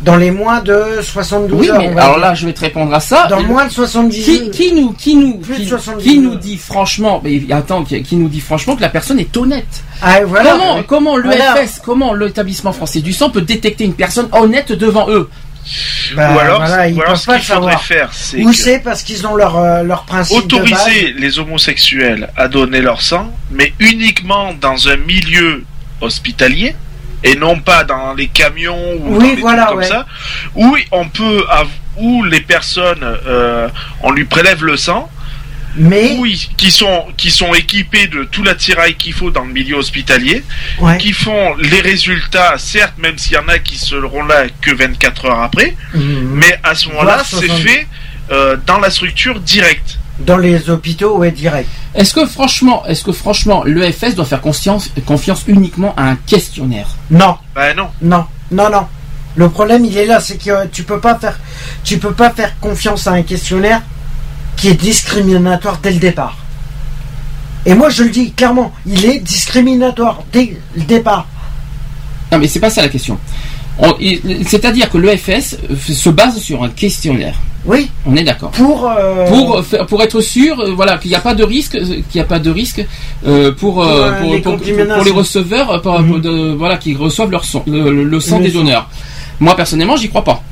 [0.05, 1.79] Dans les moins de 72 Oui, heures.
[1.79, 2.19] mais alors dire.
[2.19, 3.27] là, je vais te répondre à ça.
[3.29, 6.23] Dans moins de 70 qui, qui nous, qui nous, qui, 70 qui heures.
[6.23, 9.83] nous dit franchement, mais attends, qui, qui nous dit franchement que la personne est honnête.
[10.03, 10.51] Ah, voilà.
[10.53, 11.55] comment, comment Voilà.
[11.55, 15.31] l'EFS, comment l'établissement français du sang peut détecter une personne honnête devant eux?
[16.15, 18.81] Bah, ou alors, voilà, ils ou alors ce pas qu'il faudrait faire, c'est Ou c'est
[18.81, 20.63] parce qu'ils ont leur, euh, leur principe de base.
[20.73, 25.65] autoriser les homosexuels à donner leur sang, mais uniquement dans un milieu
[26.03, 26.75] hospitalier
[27.25, 29.89] et non pas dans les camions ou Oui, dans des voilà, trucs comme ouais.
[29.89, 30.07] ça,
[30.55, 31.45] où on peut
[31.97, 33.69] où les personnes euh,
[34.03, 35.11] on lui prélève le sang,
[35.77, 39.77] mais oui, qui sont qui sont équipés de tout l'attirail qu'il faut dans le milieu
[39.77, 40.45] hospitalier,
[40.79, 40.99] Ouais.
[40.99, 45.25] qui font les résultats, certes, même s'il y en a qui seront là que 24
[45.27, 46.31] heures après, Mhm.
[46.35, 47.59] mais à ce moment-là, c'est 60.
[47.61, 47.87] fait
[48.33, 49.99] euh, dans la structure directe.
[50.21, 51.69] Dans les hôpitaux, ouais, direct.
[51.95, 56.87] Est-ce que franchement, est-ce que franchement, l'EFS doit faire confiance, confiance uniquement à un questionnaire?
[57.11, 57.89] Non, Ben non.
[58.01, 58.87] non, non, non.
[59.37, 61.39] Le problème, il est là, c'est que euh, tu peux pas faire,
[61.83, 63.83] tu peux pas faire confiance à un questionnaire
[64.57, 66.37] qui est discriminatoire dès le départ.
[67.67, 71.27] Et moi, je le dis clairement, il est discriminatoire dès le départ.
[72.31, 73.19] Non, mais c'est pas ça la question.
[74.47, 75.57] C'est-à-dire que l'EFS
[75.93, 77.35] se base sur un questionnaire.
[77.67, 78.51] Oui, On est d'accord.
[78.51, 78.87] pour.
[78.91, 81.81] euh, Pour, faire- pour être sûr, euh, voilà, qu'il n'y a pas de risque, euh,
[81.81, 82.85] qu'il n'y a pas de risque
[83.27, 84.95] euh, pour, euh, euh, pour, les pour- contaminations.
[84.97, 86.21] pour les receveurs, euh, Mhm.
[86.21, 88.91] de- voilà, qui reçoivent leur sang, le, sang Le des donneurs.
[89.41, 90.43] Moi personnellement, j'y crois pas.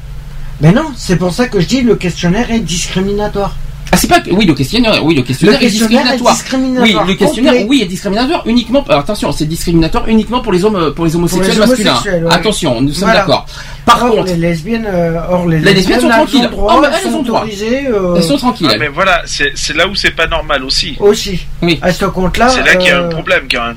[0.63, 3.55] Mais non, c'est pour ça que je dis le questionnaire est discriminatoire.
[3.95, 6.37] Ah, c'est pas que- oui le questionnaire, oui le questionnaire, Le questionnaire est est discriminatoire.
[6.83, 7.67] Oui, le questionnaire, complet.
[7.69, 8.83] oui, est discriminatoire uniquement.
[8.89, 11.91] alors, attention, c'est discriminatoire uniquement pour les hommes, pour les homosexuels les masculins.
[11.91, 12.33] homosexuels, ouais.
[12.33, 13.21] Attention, nous sommes Voilà.
[13.21, 13.47] d'accord.
[13.85, 16.49] Par or, contre, les lesbiennes, euh, or les, Les lesbiennes sont tranquilles.
[16.51, 17.41] droit, Oh, elles elles sont ont droit.
[17.41, 18.69] autorisées euh, elles sont tranquilles.
[18.73, 20.97] Ah, mais voilà, c'est là où c'est pas normal aussi.
[20.99, 21.41] aussi.
[21.61, 21.79] Oui.
[21.83, 22.49] À ce compte-là.
[22.49, 23.77] C'est là qu'il y a euh, un problème quand même.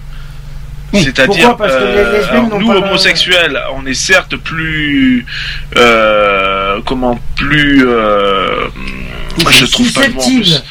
[0.93, 1.03] Oui.
[1.03, 5.25] C'est-à-dire, Pourquoi Parce que les euh, lesbiennes alors, n'ont nous homosexuels, on est certes plus,
[5.75, 8.67] euh, comment, plus, euh,
[9.43, 10.43] moi, je trouve pas le mot en plus.
[10.45, 10.63] susceptibles,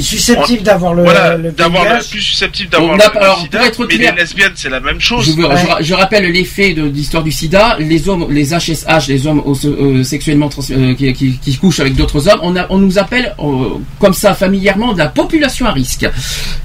[0.00, 2.08] susceptibles d'avoir le, voilà, le d'avoir le- VIH.
[2.10, 4.68] plus susceptible d'avoir le, a- le alors, sida, pour être mais clair- les lesbiennes c'est
[4.70, 5.26] la même chose.
[5.26, 5.56] Je, veux- Ouais.
[5.60, 7.76] je ra- je rappelle les faits de l'histoire du sida.
[7.80, 11.96] Les hommes, les HSH, les hommes euh, sexuellement trans- euh, qui, qui- qui couchent avec
[11.96, 15.72] d'autres hommes, on, a- on nous appelle euh, comme ça familièrement de la population à
[15.72, 16.06] risque.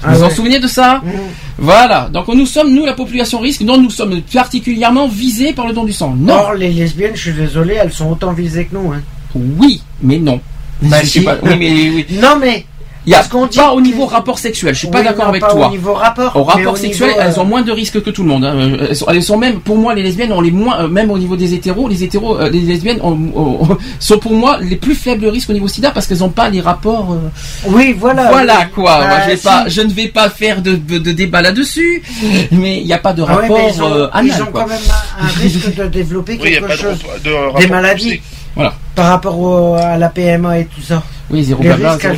[0.04, 1.10] Ah vous vous en souvenez de ça Mmh.
[1.58, 2.10] Voilà.
[2.14, 5.86] Donc nous sommes nous la population risque, dont nous sommes particulièrement visés par le don
[5.86, 6.16] du sang.
[6.16, 6.34] Non.
[6.36, 8.92] Or, les lesbiennes, je suis désolé, elles sont autant visées que nous.
[8.94, 9.02] Hein.
[9.34, 10.40] Oui, mais non.
[10.82, 11.22] Bah, Je sais si.
[11.26, 12.06] pas- oui, mais oui.
[12.12, 12.66] Non, mais.
[13.06, 14.74] Il y a qu'on dit pas au que- niveau rapport sexuel.
[14.74, 15.68] Je suis pas Oui, d'accord avec pas toi.
[15.68, 16.36] Au niveau rapport.
[16.36, 18.28] Au mais rapport au sexuel, niveau, euh, elles ont moins de risques que tout le
[18.28, 18.44] monde.
[18.44, 18.72] hein.
[18.90, 21.18] Elles, sont, elles sont même, pour moi, les lesbiennes ont les moins, euh, même au
[21.18, 24.94] niveau des hétéros, les hétéros, euh, les lesbiennes ont- ont- sont pour moi les plus
[24.94, 27.14] faibles risques au niveau sida parce qu'elles n'ont pas les rapports.
[27.14, 27.30] euh,
[27.70, 28.30] Oui, voilà.
[28.30, 28.72] voilà oui.
[28.76, 28.98] quoi.
[28.98, 29.44] Moi, Ah, je, vais si.
[29.46, 32.04] pas, je ne vais pas faire de, de, de débat là-dessus,
[32.52, 34.42] mais il n'y a pas de Ah ouais, rapport mais ils ont, euh, ils anal,
[34.42, 34.64] ont quoi.
[34.64, 34.80] quand même
[35.22, 37.00] un, un risque de développer Oui, a quelque pas de, chose.
[37.24, 38.20] de Des maladies.
[38.54, 38.74] Voilà.
[38.98, 41.04] Par rapport au- à la PMA et tout ça.
[41.30, 42.16] Oui, zéro blabla, zéro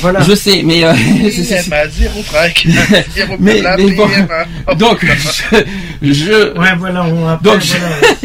[0.00, 0.20] voilà.
[0.22, 2.66] Je sais, mais euh, PMA, zéro trac.
[3.14, 4.08] Zéro Mais- blabla, mais bon.
[4.08, 4.74] PMA.
[4.74, 5.06] Donc
[6.02, 7.60] je, je, Ouais, voilà, on après, Donc,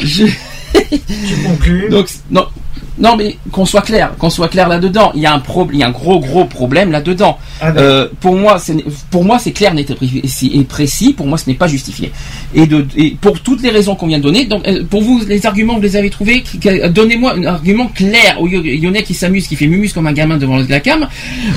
[0.00, 0.26] je- je-
[0.96, 1.88] tu conclus.
[1.90, 2.46] Donc non,
[2.98, 5.10] non mais qu'on soit clair, qu'on soit clair là-dedans.
[5.14, 7.38] Il y a un problème, il y a un gros gros problème là-dedans.
[7.60, 8.76] Ah, Euh, pour moi, c'est
[9.10, 11.12] pour moi c'est clair, net et précis-.
[11.12, 12.12] Pour moi, ce n'est pas justifié.
[12.54, 14.44] Et de et pour toutes les raisons qu'on vient de donner.
[14.46, 16.42] Donc euh, pour vous, les arguments, vous les avez trouvés.
[16.42, 16.58] Qui-
[16.90, 20.58] Donnez-moi un argument clair au Lyonnais qui s'amuse, qui fait mumus comme un gamin devant
[20.58, 21.08] la cam.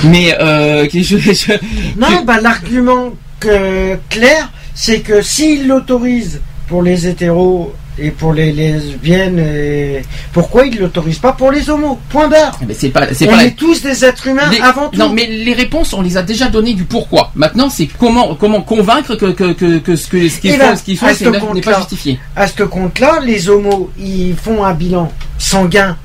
[0.05, 1.53] Mais euh, qui- je, je-
[1.99, 8.51] Non, bah, l'argument que, clair, c'est que s'il l'autorise pour les hétéros et pour les
[8.51, 10.03] lesbiennes, et...
[10.31, 11.97] pourquoi il l'autorise pas pour les homos?
[12.09, 12.59] Point barre.
[12.67, 14.99] mais c'est pas c'est On pas est tous des êtres humains Les- avant tout.
[14.99, 17.31] Non, mais les réponses, on les a déjà données du pourquoi.
[17.35, 20.65] Maintenant, c'est comment comment convaincre que que que, que ce que ce qu'ils Et font,
[20.67, 22.19] là, ce qu'ils font, c'est- ce n'est pas justifié.
[22.35, 25.97] À ce compte-là, les homos, ils font un bilan sanguin.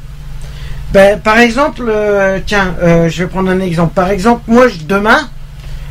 [0.94, 3.92] Ben, par exemple, euh, tiens, euh, je vais prendre un exemple.
[3.94, 5.28] Par exemple, moi, je- demain,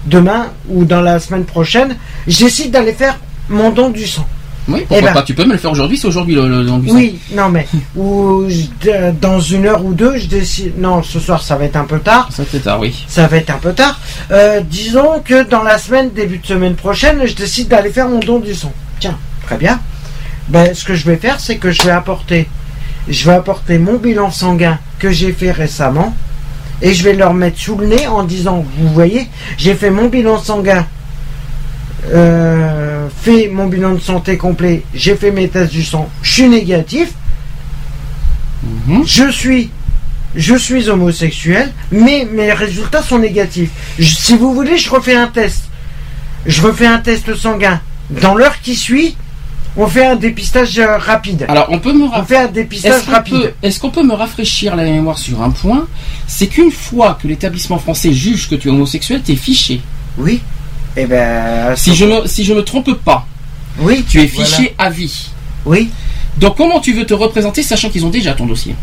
[0.05, 1.95] demain ou dans la semaine prochaine,
[2.27, 3.19] je décide d'aller faire
[3.49, 4.25] mon don du sang.
[4.67, 6.63] Oui, pourquoi Eh ben- pas Tu peux me le faire aujourd'hui, c'est aujourd'hui le, le
[6.63, 6.95] don du sang.
[6.95, 10.77] Oui, non mais ou je- dans une heure ou deux, je décide.
[10.79, 12.29] Non, ce soir, ça va être un peu tard.
[12.31, 13.03] Ça c'est tard, oui.
[13.07, 13.99] Ça va être un peu tard.
[14.31, 18.19] Euh, disons que dans la semaine, début de semaine prochaine, je décide d'aller faire mon
[18.19, 18.71] don du sang.
[18.99, 19.79] Tiens, très bien.
[20.49, 22.47] Ben, ce que je vais faire, c'est que je vais apporter,
[23.07, 26.15] je vais apporter mon bilan sanguin que j'ai fait récemment
[26.83, 30.07] et je vais leur mettre sous le nez en disant, vous voyez, j'ai fait mon
[30.07, 30.85] bilan sanguin,
[32.13, 36.49] euh, fait mon bilan de santé complet, j'ai fait mes tests du sang, je suis
[36.49, 37.09] négatif,
[38.87, 39.03] Mhm.
[39.05, 39.69] je suis
[40.33, 43.69] je suis homosexuel, mais mes résultats sont négatifs.
[43.99, 45.63] Je- si vous voulez, je refais un test.
[46.45, 47.81] Je refais un test sanguin.
[48.21, 49.15] Dans l'heure qui suit,
[49.77, 51.45] On fait un dépistage euh, rapide.
[51.47, 53.53] Alors, on peut me On fait un dépistage rapide.
[53.63, 55.87] est-ce qu'on peut me rafraîchir la mémoire sur un point?
[56.27, 59.79] C'est qu'une fois que l'établissement français juge que tu es homosexuel, t'es fiché.
[60.17, 60.41] Oui.
[60.97, 61.75] Eh ben.
[61.75, 63.25] Si je me, si je me trompe pas,
[63.79, 64.05] Oui.
[64.07, 64.45] tu es voilà.
[64.49, 65.29] fiché à vie.
[65.65, 65.89] Oui.
[66.37, 68.75] Donc comment tu veux te représenter sachant qu'ils ont déjà ton dossier?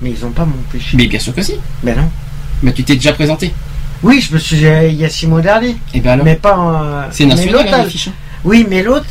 [0.00, 0.96] Mais ils ont pas mon péché.
[0.96, 1.54] Mais bien sûr que si.
[1.82, 2.08] Ben non.
[2.62, 3.52] Mais tu t'es déjà présenté.
[4.02, 5.76] Oui, je me suis il y a six mois dernier.
[5.94, 6.56] Et ben alors Mais pas.
[6.58, 8.12] en- C'est mais national l'autre, hein, fiches, hein.
[8.44, 9.06] Oui, mais l'autre,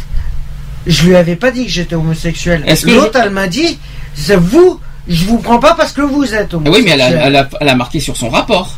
[0.85, 2.63] je lui avais pas dit que j'étais homosexuel.
[2.67, 3.79] Est-ce que L'autre, je- elle m'a dit,
[4.13, 6.83] c'est vous, je vous prends pas parce que vous êtes homosexuel.
[6.83, 8.77] Oui, mais elle a, elle, a, elle a marqué sur son rapport.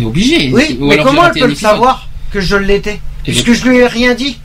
[0.00, 0.50] Est obligée.
[0.52, 3.78] Oui, Ou mais comment elle peut le savoir que je l'étais Et Puisque je lui
[3.78, 4.38] ai rien dit.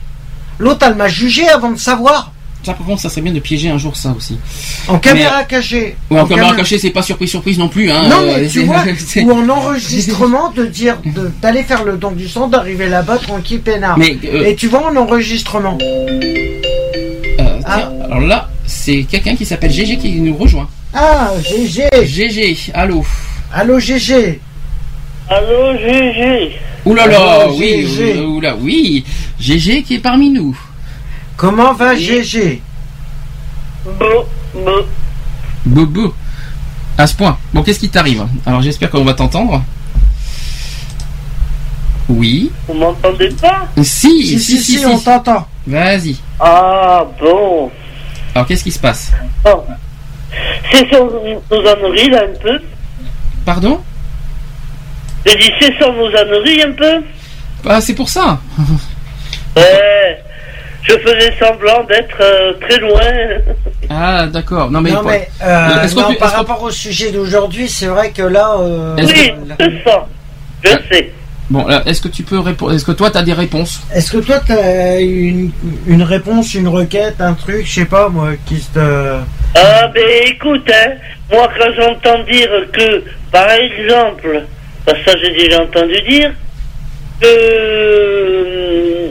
[0.58, 2.32] L'autre, elle m'a jugé avant de savoir.
[2.64, 4.38] Ça, par contre, ça serait bien de piéger un jour ça aussi.
[4.86, 5.96] En caméra cachée.
[6.10, 7.90] Ouais, en caméra cachée, c'est pas surprise, surprise non plus.
[7.90, 8.08] Hein.
[8.08, 8.84] Non, Euh, mais tu c'est- vois,
[9.24, 10.96] ou en enregistrement, de dire,
[11.42, 13.98] d'aller faire le don du sang, d'arriver là-bas tranquille, peinard.
[13.98, 15.76] Mais, euh, Et tu vois en enregistrement.
[15.80, 20.68] Euh, tiens, alors là, c'est quelqu'un qui s'appelle GG qui nous rejoint.
[20.94, 21.88] Ah, GG.
[22.04, 23.04] GG, allô.
[23.52, 24.40] Allô, GG.
[25.36, 26.58] Allô, GG.
[26.84, 28.40] Ouh là là, oui, GG.
[28.42, 29.04] là, oui.
[29.40, 30.56] GG qui est parmi nous.
[31.36, 32.60] Comment va GG
[33.84, 34.84] Bon, bon.
[35.64, 36.14] Bobo.
[36.98, 37.38] À ce point.
[37.54, 38.26] Bon, qu'est-ce qui t'arrive?
[38.44, 39.62] Alors, j'espère qu'on va t'entendre.
[42.08, 42.50] Oui.
[42.68, 43.68] Vous m'entendez pas?
[43.76, 43.82] Si,
[44.26, 44.84] Si, si, si, si.
[44.86, 45.46] on t'entend.
[45.66, 46.16] Vas-y.
[46.38, 47.70] Ah, bon.
[48.34, 49.12] Alors, qu'est-ce qui se passe?
[49.44, 49.62] Bon.
[50.70, 52.58] C'est sur nos âneries, là, un peu.
[53.44, 53.80] Pardon?
[55.26, 57.02] J'ai dit, c'est sur nos âneries, un peu.
[57.68, 58.38] Ah, c'est pour ça.
[59.56, 60.18] Ouais.
[60.82, 63.00] Je faisais semblant d'être euh, très loin.
[63.90, 64.70] Ah, d'accord.
[64.70, 67.86] Non, mais, non, mais euh, Est-ce qu'on non, peut- par rapport au sujet d'aujourd'hui, c'est
[67.86, 68.54] vrai que là.
[68.58, 70.06] euh, Oui, là- c'est ça.
[70.64, 71.12] Je sais.
[71.50, 74.12] Bon, là, est-ce que tu peux répondre Est-ce que toi, tu as des réponses Est-ce
[74.12, 75.50] que toi, tu as une,
[75.86, 78.78] une réponse, une requête, un truc, je sais pas moi, qui te.
[79.54, 80.92] Ah, ben écoute, hein,
[81.30, 84.44] moi quand j'entends dire que, par exemple,
[84.84, 86.32] parce que ça j'ai déjà entendu dire,
[87.20, 89.08] que euh,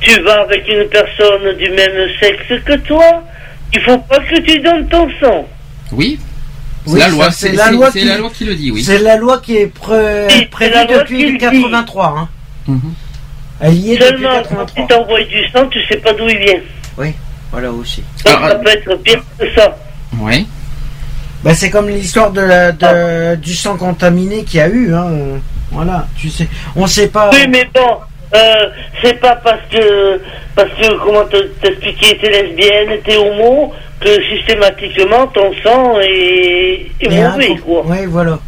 [0.00, 3.22] tu vas avec une personne du même sexe que toi,
[3.72, 5.46] il faut pas que tu donnes ton sang.
[5.92, 6.18] Oui.
[6.86, 7.30] C'est Oui, la loi.
[7.30, 8.82] c'est la loi qui- la loi qui le dit, oui.
[8.82, 11.38] C'est la loi qui est pré- Oui, prévue depuis le dit.
[11.38, 12.14] 83.
[12.18, 12.28] Hein.
[12.66, 12.94] Mhm.
[13.60, 14.74] Elle y est depuis Seulement quand 83.
[14.74, 16.60] tu t'envoies du sang, tu sais pas d'où il vient.
[16.96, 17.12] Oui,
[17.52, 18.02] voilà aussi.
[18.24, 19.76] Donc Alors, ça peut être pire que ça.
[20.18, 20.44] Ouais.
[21.42, 24.92] Bah, c'est comme l'histoire de la, de, du sang contaminé qu'il y a eu.
[24.94, 25.06] Hein.
[25.10, 25.36] euh,
[25.70, 26.46] Voilà, tu sais.
[26.76, 27.30] On sait pas.
[27.32, 27.96] Oui, mais bon,
[28.34, 28.54] euh,
[29.02, 30.20] c'est pas parce que,
[30.54, 37.08] parce que, comment te- t'expliquer, t'es lesbienne, t'es homo, que systématiquement ton sang est, est
[37.08, 37.86] mauvais, quoi.
[37.86, 38.38] Ouais, voilà.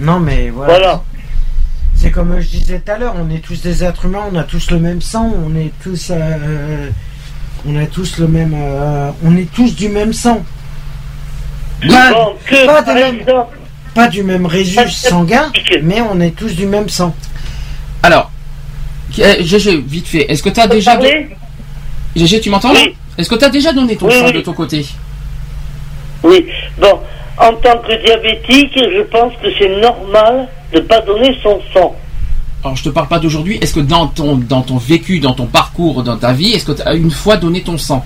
[0.00, 0.72] Non, mais voilà.
[0.74, 1.02] Voilà.
[1.94, 4.42] C'est comme je disais tout à l'heure, on est tous des êtres humains, on a
[4.42, 6.88] tous le même sang, on est tous, euh,
[7.66, 10.44] on a tous le même, euh, on est tous du même sang.
[11.88, 13.56] Pas, Bon, que, pas par de même- exemple,
[13.94, 17.14] pas du même résus sanguin, mais on est tous du même sang.
[18.02, 18.30] Alors,
[19.10, 20.30] GG, vite fait.
[20.30, 20.98] Est-ce que tu as déjà.
[22.16, 22.72] GG, tu m'entends?
[22.72, 22.94] Oui.
[23.18, 24.32] Est-ce que tu as déjà donné ton Oui, sang oui.
[24.32, 24.84] de ton côté?
[26.22, 26.46] Oui.
[26.80, 27.00] Bon,
[27.38, 31.94] en tant que diabétique, je pense que c'est normal de pas donner son sang.
[32.64, 33.58] Alors, je te parle pas d'aujourd'hui.
[33.60, 36.72] Est-ce que dans ton, dans ton vécu, dans ton parcours, dans ta vie, est-ce que
[36.72, 38.04] tu as une fois donné ton sang?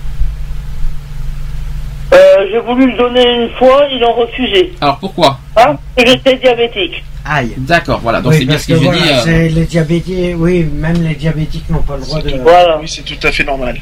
[2.12, 4.72] Euh, j'ai voulu le donner une fois, ils l'ont refusé.
[4.80, 5.38] Alors, pourquoi?
[5.56, 5.76] Hein?
[5.94, 7.04] Parce que j'étais diabétique.
[7.24, 7.52] Aïe.
[7.58, 8.20] D'accord, voilà.
[8.22, 9.08] Donc, Oui, c'est bien parce ce que, que je voilà, dis.
[9.10, 12.30] euh, c'est les diabétiques, oui, même les diabétiques n'ont pas le droit de.
[12.42, 12.78] Voilà.
[12.80, 13.76] Oui, c'est tout à fait normal.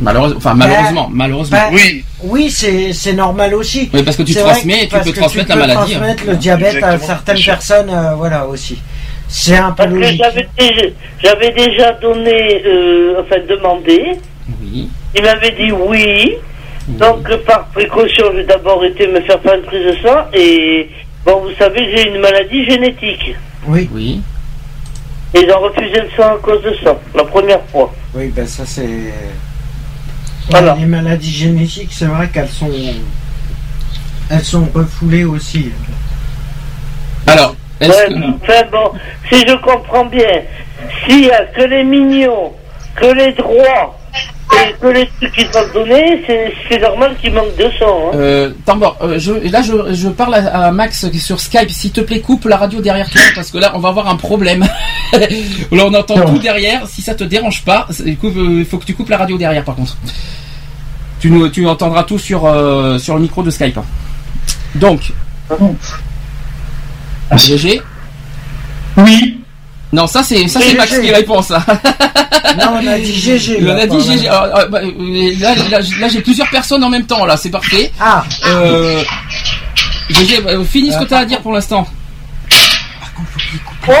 [0.00, 1.56] malheureusement, enfin, malheureusement, malheureusement.
[1.58, 3.88] Bah, Oui, Oui, c'est c'est normal aussi.
[3.94, 5.72] Oui, parce que tu C'est vrai transmets, tu parce peux que transmettre tu la peux
[5.72, 5.94] maladie.
[5.94, 5.98] hein.
[5.98, 8.78] transmettre le diabète à Exactement, certaines personnes, euh, voilà aussi.
[9.28, 10.22] C'est un peu Parce que logique.
[10.22, 10.82] j'avais déjà,
[11.22, 14.12] j'avais déjà donné, euh, enfin demandé.
[14.62, 14.88] Oui.
[15.16, 16.34] Il m'avait dit oui.
[16.88, 20.24] Donc, par précaution, j'ai d'abord été me faire faire une prise de sang.
[20.32, 20.88] Et,
[21.24, 23.34] bon, vous savez, j'ai une maladie génétique.
[23.66, 24.20] Oui, Oui.
[25.34, 27.92] Et ils ont refusé le sang à cause de ça, la première fois.
[28.14, 29.12] oui, ben ça c'est.
[30.48, 30.74] Voilà.
[30.80, 32.70] Les maladies génétiques, c'est vrai qu'elles sont.
[34.30, 35.70] Elles sont refoulées aussi.
[37.26, 38.36] Alors, est-ce Ouais, que.
[38.42, 38.92] enfin bon,
[39.30, 40.40] si je comprends bien,
[41.06, 42.54] s'il y a que les mignons,
[42.96, 43.97] que les droits,
[44.52, 48.10] et que les trucs qui sont donnés, c'est, c'est normal qu'il manque de sang.
[48.12, 48.16] Hein.
[48.16, 51.70] Euh, Tambor, euh, je, là je, je parle à, à Max sur Skype.
[51.70, 54.16] S'il te plaît, coupe la radio derrière toi parce que là on va avoir un
[54.16, 54.66] problème.
[55.12, 55.26] là
[55.84, 56.86] on entend tout derrière.
[56.86, 59.74] Si ça te dérange pas, euh, il faut que tu coupes la radio derrière par
[59.76, 59.96] contre.
[61.20, 63.78] Tu, nous, tu entendras tout sur, euh, sur le micro de Skype.
[64.76, 65.12] Donc,
[67.36, 67.82] GG,
[68.96, 69.37] Oui.
[69.92, 70.74] Non, ça c'est ça c'est.
[70.74, 71.64] Max qui répond ça.
[72.58, 73.58] Non, on a dit GG.
[73.62, 74.28] On là, a dit GG.
[74.28, 77.50] Alors, euh, bah, euh, là, là, là, j'ai plusieurs personnes en même temps là, c'est
[77.50, 77.90] parfait.
[78.00, 79.02] Ah, Euh,
[80.10, 81.86] GG, bah, finis ce que t'as à dire pour l'instant.
[83.88, 83.92] Oh,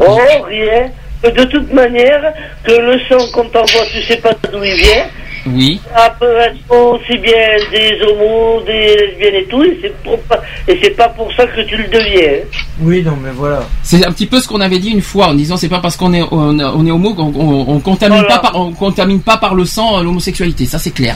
[0.00, 0.18] oh,
[0.48, 0.90] rien.
[1.22, 2.20] De toute manière,
[2.64, 5.06] que le sang qu'on t'envoie, tu sais pas d'où il vient.
[5.46, 5.80] Oui.
[5.94, 7.32] Ça peut être aussi bien
[7.70, 11.46] des homos, des lesbiennes et tout, et c'est pour pas, et c'est pas pour ça
[11.46, 12.38] que tu le deviens.
[12.42, 12.58] hein.
[12.80, 13.60] oui, non, mais voilà.
[13.82, 15.96] C'est un petit peu ce qu'on avait dit une fois en disant c'est pas parce
[15.96, 18.38] qu'on est on, on est homo qu'on on, on contamine Voilà.
[18.38, 21.14] pas par on contamine pas par le sang euh, l'homosexualité ça c'est clair.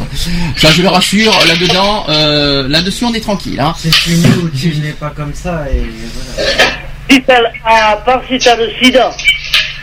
[0.56, 3.72] Ça je le rassure là dedans euh, là dessus on est tranquille hein.
[3.78, 5.80] C'est fini ou tu n'es pas comme ça et
[6.36, 6.48] voilà.
[7.10, 9.10] Si t'as, le- à part si t'as le sida.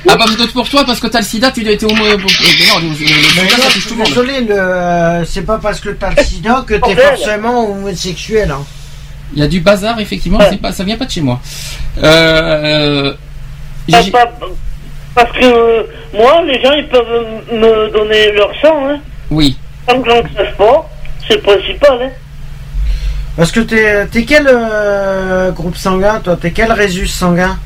[0.07, 2.17] Ah bah peut-être pour toi parce que t'as le sida tu dois être homo euh,
[2.17, 4.07] mais non le, le- le Mais sida ça touche tout le monde.
[4.07, 8.51] désolé, le, c'est pas parce que t'as le sida que t'es forcément homosexuel.
[8.51, 8.63] Hein.
[9.33, 11.39] Il y a du bazar effectivement c'est pas ça vient pas de chez moi.
[12.03, 13.13] Euh,
[13.91, 14.29] euh, Pas-
[15.15, 17.05] parce que euh, moi, les gens, ils peuvent
[17.53, 18.99] me donner leur sang, hein.
[19.31, 19.57] oui.
[19.87, 20.89] Tant que j'en crève pas,
[21.25, 22.09] c'est le principal, hein.
[23.37, 26.35] Parce que t'es, t'es quel euh, groupe sanguin, toi?
[26.35, 27.57] T'es quel résus sanguin?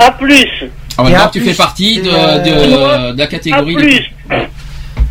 [0.00, 0.48] A plus.
[0.98, 3.74] En même temps A tu fais partie de, euh, de, de la A catégorie.
[3.74, 4.00] de- plus.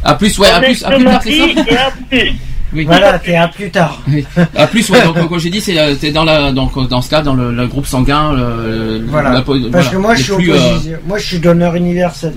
[0.03, 1.45] A plus ouais A On plus A plus tard, c'est ça.
[1.71, 2.31] et A plus.
[2.73, 2.85] Oui.
[2.85, 3.99] Voilà, t'es à plus tard.
[4.07, 4.25] Oui.
[4.55, 7.09] À plus, ouais, donc, comme j'ai dit, c'est euh, t'es dans la, donc, dans ce
[7.09, 9.31] cas, dans le, le groupe sanguin, le, Voilà.
[9.31, 9.89] la Parce voilà.
[9.89, 10.57] que moi, je suis plus, euh.
[11.05, 12.33] Moi, je suis donneur universel.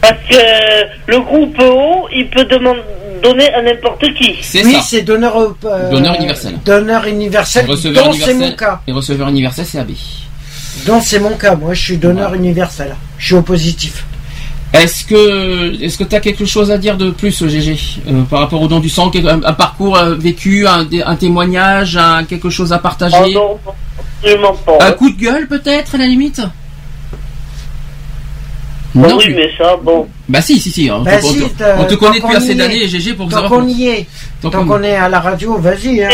[0.00, 0.36] Parce que
[1.08, 2.80] le groupe O, il peut demander,
[3.24, 4.36] donner à n'importe qui.
[4.40, 4.80] c'est Oui, ça.
[4.82, 6.54] c'est donneur, euh, Donneur universel.
[6.64, 7.66] Donneur universel.
[7.66, 8.36] Receveur universel.
[8.38, 8.80] mon cas.
[8.86, 9.90] Et receveur universel, c'est AB.
[10.86, 11.54] Donc c'est mon cas.
[11.56, 12.94] Moi, je suis donneur universel.
[13.18, 14.04] Je suis au positif.
[14.72, 18.60] Est-ce que, est-ce que t'as quelque chose à dire de plus, GG, euh, par rapport
[18.60, 20.84] au don du sang, un, un parcours euh, vécu, un,
[21.16, 23.72] témoignage, un, quelque chose à partager, Oh non,
[24.22, 24.78] absolument pas.
[24.86, 26.40] un coup de gueule peut-être à la limite.
[26.44, 26.50] Ah
[28.94, 30.08] Non oui, mais ça, bon.
[30.28, 30.90] Bah si, si, si.
[30.90, 31.48] On, Bah te, si, on
[31.84, 32.88] te- on connaît depuis assez d'années.
[32.88, 33.60] GG, pour Tant savoir.
[33.60, 34.06] qu'on y est,
[34.42, 36.02] Tant qu'on est à la radio, vas-y.
[36.02, 36.10] Hein.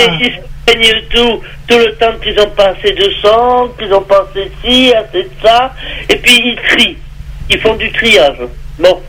[1.10, 4.50] Tout, tout le temps qu'ils ont pas assez de sang, qu'ils ont pas assez de
[4.64, 5.72] ci, assez de ça,
[6.08, 6.96] et puis ils trient.
[7.50, 8.38] Ils font du triage.
[8.78, 9.00] Bon.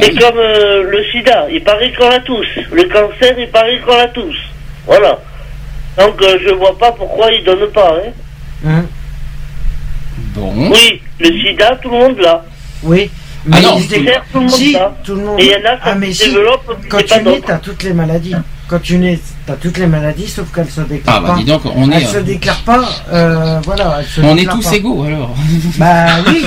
[0.00, 2.46] Et comme euh, le sida, il paraît qu'on l'a tous.
[2.72, 4.36] Le cancer, il paraît qu'on l'a tous.
[4.86, 5.18] Voilà.
[5.98, 7.94] Donc euh, je vois pas pourquoi ils donnent pas.
[7.96, 8.10] Hein.
[8.66, 8.84] Hein.
[10.34, 10.52] Bon.
[10.70, 12.44] Oui, le sida, tout le monde l'a.
[12.82, 13.10] Oui.
[13.46, 14.94] Ah Mais non, ils Le cancer, tout le monde si, l'a.
[15.04, 15.40] tout le monde.
[15.40, 16.28] Et il y en a, ça ah, se si.
[16.30, 17.46] développe, Quand pas tu nais, d'autres.
[17.46, 18.34] t'as toutes les maladies.
[18.70, 21.38] Quand tu nais, t'as toutes les maladies, sauf qu'elles se déclarent Ah bah pas.
[21.38, 22.84] dis donc, on est, elles se euh, déclarent pas.
[23.12, 24.00] Euh, voilà.
[24.04, 24.76] se on est tous pas.
[24.76, 25.34] égaux alors.
[25.76, 26.44] Bah oui.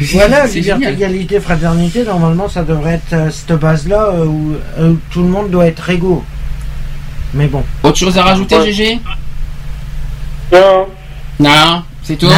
[0.12, 2.04] voilà, liberté, égalité, fraternité.
[2.04, 4.52] Normalement, ça devrait être euh, cette base-là euh, où,
[4.82, 6.22] où tout le monde doit être égaux.
[7.32, 7.64] Mais bon.
[7.82, 8.70] Autre chose à rajouter, Ouais.
[8.70, 9.00] GG
[10.52, 10.86] Non.
[11.40, 12.28] Non, c'est tout?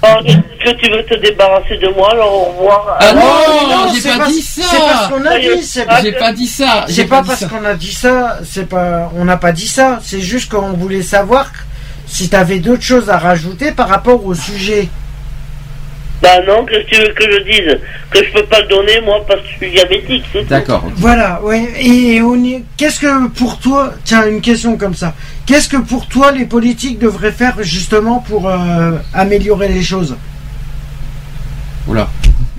[0.00, 0.36] Oh, est-ce
[0.70, 2.96] que tu veux te débarrasser de moi, alors au revoir.
[3.00, 3.20] Ah non,
[3.68, 4.62] non, j'ai c'est pas pas- dit ça.
[4.70, 5.48] C'est parce qu'on a dit.
[5.88, 6.84] Ah, J'ai pas dit ça.
[6.86, 8.38] j'ai c'est pas dit parce qu'on a dit ça.
[8.48, 9.10] C'est pas.
[9.16, 9.98] On n'a pas dit ça.
[10.02, 11.50] C'est juste qu'on voulait savoir
[12.06, 14.88] si t'avais d'autres choses à rajouter par rapport au sujet.
[16.20, 17.78] Bah non, qu'est-ce que tu veux que je dise
[18.10, 20.46] Que je peux pas le donner, moi, parce que je suis diabétique, c'est tout.
[20.48, 20.84] D'accord.
[20.96, 21.68] Voilà, ouais.
[21.80, 25.14] Et on y- qu'est-ce que pour toi, tiens, une question comme ça.
[25.46, 30.16] Qu'est-ce que pour toi les politiques devraient faire justement pour euh, améliorer les choses?
[31.86, 32.08] Oula,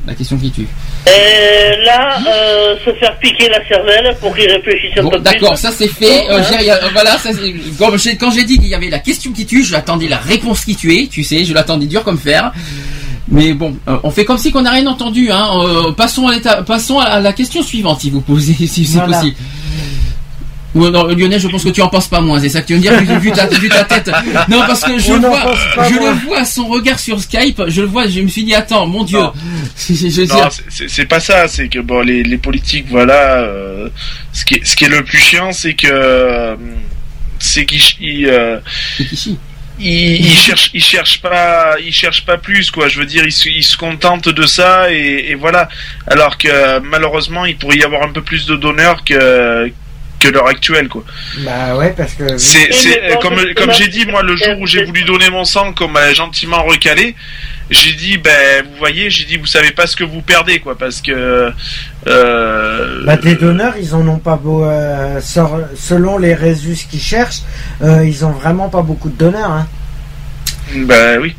[0.08, 0.68] la question qui tue.
[1.08, 5.24] Euh, là, euh, se faire piquer la cervelle pour qu'il réfléchisse un Bon, peu plus.
[5.34, 6.30] d'accord, ça c'est fait.
[6.30, 6.44] Euh, hein.
[6.68, 9.46] euh, voilà, ça, c'est- quand j'ai quand j'ai dit qu'il y avait la question qui
[9.46, 11.08] tue, je l'attendais la réponse qui tuait.
[11.12, 12.52] Tu sais, je l'attendais dur comme fer.
[13.32, 15.30] Mais bon, euh, on fait comme si qu'on n'a rien entendu.
[15.32, 15.48] Hein.
[15.64, 19.18] Euh, passons à l'état, passons à la question suivante, si vous posez, si c'est Voilà.
[19.20, 19.36] possible.
[20.76, 22.74] Ou non, Lionel, je pense que tu en penses pas moins, c'est ça que tu
[22.74, 24.12] veux me dire, vu, vu ta, vu ta tête.
[24.50, 25.56] Non, parce que je On le vois,
[25.90, 26.12] je moins.
[26.12, 28.86] le vois à son regard sur Skype, je le vois, je me suis dit, attends,
[28.86, 29.18] mon Dieu.
[29.20, 29.34] Non.
[29.76, 31.48] C'est- pas ça.
[31.48, 33.14] C'est que bon, les, les politiques, voilà.
[33.42, 33.90] euh,
[34.32, 36.56] ce qui est ce qui est le plus chiant, c'est que
[37.40, 38.60] c'est qu'ils euh,
[39.80, 42.88] ils, ils cherchent ils cherchent pas ils cherchent pas plus quoi.
[42.88, 45.70] Je veux dire, ils, se- ils se contentent de ça et, et voilà.
[46.08, 49.72] Alors que malheureusement, il pourrait y avoir un peu plus de donneurs que
[50.20, 51.06] que l'heure actuelle quoi.
[51.40, 52.38] Bah ouais, parce que.
[52.38, 52.70] C'est
[53.22, 56.14] comme comme j'ai dit moi le jour où j'ai voulu donner mon sang comme m'a
[56.14, 57.16] gentiment recalé,
[57.70, 60.78] j'ai dit ben vous voyez, j'ai dit vous savez pas ce que vous perdez quoi
[60.78, 61.52] parce que
[62.08, 64.64] euh, Bah, des donneurs, ils en ont pas beau.
[64.66, 67.42] euh, selon les résus qu'ils cherchent,
[67.82, 69.52] euh, ils ont vraiment pas beaucoup de donneurs.
[69.52, 69.68] Hein.
[70.76, 71.36] ben oui.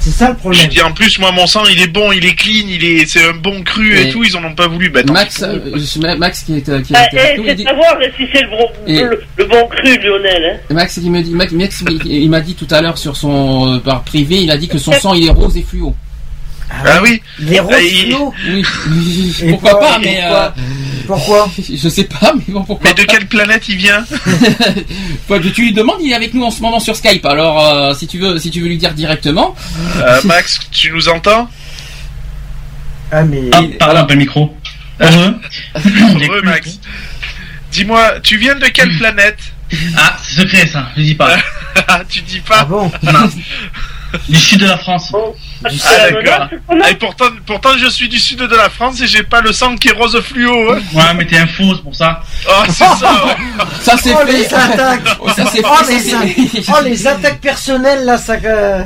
[0.00, 0.66] C'est ça le J'ai problème.
[0.68, 3.22] dit en plus, moi, mon sang, il est bon, il est clean, il est, c'est
[3.28, 4.24] un bon cru et, Et- tout.
[4.24, 4.88] Ils en ont pas voulu.
[4.88, 7.06] Bah, tant Max, pis pour eux, euh, je- Max qui est, euh, qui est Ah,
[7.12, 10.60] eh, nous, il dit- savoir si c'est le bon, le, le bon cru, Lionel.
[10.70, 10.74] Hein.
[10.74, 13.74] Max qui me dit, Max, Max, il, il m'a dit tout à l'heure sur son
[13.74, 15.94] euh, par privé, il a dit que son sang il est rose et fluo.
[16.72, 17.20] Ah oui.
[17.40, 18.32] Les roses Ah, il- fluo.
[18.48, 20.54] Oui, Et pourquoi quoi, pas, et mais pourquoi
[21.16, 24.04] Pourquoi je sais pas, mais bon pourquoi Mais de quelle planète il vient
[25.26, 27.24] Quoi, tu lui demandes, il est avec nous en ce moment sur Skype.
[27.26, 29.54] Alors euh, si tu veux, si tu veux lui dire directement.
[29.96, 31.48] Euh, Max, tu nous entends?
[33.10, 34.54] Ah mais Ah, pardon, un peu le micro.
[35.00, 35.34] Heureux.
[36.22, 36.78] Heureux, Max.
[37.72, 39.38] Dis-moi, tu viens de quelle planète?
[39.96, 41.36] Ah, c'est secret ça, je dis pas.
[41.86, 42.90] Ah, tu dis ah pas bon?
[43.02, 43.30] Non.
[44.28, 45.10] Du sud de la France.
[45.12, 46.48] Bon, Ah, c'est la d'accord.
[46.82, 49.52] Ah, et pourtant, pourtant, je suis du sud de la France et j'ai pas le
[49.52, 50.72] sang qui est rose fluo.
[50.72, 50.78] Hein.
[50.94, 52.20] Ouais, mais t'es un faux, c'est pour ça.
[52.48, 53.24] Oh, c'est ça.
[53.26, 53.64] ouais.
[53.82, 54.32] Ça c'est Oh fait.
[54.32, 58.34] les attaques Oh, ça c'est Oh les, a- c'est- oh, les attaques personnelles là ça
[58.44, 58.82] euh,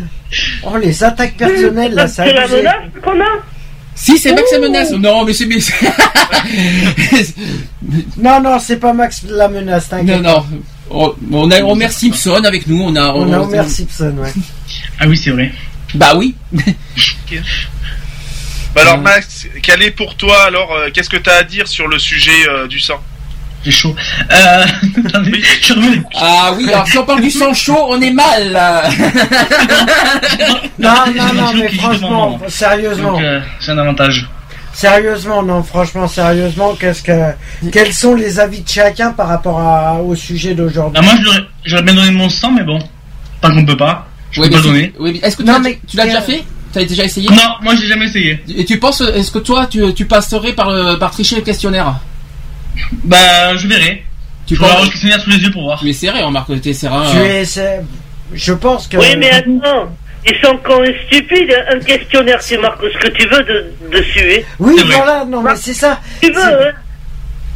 [0.62, 3.24] Oh les attaques personnelles là ça C'est la menace qu'on a.
[3.96, 4.90] Si c'est Max la menace.
[4.92, 5.46] Non mais c'est
[8.16, 10.22] Non non c'est pas Max la menace non t'inquiète.
[10.22, 10.44] non.
[10.90, 12.82] On on a Homer Simpson avec nous.
[12.82, 13.12] On a.
[13.12, 14.32] On a Homer Simpson ouais.
[15.00, 15.52] Ah oui, c'est vrai.
[15.94, 16.34] Bah oui.
[18.74, 21.86] Bah alors, Max, quel est pour toi alors euh, Qu'est-ce que t'as à dire sur
[21.86, 23.00] le sujet euh, du sang?
[23.64, 23.94] J'ai chaud.
[24.30, 24.64] Euh.
[26.16, 26.68] Ah oui.
[26.68, 28.52] Alors si on parle du sang chaud, on est mal.
[28.52, 28.90] là.
[30.78, 34.28] Non non non mais franchement sérieusement euh, c'est un avantage.
[34.74, 37.32] Sérieusement non franchement sérieusement qu'est-ce que
[37.72, 41.00] quels sont les avis de chacun par rapport à, au sujet d'aujourd'hui?
[41.00, 41.14] Ah, moi,
[41.64, 42.78] j'aurais bien donné mon sang, mais bon.
[43.40, 44.92] Tant qu'on peut pas, je Oui, peux mais pas c'est- donner.
[44.98, 46.44] oui, mais est-ce que tu Non, l'as mais- tu l'as déjà euh, fait?
[46.72, 47.28] T'as déjà essayé?
[47.30, 48.42] Non, moi, j'ai jamais essayé.
[48.48, 51.94] Et tu penses, est-ce que toi, tu, tu passerais par, le- par tricher le questionnaire?
[53.04, 54.04] Bah, je verrai.
[54.46, 55.78] Tu Je vais avoir le questionnaire sous les yeux pour voir.
[55.78, 57.10] Tu es serré, remarque, t'es serein.
[57.10, 57.40] Tu euh.
[57.40, 57.80] es c'est-
[58.32, 59.88] je pense que Oui, mais attends.
[60.26, 61.54] Ils sont cons et stupides.
[61.70, 64.26] Un questionnaire, tu marques ce que tu veux de, dessus.
[64.38, 64.42] hein.
[64.58, 66.00] Oui, C'est voilà, non, mais c'est ça.
[66.22, 66.72] Tu veux, C'est- hein.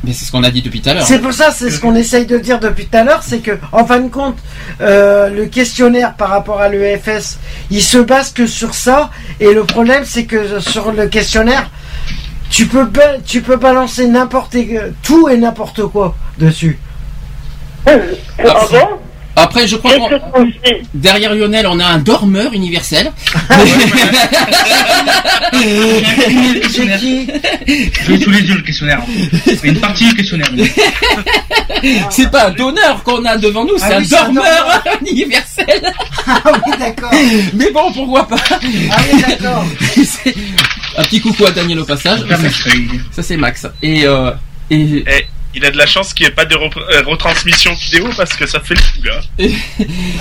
[0.05, 1.03] Mais c'est ce qu'on a dit depuis tout à l'heure.
[1.05, 3.59] C'est pour ça, c'est ce qu'on essaye de dire depuis tout à l'heure, c'est que,
[3.73, 4.37] en fin de compte,
[4.81, 7.39] euh, le questionnaire par rapport à l'EFS,
[7.71, 11.69] il se base que sur ça, et le problème, c'est que sur le questionnaire,
[12.49, 14.57] tu peux, ba- tu peux balancer n'importe
[15.03, 16.79] tout et n'importe quoi dessus.
[17.87, 17.97] Ah
[18.71, 18.89] bon?
[19.39, 20.15] Après, je crois que
[20.95, 23.13] derrière Lionel, on a un dormeur universel.
[26.61, 27.01] questionnaire.
[27.01, 29.01] Je sous les yeux, le questionnaire.
[29.45, 30.51] C'est une partie du questionnaire.
[32.11, 34.85] c'est pas un donneur qu'on a devant nous, c'est Ah un oui, c'est un dormeur
[35.07, 35.93] universel.
[36.27, 37.11] Ah oui, d'accord.
[37.55, 38.59] Mais bon, pourquoi pas Ah
[39.13, 39.65] oui, d'accord.
[40.97, 42.21] Un petit coucou à Daniel au passage.
[43.13, 43.67] Ça c'est Max.
[43.83, 44.33] Et euh,
[44.71, 45.05] et
[45.55, 48.47] il a de la chance qu'il n'y ait pas de euh, retransmission vidéo parce que
[48.47, 49.21] ça fait le coup là.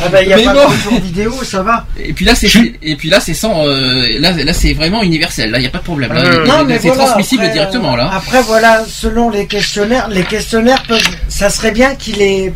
[0.03, 0.61] Ah ben, il n'y a Mais pas bon.
[0.61, 1.85] de retour vidéo, ça va.
[1.99, 2.49] et puis là c'est
[2.81, 5.51] et puis là c'est sans euh, là là c'est vraiment universel.
[5.51, 6.13] Là il y a pas de problème.
[6.13, 8.09] Là, Euh, Non, mais c'est voilà, transmissible après, directement là.
[8.13, 12.53] Après, voilà, selon les questionnaires, les questionnaires peuvent, ça serait bien qu'ils les,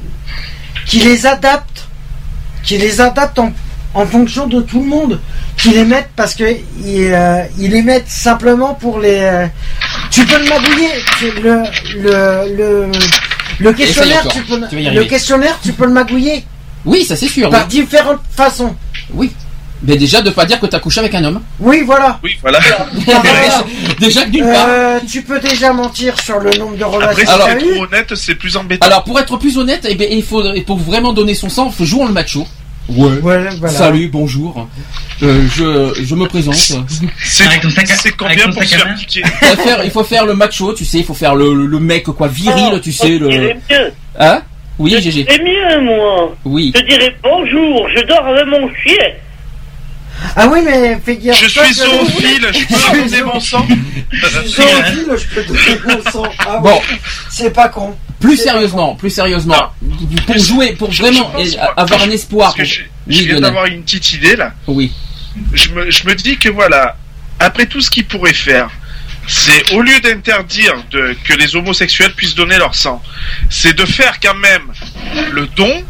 [0.85, 1.87] qu'ils les adaptent,
[2.63, 3.51] qu'ils les adaptent en,
[3.93, 5.19] en fonction de tout le monde,
[5.57, 6.45] qu'ils les mettent parce que
[6.85, 9.47] ils, euh, ils les mettent simplement pour les.
[10.11, 10.89] Tu peux le magouiller,
[11.19, 11.63] tu- le
[11.95, 12.91] le le
[13.59, 16.43] le questionnaire, tu peux, tu le questionnaire, tu peux le magouiller
[16.85, 17.49] Oui, ça c'est sûr.
[17.49, 17.67] par oui.
[17.69, 18.75] différentes façons.
[19.13, 19.31] Oui.
[19.83, 21.41] Mais déjà de pas dire que t'as couché avec un homme.
[21.59, 22.19] Oui, voilà.
[22.23, 22.59] Oui, voilà.
[23.99, 24.67] Déjà que d'une part.
[24.69, 27.83] Euh, tu peux déjà mentir sur le nombre de relations Après, si tu as trop
[27.85, 28.85] honnête, c'est plus embêtant.
[28.85, 31.71] Alors pour être plus honnête, eh ben, il faut et pour vraiment donner son sang,
[31.71, 32.45] faut jouer le macho.
[32.91, 33.19] Ouais.
[33.21, 33.51] Voilà.
[33.69, 34.67] Salut, bonjour.
[35.23, 36.55] Euh, je, je me présente.
[36.55, 40.83] c'est combien pour se faire piquer Il faut faire, il faut faire le macho, tu
[40.85, 43.29] sais, il faut faire le, le, le mec quoi viril, Oh, tu sais Je le.
[43.29, 43.93] dirais mieux.
[44.19, 44.41] Hein?
[44.79, 45.25] Oui, GG.
[45.29, 46.35] C'est mieux, moi.
[46.43, 46.73] Oui.
[46.75, 48.95] Je dirais bonjour, je dors avec mon chien.
[50.35, 51.41] Ah oui, mais fais gaffe.
[51.43, 53.65] Je suis zoophile, je peux Je donner suis mon sang
[54.11, 56.23] Je suis zoophile, je peux donner mon sang.
[56.39, 56.79] Ah Bon.
[57.29, 57.95] c'est pas con.
[58.21, 59.73] Plus sérieusement, plus sérieusement,
[60.25, 62.53] pour jouer, pour Je- vraiment je pense, moi, avoir un espoir.
[62.55, 64.53] Parce que pour- je, viens d'avoir une petite idée là.
[64.67, 64.91] Oui.
[65.53, 66.97] Je me, je me dis que voilà,
[67.39, 68.69] après tout ce qu'ils pourraient faire,
[69.27, 73.01] c'est au lieu d'interdire que les homosexuels puissent donner leur sang,
[73.49, 74.71] c'est de faire quand même
[75.31, 75.83] le don.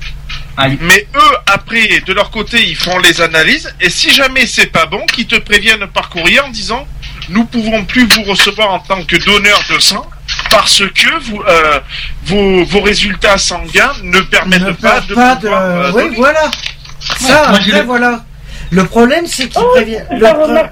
[0.57, 0.77] Aïe.
[0.81, 3.73] Mais eux, après, de leur côté, ils font les analyses.
[3.79, 6.85] Et si jamais c'est pas bon, qu'ils te préviennent par courrier en disant
[7.29, 10.05] nous pouvons plus vous recevoir en tant que donneur de sang
[10.51, 11.79] parce que vous, euh,
[12.25, 15.91] vos, vos résultats sanguins ne permettent Ne pas de pas pouvoir, euh.
[15.95, 16.15] Oui, donner.
[16.17, 16.51] voilà.
[17.19, 18.23] Ça, après, le- voilà.
[18.73, 20.69] Le problème, c'est qu'ils Oh, Le, le problème,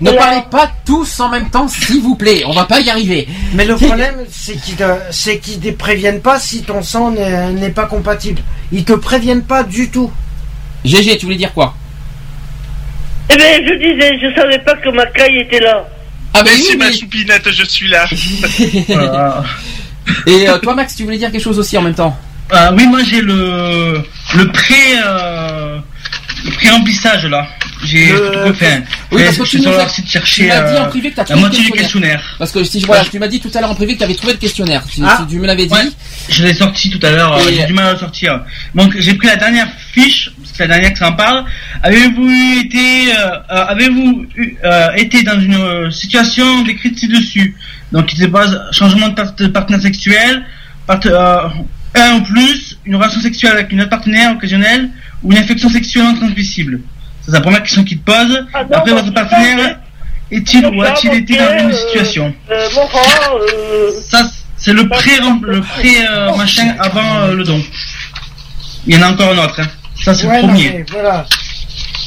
[0.00, 2.42] Ne parlez pas tous en même temps, s'il vous plaît.
[2.46, 3.28] On va pas y arriver.
[3.54, 4.76] mais le problème, c'est qu'ils
[5.10, 8.40] c'est qu'ils te préviennent pas si ton sang n'est pas compatible.
[8.72, 10.10] Ils te préviennent pas du tout.
[10.84, 11.74] GG, tu voulais dire quoi?
[13.30, 15.86] Eh ben, je disais, je savais pas que ma caille était là.
[16.38, 18.06] Ah mais si ma choupinette, je suis là.
[20.26, 22.16] Et euh, toi, Max, tu voulais dire quelque chose aussi en même temps?
[22.52, 24.00] Euh, oui, moi j'ai le
[24.36, 25.78] le pré euh,
[26.44, 27.46] le pré-remplissage là.
[27.84, 28.82] J'ai tout fait.
[29.12, 31.28] Oui, parce que je tu suis sur leur site chercher m'as dit euh, en que
[31.30, 32.36] la moitié du questionnaire.
[32.38, 34.04] Parce que si je voilà, tu m'as dit tout à l'heure en privé que tu
[34.04, 34.84] avais trouvé le questionnaire.
[34.86, 35.26] Tu, Ah.
[35.28, 35.74] tu me l'avais dit.
[36.28, 38.40] Je l'ai sorti tout à l'heure, euh, j'ai du mal à le sortir.
[38.74, 41.44] Donc j'ai pris la dernière fiche, que c'est la dernière qui s'en parle.
[41.82, 42.28] Avez-vous
[42.64, 44.26] été, euh, avez-vous
[44.96, 47.54] été dans une situation décrite ci-dessus?
[47.92, 50.44] Donc qui se base changement de, part- de partenaire sexuel,
[51.94, 54.90] un ou plus, une relation sexuelle avec une autre partenaire occasionnelle
[55.22, 56.80] ou une infection sexuelle non transmissible.
[57.28, 58.46] C'est la première question qu'il te pose.
[58.54, 59.78] Ah Après votre partenaire
[60.30, 64.22] est-il ou a-t-il été dans une situation Euh, Laurent, euh, ça,
[64.56, 65.10] c'est le pré,
[65.42, 67.60] le pré euh, machin avant euh, le don.
[68.86, 69.60] Il y en a encore un autre.
[69.60, 69.66] Hein.
[70.02, 70.84] Ça, c'est Ouais, le premier.
[70.90, 71.26] voilà.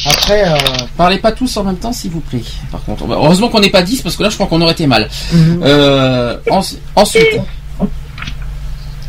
[0.06, 0.58] Après, euh,
[0.98, 2.42] Parlez pas tous en même temps, s'il vous plaît.
[2.72, 4.88] Par contre, heureusement qu'on n'est pas 10 parce que là, je crois qu'on aurait été
[4.88, 5.08] mal.
[5.32, 5.62] Mhm.
[5.64, 6.62] Euh, en-
[6.96, 7.40] ensuite,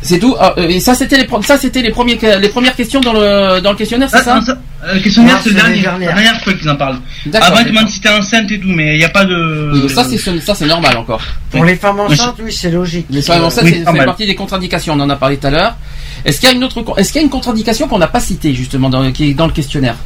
[0.03, 0.35] c'est tout.
[0.39, 3.61] Ah, euh, et ça, c'était les, ça, c'était les premiers, les premières questions dans le,
[3.61, 5.83] dans le questionnaire, c'est Ah, ça euh, le questionnaire, c'est le dernier.
[5.83, 6.99] La dernière fois qu'ils en parlent.
[7.27, 9.71] D'accord, Avant, ils demandent si t'es enceinte et tout, mais il n'y a pas de.
[9.75, 11.23] Oui, ça, c'est ça, c'est normal encore.
[11.51, 13.07] pour les femmes enceintes, oui, c'est logique.
[13.11, 14.07] Les femmes enceintes, Oui, c'est- ça fait normal.
[14.07, 14.95] partie des contre-indications.
[14.95, 15.77] On en a parlé tout à l'heure.
[16.25, 18.21] Est-ce qu'il y a une autre, est-ce qu'il y a une contre-indication qu'on n'a pas
[18.21, 19.97] citée justement dans, qui est dans le questionnaire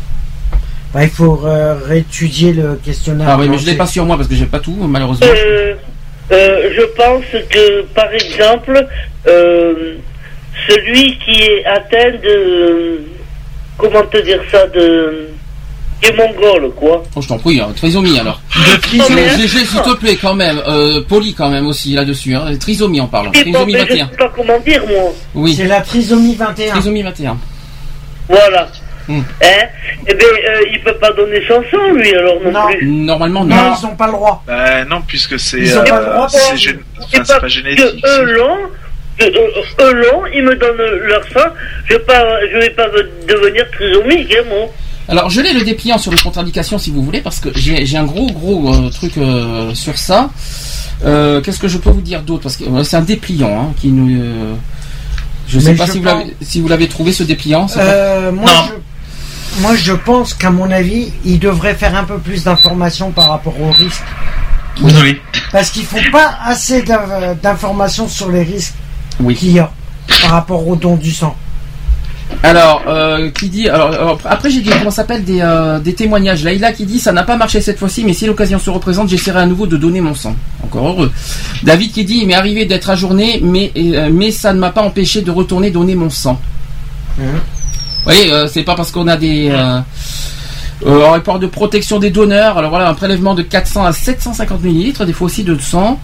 [0.94, 3.28] Bah, il faut euh, réétudier le questionnaire.
[3.30, 3.78] Ah oui, mais je l'ai entier.
[3.78, 5.26] pas sur moi parce que j'ai pas tout malheureusement.
[5.26, 5.74] euh,
[6.32, 8.86] euh, je pense que, par exemple,
[9.26, 9.94] euh,
[10.68, 13.00] celui qui est atteint de.
[13.78, 15.28] Comment te dire ça De.
[16.02, 17.02] est mongol, quoi.
[17.14, 18.40] Oh, je t'en prie, hein, trisomie alors.
[18.82, 19.20] trisomie.
[19.20, 20.60] Euh, GG, s'il te plaît, quand même.
[20.66, 22.34] Euh, poli quand même aussi là-dessus.
[22.34, 22.56] Hein.
[22.58, 23.32] Trisomie en parlant.
[23.32, 24.08] Et bon, Trisomie mais je 21.
[24.08, 25.12] sais pas comment dire, moi.
[25.34, 25.54] Oui.
[25.54, 26.72] C'est la trisomie 21.
[26.72, 27.36] Trisomie 21.
[28.28, 28.68] Voilà.
[29.08, 29.22] Hein
[30.08, 32.66] Eh bien, euh, il peut pas donner son sang, lui, alors non, Non.
[32.68, 32.86] plus.
[32.86, 33.54] Normalement, non.
[33.56, 34.42] Non, ils n'ont pas le droit.
[34.46, 37.40] Bah non, puisque c'est Ils ont pas le euh, droit, c'est gén- enfin, pas pas
[37.40, 38.04] que génétique.
[38.04, 38.58] eux l'ont,
[39.18, 40.76] que, euh, eux l'ont, ils me donnent
[41.08, 41.48] leur sang,
[41.88, 42.86] je pas, je vais pas
[43.28, 44.66] devenir trisomique, hein, moi.
[45.08, 47.96] Alors, je l'ai le dépliant sur les contre-indications si vous voulez, parce que j'ai j'ai
[47.96, 50.30] un gros gros euh, truc euh, sur ça.
[51.04, 52.42] Euh, Qu'est-ce que je peux vous dire d'autre?
[52.42, 54.20] Parce que euh, c'est un dépliant hein, qui nous.
[54.20, 54.54] euh,
[55.46, 57.66] je sais Mais pas si, vous pense- si vous l'avez trouvé ce dépliant.
[57.66, 58.52] pas- Euh, moi, Non.
[58.66, 58.72] je,
[59.60, 63.60] moi, je pense qu'à mon avis, ils devraient faire un peu plus d'informations par rapport
[63.60, 64.02] aux risques.
[64.82, 65.20] Désolé.
[65.52, 68.74] Parce qu'ils font pas assez d'in- d'informations sur les risques
[69.20, 69.34] Oui.
[69.34, 69.70] qu'il y a
[70.22, 71.34] par rapport au don du sang.
[72.42, 75.94] Alors, euh, qui dit alors, alors, après j'ai dit comment ça s'appelle des, euh, des
[75.94, 76.42] témoignages.
[76.42, 79.38] Laïla qui dit ça n'a pas marché cette fois-ci, mais si l'occasion se représente, j'essaierai
[79.40, 80.34] à nouveau de donner mon sang.
[80.64, 81.12] Encore heureux.
[81.62, 84.82] David qui dit il m'est arrivé d'être ajourné, mais euh, mais ça ne m'a pas
[84.82, 86.38] empêché de retourner donner mon sang.
[87.16, 87.26] Mhm.
[88.06, 89.80] Voyez, euh, c'est pas parce qu'on a des euh,
[90.86, 92.56] euh, rapport de protection des donneurs.
[92.56, 95.98] Alors voilà, un prélèvement de 400 à 750 millilitres, des fois aussi de sang.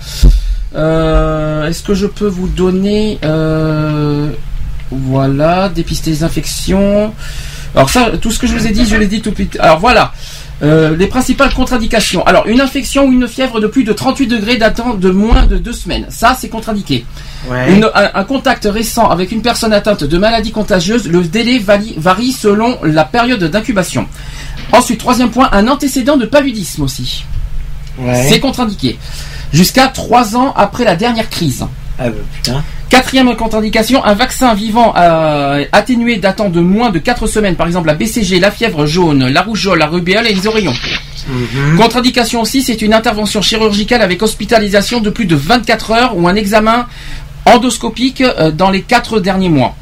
[0.75, 4.33] Euh, Est-ce que je peux vous donner euh,
[4.91, 7.15] voilà, dépister les infections?
[7.77, 9.57] Alors ça, tout ce que je vous ai dit, je l'ai dit tout suite.
[9.61, 10.13] Alors voilà,
[10.63, 12.25] euh, les principales contre-indications.
[12.27, 15.57] Alors une infection ou une fièvre de plus de 38 degrés datant de moins de
[15.57, 16.07] deux semaines.
[16.09, 17.05] Ça, c'est contre-indiqué.
[17.51, 17.73] Ouais.
[17.75, 21.95] Une- un, un contact récent avec une personne atteinte de maladie contagieuse, le délai varie,
[21.97, 24.07] varie selon la période d'incubation.
[24.73, 27.25] Ensuite, troisième point, un antécédent de paludisme aussi.
[27.99, 28.27] Ouais.
[28.29, 28.99] C'est contre-indiqué.
[29.53, 31.67] Jusqu'à trois ans après la dernière crise.
[31.99, 32.65] Ah putain.
[32.89, 37.87] Quatrième contre-indication, un vaccin vivant euh, atténué datant de moins de 4 semaines, par exemple
[37.87, 40.75] la BCG, la fièvre jaune, la rougeole, la rubéole et les oreillons.
[41.77, 46.35] Contre-indication aussi, c'est une intervention chirurgicale avec hospitalisation de plus de 24 heures ou un
[46.35, 46.87] examen
[47.47, 49.75] endoscopique euh, dans les 4 derniers mois.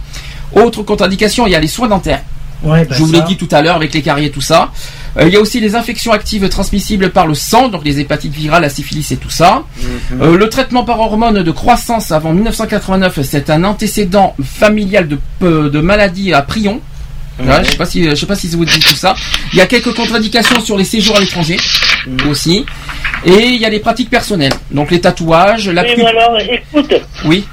[0.52, 2.22] Autre contre-indication, il y a les soins dentaires.
[2.62, 4.70] Ouais, bah Je vous l'ai dit tout à l'heure avec les caries et tout ça.
[5.16, 8.32] Euh, il y a aussi les infections actives transmissibles par le sang, donc les hépatites
[8.32, 9.64] virales, la syphilis et tout ça.
[9.76, 10.22] Mhm.
[10.22, 15.70] Euh, le traitement par hormone de croissance avant 1989, c'est un antécédent familial de, euh,
[15.70, 16.80] de maladie à prion.
[17.38, 19.14] Voilà, je sais pas si je sais pas si ça vous dit tout ça.
[19.54, 21.56] Il y a quelques contre-indications sur les séjours à l'étranger
[22.28, 22.66] aussi,
[23.24, 26.94] et il y a les pratiques personnelles, donc les tatouages, la Oui, mais alors, écoute,
[27.24, 27.46] oui,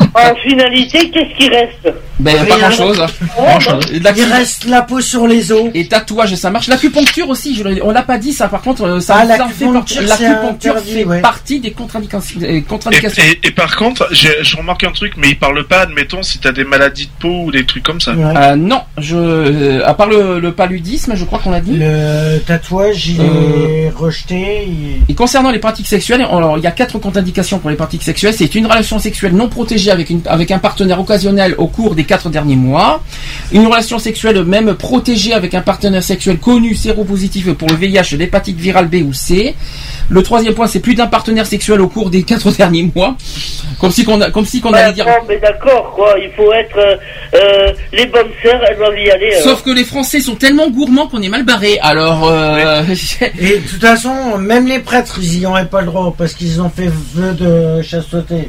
[0.00, 2.68] en finalité, qu'est-ce qui reste ben pas Rien.
[2.68, 3.78] grand chose.
[3.92, 5.70] Il reste la peau sur les os.
[5.74, 6.66] Et tatouage, ça marche.
[6.68, 8.48] L'acupuncture aussi, je l'ai- on l'a pas dit ça.
[8.48, 11.20] Par contre, euh, ça, Ah, fait l'acupuncture, partie- c'est l'acupuncture interdit, fait ouais.
[11.20, 12.40] partie des contre-indications.
[12.42, 13.22] euh, Et, contre-indications.
[13.22, 16.38] et- et par contre, j'ai- je remarque un truc, mais il parle pas, admettons, si
[16.38, 18.12] t'as des maladies de peau ou des trucs comme ça.
[18.12, 21.76] Euh, non, je, euh, à part le, le paludisme, je crois qu'on a dit.
[21.78, 24.66] Le tatouage, il Euh, est rejeté.
[24.66, 28.02] il- Et concernant les pratiques sexuelles, alors il y a quatre contre-indications pour les pratiques
[28.02, 28.34] sexuelles.
[28.36, 32.04] C'est une relation sexuelle non protégée avec, une, avec un partenaire occasionnel au cours des
[32.04, 33.02] quatre derniers mois.
[33.52, 38.58] Une relation sexuelle même protégée avec un partenaire sexuel connu séropositif pour le VIH, l'hépatite
[38.58, 39.54] virale B ou C.
[40.10, 43.16] Le troisième point, c'est plus d'un partenaire sexuel au cours des quatre derniers mois.
[43.80, 45.06] Comme si qu'on a, comme si qu'on allait dire.
[45.06, 46.14] Non, mais d'accord, quoi.
[46.18, 46.78] Il faut être.
[46.78, 46.96] euh,
[47.34, 49.32] euh, les bonnes sœurs, elles doivent y aller.
[49.42, 51.78] Sauf que les Français sont tellement gourmands qu'on est mal barré.
[51.82, 52.82] Alors, euh,
[53.38, 56.60] Et de toute façon, même les prêtres, ils y auraient pas le droit parce qu'ils
[56.60, 58.48] ont fait vœu de chasteté.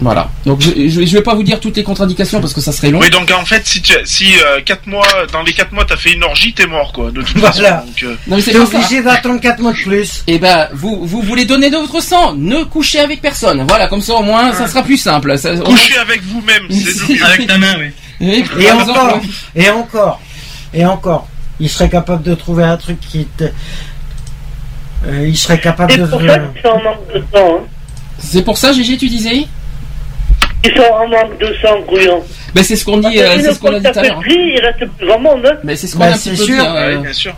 [0.00, 0.28] Voilà.
[0.44, 2.90] Donc je, je, je vais pas vous dire toutes les contre-indications parce que ça serait
[2.90, 2.98] long.
[3.00, 5.96] Oui, donc en fait, si tu, si euh, quatre mois, dans les 4 mois, t'as
[5.96, 7.10] fait une orgie, t'es mort, quoi.
[7.10, 7.52] De toute Voilà.
[7.52, 7.86] façon.
[7.86, 10.22] Donc, euh, Non, mais c'est obligé d'attendre 4 mois de plus.
[10.26, 13.64] Eh ben, vous, vous voulez donner de votre sang, ne couchez avec personne.
[13.66, 15.38] Voilà, comme ça au moins, ça sera plus simple.
[15.38, 17.22] Ça- coucher avec vous-même, c'est.
[17.24, 18.44] Avec ta main, oui.
[18.58, 19.20] Et, encore,
[19.54, 20.20] et encore,
[20.74, 23.44] et encore, il serait capable de trouver un truc qui te.
[25.06, 26.06] Euh, il serait capable C'est de.
[26.06, 27.38] pour ça en.
[27.38, 27.58] Hein.
[28.18, 29.46] C'est pour ça, Gégé, tu disais?
[30.64, 32.22] Ils sont en manque de sang, couillon.
[32.54, 34.20] Ben c'est ce qu'on dit, euh, c'est ce qu'on a dit tout à l'heure.
[34.26, 35.46] il reste plus grand monde.
[35.46, 35.56] Hein.
[35.62, 36.46] Mais c'est ce qu'on Bah, a un c'est sûr.
[36.46, 36.52] dit.
[36.60, 37.34] euh, Ouais, bien sûr.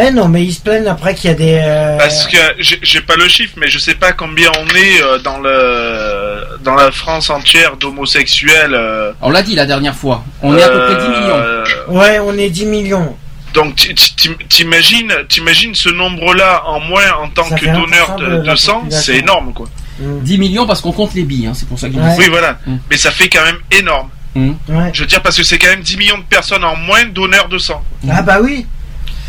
[0.00, 1.60] Eh non, mais ils se plaignent après qu'il y a des.
[1.64, 5.18] euh, Parce que j'ai pas le chiffre, mais je sais pas combien on est euh,
[5.18, 8.72] dans le dans la France entière d'homosexuels.
[8.74, 10.22] euh, On l'a dit la dernière fois.
[10.42, 11.98] On est à peu près 10 millions.
[12.00, 13.16] Ouais, on est 10 millions.
[13.52, 18.20] Donc ti- ti- t'imagines, t'imagines ce nombre-là en moins en tant Ça que donneur 1%
[18.44, 19.66] de, de sang, c'est énorme quoi.
[20.00, 22.14] 10 millions parce qu'on compte les billes, hein, c'est pour ça que Ouais.
[22.18, 22.76] Oui voilà, Mm.
[22.90, 24.08] mais ça fait quand même énorme.
[24.34, 24.50] Mm.
[24.68, 24.90] Ouais.
[24.92, 27.48] Je veux dire parce que c'est quand même 10 millions de personnes en moins donneurs
[27.48, 27.82] de sang.
[28.10, 28.66] Ah bah oui.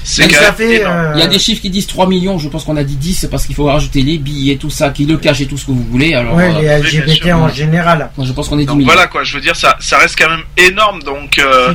[0.04, 0.84] C'est fait.
[0.86, 2.96] euh, Il y a des chiffres qui disent 3 millions, je pense qu'on a dit
[2.96, 5.46] 10 c'est parce qu'il faut rajouter les billes et tout ça, qui le cachent et
[5.48, 6.14] tout ce que vous voulez.
[6.14, 8.10] Alors, Ouais, euh, les LGBT en général.
[8.18, 8.92] moi, je pense qu'on est 10 Donc millions.
[8.92, 11.02] voilà quoi, je veux dire ça, ça reste quand même énorme.
[11.04, 11.74] Donc euh,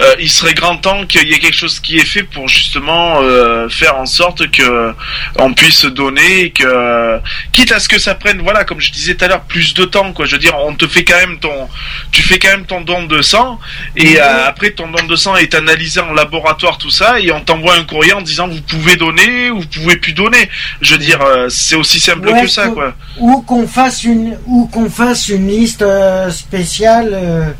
[0.00, 3.20] euh, il serait grand temps qu'il y ait quelque chose qui est fait pour justement
[3.22, 4.92] euh, faire en sorte que
[5.38, 7.18] on puisse donner, que
[7.52, 9.84] quitte à ce que ça prenne, voilà, comme je disais tout à l'heure, plus de
[9.84, 10.26] temps quoi.
[10.26, 11.68] Je veux dire, on te fait quand même ton,
[12.10, 13.58] tu fais quand même ton don de sang
[13.96, 17.40] et euh, après ton don de sang est analysé en laboratoire tout ça et on
[17.40, 20.48] t'envoie un courrier en disant vous pouvez donner ou vous pouvez plus donner.
[20.80, 22.94] Je veux dire, euh, c'est aussi simple Ouais, que ça ou- quoi.
[23.18, 27.50] Ou qu'on fasse une, ou qu'on fasse une liste euh, spéciale, euh,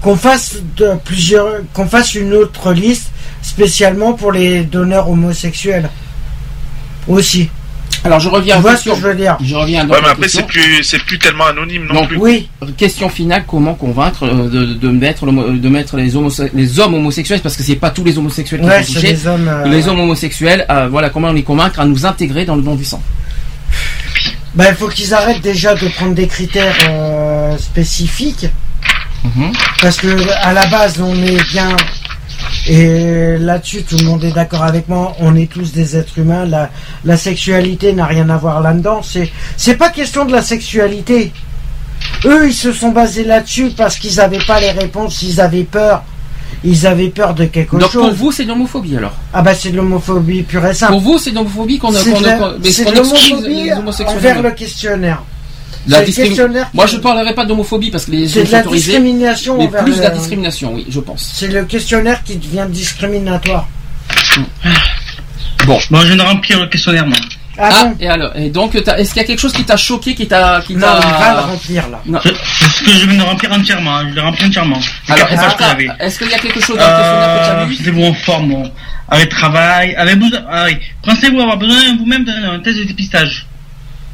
[0.00, 3.10] qu'on fasse de plusieurs, qu'on fasse une autre liste
[3.42, 5.88] spécialement pour les donneurs homosexuels.
[7.08, 7.50] Aussi.
[8.04, 10.28] Alors je reviens Tu vois ce que je veux dire Je reviens Ouais, mais après
[10.28, 12.16] c'est plus, c'est plus tellement anonyme non Donc, plus.
[12.18, 12.48] Oui.
[12.76, 17.56] Question finale, comment convaincre euh, de, de mettre, l'homo- de mettre les, hommes homosexuels, parce
[17.56, 19.48] que c'est pas tous les homosexuels qui Ouais, sont touchés, les hommes.
[19.48, 22.74] euh, les hommes homosexuels, euh, voilà comment les convaincre à nous intégrer dans le don
[22.74, 23.02] du sang.
[24.54, 28.46] Ben, il faut qu'ils arrêtent déjà de prendre des critères euh, spécifiques.
[29.24, 29.52] Mhm.
[29.80, 30.08] Parce que
[30.42, 31.76] à la base, on est bien.
[32.68, 35.16] Et là-dessus, tout le monde est d'accord avec moi.
[35.18, 36.44] On est tous des êtres humains.
[36.46, 36.70] La,
[37.04, 39.00] la sexualité n'a rien à voir là-dedans.
[39.02, 41.32] C'est, c'est pas question de la sexualité.
[42.24, 45.22] Eux, ils se sont basés là-dessus parce qu'ils n'avaient pas les réponses.
[45.22, 46.04] Ils avaient peur.
[46.64, 48.14] Ils avaient peur de quelque Donc pour chose.
[48.14, 49.14] vous, c'est de l'homophobie alors?
[49.34, 50.92] Ah bah c'est de l'homophobie pure et simple.
[50.92, 53.70] Pour vous, c'est de l'homophobie qu'on a- C'est de l'homophobie
[54.06, 55.22] envers le questionnaire.
[55.86, 58.44] La c'est le discrimi- questionnaire qui- Moi, je parlerai pas d'homophobie parce que les C'est
[58.44, 61.32] de la autorisés, discrimination mais envers plus de la discrimination, oui, je pense.
[61.34, 63.66] C'est le questionnaire qui devient discriminatoire.
[65.66, 65.78] Bon.
[65.90, 67.16] Bon, je viens de remplir le questionnaire, moi.
[67.58, 69.62] Ah, Ah, bon et alors, et donc, t'as- est-ce qu'il y a quelque chose qui
[69.64, 72.00] t'a choqué, qui t'a, qui Non, t'a- il va le remplir là.
[72.06, 72.18] Non.
[72.22, 73.96] C'est ce que je viens de remplir entièrement.
[73.98, 74.78] hein, Je l'ai rempli entièrement.
[75.08, 75.88] Les Alors, quatre pages que j'avais.
[76.00, 77.74] est-ce qu'il y a quelque chose dans le questionnaire que tu as Euh, vu?
[77.76, 78.72] C'était bon en forme, bon.
[79.08, 80.40] Avec travail, avec besoin.
[80.50, 80.76] Ah oui.
[81.04, 83.46] Pensez-vous avoir besoin vous-même d'un test de dépistage?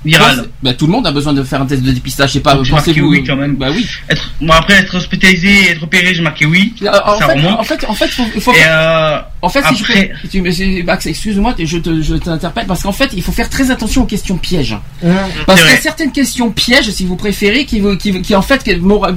[0.04, 2.40] Viral Bah, tout le monde a besoin de faire un test de dépistage, je sais
[2.40, 3.56] pas, j'ai marqué oui quand même.
[3.56, 3.86] Bah oui.
[4.08, 6.74] Être, bon après être hospitalisé et être opéré, j'ai marqué oui.
[6.82, 7.58] Euh, En ça fait, remonte.
[7.60, 10.50] en fait, en fait, faut, il faut Et euh, En fait, si je après, peux,
[10.52, 14.02] c'est- Max, excuse-moi, je te, je t'interpelle parce qu'en fait, il faut faire très attention
[14.02, 14.76] aux questions pièges.
[15.04, 15.08] Hein.
[15.46, 18.42] Parce qu'il y a certaines questions pièges, si vous préférez, qui, vous- qui, qui en
[18.42, 18.64] fait,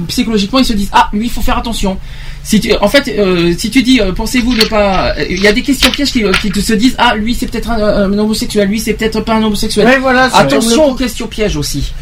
[0.08, 1.98] psychologiquement, ils se disent ah, lui, il faut faire attention.
[2.44, 5.46] Si tu, en fait, euh, si tu dis, euh, pensez-vous ne pas, euh, il y
[5.46, 8.18] a des questions pièges qui, qui te se disent ah, lui, c'est peut-être un, un
[8.18, 9.88] homosexuel, lui, c'est peut-être pas un homosexuel.
[10.00, 11.92] Voilà, attention aux questions pièges aussi.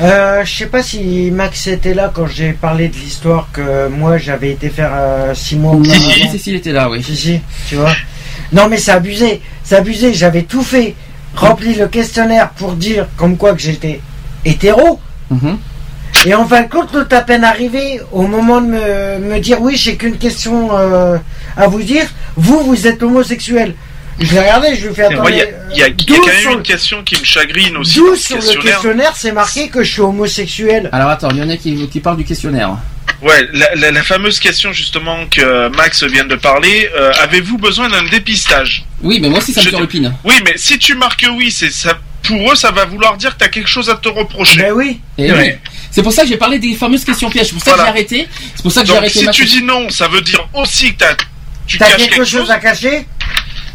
[0.00, 4.16] Euh, je sais pas si Max était là quand j'ai parlé de l'histoire que moi
[4.16, 7.02] j'avais été faire euh, six mois au Si, si, Cécile était là, oui.
[7.02, 7.92] Si, si, tu vois.
[8.52, 9.42] Non, mais c'est abusé.
[9.64, 10.14] C'est abusé.
[10.14, 10.94] J'avais tout fait.
[11.34, 14.00] Rempli le questionnaire pour dire comme quoi que j'étais
[14.44, 15.00] hétéro.
[15.30, 15.58] Mhm.
[16.26, 19.60] Et en fin de compte, tout à peine arrivé au moment de me, me dire
[19.60, 21.16] oui, j'ai qu'une question euh,
[21.56, 22.04] à vous dire.
[22.36, 23.74] Vous, vous êtes homosexuel.
[24.20, 25.30] Je l'ai regardé, je lui fais attendre.
[25.30, 26.62] il y a, il y a- il y a D'où quand sur même le- une
[26.62, 27.98] question qui me chagrine aussi.
[27.98, 29.12] D'où sur le questionnaire.
[29.16, 30.88] c'est marqué que je suis homosexuel.
[30.92, 32.76] Alors attends, il y en a qui, qui parlent du questionnaire.
[33.22, 36.88] Ouais, la, la- la fameuse question justement que Max vient de parler.
[36.96, 38.84] euh, Avez-vous besoin d'un dépistage?
[39.02, 40.12] Oui, mais moi aussi ça me turlupine.
[40.24, 41.96] Oui, mais si tu marques oui, c'est ça.
[42.24, 44.60] Pour eux, ça va vouloir dire que tu as quelque chose à te reprocher.
[44.60, 45.00] Ben oui.
[45.16, 45.52] Et C'est oui.
[45.90, 47.46] C'est pour ça que j'ai parlé des fameuses questions pièges.
[47.48, 48.28] C'est pour ça que j'ai arrêté.
[48.54, 50.92] C'est pour ça que j'ai arrêté si ma tu dis non, ça veut dire aussi
[50.94, 51.16] que t'as-
[51.66, 53.06] tu T'as caches quelque chose à cacher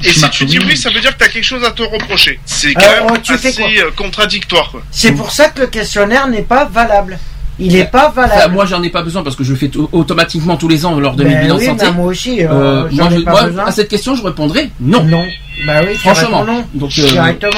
[0.04, 2.40] Et si tu dis oui, ça veut dire que t'as quelque chose à te reprocher.
[2.46, 4.72] C'est quand Alors, même tu assez quoi euh, contradictoire.
[4.92, 7.18] C'est pour ça que le questionnaire n'est pas valable.
[7.60, 8.54] Il n'est pas Enfin, valable.
[8.56, 11.16] moi, j'en ai pas besoin parce que je le fais automatiquement tous les ans lors
[11.16, 11.86] de mes Ben bilans oui, santé.
[11.86, 13.66] ben moi aussi, euh, Euh, j'en moi, ai je- pas moi, besoin.
[13.66, 15.04] à cette question, je répondrai non.
[15.04, 15.24] Non.
[15.68, 16.44] Bah oui, tu Franchement.
[16.44, 16.66] non.
[16.74, 17.52] Donc, euh, Directement.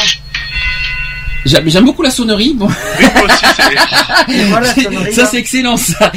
[1.45, 2.53] J'aime j'aime beaucoup la sonnerie.
[2.56, 2.67] Bon.
[4.48, 5.27] voilà, sonnerie, ça là.
[5.30, 6.11] c'est excellent ça.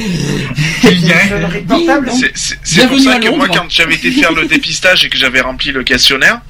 [2.65, 5.71] C'est- pour ça que moi, quand j'avais été faire le dépistage et que j'avais rempli
[5.71, 6.41] le questionnaire,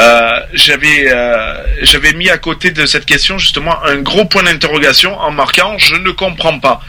[0.00, 5.16] euh, j'avais euh, j'avais mis à côté de cette question justement un gros point d'interrogation
[5.18, 6.82] en marquant je ne comprends pas.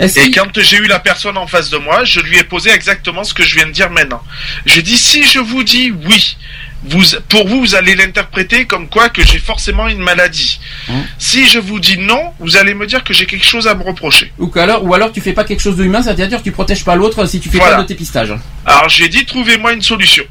[0.00, 3.24] Et quand j'ai eu la personne en face de moi, je lui ai posé exactement
[3.24, 4.22] ce que je viens de dire maintenant.
[4.66, 6.36] J'ai dit si je vous dis oui,
[6.84, 10.60] vous, pour vous, vous allez l'interpréter comme quoi que j'ai forcément une maladie.
[10.88, 13.74] Hein Si je vous dis non, vous allez me dire que j'ai quelque chose à
[13.74, 14.32] me reprocher.
[14.38, 16.84] Ou alors, ou alors tu fais pas quelque chose de humain, c'est-à-dire que tu protèges
[16.84, 17.76] pas l'autre si tu fais Voilà.
[17.76, 18.34] pas de dépistage.
[18.64, 20.24] Alors j'ai dit trouvez-moi une solution.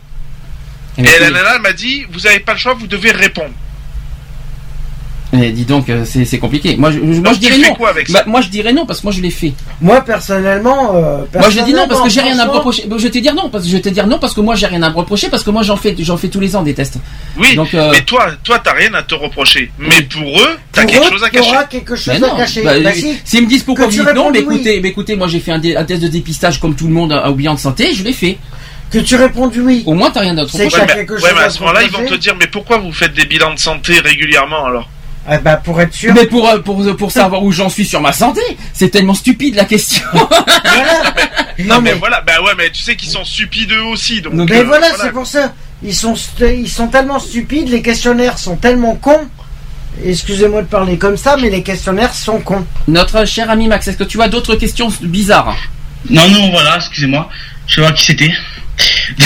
[0.98, 3.54] Et, ben, la nana elle m'a dit vous avez pas le choix, vous devez répondre.
[5.42, 6.76] Eh, dis donc, euh, c'est compliqué.
[6.78, 7.74] Moi, je, moi, je dirais non.
[7.76, 9.54] quoi avec Bah, moi, je dirais non parce que moi, je l'ai fait.
[9.82, 10.96] Moi, personnellement.
[10.96, 12.88] euh, Moi, j'ai dit non parce que j'ai rien à me personnellement, reprocher.
[12.88, 14.42] Bon, Je vais te dire non parce que je vais te dire non parce que
[14.42, 16.56] moi, j'ai rien à me reprocher parce que moi, j'en fais, j'en fais tous les
[16.56, 16.98] ans des tests.
[17.38, 19.72] Oui, Donc, euh, mais toi, toi t'as rien à te reprocher.
[19.78, 21.52] Mais pour eux, t'as quelque eux, chose à cacher.
[21.70, 22.62] quelque chose Mais non, à cacher.
[22.64, 23.18] bah, Bah, euh, si.
[23.24, 24.56] S'ils me disent pourquoi vous tu dites non, mais oui.
[24.56, 27.30] écoutez, mais écoutez, moi j'ai fait un, test de dépistage comme tout le monde à
[27.32, 28.38] bilan de santé, je l'ai fait.
[28.92, 29.84] Que tu réponds oui.
[29.88, 30.52] Au moins, t'as rien d'autre.
[30.52, 32.18] C'est Ouais, mais, quelque ouais, chose mais à à ce moment-là, ils vont reprocher.
[32.18, 34.88] te dire mais pourquoi vous faites des bilans de santé régulièrement alors?
[35.28, 36.14] Ah bah, pour être sûr.
[36.14, 38.42] Mais pour, euh, pour, pour savoir où j'en suis sur ma santé,
[38.74, 40.04] c'est tellement stupide la question.
[41.58, 42.00] Non, mais mais.
[42.00, 44.22] voilà, bah ouais, mais tu sais qu'ils sont stupides eux aussi.
[44.22, 45.54] Donc, Mais euh, voilà, c'est pour ça.
[45.84, 49.30] Ils sont, ils sont tellement stupides, les questionnaires sont tellement cons.
[50.04, 52.66] Excusez-moi de parler comme ça, mais les questionnaires sont cons.
[52.90, 55.56] Notre cher ami Max, est-ce que tu as d'autres questions bizarres?
[56.10, 57.30] Non, non, voilà, excusez-moi.
[57.68, 58.34] Je sais pas qui c'était.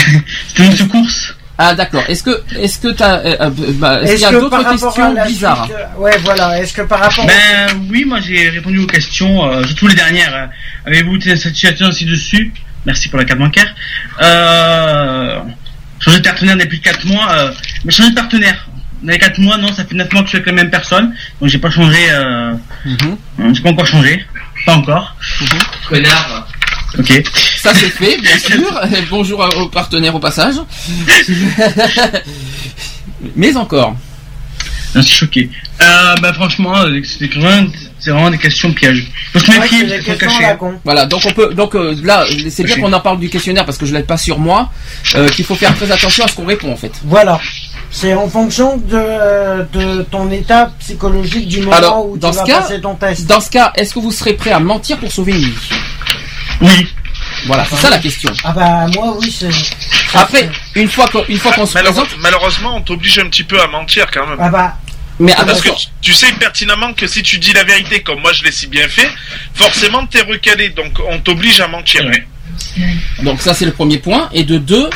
[0.47, 1.35] c'était une course.
[1.61, 2.03] Ah d'accord.
[2.07, 4.63] Est-ce que est-ce que t'as euh, euh, bah, est-ce qu'il y a que d'autres par
[4.63, 6.57] rapport à questions la bizarres suite, euh, Ouais, voilà.
[6.61, 7.25] Est-ce que par rapport.
[7.25, 10.33] Ben oui, moi j'ai répondu aux questions, euh, surtout les dernières.
[10.33, 10.45] Euh,
[10.85, 12.53] Avez-vous été satisfait ci-dessus
[12.85, 13.75] Merci pour la carte bancaire.
[14.21, 15.39] Euh,
[15.99, 17.29] changer de partenaire depuis 4 mois.
[17.29, 17.51] Euh,
[17.83, 18.65] mais changer de partenaire.
[19.03, 20.69] Dans les 4 mois, non, ça fait 9 mois que je suis avec la même
[20.69, 21.13] personne.
[21.41, 21.99] Donc j'ai pas changé.
[22.09, 22.53] Euh,
[22.85, 23.53] Mhm.
[23.53, 24.25] J'ai pas encore changé.
[24.65, 25.15] Pas encore.
[25.89, 26.47] Connard.
[26.97, 27.23] Ok.
[27.57, 28.79] Ça c'est fait, bien sûr.
[29.09, 30.55] Bonjour aux partenaires au passage.
[33.35, 33.95] Mais encore.
[34.95, 35.49] Je suis choqué.
[35.81, 37.67] Euh, bah franchement, c'est vraiment,
[37.99, 39.11] c'est vraiment des questions pièges.
[39.35, 40.73] C'est à la con.
[40.83, 43.77] Voilà, donc on peut, donc euh, là, c'est bien qu'on en parle du questionnaire parce
[43.77, 44.71] que je l'ai pas sur moi,
[45.13, 46.91] euh, qu'il faut faire très attention à ce qu'on répond en fait.
[47.05, 47.39] Voilà.
[47.91, 52.39] C'est en fonction de, de ton état psychologique du moment Alors, où tu dans ce
[52.39, 53.27] vas cas, passer ton test.
[53.27, 55.69] dans ce cas, est-ce que vous serez prêt à mentir pour sauver une vie?
[56.61, 56.87] Oui.
[57.45, 58.31] Voilà, c'est ça la question.
[58.43, 59.49] Ah bah moi oui c'est.
[60.13, 63.43] Après, une fois qu'on, une fois qu'on se Malheure- présente, malheureusement, on t'oblige un petit
[63.43, 64.37] peu à mentir quand même.
[64.41, 64.77] Ah bah.
[65.19, 68.31] mais Parce que tu- tu sais pertinemment que si tu dis la vérité, comme moi
[68.33, 69.09] je l'ai si bien fait,
[69.53, 72.03] forcément t'es recalé, donc on t'oblige à mentir.
[73.23, 74.29] Donc ça c'est le premier point.
[74.33, 74.89] Et de deux,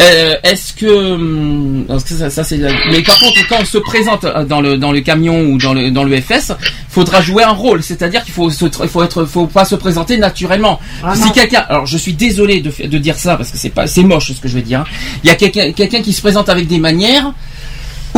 [0.00, 3.78] euh, est-ce que, hum, parce que ça, ça, c'est, mais par contre quand on se
[3.78, 6.52] présente euh, dans le dans le camion ou dans le dans le FS,
[6.88, 7.82] faudra jouer un rôle.
[7.82, 10.78] C'est-à-dire qu'il faut se, il faut être, faut pas se présenter naturellement.
[11.02, 13.86] Ah si quelqu'un, alors je suis désolé de, de dire ça parce que c'est pas,
[13.86, 14.80] c'est moche ce que je vais dire.
[14.80, 14.84] hein.
[15.24, 17.32] Il y a quelqu'un quelqu'un qui se présente avec des manières.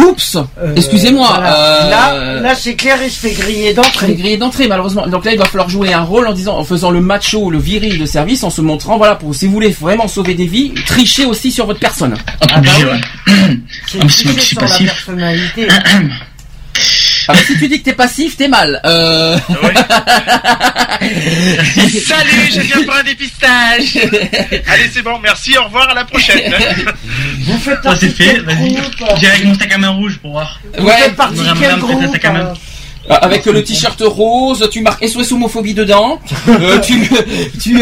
[0.00, 1.26] Oups, euh, excusez-moi.
[1.28, 1.54] voilà.
[1.54, 4.14] euh, Là, là c'est clair, il se fait griller il est d'entrée.
[4.14, 5.06] grillé d'entrée malheureusement.
[5.06, 7.58] Donc là il va falloir jouer un rôle en disant, en faisant le macho, le
[7.58, 10.72] viril de service, en se montrant voilà pour si vous voulez vraiment sauver des vies,
[10.86, 12.14] trichez aussi sur votre personne.
[12.40, 12.90] Ah bah Obligé, oui.
[13.32, 13.58] ouais.
[13.86, 15.68] C'est Ah, tricher la personnalité.
[17.32, 18.80] Ah, si tu dis que t'es passif, t'es mal.
[18.84, 19.36] Euh...
[21.00, 23.96] Salut, je viens pour un dépistage.
[24.68, 26.52] Allez, c'est bon, merci, au revoir, à la prochaine.
[27.40, 28.74] Vous faites Ça partie c'est de fait, quel vas-y.
[28.74, 30.60] groupe J'irai avec mon sac à main rouge pour voir.
[30.78, 32.30] Vous Ouais, faites partie de quel groupe ta
[33.08, 36.18] avec le t-shirt rose, tu marques SOS homophobie dedans.
[36.48, 37.08] Euh, tu,
[37.62, 37.78] tu,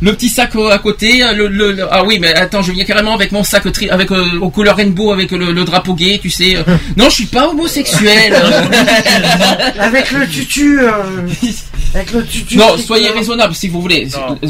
[0.00, 1.22] le petit sac euh, à côté.
[1.34, 4.10] Le, le- le- ah oui, mais attends, je viens carrément avec mon sac tri, avec
[4.10, 6.56] euh, aux couleurs rainbow, avec le, le drapeau gay, tu sais.
[6.56, 6.62] euh.
[6.96, 8.34] Non, je suis pas homosexuel.
[9.78, 10.80] Avec le tutu.
[10.80, 10.90] euh,
[11.94, 12.56] Avec le tutu.
[12.56, 14.08] non, soyez raisonnable si vous voulez.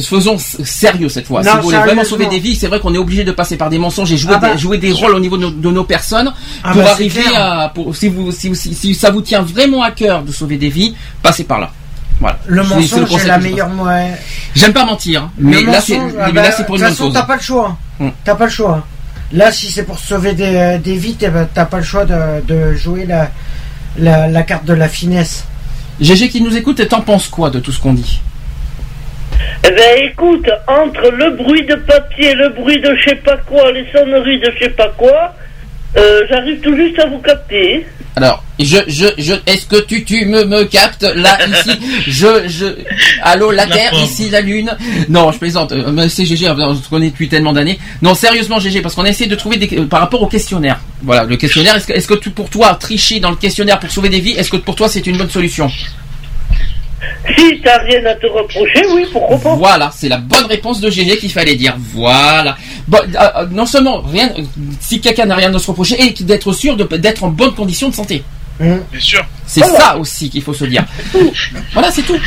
[0.09, 1.43] Faisons sérieux cette fois.
[1.43, 3.57] Non, si vous voulez vraiment sauver des vies, c'est vrai qu'on est obligé de passer
[3.57, 4.53] par des mensonges et jouer, Ah bah.
[4.53, 6.33] des, jouer des rôles au niveau de nos, de nos personnes
[6.63, 7.71] Ah pour bah, arriver à.
[7.75, 10.69] Pour, si, vous, si, si, si ça vous tient vraiment à cœur de sauver des
[10.69, 11.71] vies, passez par là.
[12.21, 12.39] Voilà.
[12.47, 14.17] Le C'est- c'est mensonge est conseil la meilleure moyenne.
[14.55, 16.91] J'aime pas mentir, hein, mais Le là c'est ah bah, c'est pour une De bonne
[16.95, 17.15] toute façon, cause.
[17.15, 17.77] t'as pas le choix.
[17.99, 18.09] Hmm.
[18.25, 18.87] T'as pas le choix.
[19.33, 23.05] Là, si c'est pour sauver des, des vies, t'as pas le choix de, de jouer
[23.05, 23.31] la,
[23.99, 25.45] la, la carte de la finesse.
[26.01, 28.21] GG qui nous écoute, t'en penses quoi de tout ce qu'on dit?
[29.67, 33.73] Eh ben écoute, entre le bruit de papier, le bruit de je sais pas quoi,
[33.73, 35.35] les sonneries de je sais pas quoi,
[35.97, 37.87] euh, j'arrive tout juste à vous capter.
[38.17, 41.79] Alors, je, je, je, est-ce que tu, tu me, me captes là, ici?
[42.07, 42.67] Je, je,
[43.23, 44.77] allô, la, La Terre, ici la Lune?
[45.09, 45.73] Non, je plaisante.
[45.73, 47.79] Euh, c'est GG, on se connaît depuis tellement d'années.
[48.03, 50.79] Non, sérieusement, GG, parce qu'on a essayé de trouver des, euh, par rapport au questionnaire.
[51.03, 51.75] Voilà, le questionnaire.
[51.75, 54.33] Est-ce que, est-ce que tu, pour toi, tricher dans le questionnaire pour sauver des vies,
[54.33, 55.69] est-ce que pour toi c'est une bonne solution?
[57.37, 59.55] Si t'as rien à te reprocher, oui, pourquoi pas.
[59.57, 61.75] Voilà, c'est la bonne réponse de GG qu'il fallait dire.
[61.79, 62.57] Voilà.
[62.87, 64.43] Bon, euh, euh, non seulement rien, euh,
[64.81, 67.95] si quelqu'un n'a rien à se reprocher, et d'être sûr d'être en bonne condition de
[67.95, 68.23] santé.
[68.61, 68.83] Hum.
[68.93, 69.25] Bien sûr.
[69.47, 70.85] C'est ça aussi qu'il faut se dire.
[71.73, 72.19] Voilà, c'est tout.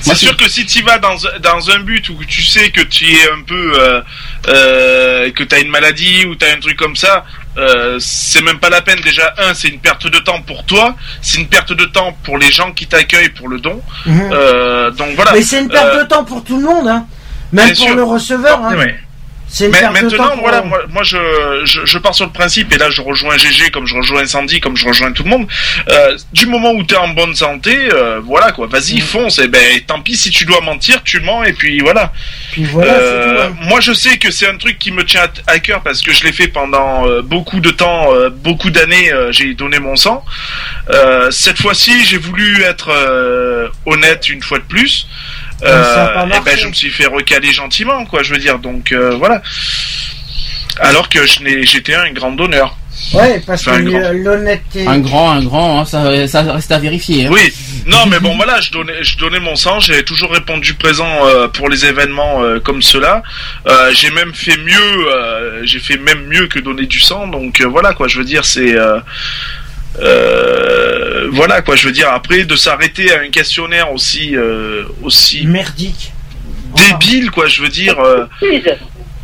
[0.00, 3.04] C'est sûr que si tu vas dans, dans un but où tu sais que tu
[3.04, 4.00] es un peu euh,
[4.48, 7.24] euh, que tu as une maladie ou tu as un truc comme ça,
[7.56, 10.96] euh, c'est même pas la peine déjà un c'est une perte de temps pour toi,
[11.20, 13.80] c'est une perte de temps pour les gens qui t'accueillent pour le don.
[14.08, 15.32] Euh, donc voilà.
[15.34, 17.06] Mais c'est une perte Euh, de temps pour tout le monde, hein.
[17.52, 17.94] Même pour sûr.
[17.94, 18.60] le receveur.
[18.64, 18.76] Hein.
[18.76, 18.98] Ouais.
[19.54, 20.22] C'est une Mais perte de temps.
[20.28, 21.18] maintenant, voilà, moi, moi je,
[21.64, 24.60] je, je pars sur le principe, et là je rejoins GG comme je rejoins Sandy,
[24.60, 25.46] comme je rejoins tout le monde.
[25.90, 29.00] Euh, du moment où tu es en bonne santé, euh, voilà quoi, vas-y, Mm.
[29.02, 29.38] fonce.
[29.40, 32.12] Et ben, tant pis si tu dois mentir, tu mens, et puis voilà.
[32.52, 33.52] Puis voilà, Euh, tout.
[33.52, 33.56] hein.
[33.68, 36.12] Moi, je sais que c'est un truc qui me tient à à cœur parce que
[36.14, 39.12] je l'ai fait pendant euh, beaucoup de temps, euh, beaucoup d'années.
[39.12, 40.24] euh, j'ai donné mon sang.
[40.88, 45.06] Euh, cette fois-ci, j'ai voulu être euh, honnête une fois de plus.
[45.70, 46.56] Pas et ben, marché.
[46.58, 48.22] je me suis fait recaler gentiment, quoi.
[48.22, 49.42] Je veux dire, donc euh, voilà.
[50.80, 52.76] Alors que je n'ai, j'étais un grand donneur.
[53.14, 53.98] Ouais, parce Enfin, que un grand.
[54.00, 54.86] euh, l'honnêteté.
[54.86, 57.26] Un grand, un grand, hein, ça, ça reste à vérifier.
[57.26, 57.30] hein.
[57.32, 57.52] Oui,
[57.86, 61.48] non, mais bon, voilà, je donnais, je donnais mon sang, j'ai toujours répondu présent euh,
[61.48, 63.22] pour les événements euh, comme cela.
[63.66, 67.60] Euh, j'ai même fait mieux, euh, j'ai fait même mieux que donner du sang, donc
[67.60, 68.74] euh, voilà quoi, je veux dire, c'est.
[70.00, 75.46] Euh, voilà quoi, je veux dire, après de s'arrêter à un questionnaire aussi, euh, aussi
[75.46, 76.12] merdique,
[76.76, 77.98] débile quoi, je veux dire.
[77.98, 78.26] euh,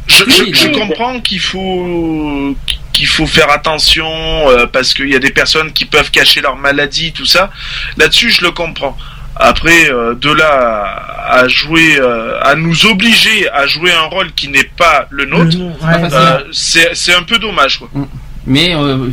[0.07, 0.55] je, je, Vide.
[0.57, 2.55] je comprends qu'il faut
[2.95, 4.11] qu'il faut faire attention
[4.49, 7.51] euh, parce qu'il y a des personnes qui peuvent cacher leur maladie, tout ça.
[7.97, 8.97] Là-dessus, je le comprends.
[9.37, 14.49] Après, euh, de là à, jouer, euh, à nous obliger à jouer un rôle qui
[14.49, 16.13] n'est pas le nôtre, ouais.
[16.13, 17.89] Euh, c'est c'est un peu dommage, quoi.
[18.49, 19.09] Mais euh,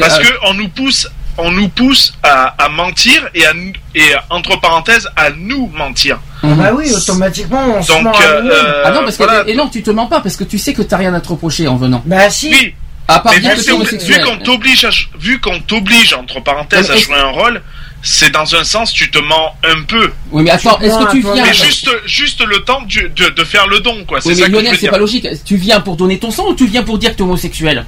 [0.00, 1.06] Parce euh, que on nous pousse,
[1.38, 6.18] on nous pousse à, à mentir et à nous- et entre parenthèses à nous mentir.
[6.42, 6.54] mhm.
[6.56, 9.44] Bah oui, automatiquement, on se Donc, ment à euh, euh, ah non parce voilà.
[9.44, 11.20] que et non tu te mens pas parce que tu sais que t'as rien à
[11.20, 12.02] te reprocher en venant.
[12.06, 12.48] Bah si.
[12.50, 12.74] Oui,
[13.06, 14.18] À part Mais vu, que que- t'es homosexuel.
[14.20, 17.60] vu qu'on t'oblige, à, vu qu'on t'oblige entre parenthèses à jouer un rôle,
[18.02, 20.10] c'est dans un sens tu te mens un peu.
[20.32, 23.44] Oui mais attends, est-ce que tu viens Mais juste, juste le temps du- de, de
[23.44, 24.20] faire le don, quoi.
[24.24, 25.26] Oui ça mais je Lionel c'est pas logique.
[25.44, 27.84] Tu viens pour donner ton sang ou tu viens pour dire que t'es homosexuel?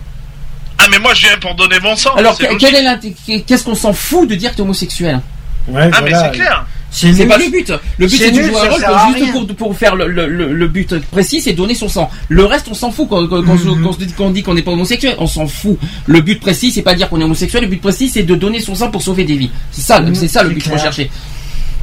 [0.78, 2.10] Ah mais moi je viens pour donner mon sang.
[2.16, 5.20] Alors qu'est-ce qu'on s'en fout de dire que t'es homosexuel
[5.68, 6.66] Ouais, Ah mais c'est clair.
[6.90, 7.72] C'est pas le but.
[7.98, 8.68] Le but C'est de jouer un
[8.98, 12.10] rôle juste pour, pour faire le, le, le- le but précis, c'est donner son sang.
[12.28, 13.82] Le reste, on s'en fout quand, quand, quand- Mhm.
[14.16, 15.14] quand on dit qu'on n'est pas homosexuel.
[15.18, 15.78] On s'en fout.
[16.06, 17.62] Le but précis, c'est pas dire qu'on est homosexuel.
[17.62, 19.50] Le but précis, c'est de donner son sang pour sauver des vies.
[19.70, 20.74] C'est ça, Mhm, c'est ça le but clair.
[20.76, 21.10] recherché.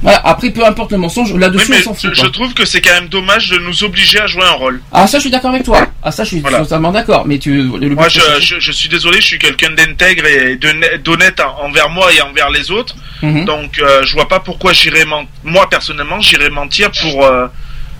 [0.02, 0.22] Voilà.
[0.26, 2.12] Après, peu importe le mensonge, là-dessus, mais on s'en fout.
[2.14, 4.82] je, trouve que c'est quand même dommage de nous obliger à jouer un rôle.
[4.94, 5.86] Ah, ça, je suis d'accord avec toi.
[6.02, 6.60] Ah, ça, je suis Voilà.
[6.60, 7.26] totalement d'accord.
[7.28, 10.26] Mais tu, le but Moi, je, recherché- je, je suis désolé, je suis quelqu'un d'intègre
[10.26, 12.96] et d'honn- d'honnête en- envers moi et envers les autres.
[13.22, 13.44] Mhm.
[13.44, 15.28] Donc, euh, je vois pas pourquoi j'irais mentir.
[15.44, 17.26] Moi, personnellement, j'irais mentir pour.
[17.26, 17.48] euh,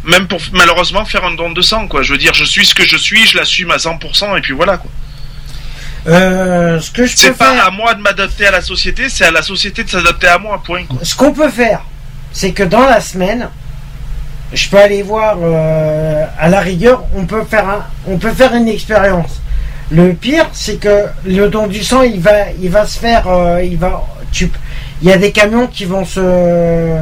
[0.06, 2.02] même pour malheureusement faire un don de sang, quoi.
[2.04, 4.54] Je veux dire, je suis ce que je suis, je l'assume à 100%, et puis
[4.54, 4.90] voilà, quoi.
[6.08, 9.10] Euh, ce que je peux C'est pas faire, à moi de m'adapter à la société,
[9.10, 11.00] c'est à la société de s'adapter à moi, point, quoi.
[11.04, 11.82] ce qu'on peut faire,
[12.32, 13.50] c'est que dans la semaine,
[14.54, 18.54] je peux aller voir euh, à la rigueur, on peut faire un, on peut faire
[18.56, 19.42] une expérience.
[19.92, 23.64] Le pire, c'est que le don du sang, il va, il va se faire, euh,
[23.64, 24.52] il va, tu,
[25.02, 26.98] il y a des camions qui vont se,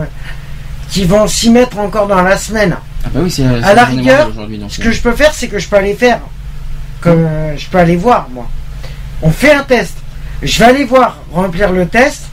[0.90, 2.76] qui vont s'y mettre encore dans la semaine.
[3.06, 3.46] Ah bah oui, c'est.
[3.46, 4.32] À la rigueur,
[4.70, 6.20] Ce que je peux faire, c'est que je peux aller faire,
[7.02, 8.48] comme euh, je peux aller voir, moi.
[9.22, 9.96] On fait un test.
[10.42, 12.27] Je vais aller voir, remplir le test,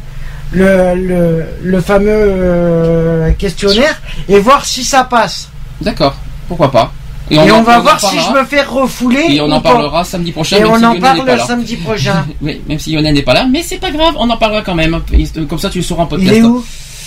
[0.54, 5.48] le, le, le fameux euh, questionnaire, et voir si ça passe.
[5.80, 6.14] D'accord.
[6.48, 6.92] Pourquoi pas.
[7.30, 9.24] Et, on va voir si je me fais refouler.
[9.30, 9.70] Et on en pas.
[9.72, 10.56] parlera samedi prochain.
[10.58, 12.26] Et même on si en parle samedi prochain.
[12.42, 14.74] Oui, même si Lionel n'est pas là, mais c'est pas grave, on en parlera quand
[14.74, 15.00] même.
[15.48, 16.30] Comme ça, tu le sauras en podcast.
[16.32, 16.64] Il est où?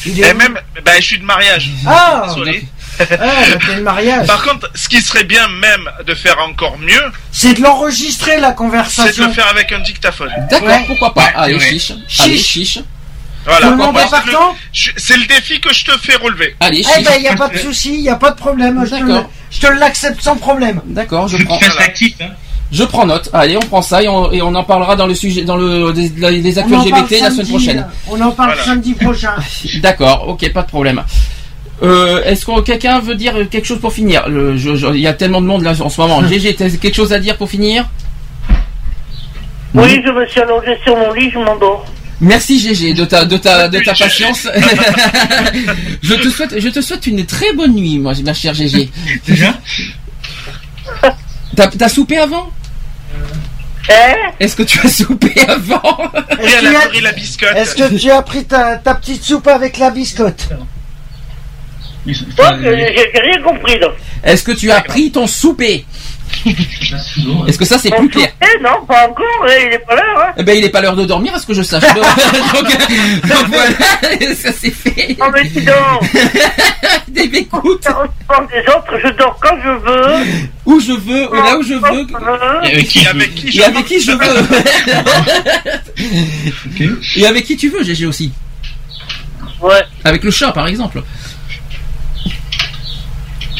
[0.07, 0.37] Il est Et où?
[0.37, 1.71] même, ben, je suis de mariage.
[1.85, 2.65] Ah Désolé.
[2.99, 4.25] Ah, bah, le mariage.
[4.25, 8.47] Par contre, ce qui serait bien même de faire encore mieux, C'est de l'enregistrer la
[8.47, 9.27] c'est de conversation.
[9.27, 10.31] le faire avec un dictaphone.
[10.49, 10.83] D'accord, Ouais.
[10.87, 11.21] pourquoi pas.
[11.21, 11.91] Ouais, Allez, chiche.
[12.07, 12.21] Chiche.
[12.25, 12.79] Allez, chiche.
[13.47, 13.65] Voilà.
[13.67, 16.55] Tout le monde est partant C'est le défi que je te fais relever.
[16.59, 18.83] Allez, Eh ben, il n'y a pas de souci, il n'y a pas de problème.
[18.85, 19.29] Je te, le, D'accord.
[19.49, 20.81] je te l'accepte sans problème.
[20.85, 21.57] D'accord, je Je prends.
[21.79, 22.13] actif.
[22.21, 22.25] Hein.
[22.71, 23.29] Je prends note.
[23.31, 25.93] Allez, on prend ça et on, et on en parlera dans le sujet, dans le
[25.93, 27.87] des, des actus LGBT la semaine prochaine.
[28.09, 28.63] On en parle Voilà.
[28.65, 29.31] samedi prochain.
[29.81, 31.01] D'accord, ok, pas de problème.
[31.83, 34.27] Euh, Est-ce que quelqu'un veut dire quelque chose pour finir?
[34.27, 36.21] Le- je- je- Il y a tellement de monde là en ce moment.
[36.27, 37.85] GG, t'as quelque chose à dire pour finir?
[39.73, 41.85] Oui, je me suis allongé sur mon lit, je m'endors.
[42.19, 44.47] Merci GG de ta de ta de ta patience.
[46.01, 48.89] je te souhaite je te souhaite une très bonne nuit, moi, ma chère GG.
[49.27, 49.53] Déjà
[51.55, 52.51] T'as t'as soupé avant?
[53.89, 55.97] Hein Est-ce que tu as soupé avant?
[56.41, 57.55] Oui, elle a pris la biscotte.
[57.55, 60.49] Est-ce que tu as pris ta, ta petite soupe avec la biscotte?
[62.05, 63.79] J'ai rien compris.
[64.23, 65.85] Est-ce que tu as pris ton souper?
[67.47, 70.03] Est-ce que ça c'est plus clair Eh non, pas encore, eh, il est pas là,
[70.17, 70.33] hein.
[70.37, 71.83] Eh ben il est pas l'heure de dormir à ce que je sache.
[71.93, 73.71] donc, donc voilà,
[74.35, 75.15] ça c'est fait.
[75.19, 77.87] Non, mais dis donc écoute,
[78.49, 80.25] des autres, je dors quand je veux.
[80.65, 82.07] où je veux, là où je veux.
[82.65, 84.47] Et avec qui, avec qui je Et avec qui je veux.
[87.15, 88.31] Et avec qui tu veux, GG aussi?
[89.61, 89.83] Ouais.
[90.03, 91.01] Avec le chat, par exemple.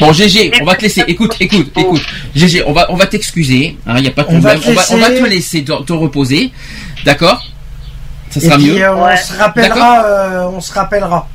[0.00, 1.02] Bon, GG, on va te laisser.
[1.08, 2.02] Écoute, écoute, écoute.
[2.34, 3.76] GG, on va, on va t'excuser.
[3.96, 4.60] Il y a pas de On va problème.
[4.60, 5.22] te On va, on va laisser.
[5.22, 6.52] te laisser te, te reposer.
[7.04, 7.42] D'accord?
[8.30, 8.82] Ça Et sera puis, mieux.
[8.82, 9.16] euh, on Ouais.
[9.16, 10.04] se rappellera.
[10.04, 11.28] euh, on se rappellera.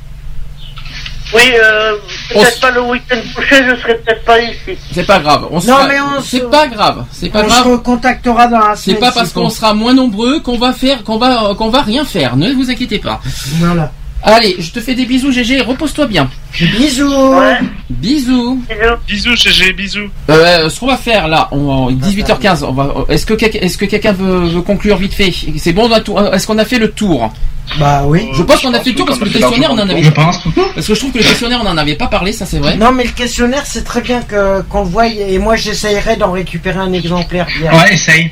[1.34, 1.96] Oui, euh,
[2.34, 4.78] On peut-être pas le week-end prochain, je serai peut-être pas ici.
[4.92, 5.48] C'est pas grave.
[5.50, 7.06] On Non, mais on C'est se- pas grave.
[7.10, 7.64] C'est pas on grave.
[7.64, 9.00] se recontactera dans la C'est semaine.
[9.00, 12.36] pas parce qu'on sera moins nombreux qu'on va faire, qu'on va, qu'on va rien faire.
[12.36, 13.20] Ne vous inquiétez pas.
[13.58, 13.90] Voilà.
[14.26, 15.60] Allez, je te fais des bisous, GG.
[15.60, 16.30] Repose-toi bien.
[16.58, 17.06] Bisous.
[17.34, 17.58] Ouais,
[17.90, 18.58] Bisous.
[18.66, 18.96] bisous.
[19.06, 20.08] Bisous, GG, bisous.
[20.30, 22.64] Euh, ce qu'on va faire là, on, 18h15.
[22.64, 22.94] On va.
[23.10, 25.30] Est-ce que quelqu'un, est-ce que quelqu'un veut, veut conclure vite fait?
[25.58, 25.88] C'est bon.
[25.90, 27.30] on a tout- Est-ce qu'on a fait le tour?
[27.78, 28.28] Bah oui.
[28.34, 30.02] Je pense qu'on a fait le tour parce que le questionnaire on en avait.
[30.02, 30.38] Je pense.
[30.74, 32.76] Parce que je trouve que le questionnaire on en avait pas parlé, ça c'est vrai.
[32.76, 35.06] Non, mais le questionnaire, c'est très bien que qu'on le voie.
[35.06, 37.74] Et moi, j'essayerai d'en récupérer un exemplaire vierge.
[37.76, 38.30] Ouais, essaye.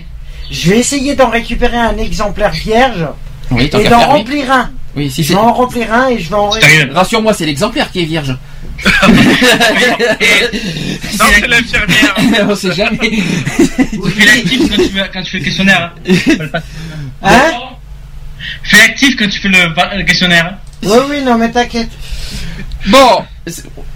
[0.50, 3.06] Je vais essayer d'en récupérer un exemplaire vierge
[3.50, 4.04] Oui, et d'en oui.
[4.04, 4.70] remplir un.
[4.94, 6.50] Oui, si Je vais en remplir un et je vais en.
[6.92, 8.36] Rassure-moi, c'est l'exemplaire qui est vierge.
[11.18, 12.46] Non, c'est l'infirmière.
[12.48, 12.98] on sait jamais.
[12.98, 15.92] Tu fais l'actif quand tu fais, quand tu fais le questionnaire.
[16.08, 16.60] hein.
[17.22, 17.52] Hein
[18.64, 20.56] Fais l'actif quand tu fais le, le questionnaire.
[20.82, 21.90] Oui, oui, non, mais t'inquiète.
[22.86, 23.24] Bon,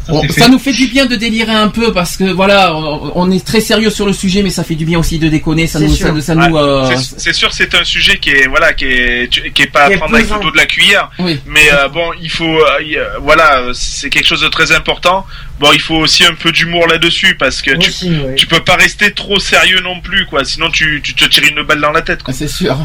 [0.09, 3.31] on- ça nous fait du bien de délirer un peu parce que voilà, on, on
[3.31, 5.67] est très sérieux sur le sujet, mais ça fait du bien aussi de déconner.
[5.69, 6.07] Ça C'est nous, sûr.
[6.09, 6.57] ça, nous- ça Ouais, nous.
[6.57, 9.95] euh, c'est- sûr, c'est un sujet qui est voilà, qui est qui est pas Qui
[9.95, 11.11] à prendre avec le dos de la cuillère.
[11.21, 11.39] Oui.
[11.47, 15.25] Mais euh, bon, il faut euh, voilà, c'est quelque chose de très important.
[15.61, 18.35] Bon, il faut aussi un peu d'humour là-dessus parce que tu oui.
[18.37, 21.63] tu peux pas rester trop sérieux non plus quoi, sinon tu tu te tires une
[21.63, 22.35] balle dans la tête quoi.
[22.35, 22.77] C'est sûr.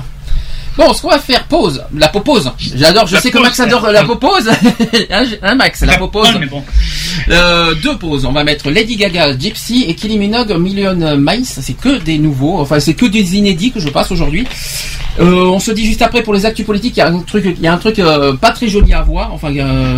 [0.82, 1.84] Bon, ce qu'on va faire, pause.
[1.95, 2.51] La popose.
[2.58, 4.50] J'adore, je La sais que Max adore la popose.
[5.11, 6.30] hein, hein, Max, la popose.
[6.40, 6.64] Mais bon.
[7.30, 8.26] Euh, deux pauses.
[8.26, 11.45] On va mettre Lady Gaga, Gypsy et Kylie Minogue, Million Miles.
[11.45, 12.60] C'est que des nouveaux.
[12.60, 14.48] Enfin, c'est que des inédits que je passe aujourd'hui.
[15.19, 16.98] Euh, on se dit juste après pour les actus politiques.
[16.98, 19.03] Il y a un truc, il y a un truc euh, pas très joli à
[19.03, 19.32] voir.
[19.34, 19.53] Enfin,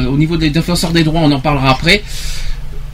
[0.07, 2.03] au niveau des défenseurs des droits, on en parlera après.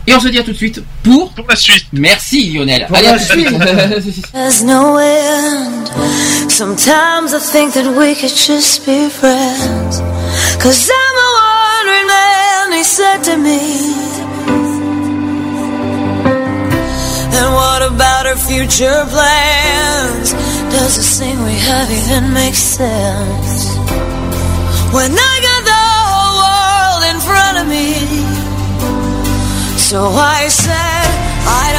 [0.10, 1.32] Et on se dit à tout de suite pour.
[1.34, 1.86] Pour la suite.
[1.94, 2.88] Merci Lionel.
[2.88, 4.32] Pour Allez, la à tout de suite.
[4.34, 5.88] There's no end.
[6.50, 10.02] Sometimes I think that we could just be friends.
[10.58, 13.60] Cause I'm a wandering man, he said to me.
[17.38, 20.34] And what about our future plans?
[20.74, 23.78] Does this thing we have even make sense?
[24.92, 28.09] When I got the whole world in front of me.
[29.90, 31.10] So I said,
[31.50, 31.79] I don't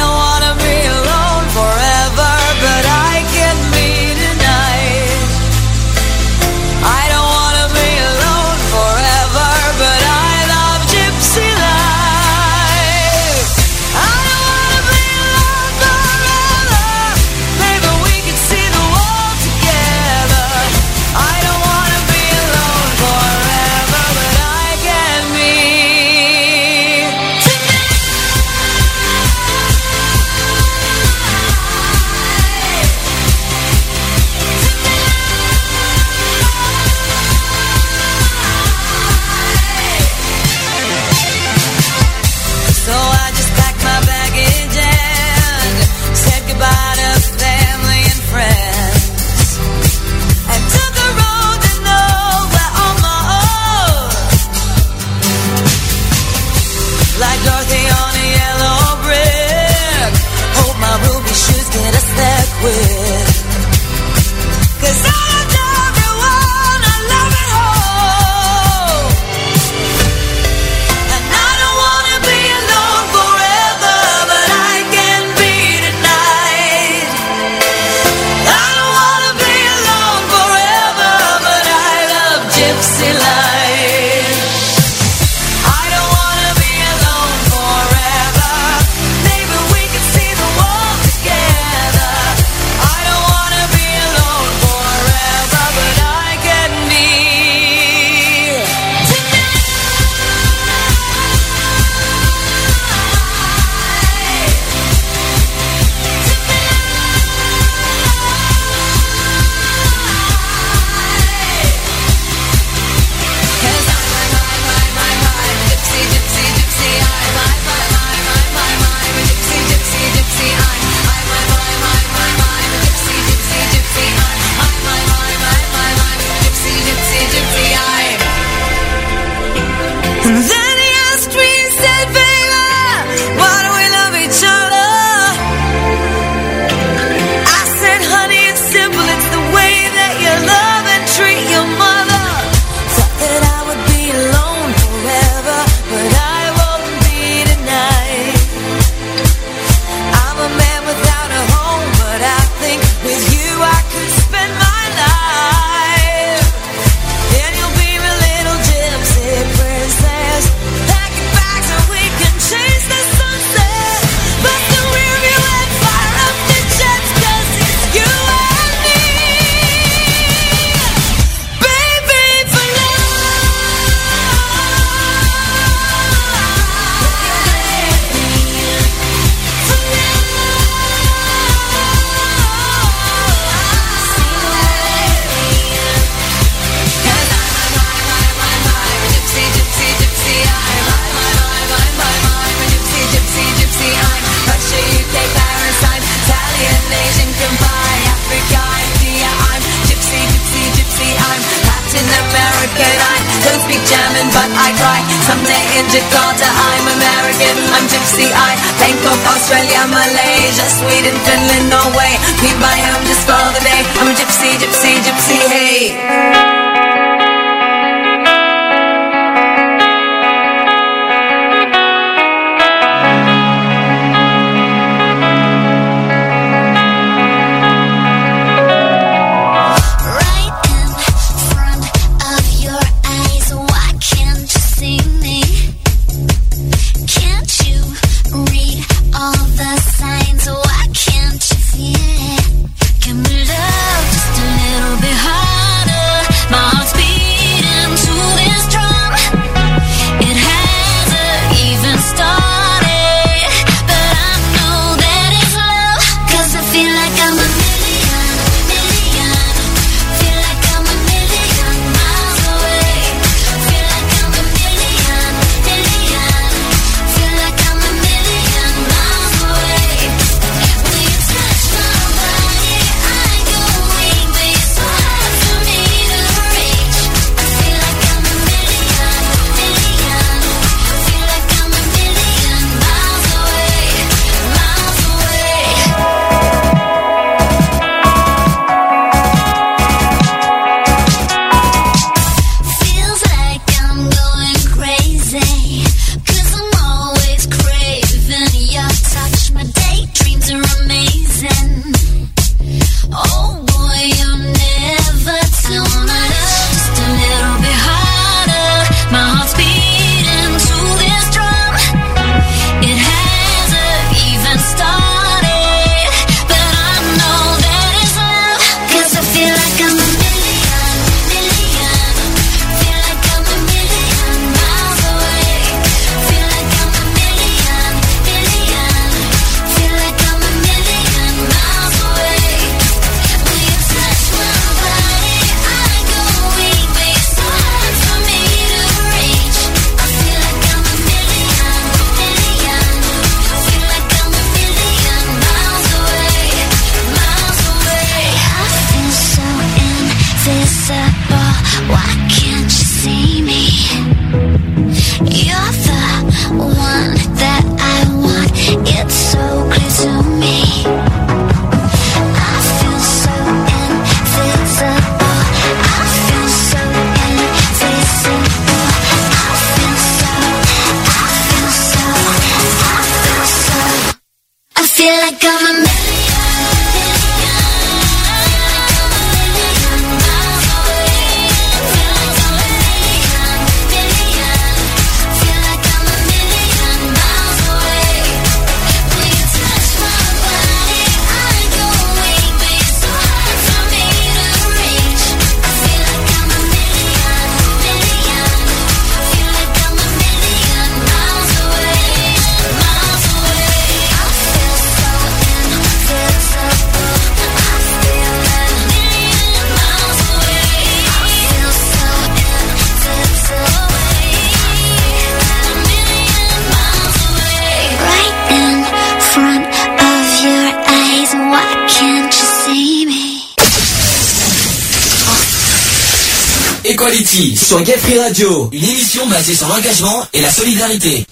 [428.31, 431.25] Radio, une émission basée sur l'engagement et la solidarité.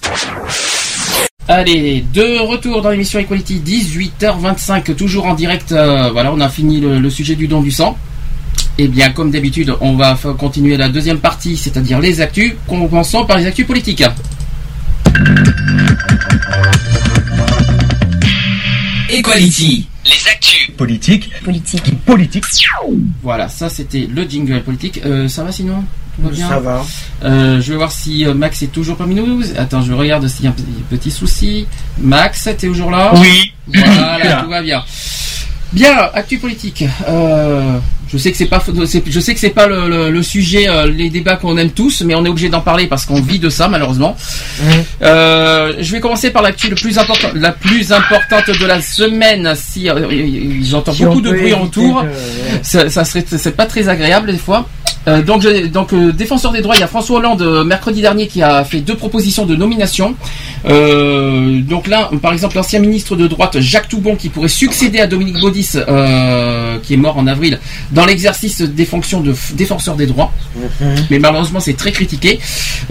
[1.48, 5.72] Allez, de retour dans l'émission Equality, 18h25, toujours en direct.
[5.72, 7.98] euh, voilà, on a fini le, le sujet du don du sang.
[8.78, 12.56] Et bien, comme d'habitude, on va continuer la deuxième partie, c'est-à-dire les actus.
[12.68, 14.03] Commençons par les actus politiques.
[19.10, 19.88] Equality.
[20.06, 20.72] Les actus.
[20.78, 21.30] Politique.
[21.45, 22.06] Politique.
[22.06, 22.44] Politique.
[23.24, 25.00] Voilà, ça c'était le jingle politique.
[25.06, 25.84] Euh, ça va sinon?
[26.22, 26.85] Tout va bien Ça va.
[27.23, 29.41] Euh, je vais voir si euh, Max est toujours parmi nous.
[29.57, 30.56] Attends, je regarde s'il y a un
[30.89, 31.65] petit, souci.
[31.99, 33.51] Max, t'es toujours là Oui.
[33.67, 34.41] Voilà, là.
[34.43, 34.83] tout va bien.
[35.72, 36.83] Bien, actu politique.
[37.07, 37.77] Euh,
[38.11, 40.88] je sais que c'est pas, je sais que c'est pas le, le- le sujet, euh,
[40.88, 43.49] les débats qu'on aime tous, mais on est obligé d'en parler parce qu'on vit de
[43.49, 44.17] ça malheureusement.
[45.03, 49.53] Euh, je vais commencer par l'actu le plus important, la plus importante de la semaine.
[49.56, 50.07] Si euh,
[50.64, 52.09] j'entends Si beaucoup de bruit autour, de-
[52.64, 54.67] ça, ça serait, c'est pas très agréable des fois.
[55.09, 58.41] Euh, donc, euh, défenseur des droits, il y a François Hollande euh, mercredi dernier qui
[58.41, 60.15] a fait deux propositions de nomination.
[60.65, 65.39] Donc là, par exemple, l'ancien ministre de droite Jacques Toubon qui pourrait succéder à Dominique
[65.39, 65.77] Baudis,
[66.83, 67.59] qui est mort en avril,
[67.91, 70.31] dans l'exercice des fonctions de défenseur des droits.
[71.09, 72.39] Mais malheureusement, c'est très critiqué.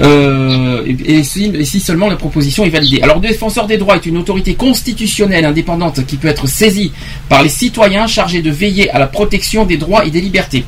[0.00, 3.00] Et, et si, et si seulement la proposition est validée.
[3.02, 6.92] Alors, le défenseur des droits est une autorité constitutionnelle indépendante qui peut être saisie
[7.28, 10.64] par les citoyens chargés de veiller à la protection des droits et des libertés.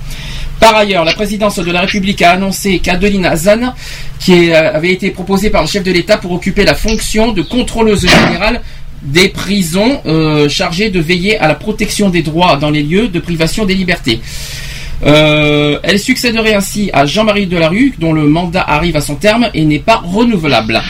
[0.60, 3.74] Par ailleurs, la présidence de la République a annoncé qu'Adeline Hazan,
[4.18, 7.40] qui euh, avait été proposée par le chef de l'État pour occuper la fonction de
[7.40, 8.60] contrôleuse générale
[9.02, 13.18] des prisons euh, chargée de veiller à la protection des droits dans les lieux de
[13.18, 14.20] privation des libertés.
[15.06, 19.64] Euh, elle succéderait ainsi à Jean-Marie Delarue, dont le mandat arrive à son terme et
[19.64, 20.80] n'est pas renouvelable.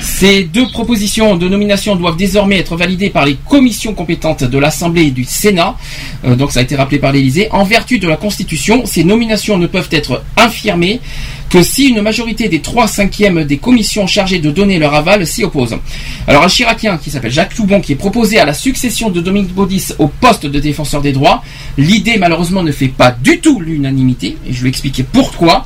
[0.00, 5.04] Ces deux propositions de nomination doivent désormais être validées par les commissions compétentes de l'Assemblée
[5.04, 5.76] et du Sénat.
[6.24, 7.48] Euh, donc ça a été rappelé par l'Élysée.
[7.52, 11.00] En vertu de la Constitution, ces nominations ne peuvent être infirmées
[11.54, 15.44] que si une majorité des 3 cinquièmes des commissions chargées de donner leur aval s'y
[15.44, 15.76] opposent.
[16.26, 19.54] Alors un Chiracien qui s'appelle Jacques Toubon qui est proposé à la succession de Dominique
[19.54, 21.44] Baudis au poste de défenseur des droits.
[21.78, 25.64] L'idée malheureusement ne fait pas du tout l'unanimité et je vais expliquer pourquoi.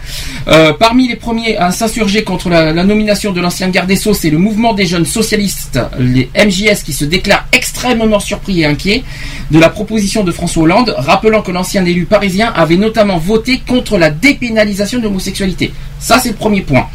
[0.48, 4.12] Euh, parmi les premiers à s'insurger contre la, la nomination de l'ancien garde des Sceaux,
[4.12, 9.04] c'est le mouvement des jeunes socialistes, les MJS, qui se déclarent extrêmement surpris et inquiets
[9.50, 13.96] de la proposition de François Hollande, rappelant que l'ancien élu parisien avait notamment voté contre
[13.96, 15.72] la dépénalisation de l'homosexualité.
[15.98, 16.86] Ça, c'est le premier point.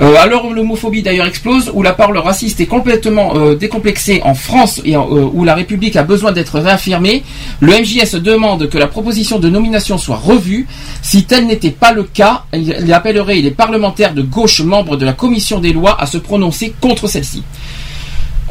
[0.00, 4.80] Euh, alors l'homophobie d'ailleurs explose, où la parole raciste est complètement euh, décomplexée en France
[4.84, 7.22] et euh, où la République a besoin d'être réaffirmée,
[7.60, 10.66] le MJS demande que la proposition de nomination soit revue.
[11.02, 15.12] Si tel n'était pas le cas, il appellerait les parlementaires de gauche membres de la
[15.12, 17.44] commission des lois à se prononcer contre celle-ci.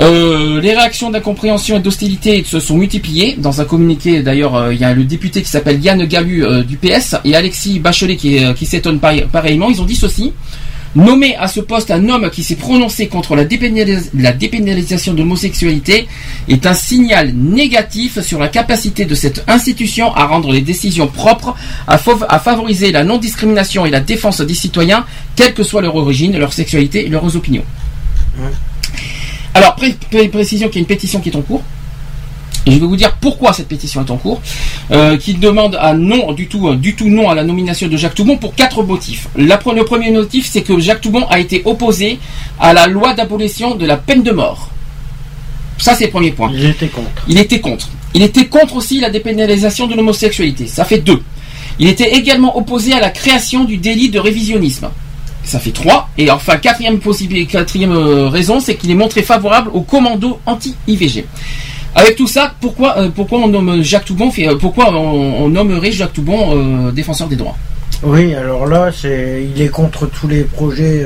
[0.02, 3.36] Euh, les réactions d'incompréhension et d'hostilité se sont multipliées.
[3.38, 6.64] Dans un communiqué, d'ailleurs, euh, il y a le député qui s'appelle Yann Galu euh,
[6.64, 9.70] du PS et Alexis Bachelet qui, s'étonne pareil- pareillement.
[9.70, 10.34] Ils ont dit ceci.
[10.96, 15.20] Nommer à ce poste un homme qui s'est prononcé contre la, dépénalis- la dépénalisation de
[15.20, 16.08] l'homosexualité
[16.48, 21.56] est un signal négatif sur la capacité de cette institution à rendre les décisions propres,
[21.88, 25.04] à favoriser la non-discrimination et la défense des citoyens,
[25.36, 27.64] quelle que soit leur origine, leur sexualité et leurs opinions.
[29.54, 31.62] Alors, pré- pré- précision qu'il y a une pétition qui est en cours.
[32.66, 34.42] Et je vais vous dire pourquoi cette pétition est en cours,
[34.92, 38.16] euh, qui demande à non du tout, du tout non à la nomination de Jacques
[38.16, 39.28] Toubon pour quatre motifs.
[39.36, 42.20] La le premier motif, c'est que Jacques Toubon a été opposé
[42.62, 44.70] à la loi d'abolition de la peine de mort.
[45.78, 46.52] Ça, c'est le premier point.
[46.56, 47.10] Il était contre.
[47.28, 47.90] Il était contre.
[48.14, 50.66] Il était contre aussi la dépénalisation de l'homosexualité.
[50.68, 51.22] Ça fait deux.
[51.80, 54.90] Il était également opposé à la création du délit de révisionnisme.
[55.44, 56.10] Ça fait trois.
[56.18, 61.26] Et enfin, quatrième, possibilité, quatrième euh, raison, c'est qu'il est montré favorable au commando anti-IVG.
[61.96, 66.14] Avec tout ça, pourquoi, euh, pourquoi on nomme Jacques Toubon, euh, pourquoi on, nommerait Jacques
[66.14, 67.58] Toubon défenseur des droits?
[68.02, 71.06] Oui, alors là, c'est, il est contre tous les projets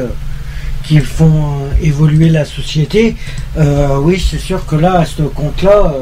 [0.84, 3.16] qui font évoluer la société.
[3.58, 5.94] Oui, c'est sûr que là, à ce compte-là,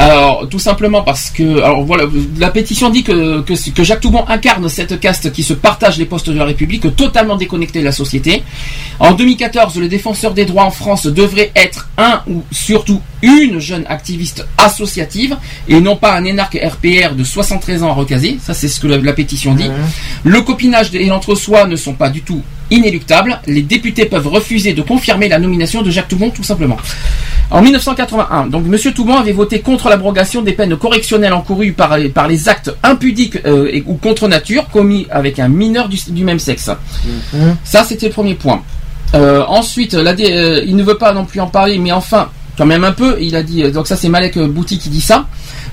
[0.00, 2.04] Alors, tout simplement parce que, alors voilà,
[2.38, 6.06] la pétition dit que, que, que Jacques Toubon incarne cette caste qui se partage les
[6.06, 8.42] postes de la République, totalement déconnecté de la société.
[8.98, 13.84] En 2014, le défenseur des droits en France devrait être un ou surtout une jeune
[13.90, 15.36] activiste associative
[15.68, 18.38] et non pas un énarque RPR de 73 ans à recaser.
[18.40, 19.70] Ça, c'est ce que la, la pétition dit.
[20.24, 23.40] Le copinage et l'entre-soi ne sont pas du tout inéluctables.
[23.46, 26.76] Les députés peuvent refuser de confirmer la nomination de Jacques Toubon, tout simplement.
[27.50, 32.28] En 1981, donc Monsieur Toubon avait voté contre l'abrogation des peines correctionnelles encourues par, par
[32.28, 36.38] les actes impudiques euh, et- ou contre nature commis avec un mineur du, du même
[36.38, 36.70] sexe.
[37.64, 38.62] Ça, c'était le premier point.
[39.14, 42.30] Euh, ensuite, la euh, il ne veut pas non plus en parler, mais enfin,
[42.60, 44.90] quand même un peu, il a dit, euh, donc ça c'est Malek euh, Bouti qui
[44.90, 45.24] dit ça,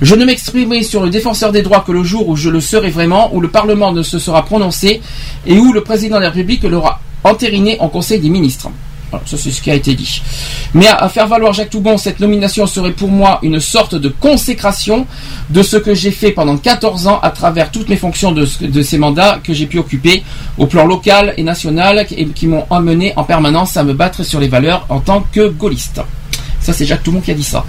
[0.02, 2.90] je ne m'exprimerai sur le défenseur des droits que le jour où je le serai
[2.90, 5.02] vraiment, où le Parlement ne se sera prononcé
[5.46, 8.70] et où le président de la République l'aura entériné en Conseil des ministres.
[9.12, 10.22] Voilà, ça c'est ce qui a été dit.
[10.74, 15.06] Mais à, faire valoir Jacques Toubon, cette nomination serait pour moi une sorte de consécration
[15.50, 18.98] de ce que j'ai fait pendant 14 ans à travers toutes mes fonctions de ces
[18.98, 20.24] mandats que j'ai pu occuper
[20.58, 24.40] au plan local et national et qui m'ont amené en permanence à me battre sur
[24.40, 26.00] les valeurs en tant que gaulliste.
[26.68, 27.64] Ça c'est Jacques Toubon qui a dit ça.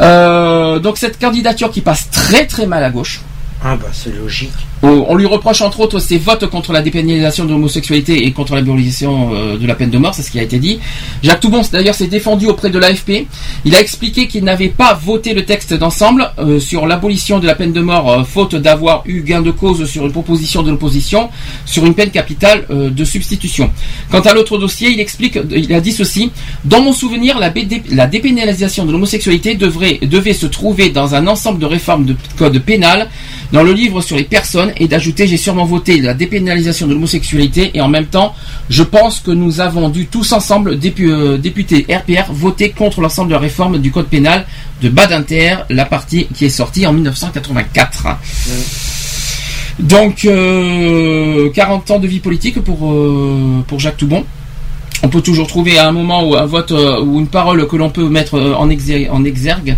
[0.00, 3.20] Euh, donc cette candidature qui passe très très mal à gauche.
[3.62, 4.54] ah bah c'est logique.
[4.86, 9.30] On lui reproche entre autres ses votes contre la dépénalisation de l'homosexualité et contre l'abolition
[9.32, 10.78] euh, de la peine de mort, c'est ce qui a été dit.
[11.22, 13.26] Jacques Toubon d'ailleurs s'est défendu auprès de l'AFP.
[13.64, 17.54] Il a expliqué qu'il n'avait pas voté le texte d'ensemble euh, sur l'abolition de la
[17.54, 21.30] peine de mort, euh, faute d'avoir eu gain de cause sur une proposition de l'opposition
[21.64, 23.70] sur une peine capitale de substitution.
[24.10, 26.30] Quant à l'autre dossier, il explique, il a dit ceci
[26.64, 32.04] dans mon souvenir, la, dépénalisation de l'homosexualité devait se trouver dans un ensemble de réformes
[32.04, 33.08] de code pénal
[33.52, 37.70] dans le livre sur les personnes et d'ajouter j'ai sûrement voté la dépénalisation de l'homosexualité
[37.74, 38.34] et en même temps
[38.70, 43.28] je pense que nous avons dû tous ensemble dépu- euh, députés RPR voter contre l'ensemble
[43.28, 44.46] de la réforme du code pénal
[44.82, 48.06] de Badinter, la partie qui est sortie en 1984.
[49.78, 54.24] Donc euh, 40 ans de vie politique pour euh, pour Jacques Toubon.
[55.02, 57.76] On peut toujours trouver à un moment ou un vote euh, ou une parole que
[57.76, 59.76] l'on peut mettre euh, en exergue.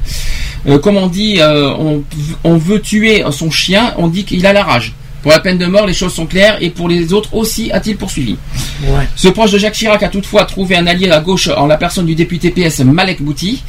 [0.67, 2.03] Euh, comme on dit, euh, on,
[2.45, 4.95] on veut tuer son chien, on dit qu'il a la rage.
[5.23, 7.97] Pour la peine de mort, les choses sont claires et pour les autres aussi, a-t-il
[7.97, 8.37] poursuivi.
[8.85, 9.09] Ouais.
[9.17, 12.07] Ce proche de Jacques Chirac a toutefois trouvé un allié à gauche en la personne
[12.07, 13.61] du député PS Malek Bouti.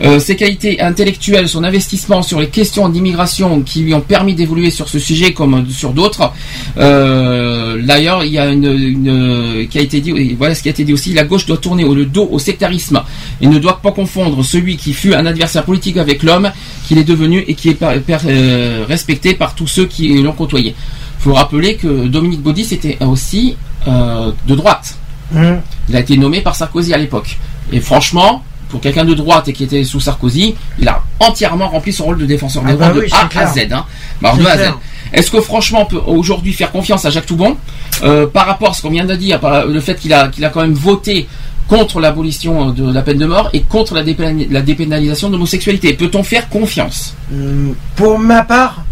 [0.00, 4.70] Euh, ses qualités intellectuelles, son investissement sur les questions d'immigration qui lui ont permis d'évoluer
[4.70, 6.30] sur ce sujet comme sur d'autres.
[6.78, 10.70] Euh, D'ailleurs, il y a une, une- qui a été dit, voilà ce qui a
[10.72, 13.02] été dit aussi, la gauche doit tourner le dos au sectarisme
[13.40, 16.50] et ne doit pas confondre celui qui fut un adversaire politique avec l'homme
[16.86, 20.32] qu'il est devenu et qui est par- per- euh, respecté par tous ceux qui l'ont
[20.32, 20.74] côtoyé.
[21.18, 24.96] Il faut rappeler que Dominique Baudis était aussi de droite.
[25.34, 25.60] Hum.
[25.88, 27.38] Il a été nommé par Sarkozy à l'époque.
[27.72, 31.92] Et franchement, pour quelqu'un de droite et qui était sous Sarkozy, il a entièrement rempli
[31.92, 33.46] son rôle de défenseur des Ah droits bah de A à.
[33.46, 33.58] Z.
[33.72, 33.84] Hein.
[34.20, 34.58] Bah, de A à Z.
[34.60, 34.78] clair.
[35.12, 37.56] Est-ce que franchement on peut aujourd'hui faire confiance à Jacques Toubon
[38.02, 40.44] euh, par rapport à ce qu'on vient de dire, par le fait qu'il a, qu'il
[40.44, 41.26] a quand même voté
[41.66, 45.94] contre l'abolition de la peine de mort et contre la, dépénali- la dépénalisation de l'homosexualité?
[45.94, 47.14] Peut-on faire confiance?
[47.32, 48.84] Hum, Pour ma part,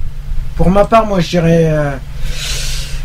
[0.56, 1.90] pour ma part, moi je dirais, euh,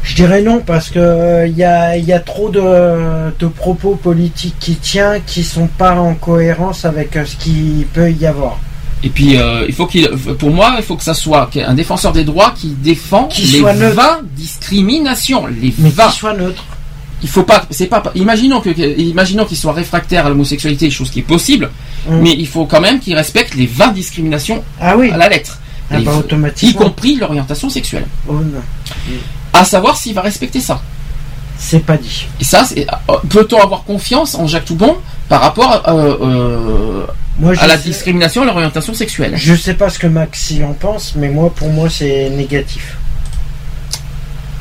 [0.03, 3.47] je dirais non parce que euh, il y, a, il y a trop de, de
[3.47, 8.25] propos politiques qui tient qui sont pas en cohérence avec euh, ce qu'il peut y
[8.25, 8.59] avoir.
[9.03, 12.11] Et puis, euh, il faut qu'il, pour moi, il faut que ça soit un défenseur
[12.13, 13.95] des droits qui défend Qui les soit neutre.
[13.95, 16.03] 20 discriminations, les Mais 20.
[16.07, 16.63] qu'il soit neutre.
[17.23, 21.19] Il faut pas, c'est pas, imaginons que, imaginons qu'il soit réfractaire à l'homosexualité, chose qui
[21.19, 21.69] est possible,
[22.09, 22.19] Mm.
[22.21, 25.11] mais il faut quand même qu'il respecte les 20 discriminations Ah oui.
[25.11, 25.59] à la lettre.
[25.91, 26.81] Ah bah, faut- y automatiquement.
[26.85, 28.05] compris l'orientation sexuelle.
[28.27, 28.61] Oh non,
[29.53, 30.81] À savoir s'il va respecter ça.
[31.57, 32.25] c'est pas dit.
[32.39, 32.83] Et ça, euh,
[33.29, 34.97] peut-on avoir confiance en Jacques Toubon
[35.29, 37.05] par rapport euh, euh,
[37.37, 39.33] Moi, à la sais- discrimination et à l'orientation sexuelle?
[39.35, 42.97] Je sais pas ce que Maxi en pense, mais moi, pour moi, c'est négatif.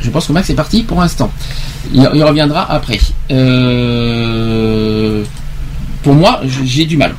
[0.01, 1.31] Je pense que Max est parti pour l'instant.
[1.93, 2.99] Il, il reviendra après.
[3.31, 5.25] Euh,
[6.03, 7.15] pour moi, j'ai du mal.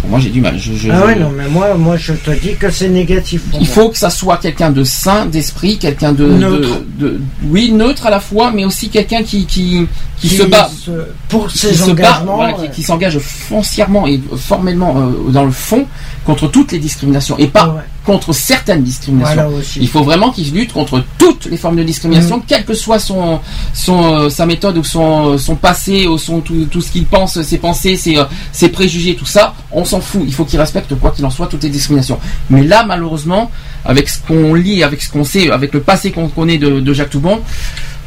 [0.00, 0.56] Pour moi, j'ai du mal.
[0.58, 3.42] Je- je- Ah ouais, je- non, mais moi, moi, je te dis que c'est négatif.
[3.50, 3.74] Pour Il moi.
[3.74, 6.80] faut que ça soit quelqu'un de sain d'esprit, quelqu'un de, Neutre.
[6.98, 7.20] de- de-
[7.50, 9.86] oui neutre à la fois, mais aussi quelqu'un qui qui,
[10.20, 10.90] qui Qui se bat se-
[11.28, 15.44] pour qui ses se bat, engagements, voilà, qui, qui s'engage foncièrement et formellement euh, dans
[15.44, 15.84] le fond
[16.24, 17.82] contre toutes les discriminations et pas Ouais.
[18.08, 19.50] Contre certaines discriminations.
[19.50, 19.64] Voilà.
[19.76, 22.42] Il faut vraiment qu'il lutte contre toutes les formes de discrimination, Mm.
[22.48, 23.38] quelle que soit son,
[23.74, 27.42] son euh, sa méthode ou son son passé ou son tout, tout ce qu'il pense,
[27.42, 30.22] ses pensées, ses, euh, ses préjugés, tout ça, on s'en fout.
[30.26, 32.18] Il faut qu'il respecte quoi qu'il en soit toutes les discriminations.
[32.48, 33.50] Mais là, malheureusement,
[33.84, 36.92] avec ce qu'on lit, avec ce qu'on sait, avec le passé qu'on connaît de, de
[36.94, 37.40] Jacques Toubon,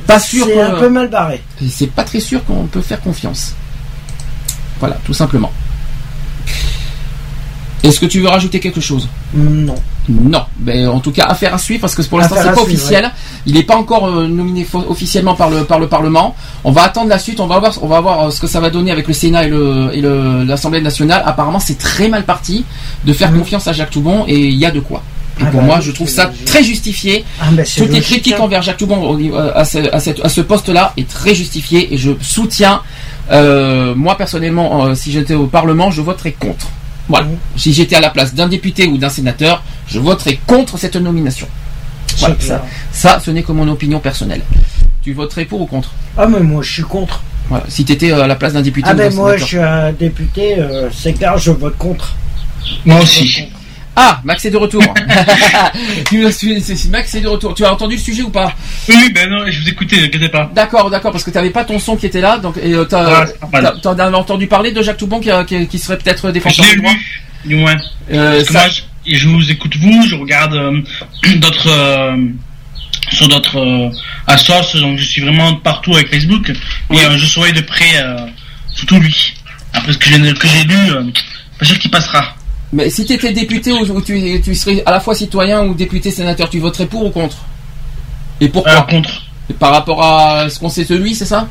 [0.07, 0.47] pas sûr.
[0.47, 1.43] C'est un peu mal barré.
[1.69, 3.53] c'est pas très sûr qu'on peut faire confiance.
[4.79, 5.51] Voilà, tout simplement.
[7.83, 9.07] Est-ce que tu veux rajouter quelque chose?
[9.33, 9.75] Non.
[10.09, 10.43] Non.
[10.57, 13.05] Ben, en tout cas, affaire à suivre parce que pour l'instant c'est pas suivre, officiel.
[13.05, 13.11] ouais.
[13.47, 16.35] Il n'est pas encore euh, nominé officiellement par le par le Parlement.
[16.63, 17.39] On va attendre la suite.
[17.39, 19.45] On va voir on va voir euh, ce que ça va donner avec le Sénat
[19.45, 21.23] et le et le- l'Assemblée nationale.
[21.25, 22.65] Apparemment, c'est très mal parti
[23.05, 25.01] de faire confiance à Jacques Toubon et il y a de quoi.
[25.39, 25.43] Et.
[25.43, 26.45] Ah pour bah moi, je trouve ça logique.
[26.45, 27.25] très justifié.
[27.41, 28.41] Ah, c'est Toutes les critiques hein.
[28.43, 31.97] envers Jacques Toubon niveau- à ce, à cette- à ce poste-là est très justifié et
[31.97, 32.81] je soutiens.
[33.31, 36.67] euh, moi personnellement, euh, si j'étais au Parlement, je voterais contre.
[37.07, 37.27] Voilà.
[37.57, 41.47] Si j'étais à la place d'un député ou d'un sénateur, je voterais contre cette nomination.
[42.17, 44.41] Voilà, ça, ça, ce n'est que mon opinion personnelle.
[45.03, 45.91] Tu voterais pour ou contre?
[46.17, 47.21] Ah, mais moi, je suis contre.
[47.49, 47.65] Voilà.
[47.67, 49.47] Si tu étais à la place d'un député Ah, ou d'un ben moi, je sénateur.
[49.47, 52.15] suis un député, euh, c'est clair, je vote contre.
[52.85, 53.47] Moi aussi.
[53.95, 54.81] Ah, Max est de retour.
[56.89, 57.53] Max est de retour.
[57.53, 58.53] Tu as entendu le sujet ou pas?
[58.87, 60.49] Oui, ben non, je vous écoutais, ne inquiétez pas.
[60.53, 62.85] D'accord, d'accord, parce que tu n'avais pas ton son qui était là, donc et, euh,
[62.85, 63.73] t'as- Voilà, c'est normal.
[63.83, 66.65] t'as- t'en as entendu parler de Jacques Toubon qui, qui- qui serait peut-être Je défenseur
[66.65, 66.93] l'ai des droits.
[66.93, 67.75] lu, du moins.
[68.11, 70.81] Euh, ça- moi, je, je vous écoute vous, je regarde euh,
[71.35, 72.15] d'autres euh,
[73.11, 73.91] sur d'autres
[74.27, 76.49] assos, donc je suis vraiment partout avec Facebook,
[76.91, 78.03] euh, je surveille de près
[78.73, 79.33] surtout lui.
[79.73, 81.11] Après ce que j'ai que j'ai lu,
[81.59, 82.35] pas sûr qu'il passera.
[82.73, 85.73] Mais si tu étais député ou, ou tu, tu serais à la fois citoyen ou
[85.73, 87.37] député sénateur, tu voterais pour ou contre?
[88.39, 89.23] Et pourquoi Euh, contre.
[89.49, 91.47] Et Par rapport à ce qu'on sait de lui, c'est ça?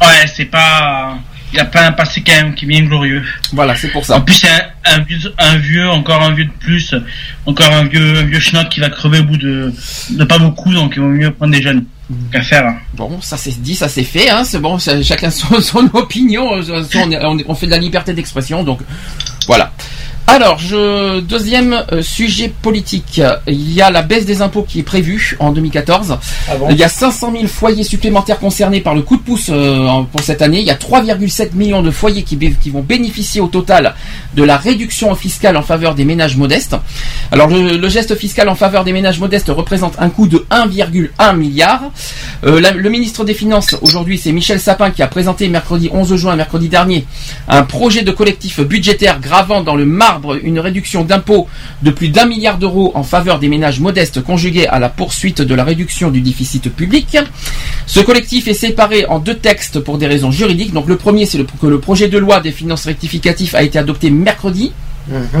[0.00, 1.18] Ouais, c'est pas.
[1.52, 3.22] Il a pas un passé quand même qui est bien glorieux.
[3.52, 4.20] Voilà, c'est pour En ça.
[4.20, 6.96] plus, c'est un, un vieux, un vieux, encore un vieux de plus,
[7.46, 9.72] encore un vieux, un vieux schnock qui va crever au bout de,
[10.10, 11.84] de pas beaucoup, donc il vaut mieux prendre des jeunes
[12.32, 12.66] qu'à faire.
[12.66, 12.76] hein.
[12.94, 16.50] Bon, ça c'est dit, ça c'est fait, hein, c'est bon, chacun son, son opinion,
[17.46, 18.80] on fait de la liberté d'expression, donc
[19.46, 19.72] voilà.
[20.26, 23.20] Alors, je, deuxième euh, sujet politique.
[23.46, 26.16] Il y a la baisse des impôts qui est prévue en 2014.
[26.50, 29.50] Ah bon Il y a 500 000 foyers supplémentaires concernés par le coup de pouce
[29.50, 30.60] euh, pour cette année.
[30.60, 32.36] Il y a 3,7 millions de foyers qui,
[32.70, 33.94] vont bénéficier au total
[34.34, 36.74] de la réduction fiscale en faveur des ménages modestes.
[37.30, 41.36] Alors, le, le geste fiscal en faveur des ménages modestes représente un coût de 1,1
[41.36, 41.82] milliard.
[42.44, 46.16] Euh, la- le ministre des Finances, aujourd'hui, c'est Michel Sapin qui a présenté mercredi 11
[46.16, 47.04] juin, mercredi dernier,
[47.46, 51.48] un projet de collectif budgétaire gravant dans le marbre une réduction d'impôts
[51.82, 55.54] de plus d'un milliard d'euros en faveur des ménages modestes conjuguée à la poursuite de
[55.54, 57.18] la réduction du déficit public.
[57.86, 60.72] Ce collectif est séparé en deux textes pour des raisons juridiques.
[60.72, 64.10] Donc le premier, c'est que le projet de loi des finances rectificatifs a été adopté
[64.10, 64.72] mercredi.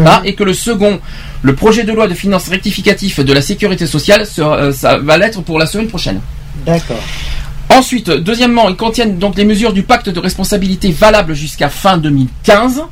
[0.04, 1.00] Ah, et que le second,
[1.42, 5.40] le projet de loi de finances rectificatifs de la sécurité sociale, euh, ça va l'être
[5.40, 6.20] pour la semaine prochaine.
[6.66, 7.00] D'accord.
[7.70, 12.82] Ensuite, deuxièmement, ils contiennent donc les mesures du pacte de responsabilité valables jusqu'à fin 2015,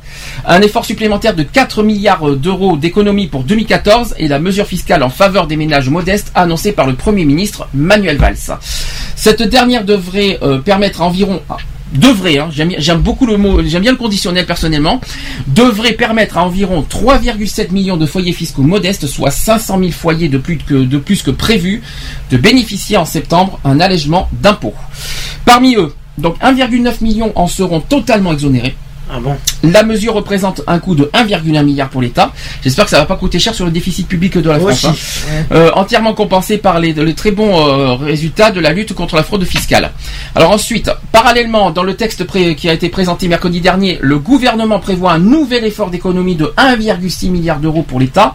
[0.45, 5.09] un effort supplémentaire de 4 milliards d'euros d'économie pour 2014 et la mesure fiscale en
[5.09, 8.57] faveur des ménages modestes annoncée par le Premier ministre Manuel Valls.
[9.15, 11.41] Cette dernière devrait euh, permettre environ
[11.93, 14.99] devrait, hein, j'aime beaucoup le mot, j'aime bien le conditionnel personnellement,
[15.47, 20.37] devrait permettre à environ 3,7 millions de foyers fiscaux modestes, soit 500 000 foyers de
[20.37, 21.81] plus que, de plus que prévu,
[22.31, 24.75] de bénéficier en septembre un allègement d'impôts.
[25.45, 28.75] Parmi eux, donc 1,9 million en seront totalement exonérés.
[29.15, 32.33] Ah bon La mesure représente un coût de 1,1 milliard pour l'État.
[32.63, 34.91] J'espère que ça va pas coûter cher sur le déficit public de la Moi France.
[34.91, 35.45] aussi, hein.
[35.51, 39.21] Euh, entièrement compensé par les, les très bons euh, résultats de la lutte contre la
[39.23, 39.91] fraude fiscale.
[40.33, 42.25] Alors ensuite, parallèlement, dans le texte
[42.55, 47.29] qui a été présenté mercredi dernier, le gouvernement prévoit un nouvel effort d'économie de 1,6
[47.29, 48.33] milliard d'euros pour l'État,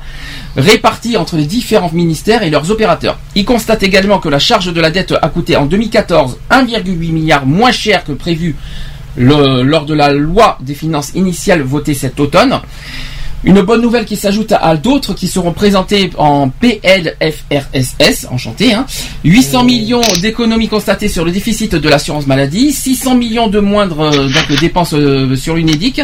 [0.57, 3.18] réparti entre les différents ministères et leurs opérateurs.
[3.34, 7.47] Il constate également que la charge de la dette a coûté en 2014 1,8 milliard
[7.47, 8.55] moins cher que prévu
[9.18, 12.60] le- lors de la loi des finances initiales votée cet automne.
[13.44, 18.84] Une bonne nouvelle qui s'ajoute à, d'autres qui seront présentées en PLFRSS, enchanté, hein.
[19.23, 24.28] 800 millions d'économies constatées sur le déficit de l'assurance maladie, 600 millions de moindres euh,
[24.28, 26.02] donc, dépenses euh, sur l'UNEDIC,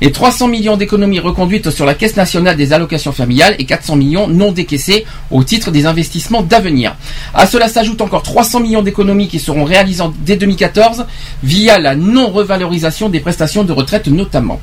[0.00, 4.28] et 300 millions d'économies reconduites sur la Caisse nationale des allocations familiales et 400 millions
[4.28, 6.94] non décaissés au titre des investissements d'avenir.
[7.34, 11.06] À cela s'ajoute encore 300 millions d'économies qui seront réalisées dès 2014
[11.42, 14.60] via la non-revalorisation des prestations de retraite notamment.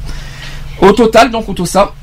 [0.82, 1.94] Au total, donc, au tout ça,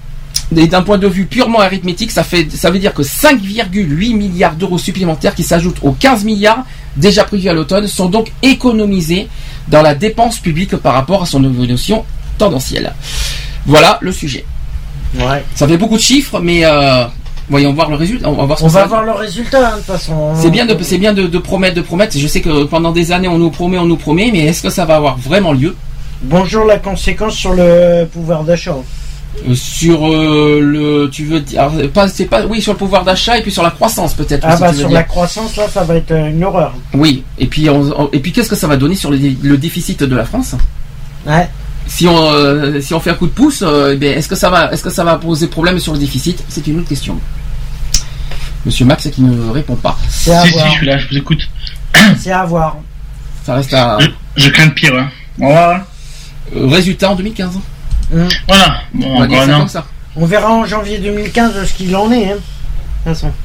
[0.56, 4.54] et d'un point de vue purement arithmétique, ça, fait, ça veut dire que 5,8 milliards
[4.54, 6.64] d'euros supplémentaires qui s'ajoutent aux 15 milliards
[6.96, 9.28] déjà prévus à l'automne sont donc économisés
[9.68, 12.04] dans la dépense publique par rapport à son évolution
[12.36, 12.92] tendancielle.
[13.66, 14.44] Voilà le sujet.
[15.18, 15.44] Ouais.
[15.54, 17.04] Ça fait beaucoup de chiffres, mais euh,
[17.48, 18.28] voyons voir le résultat.
[18.28, 20.34] On va voir ce On va voir le résultat, hein, de toute façon.
[20.34, 22.18] c'est bien de c'est bien de, de promettre de promettre.
[22.18, 24.70] Je sais que pendant des années on nous promet on nous promet, mais est-ce que
[24.70, 25.76] ça va avoir vraiment lieu?
[26.22, 28.76] Bonjour la conséquence sur le pouvoir d'achat.
[29.48, 33.04] Euh, Sur euh, le tu veux dire alors, pas c'est pas oui sur le pouvoir
[33.04, 34.44] d'achat et puis sur la croissance peut-être.
[34.46, 34.98] Ah aussi, bah tu veux sur dire.
[34.98, 36.74] la croissance là, ça va être euh, une horreur.
[36.94, 39.36] Oui et puis on- on- et puis qu'est-ce que ça va donner sur le, dé-
[39.40, 40.56] le déficit de la France?
[41.26, 41.48] Ouais.
[41.86, 44.50] Si on euh, si on fait un coup de pouce, euh, eh est-ce que ça
[44.50, 46.42] va est-ce que ça va poser problème sur le déficit?
[46.48, 47.16] C'est une autre question.
[48.66, 49.96] Monsieur Max qui ne répond pas.
[50.10, 50.66] C'est à Si, si, voir.
[50.66, 51.48] je suis là, je vous écoute.
[52.18, 52.76] C'est à voir.
[53.46, 53.96] Ça reste à
[54.36, 54.92] Je, je crains le pire.
[55.40, 55.80] Hein.
[56.54, 57.58] Au résultat en 2015.
[58.10, 58.74] Voilà.
[58.94, 59.58] Bon, On va dire encore ça un an.
[59.60, 59.86] comme ça.
[60.16, 62.32] On verra en janvier 2015 ce qu'il en est.
[62.32, 62.36] Hein.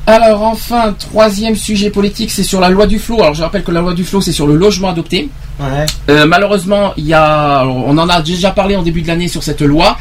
[0.06, 3.22] Alors enfin, troisième sujet politique, c'est sur la loi du flot.
[3.22, 5.30] Alors je rappelle que la loi du flot, c'est sur le logement adopté.
[5.62, 5.86] Ouais.
[6.10, 9.30] Euh, malheureusement, il y a, alors, on en a déjà parlé en début de l'année
[9.30, 9.98] sur cette loi,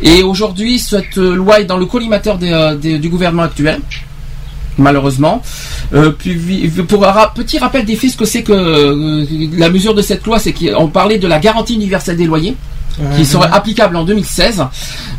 [0.00, 3.80] et aujourd'hui, cette loi est dans le collimateur des, euh, des- du gouvernement actuel.
[4.78, 5.42] Malheureusement,
[5.92, 6.34] Euh, puis,
[6.88, 9.26] pour un ra- petit rappel des faits, ce que c'est que euh,
[9.58, 12.56] la mesure de cette loi, c'est qu'on parlait de la garantie universelle des loyers
[13.16, 14.64] qui serait applicable en 2016.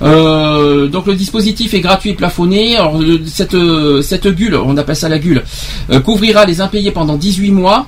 [0.02, 2.78] Euh, donc le dispositif est gratuit et plafonné.
[2.78, 5.44] Alors, le- cette, euh, cette gulle, on appelle ça la gulle,
[5.92, 7.88] euh, couvrira les impayés pendant 18 mois.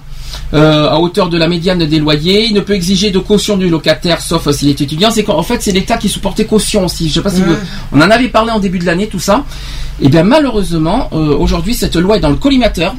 [0.53, 3.69] euh, à hauteur de la médiane des loyers, il ne peut exiger de caution du
[3.69, 5.09] locataire sauf s'il est étudiant.
[5.09, 7.07] C'est qu'en en fait c'est l'État qui supportait caution aussi.
[7.09, 7.55] Je sais pas si vous-
[7.93, 9.43] on en avait parlé en début de l'année tout ça.
[10.01, 12.93] Et bien malheureusement euh, aujourd'hui cette loi est dans le collimateur.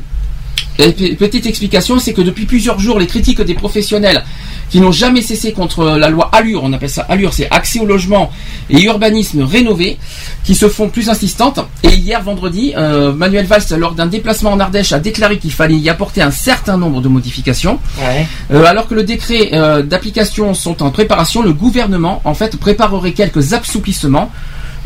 [0.79, 4.23] Et pe- petite explication, c'est que depuis plusieurs jours, les critiques des professionnels
[4.71, 7.87] qui n'ont jamais cessé contre la loi Allure, on appelle ça Allure, c'est accès au
[7.87, 8.31] logement
[8.71, 9.97] et urbanisme rénové,
[10.45, 11.59] qui se font plus insistantes.
[11.83, 15.77] Et hier, vendredi, euh, Manuel Valls, lors d'un déplacement en Ardèche, a déclaré qu'il fallait
[15.79, 17.79] y apporter un certain nombre de modifications.
[17.99, 18.27] Ouais.
[18.53, 23.13] Euh, alors que le décret euh, d'application sont en préparation, le gouvernement, en fait, préparerait
[23.13, 24.31] quelques assouplissements.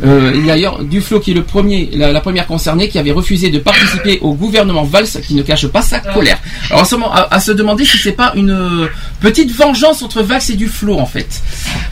[0.03, 2.97] Euh, il y a d'ailleurs Duflo qui est le premier, la, la première concernée, qui
[2.99, 6.37] avait refusé de participer au gouvernement Valls, qui ne cache pas sa colère.
[6.69, 8.87] Alors en ce moment, à, à se demander si c'est pas une euh,
[9.21, 11.41] petite vengeance entre Valls et Duflo en fait.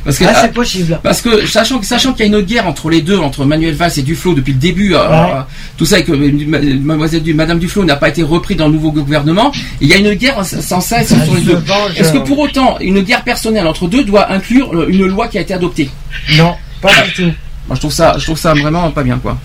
[0.04, 1.00] Parce que Ah, ah, c'est possible.
[1.04, 4.02] parce que sachant qu'il y a une guerre entre les deux, entre Manuel Valls et
[4.02, 5.42] Duflo depuis le début, euh, Ouais.
[5.78, 8.92] tout ça et que ma- mademoiselle Madame Duflo n'a pas été repris dans le nouveau
[8.92, 11.64] gouvernement, il y a une guerre sans cesse Elle entre les deux.
[11.96, 15.42] Est-ce que pour autant une guerre personnelle entre deux doit inclure une loi qui a
[15.42, 15.90] été adoptée?
[16.38, 17.32] Non, pas du tout.
[17.68, 19.38] Moi je trouve ça, je trouve ça vraiment pas bien quoi.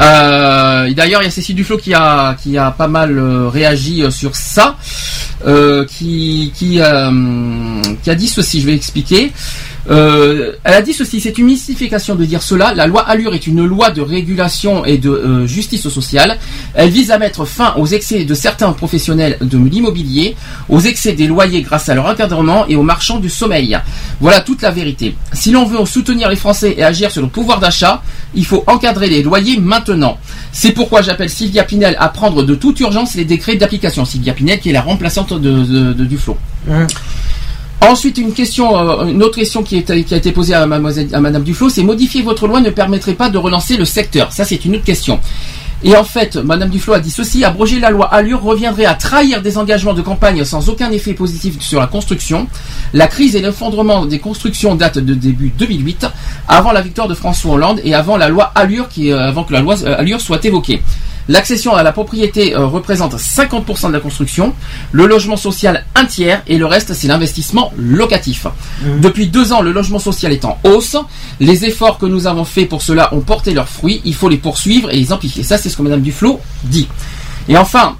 [0.00, 4.02] Euh, D'ailleurs, il y a Cécile Duflo qui a qui a pas mal euh, réagi
[4.02, 4.76] euh, sur ça,
[5.88, 8.60] qui qui a dit ceci.
[8.60, 9.32] Je vais expliquer.
[9.90, 12.74] Euh, elle a dit ceci, c'est une mystification de dire cela.
[12.74, 16.38] La loi Allure est une loi de régulation et de euh, justice sociale.
[16.74, 20.36] Elle vise à mettre fin aux excès de certains professionnels de l'immobilier,
[20.68, 23.78] aux excès des loyers grâce à leur encadrement et aux marchands du sommeil.
[24.20, 25.14] Voilà toute la vérité.
[25.32, 28.02] Si l'on veut soutenir les Français et agir sur le pouvoir d'achat,
[28.34, 30.18] il faut encadrer les loyers maintenant.
[30.52, 34.04] C'est pourquoi j'appelle Sylvia Pinel à prendre de toute urgence les décrets d'application.
[34.04, 36.16] Sylvia Pinel qui est la remplaçante de, de-.
[36.68, 36.86] Hum.
[37.86, 42.48] Ensuite, euh, une autre question qui, a été posée à, Madame Duflo, c'est modifier votre
[42.48, 44.32] loi ne permettrait pas de relancer le secteur.
[44.32, 45.20] Ça, c'est une autre question.
[45.84, 49.40] Et en fait, Madame Duflo a dit ceci abroger la loi Allure reviendrait à trahir
[49.40, 52.48] des engagements de campagne sans aucun effet positif sur la construction.
[52.92, 56.06] La crise et l'effondrement des constructions datent de début 2008,
[56.48, 59.60] avant la victoire de François Hollande et avant la loi Allure, euh, avant que la
[59.60, 60.82] loi euh, Allure soit évoquée.
[61.28, 64.54] L'accession à la propriété euh, représente 50% de la construction,
[64.92, 68.46] le logement social un tiers et le reste c'est l'investissement locatif.
[69.00, 70.96] Depuis deux ans, le logement social est en hausse.
[71.40, 74.00] Les efforts que nous avons faits pour cela ont porté leurs fruits.
[74.04, 75.42] Il faut les poursuivre et les amplifier.
[75.42, 76.88] Ça, c'est ce que Madame Duflo dit.
[77.48, 77.96] Et enfin,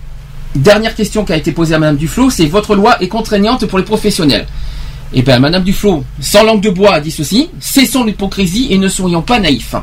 [0.55, 3.78] dernière question qui a été posée à Madame Duflo, c'est votre loi est contraignante pour
[3.78, 4.46] les professionnels.
[5.12, 9.23] Eh bien, Madame Duflo, sans langue de bois, dit ceci cessons l'hypocrisie et ne soyons
[9.23, 9.76] pas naïfs.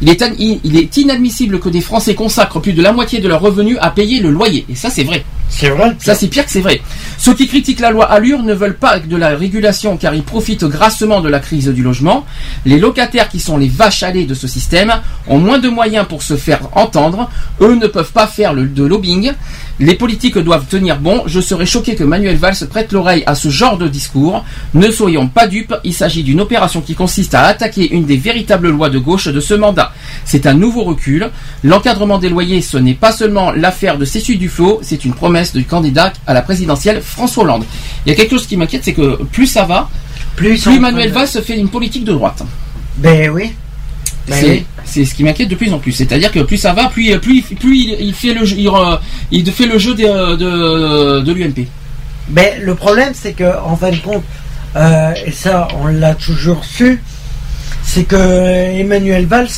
[0.00, 3.90] Il est inadmissible que des Français consacrent plus de la moitié de leurs revenus à
[3.90, 4.64] payer le loyer.
[4.70, 5.24] Et ça, c'est vrai.
[5.50, 5.94] C'est vrai.
[5.98, 6.80] Ça, c'est pire que c'est vrai.
[7.18, 10.64] Ceux qui critiquent la loi Allure ne veulent pas de la régulation car ils profitent
[10.64, 12.24] grassement de la crise du logement.
[12.64, 14.92] Les locataires qui sont les vaches à lait de ce système
[15.26, 17.28] ont moins de moyens pour se faire entendre.
[17.60, 19.32] Eux ne peuvent pas faire le, de lobbying.
[19.80, 21.22] Les politiques doivent tenir bon.
[21.26, 24.44] Je serais choqué que Manuel Valls prête l'oreille à ce genre de discours.
[24.74, 25.74] Ne soyons pas dupes.
[25.84, 29.40] Il s'agit d'une opération qui consiste à attaquer une des véritables lois de gauche de
[29.40, 29.92] ce mandat.
[30.24, 31.30] C'est un nouveau recul.
[31.64, 35.64] L'encadrement des loyers, ce n'est pas seulement l'affaire de Cécile Duflo, c'est une promesse du
[35.64, 37.64] candidat à la présidentielle François Hollande.
[38.04, 39.88] Il y a quelque chose qui m'inquiète, c'est que plus ça va,
[40.36, 42.42] plus, plus Manuel Valls fait une politique de droite.
[42.96, 43.52] Ben oui.
[44.28, 44.66] Ben C'est oui.
[44.84, 45.92] c'est ce qui m'inquiète de plus en plus.
[45.92, 48.70] C'est-à-dire que plus ça va, plus, plus, plus il, il fait le jeu, il,
[49.30, 51.66] il fait le jeu de, de, de l'UMP.
[52.28, 54.22] Ben, le problème, c'est que, en fin de compte,
[54.76, 57.02] euh, et ça, on l'a toujours su,
[57.82, 59.48] c'est que Emmanuel Valls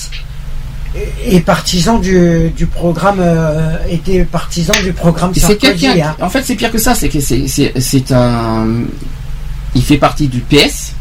[1.26, 5.86] est partisan du, du programme, euh, était partisan du programme Sarkozy.
[6.02, 6.16] hein.
[6.20, 6.94] En fait, c'est pire que ça.
[6.94, 8.66] C'est que c'est un.
[9.74, 10.92] Il fait partie du PS,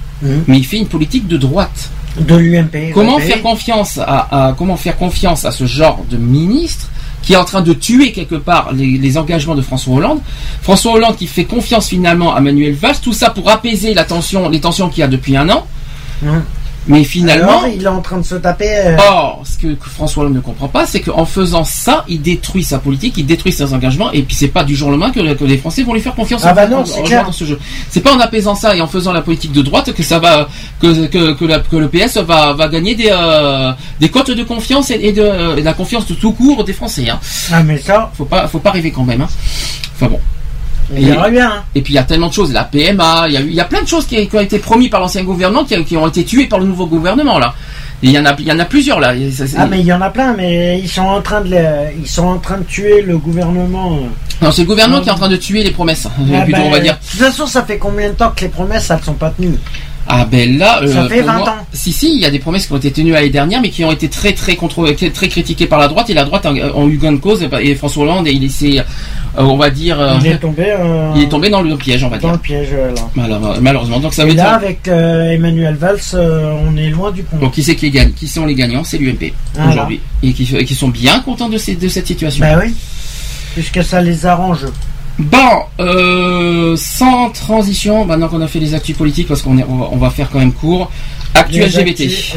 [0.48, 1.90] mais il fait une politique de droite.
[2.20, 2.92] De l'UMP.
[2.94, 6.90] Comment faire confiance à, à- comment faire confiance à ce genre de ministre
[7.22, 10.20] qui est en train de tuer quelque part les, les engagements de François Hollande?
[10.62, 14.50] François Hollande qui fait confiance finalement à Manuel Valls, tout ça pour apaiser la tension,
[14.50, 15.66] les tensions qu'il y a depuis un an.
[16.26, 16.44] Hum.
[16.88, 18.68] Mais finalement, Alors, il est en train de se taper.
[18.68, 22.22] euh, Or, ce que, que François Hollande ne comprend pas, c'est qu'en faisant ça, il
[22.24, 25.12] détruit sa politique, il détruit ses engagements, et puis c'est pas du jour au lendemain
[25.12, 27.24] que, que les Français vont lui faire confiance Ah bah non, en- c'est en clair.
[27.26, 27.60] dans ce jeu.
[27.90, 30.48] C'est pas en apaisant ça et en faisant la politique de droite que ça va
[30.82, 34.44] que que, que, la- que le PS va, va gagner des euh, des cotes de
[34.44, 37.08] confiance et, et de, et de la confiance de tout court des Français.
[37.10, 37.20] Hein.
[37.54, 39.22] Ah mais ça, faut pas faut pas rêver quand même.
[39.22, 39.30] Hein.
[39.96, 40.20] Enfin bon.
[41.18, 41.64] Aura bien, hein.
[41.76, 43.54] Et puis il y a tellement de choses, la PMA, il y a, eu- il
[43.56, 45.96] y a plein de choses qui, qui ont été promis par l'ancien gouvernement qui, qui
[45.98, 47.54] ont été tuées par le nouveau gouvernement là.
[48.04, 49.16] Et il y en a il y en a plusieurs là.
[49.16, 51.56] Et ça, Ah mais il y en a plein, mais ils sont en train de,
[52.02, 54.00] ils sont en train de tuer le gouvernement.
[54.42, 56.68] Non, c'est le gouvernement qui est en train de tuer les promesses, Ah plutôt ben,
[56.68, 56.94] on va dire.
[56.94, 59.56] De toute façon, ça fait combien de temps que les promesses, elles sont pas tenues?
[60.08, 61.56] Ah ben là, Ça euh, fait pour 20 moi- ans.
[61.74, 63.86] Si si, il y a des promesses qui ont été tenues l'année dernière, mais qui
[63.86, 66.86] ont été très très contre, très critiquées par la droite et la droite a, a
[66.88, 68.84] eu gain de cause et François Hollande et il s'est, euh,
[69.38, 70.66] on va dire, euh, Il est tombé.
[70.68, 72.34] euh, il est tombé dans le piège, on va dans dire.
[72.34, 73.58] le piège là.
[73.62, 77.40] Malheureusement, donc ça veut Et là, avec euh, Emmanuel Valls, on est loin du compte.
[77.40, 78.84] Donc qui c'est qui gagne Qui sont les gagnants?
[78.84, 79.34] C'est l'UMP
[79.70, 82.44] aujourd'hui et qui, et qui sont bien contents de, ces- de cette situation.
[82.44, 82.74] Bah oui,
[83.54, 84.66] puisque ça les arrange.
[85.22, 89.78] Bon, euh, sans transition, maintenant qu'on a fait les actus politiques, parce qu'on est, on
[89.78, 90.92] va, on va faire quand même court.
[91.36, 92.02] Actu Les LGBT.
[92.02, 92.34] actus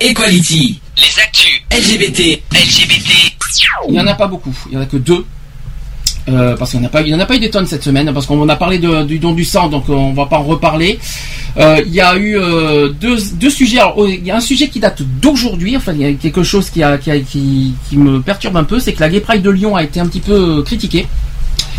[0.00, 0.80] Equality.
[0.96, 2.42] Les actus LGBT.
[2.50, 3.12] LGBT.
[3.88, 5.26] Il n'y en a pas beaucoup, il n'y en a que deux.
[6.28, 8.12] Euh, parce qu'il n'y en a pas, en a pas eu des tonnes cette semaine,
[8.12, 10.98] parce qu'on a parlé du don du sang, donc euh, on va pas en reparler.
[11.56, 12.36] Euh, il y a eu
[13.00, 13.78] deux, deux sujets.
[13.78, 15.76] Alors, oh, il y a un sujet qui date d'aujourd'hui.
[15.76, 18.64] Enfin, il y a quelque chose qui, a, qui, a- qui, qui me perturbe un
[18.64, 21.06] peu, c'est que la Gay Pride de Lyon a été un petit peu critiquée.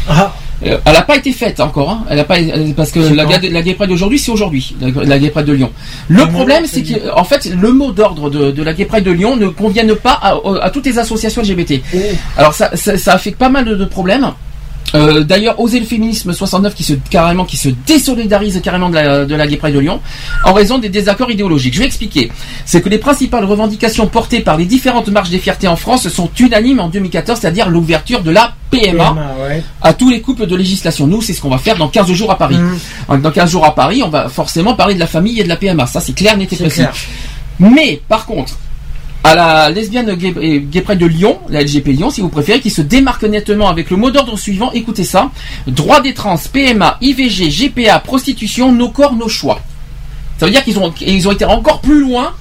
[0.10, 0.34] Ah.
[0.66, 2.06] Euh, elle n'a pas été faite encore, hein.
[2.10, 5.20] elle a pas, euh, parce que la, la Gay Pride d'aujourd'hui, c'est aujourd'hui, la, la
[5.20, 5.72] Gay Pride de Lyon.
[6.08, 8.86] Le Comment problème, c'est fait que, en fait, le mot d'ordre de, de la Gay
[8.86, 11.82] Pride de Lyon ne convienne pas à, à toutes les associations LGBT.
[12.38, 14.32] Alors ça, ça, ça a fait pas mal de, de problèmes.
[14.96, 19.26] Euh, D'ailleurs, oser le féminisme 69 qui se carrément qui se désolidarise carrément de la,
[19.26, 20.00] de la Gay Pride de Lyon
[20.46, 21.74] en raison des désaccords idéologiques.
[21.74, 22.32] Je vais expliquer.
[22.66, 26.30] C'est que les principales revendications portées par les différentes marches des fiertés en France sont
[26.40, 29.16] unanimes en 2014, c'est-à-dire l'ouverture de la PMA
[29.48, 29.64] ouais.
[29.82, 31.08] à tous les couples de législation.
[31.08, 32.58] Nous, c'est ce qu'on va faire dans 15 jours à Paris.
[32.58, 33.22] Mhm.
[33.22, 35.56] Dans 15 jours à Paris, on va forcément parler de la famille et de la
[35.58, 35.86] PMA.
[35.88, 36.76] Ça, c'est clair, C'est précis.
[36.80, 36.94] clair.
[37.60, 38.54] Mais, par contre,
[39.24, 42.70] à la lesbienne gay, gay pride de Lyon, la LGP Lyon, si vous préférez, qui
[42.70, 45.32] se démarque nettement avec le mot d'ordre suivant, écoutez ça,
[45.68, 49.60] droit des trans, PMA, IVG, GPA, prostitution, nos corps, nos choix.
[50.38, 52.34] Ça veut dire qu'ils ont, ils ont été encore plus loin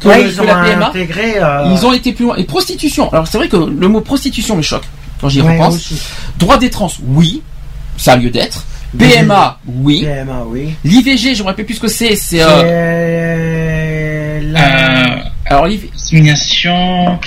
[0.00, 0.88] que, Ouais, le- ils que ont la PMA.
[0.90, 2.36] intégré, euh, Ils ont été plus loin.
[2.36, 3.10] Et prostitution.
[3.12, 4.84] Alors c'est vrai que le mot prostitution me choque
[5.20, 5.74] quand j'y Ouais, repense.
[5.76, 5.96] aussi.
[6.38, 7.42] Droit des trans, oui,
[7.96, 8.64] ça a lieu d'être.
[8.96, 10.02] PMA, oui.
[10.04, 10.74] PMA, oui.
[10.84, 12.14] L'IVG, je me rappelle plus ce que c'est.
[12.16, 12.40] C'est.
[12.42, 14.87] Euh, euh, la- Euh,
[15.50, 15.66] alors.
[15.66, 17.18] L'insémination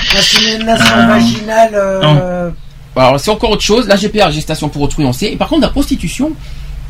[0.95, 1.71] Euh, vaginale.
[1.73, 2.49] euh,
[2.95, 3.87] Alors c'est encore autre chose.
[3.87, 5.31] La GPA, gestation pour autrui, on sait.
[5.31, 6.31] Et par contre, la prostitution,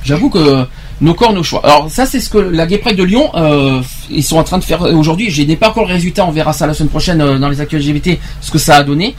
[0.04, 0.66] j'avoue que
[1.02, 1.62] nos corps, nos choix.
[1.64, 4.64] Alors ça, c'est ce que la Pride de Lyon, euh, ils sont en train de
[4.64, 5.32] faire aujourd'hui.
[5.32, 6.26] Je n'ai pas encore le résultat.
[6.26, 8.84] On verra ça la semaine prochaine euh, dans les actus LGBT, ce que ça a
[8.84, 9.16] donné.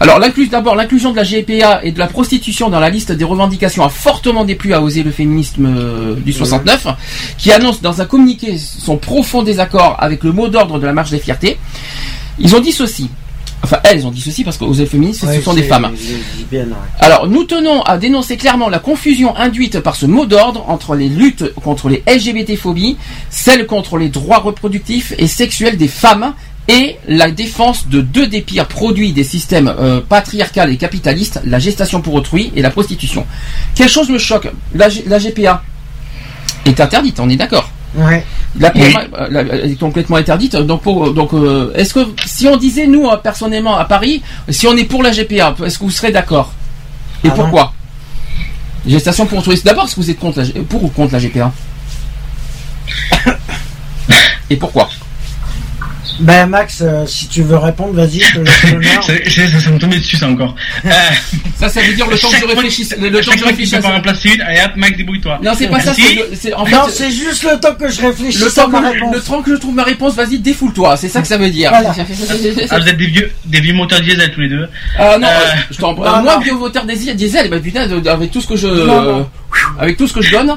[0.00, 0.20] Alors
[0.50, 3.88] d'abord l'inclusion de la GPA et de la prostitution dans la liste des revendications a
[3.88, 6.88] fortement déplu à oser le féminisme euh, du 69,
[7.38, 11.10] qui annonce dans un communiqué son profond désaccord avec le mot d'ordre de la marche
[11.10, 11.58] des fiertés.
[12.38, 13.08] Ils ont dit ceci.
[13.64, 15.84] Enfin, elles ont dit ceci parce féminisme, ouais, ce sont des femmes.
[15.84, 15.90] ouais.
[16.98, 21.08] Alors, nous tenons à dénoncer clairement la confusion induite par ce mot d'ordre entre les
[21.08, 22.96] luttes contre les LGBT-phobies,
[23.30, 26.34] celles contre les droits reproductifs et sexuels des femmes
[26.68, 31.58] et la défense de deux des pires produits des systèmes euh, patriarcal et capitalistes, la
[31.58, 33.26] gestation pour autrui et la prostitution.
[33.74, 34.48] Quelque chose me choque?
[34.74, 35.64] La, G- la GPA
[36.66, 38.24] est interdite, on est d'accord Ouais.
[38.58, 40.56] la PMA euh, la- elle est complètement interdite.
[40.56, 44.66] Donc, pour, donc, euh, est-ce que si on disait nous euh, personnellement à Paris, si
[44.66, 46.52] on est pour la GPA, est-ce que vous serez d'accord?
[47.24, 47.72] Et Ah pourquoi?
[48.86, 49.60] Gestation pour autrui.
[49.64, 51.52] D'abord, est-ce que vous êtes contre la, G- pour ou contre la GPA
[54.50, 54.88] Et pourquoi?
[56.20, 59.02] Ben Max, euh, si tu veux répondre, vas-y, je te laisse l'honneur.
[59.02, 60.54] Ça, ça, ça, ça me tombait dessus, ça encore.
[60.84, 60.90] Euh,
[61.58, 62.94] Ça, ça veut dire le temps que je réfléchisse.
[63.00, 63.78] Le, temps que je réfléchisse.
[63.80, 65.40] pas remplacer une, allez hop, Mike, débrouille-toi.
[65.42, 65.92] Non, c'est pas ça.
[65.96, 66.20] Merci.
[66.34, 68.80] c'est en fait, non, c'est juste le temps que je réfléchisse le à temps, ma
[68.80, 69.14] que, réponse.
[69.14, 70.96] le temps que je trouve ma réponse, vas-y, défoule-toi.
[70.96, 71.70] C'est ça que ça veut dire.
[71.70, 71.94] Voilà.
[72.70, 74.68] Ah, vous êtes des vieux, des vieux moteurs diesel tous les deux.
[74.98, 76.40] Ah non, Euh, euh, je t'en euh, Moi, non.
[76.40, 79.18] bio-voteur diesel, diesel, bah putain, avec tout ce que je, Non, non.
[79.20, 79.22] euh,
[79.78, 80.56] avec tout ce que je donne,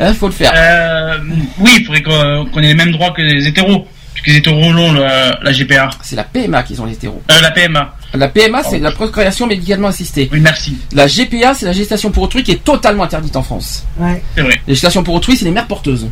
[0.00, 0.52] il faut le faire.
[0.54, 1.18] Euh,
[1.58, 3.86] oui, il faudrait qu'on qu'on ait les mêmes droits que les hétéros.
[4.14, 5.90] Puisque les hétéros l'ont, la, la GPA.
[6.02, 7.22] C'est la PMA qui sont les hétéros.
[7.30, 7.94] Euh, la PMA.
[8.14, 10.28] La PMA, c'est la procréation médicalement assistée.
[10.32, 10.76] Oui, merci.
[10.92, 13.84] La GPA, c'est la gestation pour autrui qui est totalement interdite en France.
[13.98, 14.22] Ouais.
[14.34, 14.60] C'est vrai.
[14.66, 16.08] La gestation pour autrui, c'est les mères porteuses.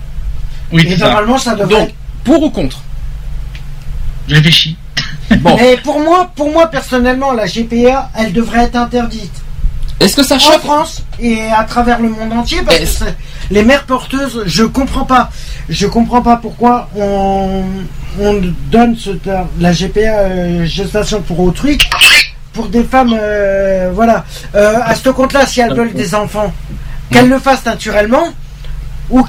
[0.73, 1.07] Oui, Et c'est ça.
[1.09, 1.69] normalement, ça devrait.
[1.81, 1.91] Donc,
[2.25, 2.81] pour ou contre?
[4.29, 4.77] Je réfléchis.
[5.41, 9.33] Bon, Mais pour moi, pour moi personnellement, la GPA, elle devrait être interdite
[10.01, 13.05] est-ce que ça en France et à travers le monde entier parce que
[13.51, 15.31] les mères porteuses, je comprends pas,
[15.69, 17.63] je comprends pas pourquoi on,
[18.19, 21.79] on donne ce terme, la GPA euh, gestation pour autrui
[22.53, 26.53] pour des femmes, euh, voilà, Euh, à ce compte-là, si elles veulent des enfants,
[27.13, 28.25] qu'elles le fassent naturellement
[29.11, 29.23] ou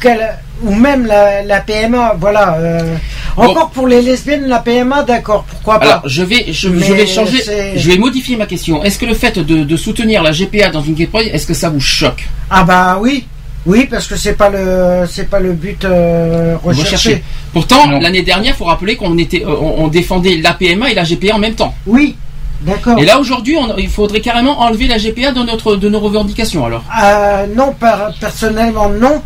[0.64, 2.56] ou même la, la PMA, voilà.
[2.60, 2.96] euh,
[3.36, 5.86] encore pour les lesbiennes, la PMA, d'accord, pourquoi pas.
[5.86, 7.42] Alors, je vais, je, vais changer,
[7.76, 8.84] je vais modifier ma question.
[8.84, 11.56] Est-ce que le fait de, de soutenir la GPA dans une gay pride, est-ce que
[11.56, 12.28] ça vous choque?
[12.52, 13.26] Ah bah oui,
[13.66, 16.96] oui parce que c'est pas le c'est pas le but euh, recherché.
[16.96, 17.24] Recherché.
[17.54, 21.04] Pourtant, l'année dernière, faut rappeler qu'on était, euh, on, on défendait la PMA et la
[21.04, 21.74] GPA en même temps.
[21.88, 22.16] Oui,
[22.62, 23.00] d'accord.
[23.00, 26.66] Et là, aujourd'hui, il faudrait carrément enlever la GPA de notre, de nos revendications.
[26.66, 29.22] Alors, Euh, non, par- personnellement non.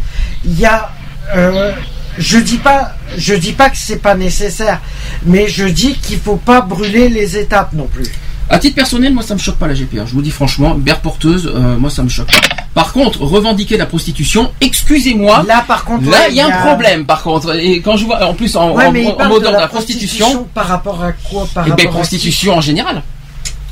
[0.45, 0.89] Il y a,
[1.35, 1.71] euh,
[2.17, 4.79] je dis pas, je dis pas que c'est pas nécessaire,
[5.25, 8.05] mais je dis qu'il faut pas brûler les étapes non plus.
[8.49, 10.05] à titre personnel, moi, ça me choque pas la GPA.
[10.05, 12.55] Je vous dis franchement, mère porteuse, euh, moi, ça me choque pas.
[12.75, 15.43] Par contre, revendiquer la prostitution, excusez-moi.
[15.47, 17.55] Là, par contre, Là, ouais, il y a un problème, par contre.
[17.57, 20.67] Et quand je vois, en plus, en, Ouais, en, en de la la prostitution, par
[20.67, 23.01] rapport à quoi Par et ben, rapport à prostitution en général.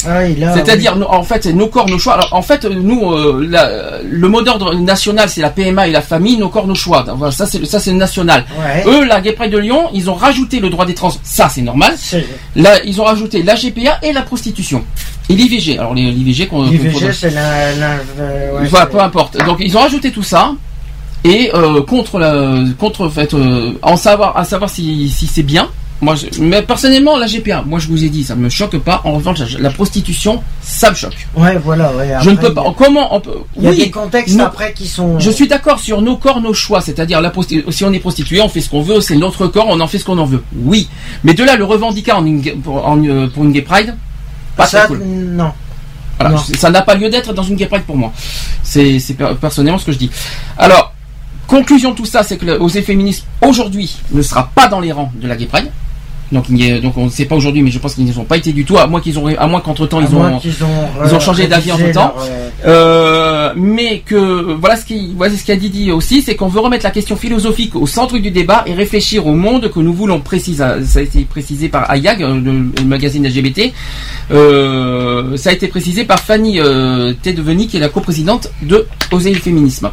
[0.07, 2.13] Ah C'est-à-dire, en fait, nos corps, nos choix.
[2.13, 6.01] Alors, en fait, nous, euh, la- le mot d'ordre national, c'est la PMA et la
[6.01, 7.05] famille, nos corps, nos choix.
[7.15, 8.45] Voilà, ça, c'est le- ça, c'est national.
[8.59, 8.83] Ouais.
[8.87, 11.11] Eux, la Gay Pride de Lyon, ils ont rajouté le droit des trans.
[11.23, 11.93] Ça, c'est normal.
[12.55, 14.83] Là, ils ont rajouté la GPA et la prostitution.
[15.29, 15.77] Et l'IVG.
[15.79, 16.63] Alors l'IVG qu'on.
[16.69, 17.73] L'IVG, c'est la.
[17.75, 19.37] la- euh, ouais, voilà, peu importe.
[19.45, 20.51] Donc ils ont rajouté tout ça
[21.23, 22.33] et euh, contre la
[22.77, 23.33] contre en fait
[23.81, 25.69] en savoir à savoir si, si c'est bien.
[26.03, 29.01] Moi, je- mais personnellement, la GPA, moi je vous ai dit, ça me choque pas.
[29.05, 31.27] En revanche, la, prostitution, ça me choque.
[31.35, 32.09] Ouais, voilà, ouais.
[32.21, 32.61] je ne peux pas.
[32.61, 35.17] a- Comment on peut Il y a Oui, des contextes après qui sont.
[35.19, 37.31] Je suis d'accord sur nos corps, nos choix, c'est-à-dire la
[37.69, 39.97] si on est prostitué, on fait ce qu'on veut, c'est notre corps, on en fait
[39.99, 40.43] ce qu'on en veut.
[40.57, 40.89] Oui,
[41.23, 43.95] mais de là le revendiquer en une, ga- pour, en, euh, pour une gay pride,
[44.57, 45.01] pas Ça, cool.
[45.03, 45.51] non.
[46.19, 46.41] Voilà, Non.
[46.57, 48.11] ça n'a pas lieu d'être dans une gay pride pour moi.
[48.61, 50.11] C'est c'est per- personnellement ce que je dis.
[50.57, 50.93] Alors,
[51.47, 54.91] conclusion de tout ça, c'est que le- Osez Féminisme aujourd'hui ne sera pas dans les
[54.91, 55.71] rangs de la gay pride.
[56.33, 58.17] Donc, il y a- donc on ne sait pas aujourd'hui, mais je pense qu'ils n'y
[58.17, 60.39] ont pas été du tout, à moins qu'ils ont, à moins qu'entre temps ils ont,
[60.39, 60.67] qu'ils ont,
[61.05, 62.13] ils ont euh, changé d'avis entre temps.
[62.19, 66.47] euh, Euh, mais que voilà ce qui voilà ce qu'a dit dit aussi, c'est qu'on
[66.47, 69.93] veut remettre la question philosophique au centre du débat et réfléchir au monde que nous
[69.93, 70.63] voulons préciser.
[70.85, 73.71] Ça a été précisé par Ayag, le, le magazine LGBT.
[74.31, 79.31] Euh, ça a été précisé par Fanny euh, Tedeveni, qui est la coprésidente de Oser
[79.33, 79.89] le féminisme.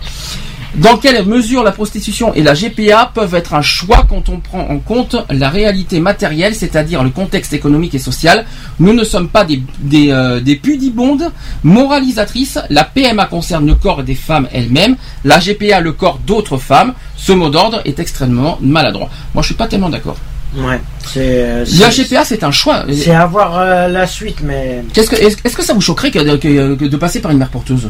[0.76, 4.60] Dans quelle mesure la prostitution et la GPA peuvent être un choix quand on prend
[4.70, 8.46] en compte la réalité matérielle, c'est-à-dire le contexte économique et social?
[8.78, 11.24] Nous ne sommes pas des, des, euh, des pudibondes
[11.64, 12.58] moralisatrices.
[12.70, 16.94] La PMA concerne le corps des femmes elles-mêmes, la GPA le corps d'autres femmes.
[17.16, 19.10] Ce mot d'ordre est extrêmement maladroit.
[19.34, 20.16] Moi, je suis pas tellement d'accord.
[20.56, 21.20] Ouais, c'est.
[21.44, 22.84] euh, La GPA, c'est un choix.
[22.92, 24.82] C'est avoir euh, la suite, mais.
[24.92, 27.38] Qu'est-ce que, est-ce, est-ce que ça vous choquerait que, que- que de passer par une
[27.38, 27.88] mère porteuse?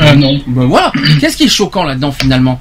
[0.00, 0.40] Euh, non.
[0.46, 0.92] Ben voilà.
[1.20, 2.60] Qu'est-ce qui est choquant là-dedans finalement?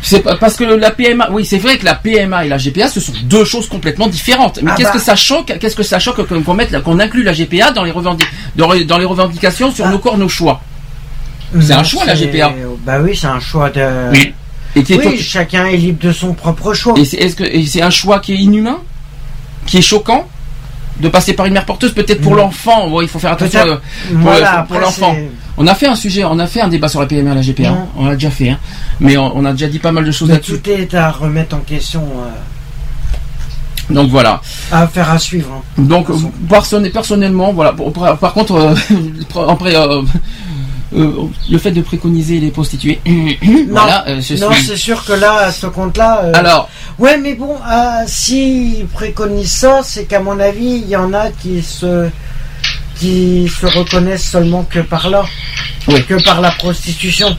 [0.00, 2.88] C'est pas- parce que la PMA, oui, c'est vrai que la PMA et la GPA,
[2.88, 4.60] ce sont deux choses complètement différentes.
[4.62, 4.94] Mais Ah qu'est-ce bah.
[4.94, 7.82] que ça choque Qu'est-ce que ça choque qu'on mette, la- qu'on inclut la GPA dans
[7.82, 10.60] les, revendi- dans les, dans les revendications sur nos corps, nos choix?
[11.60, 12.52] C'est un choix la GPA.
[12.84, 14.10] Bah oui, c'est un choix de.
[14.12, 14.32] Oui.
[14.76, 16.94] Et qui est Oui, chacun est libre de son propre choix.
[17.04, 18.78] C'est, et c'est un choix qui est inhumain,
[19.66, 20.28] qui est choquant,
[21.00, 22.38] de passer par une mère porteuse, peut-être pour Mm.
[22.38, 22.88] l'enfant.
[22.88, 25.16] bon, il faut faire attention Peut-être- euh, pour, Voilà, pour- après, pour l'enfant.
[25.56, 27.42] On a fait un sujet, on a fait un débat sur la PMA et la
[27.42, 27.70] GPA.
[27.70, 27.86] Mm.
[27.96, 28.58] On l'a déjà fait, hein.
[29.00, 30.58] mais on, on a déjà dit pas mal de choses là-dessus.
[30.60, 32.02] tout est à remettre en question,
[33.90, 34.40] Donc voilà.
[34.72, 35.48] euh, à faire à suivre.
[35.78, 35.82] hein.
[35.82, 36.08] Donc
[36.48, 37.74] personne- personnellement, voilà.
[38.20, 38.74] Par contre, euh,
[39.48, 40.02] après, euh,
[40.96, 41.12] euh,
[41.50, 43.00] le fait de préconiser les prostituées,
[43.68, 44.04] voilà.
[44.08, 46.22] euh, non, suis- c'est sûr que là, à ce compte-là.
[46.24, 46.68] euh, Alors.
[46.98, 51.30] Ouais, mais bon, euh, s'ils préconisent ça, c'est qu'à mon avis, il y en a
[51.30, 52.08] qui se
[52.96, 55.24] qui se reconnaissent seulement que par là,
[55.86, 57.36] que par la prostitution.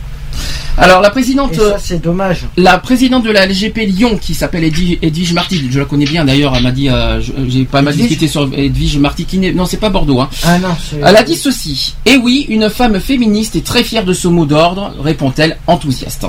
[0.77, 2.45] Alors la présidente, c'est dommage.
[2.55, 6.53] la présidente de la LGP Lyon, qui s'appelle Edwige, Marty, je la connais bien d'ailleurs,
[6.55, 9.65] elle m'a dit, euh, je- j'ai pas mal discuté sur Edwige Marty, qui n'est, non
[9.65, 10.29] c'est pas Bordeaux, hein.
[10.43, 10.69] Ah non.
[11.03, 11.95] Elle a dit ceci.
[12.05, 16.25] Eh oui, une femme féministe est très fière de ce mot d'ordre, répond-elle enthousiaste.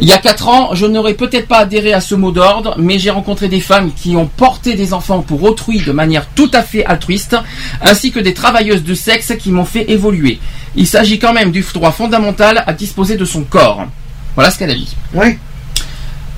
[0.00, 2.98] Il y a quatre ans, je n'aurais peut-être pas adhéré à ce mot d'ordre, mais
[2.98, 6.62] j'ai rencontré des femmes qui ont porté des enfants pour autrui de manière tout à
[6.62, 7.36] fait altruiste,
[7.80, 10.40] ainsi que des travailleuses de sexe qui m'ont fait évoluer.
[10.74, 13.86] Il s'agit quand même du droit fondamental à disposer de son corps.
[14.34, 14.96] Voilà ce qu'elle a dit.
[15.14, 15.38] Oui.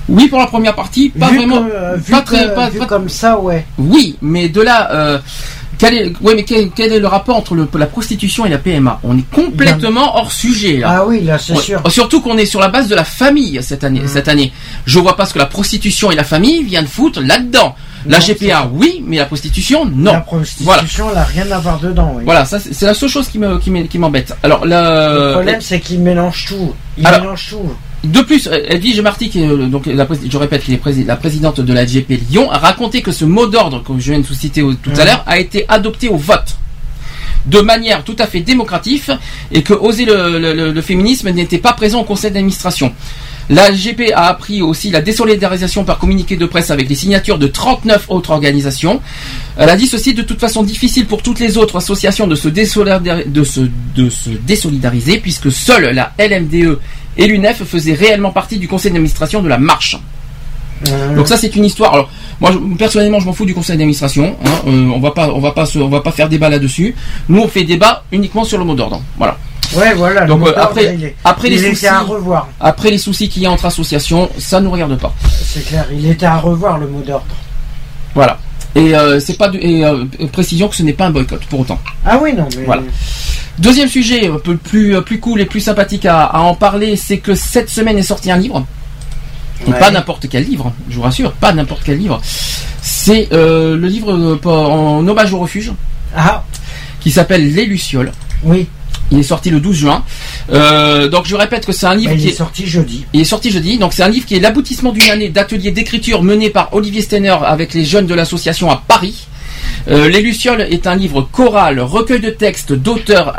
[0.09, 1.65] Oui pour la première partie, pas Vu vraiment.
[1.65, 3.67] que- euh, vu pas que- très, pas- vu pas- comme ça, ouais.
[3.79, 5.19] oui, mais de là, euh,
[5.79, 8.59] quel est, ouais, mais quel, quel est le rapport entre le- la prostitution et la
[8.59, 10.97] PMA On est complètement hors sujet là.
[11.01, 11.83] Ah oui, là, c'est sûr.
[11.91, 14.01] Surtout qu'on est sur la base de la famille cette année.
[14.01, 14.09] Mm.
[14.09, 14.53] Cette année,
[14.87, 17.75] je vois pas ce que la prostitution et la famille viennent foutre là-dedans.
[18.09, 20.13] La Non, GPA, oui, mais la prostitution, non.
[20.13, 20.83] La prostitution, Voilà.
[21.03, 22.13] elle n'a rien à voir dedans.
[22.17, 22.23] oui.
[22.25, 23.59] Voilà, ça c'est la seule chose qui me
[23.99, 24.37] m'embête.
[24.45, 26.73] Alors la, Le problème, c'est qu'il mélange tout.
[26.97, 27.75] Il Alors- mélange tout.
[28.05, 31.05] De plus, euh, Edwige Marty, qui est, euh, donc la, je répète, qui est prési-
[31.05, 34.21] la présidente de la GP Lyon, a raconté que ce mot d'ordre que je viens
[34.21, 36.57] de vous citer au- tout à l'heure a été adopté au vote
[37.47, 39.19] de manière tout à fait démocrative
[39.53, 42.93] et que oser le, le- le- le féminisme n'était pas présent au conseil d'administration.
[43.49, 47.47] La GP a appris aussi la désolidarisation par communiqué de presse avec les signatures de
[47.47, 49.01] 39 autres organisations.
[49.57, 52.49] Elle a dit ceci de toute façon difficile pour toutes les autres associations de se,
[52.49, 53.61] désolidar- de se,
[53.95, 56.79] de se désolidariser puisque seule la LMDE
[57.17, 59.97] et l'UNEF faisaient réellement partie du conseil d'administration de la marche.
[61.17, 61.95] Donc ça c'est une histoire.
[61.95, 64.37] Alors moi je- personnellement je m'en fous du conseil d'administration.
[64.45, 64.49] hein.
[64.67, 66.95] Euh, on va pas on va pas se- on va pas faire débat là-dessus.
[67.31, 69.01] Nous on fait débat uniquement sur le mot d'ordre.
[69.17, 69.39] Voilà.
[69.75, 70.27] Ouais, voilà.
[70.27, 72.49] Donc euh, après il est- après il les soucis à revoir.
[72.61, 75.13] après les soucis qu'il y a entre associations, ça nous regarde pas.
[75.43, 77.25] C'est clair, il était à revoir le mot d'ordre.
[78.15, 78.39] Voilà.
[78.77, 81.61] Et euh, c'est pas de, et euh, précision que ce n'est pas un boycott pour
[81.61, 81.81] autant.
[82.05, 82.65] Ah oui, non, mais.
[82.65, 82.83] Voilà.
[83.59, 86.95] Deuxième sujet, un peu plus euh, plus cool et plus sympathique à, à en parler,
[86.97, 88.65] c'est que cette semaine est sorti un livre.
[89.67, 89.79] Et Ouais.
[89.79, 92.21] pas n'importe quel livre, je vous rassure, pas n'importe quel livre.
[92.83, 95.73] C'est euh, le livre euh, en hommage au refuge.
[96.15, 96.45] Ah.
[97.01, 98.13] Qui s'appelle Les Lucioles.
[98.45, 98.67] Oui.
[99.13, 100.05] Il est sorti le 12 juin.
[100.53, 103.05] Euh, donc je répète que c'est un livre Bah, il qui est sorti jeudi.
[103.13, 103.79] il est sorti jeudi.
[103.79, 107.37] Donc c'est un livre qui est l'aboutissement d'une année d'ateliers d'écriture menés par Olivier Steiner
[107.45, 109.27] avec les jeunes de l'association à Paris.
[109.89, 113.35] Euh, les Lucioles est un livre choral, recueil de textes d'auteurs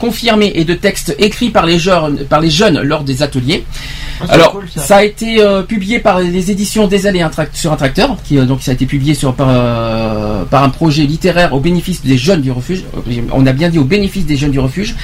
[0.00, 3.64] confirmés et de textes écrits par les jeunes, par les jeunes lors des ateliers.
[4.20, 4.80] Ah, Alors, cool, ça.
[4.80, 4.96] ça.
[4.98, 8.62] a été euh, publié par les éditions des Allées sur un tracteur, qui euh, donc
[8.62, 12.40] ça a été publié sur par, euh, par un projet littéraire au bénéfice des jeunes
[12.40, 12.84] du refuge.
[13.32, 14.94] On a bien dit au bénéfice des jeunes du refuge.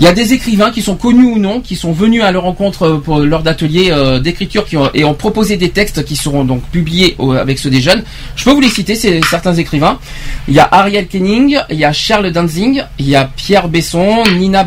[0.00, 2.44] Il y a des écrivains qui sont connus ou non, qui sont venus à leur
[2.44, 3.92] rencontre pour lors d'ateliers
[4.22, 7.70] d'écriture qui ont, et ont proposé des textes qui seront donc publiés au- avec ceux
[7.70, 8.02] des jeunes.
[8.36, 9.85] Je peux vous les citer, c'est certains écrivains.
[10.48, 14.22] Il y a Ariel Kenning, il y a Charles Danzing, il y a Pierre Besson,
[14.36, 14.64] Nina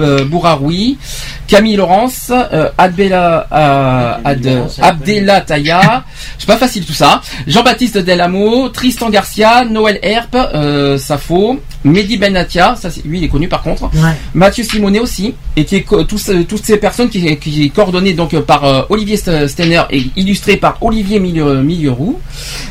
[0.00, 0.98] euh, Bouraoui,
[1.46, 6.04] Camille Laurence, euh, Adbella, euh, Ad- Abdella Taya,
[6.38, 7.20] c'est pas facile tout ça.
[7.46, 13.46] Jean-Baptiste Delamo, Tristan Garcia, Noël Herp, euh, Safo, Mehdi Benatia, ça lui il est connu
[13.48, 13.90] par contre.
[14.34, 18.34] Mathieu Simonet aussi, et qui est tous, toutes ces personnes qui, qui est coordonnées donc
[18.40, 22.18] par euh, Olivier St- Steiner et illustré par Olivier Mille- Milleroux,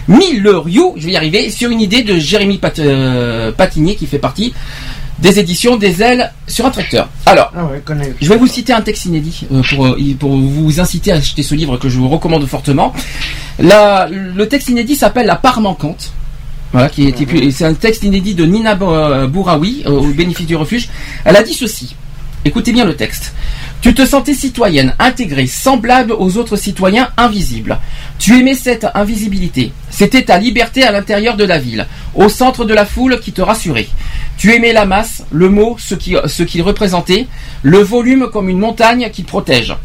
[0.08, 4.20] Milleroux, je vais y arriver, sur une idée de Jérémy Pat- euh, Patinier qui fait
[4.20, 4.54] partie
[5.20, 7.08] des éditions des ailes sur un tracteur.
[7.28, 7.82] Alors, Ah ouais,
[8.20, 11.54] je vais vous citer un texte inédit euh, pour, pour vous inciter à acheter ce
[11.56, 12.94] livre que je vous recommande fortement.
[13.60, 16.12] La- le texte inédit s'appelle La part manquante.
[16.74, 17.14] Voilà, qui
[17.52, 20.90] c'est un texte inédit de Nina euh, Bouraoui, euh, au bénéfice du refuge.
[21.24, 21.96] Elle a dit ceci.
[22.46, 23.34] Écoutez bien le texte.
[23.80, 27.80] Tu te sentais citoyenne, intégrée, semblable aux autres citoyens, invisible.
[28.20, 29.72] Tu aimais cette invisibilité.
[29.90, 31.86] C'était ta liberté à l'intérieur de la ville,
[32.16, 33.88] au centre de la foule qui te rassurait.
[34.38, 37.28] Tu aimais la masse, le mot, ce qui- ce qu'il représentait,
[37.62, 39.76] le volume comme une montagne qui protège,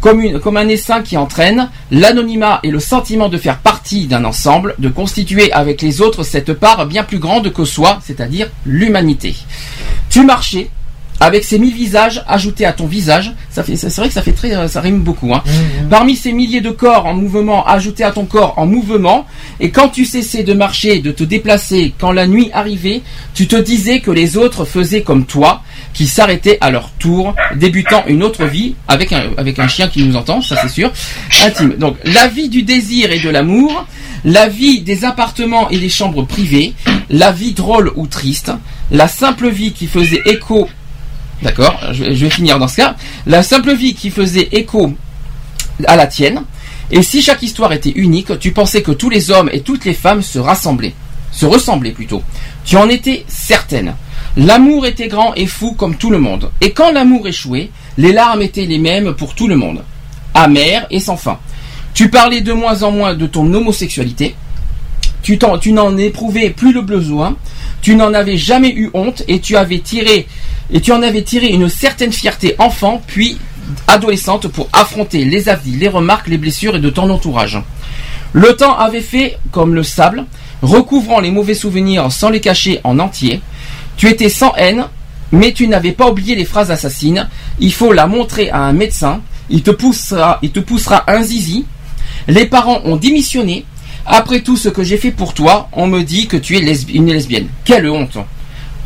[0.00, 4.24] comme, une, comme un essaim qui entraîne, l'anonymat et le sentiment de faire partie d'un
[4.24, 9.36] ensemble, de constituer avec les autres cette part bien plus grande que soi, c'est-à-dire l'humanité.
[10.10, 10.70] Tu marchais,
[11.20, 14.32] avec ces mille visages ajoutés à ton visage, ça fait, c'est vrai que ça fait
[14.32, 15.34] très, ça rime beaucoup.
[15.34, 15.42] Hein.
[15.90, 19.26] Parmi ces milliers de corps en mouvement ajoutés à ton corps en mouvement,
[19.58, 23.02] et quand tu cessais de marcher, de te déplacer, quand la nuit arrivait,
[23.34, 25.62] tu te disais que les autres faisaient comme toi,
[25.98, 30.40] qui s'arrêtaient à leur tour, débutant une autre vie avec un, chien qui nous entend,
[30.40, 30.92] ça c'est sûr,
[31.42, 31.74] intime.
[31.74, 33.84] Donc la vie du désir et de l'amour,
[34.24, 36.72] la vie des appartements et des chambres privées,
[37.10, 38.52] la vie drôle ou triste,
[38.92, 40.68] la simple vie qui faisait écho
[41.42, 42.94] D'accord, je vais finir dans ce cas.
[43.26, 44.94] La simple vie qui faisait écho
[45.84, 46.42] à la tienne.
[46.92, 49.94] Et si chaque histoire était unique, tu pensais que tous les hommes et toutes les
[49.94, 50.94] femmes se rassemblaient,
[51.32, 52.22] se ressemblaient plutôt.
[52.64, 53.96] Tu en étais certaine.
[54.36, 56.50] L'amour était grand et fou comme tout le monde.
[56.60, 59.82] Et quand l'amour échouait, les larmes étaient les mêmes pour tout le monde.
[60.34, 61.38] Amères et sans fin.
[61.94, 64.36] Tu parlais de moins en moins de ton homosexualité.
[65.22, 65.38] Tu,
[65.72, 67.36] n'en éprouvais plus le besoin.
[67.82, 70.26] Tu n'en avais jamais eu honte et tu avais tiré
[70.72, 73.38] et tu en avais tiré une certaine fierté enfant puis
[73.86, 77.58] adolescente pour affronter les avis, les remarques, les blessures et de ton entourage.
[78.32, 80.24] Le temps avait fait comme le sable,
[80.62, 83.40] recouvrant les mauvais souvenirs sans les cacher en entier.
[83.98, 84.86] Tu étais sans haine,
[85.32, 87.28] mais tu n'avais pas oublié les phrases assassines.
[87.58, 89.20] Il faut la montrer à un médecin.
[89.50, 91.66] Il te poussera, il te poussera un zizi.
[92.28, 93.66] Les parents ont démissionné.
[94.06, 96.60] Après tout ce que j'ai fait pour toi, on me dit que tu es
[96.94, 97.48] une lesbienne.
[97.64, 98.18] Quelle honte.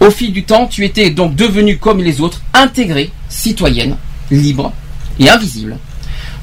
[0.01, 3.97] Au fil du temps, tu étais donc devenue comme les autres, intégrée, citoyenne,
[4.31, 4.73] libre
[5.21, 5.77] et invisible.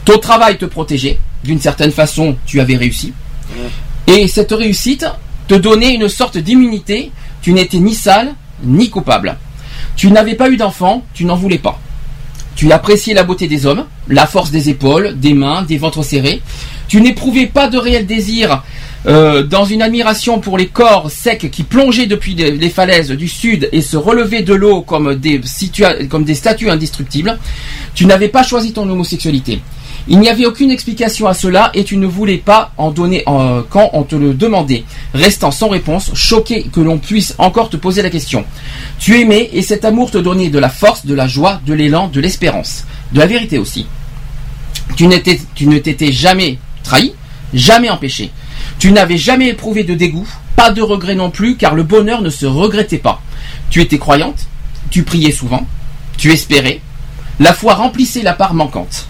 [0.06, 1.20] Ton travail te protégeait.
[1.44, 3.14] D'une certaine façon, tu avais réussi.
[4.08, 5.08] Et cette réussite
[5.48, 7.12] te donnait une sorte d'immunité.
[7.42, 9.38] Tu n'étais ni sale, ni coupable.
[9.96, 11.80] Tu n'avais pas eu d'enfant, tu n'en voulais pas.
[12.56, 16.42] Tu appréciais la beauté des hommes, la force des épaules, des mains, des ventres serrés.
[16.88, 18.64] Tu n'éprouvais pas de réel désir
[19.06, 23.70] euh, dans une admiration pour les corps secs qui plongeaient depuis les falaises du sud
[23.72, 25.42] et se relevaient de l'eau comme des
[26.34, 27.40] statues indestructibles.
[27.96, 29.62] Tu n'avais pas choisi ton homosexualité.
[30.08, 33.90] Il n'y avait aucune explication à cela et tu ne voulais pas en donner quand
[33.94, 38.10] on te le demandait, restant sans réponse, choqué que l'on puisse encore te poser la
[38.10, 38.46] question.
[38.98, 42.08] Tu aimais et cet amour te donnait de la force, de la joie, de l'élan,
[42.08, 43.86] de l'espérance, de la vérité aussi.
[44.96, 47.14] Tu ne t'étais jamais trahi,
[47.54, 48.32] jamais empêché.
[48.80, 52.30] Tu n'avais jamais éprouvé de dégoût, pas de regret non plus, car le bonheur ne
[52.30, 53.22] se regrettait pas.
[53.70, 54.48] Tu étais croyante,
[54.90, 55.68] tu priais souvent,
[56.18, 56.82] tu espérais.
[57.40, 59.08] La foi remplissait la part manquante.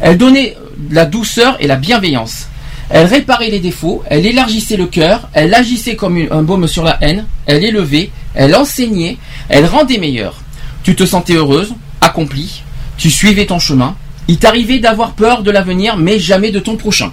[0.00, 0.56] Elle donnait
[0.90, 2.48] la douceur et la bienveillance.
[2.88, 6.98] Elle réparait les défauts, elle élargissait le cœur, elle agissait comme un baume sur la
[7.00, 9.16] haine, elle élevait, elle enseignait,
[9.48, 10.40] elle rendait meilleur.
[10.82, 12.62] Tu te sentais heureuse, accomplie,
[12.96, 13.94] tu suivais ton chemin.
[14.26, 17.12] Il t'arrivait d'avoir peur de l'avenir, mais jamais de ton prochain.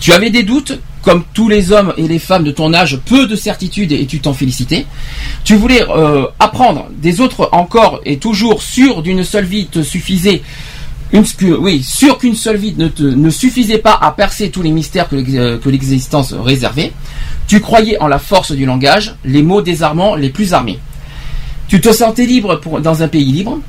[0.00, 3.26] Tu avais des doutes, comme tous les hommes et les femmes de ton âge, peu
[3.26, 4.86] de certitudes et tu t'en félicitais.
[5.44, 10.42] Tu voulais euh, apprendre des autres encore et toujours sûr d'une seule vie te suffisait
[11.60, 15.68] Oui, sûr qu'une seule vie ne, suffisait pas à percer tous les mystères euh, que
[15.68, 16.92] l'existence réservait.
[17.46, 20.80] Tu croyais en la force du langage, les mots désarmants les plus armés.
[21.68, 23.60] Tu te sentais libre dans un pays libre.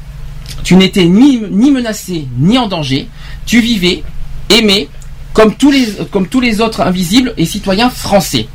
[0.63, 3.07] Tu n'étais ni, menacé ni en danger.
[3.45, 4.03] Tu vivais,
[4.49, 4.87] aimais,
[5.33, 8.47] comme tous les, comme tous les autres invisibles et citoyens français.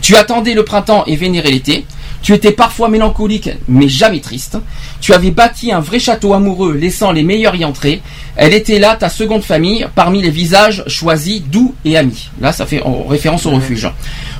[0.00, 1.84] Tu attendais le printemps et vénérais l'été.
[2.22, 4.58] Tu étais parfois mélancolique, mais jamais triste.
[5.00, 8.02] Tu avais bâti un vrai château amoureux, laissant les meilleurs y entrer.
[8.36, 12.28] Elle était là, ta seconde famille, parmi les visages choisis, doux et amis.
[12.40, 13.90] Là, ça fait en référence au refuge.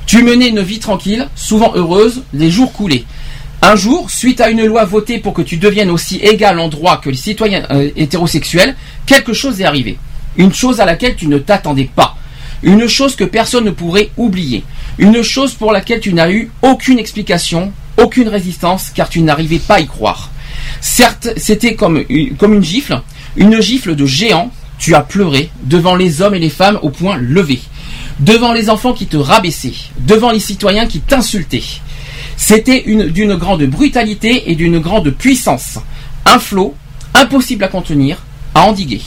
[0.06, 3.04] Tu menais une vie tranquille, souvent heureuse, les jours coulaient.
[3.62, 6.98] Un jour, suite à une loi votée pour que tu deviennes aussi égal en droit
[6.98, 9.98] que les citoyens euh, hétérosexuels, quelque chose est arrivé.
[10.36, 12.16] Une chose à laquelle tu ne t'attendais pas.
[12.62, 14.64] Une chose que personne ne pourrait oublier.
[14.98, 19.76] Une chose pour laquelle tu n'as eu aucune explication, aucune résistance, car tu n'arrivais pas
[19.76, 20.30] à y croire.
[20.80, 23.00] Certes, c'était comme, une- gifle,
[23.36, 24.50] une gifle de géant.
[24.78, 27.60] Tu as pleuré devant les hommes et les femmes au point levé,
[28.18, 31.62] devant les enfants qui te rabaissaient, devant les citoyens qui t'insultaient.
[32.36, 35.78] C'était une d'une grande brutalité et d'une grande puissance.
[36.24, 36.74] Un flot
[37.14, 38.22] impossible à contenir,
[38.54, 39.02] à endiguer.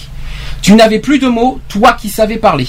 [0.61, 2.67] Tu n'avais plus de mots, toi qui savais parler.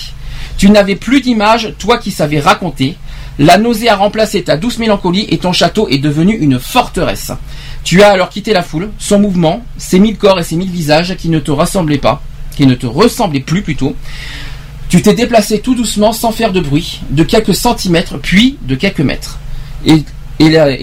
[0.57, 2.97] Tu n'avais plus d'images, toi qui savais raconter.
[3.39, 7.33] La nausée a remplacé ta douce mélancolie et ton château est devenu une forteresse.
[7.83, 11.16] Tu as alors quitté la foule, son mouvement, ses mille corps et ses mille visages
[11.16, 12.23] qui ne te ressemblaient pas,
[12.57, 13.97] qui ne te ressemblaient plus plutôt.
[14.89, 19.00] Tu t'es déplacé tout doucement sans faire de bruit, de quelques centimètres, puis de quelques
[19.00, 19.41] mètres.
[19.84, 20.05] Et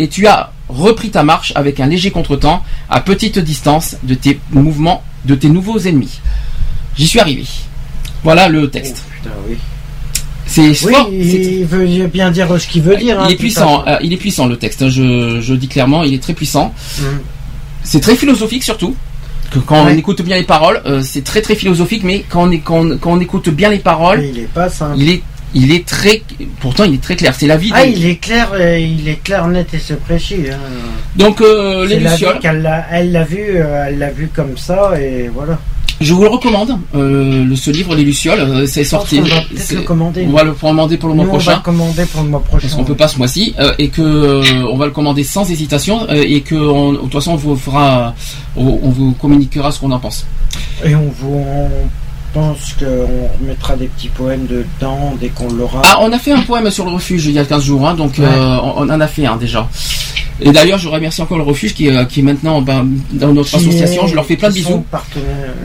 [0.09, 5.03] tu as repris ta marche avec un léger contretemps, à petite distance de tes mouvements,
[5.23, 6.19] de tes nouveaux ennemis.
[6.97, 7.45] J'y suis arrivé.
[8.23, 9.05] Voilà le texte.
[9.21, 9.57] Putain, oui.
[10.45, 11.09] C'est Oui, fort.
[11.11, 13.19] il veut bien dire ce qu'il veut dire.
[13.21, 14.81] hein, il est puissant, euh, il est puissant le texte.
[14.81, 16.73] hein, Je, je dis clairement, il est très puissant.
[16.99, 17.05] Mhm.
[17.83, 18.95] C'est très philosophique surtout.
[19.51, 22.51] Que quand on écoute bien les paroles, euh, c'est très très philosophique, mais quand on,
[22.51, 24.95] est, quand, on, quand on écoute bien les paroles, Mais il est pas simple.
[24.97, 25.21] il est,
[25.53, 26.21] il est très,
[26.61, 27.33] pourtant il est très clair.
[27.37, 27.71] C'est la vie.
[27.73, 30.43] Ah, de- il est clair, euh, il est clair, net et c'est précis.
[30.51, 30.57] hein.
[31.17, 32.25] Donc euh, les la vie
[32.91, 35.59] elle l'a vu, euh, elle l'a vu comme ça et voilà.
[36.01, 36.77] Je vous le recommande.
[36.95, 39.17] Euh, le- ce livre les lucioles, euh, c'est sorti.
[39.17, 40.25] qu'on va peut-être C'est- le commander.
[40.27, 41.57] On va le commander pour le mois Nous, on va prochain.
[41.57, 42.61] le commander pour le mois prochain.
[42.67, 46.07] Parce qu'on peut pas ce mois-ci euh, et que on va le commander sans hésitation
[46.09, 48.13] et que on- de toute façon on vous fera,
[48.57, 50.25] on, on vous communiquera ce qu'on en pense.
[50.83, 51.69] Et on vous, on
[52.33, 55.81] pense qu'on remettra des petits poèmes dedans dès qu'on l'aura.
[55.85, 57.93] Ah, on a fait un poème sur le refuge il y a 15 jours, hein,
[57.93, 58.25] donc Ouais.
[58.25, 59.67] euh, on, on en a fait un déjà.
[60.43, 63.49] Et d'ailleurs, je remercie encore le refuge qui, est- qui est maintenant ben, dans notre
[63.49, 64.07] Qui association.
[64.07, 64.83] Je leur fais plein de bisous.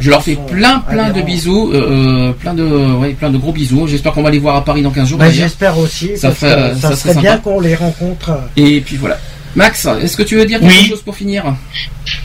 [0.00, 3.52] Je leur fais plein plein de bisous, euh, euh, plein de ouais, plein de gros
[3.52, 3.86] bisous.
[3.86, 5.18] J'espère qu'on va les voir à Paris dans 15 jours.
[5.18, 8.32] Bah, j'espère aussi, Ça parce ferait- que euh, ça, ça serait bien qu'on les rencontre.
[8.58, 9.16] Et puis voilà.
[9.56, 10.88] Max, est-ce que tu veux dire quelque Oui.
[10.88, 11.42] chose pour finir?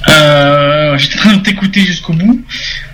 [0.09, 2.41] Euh, J'étais en train de t'écouter jusqu'au bout.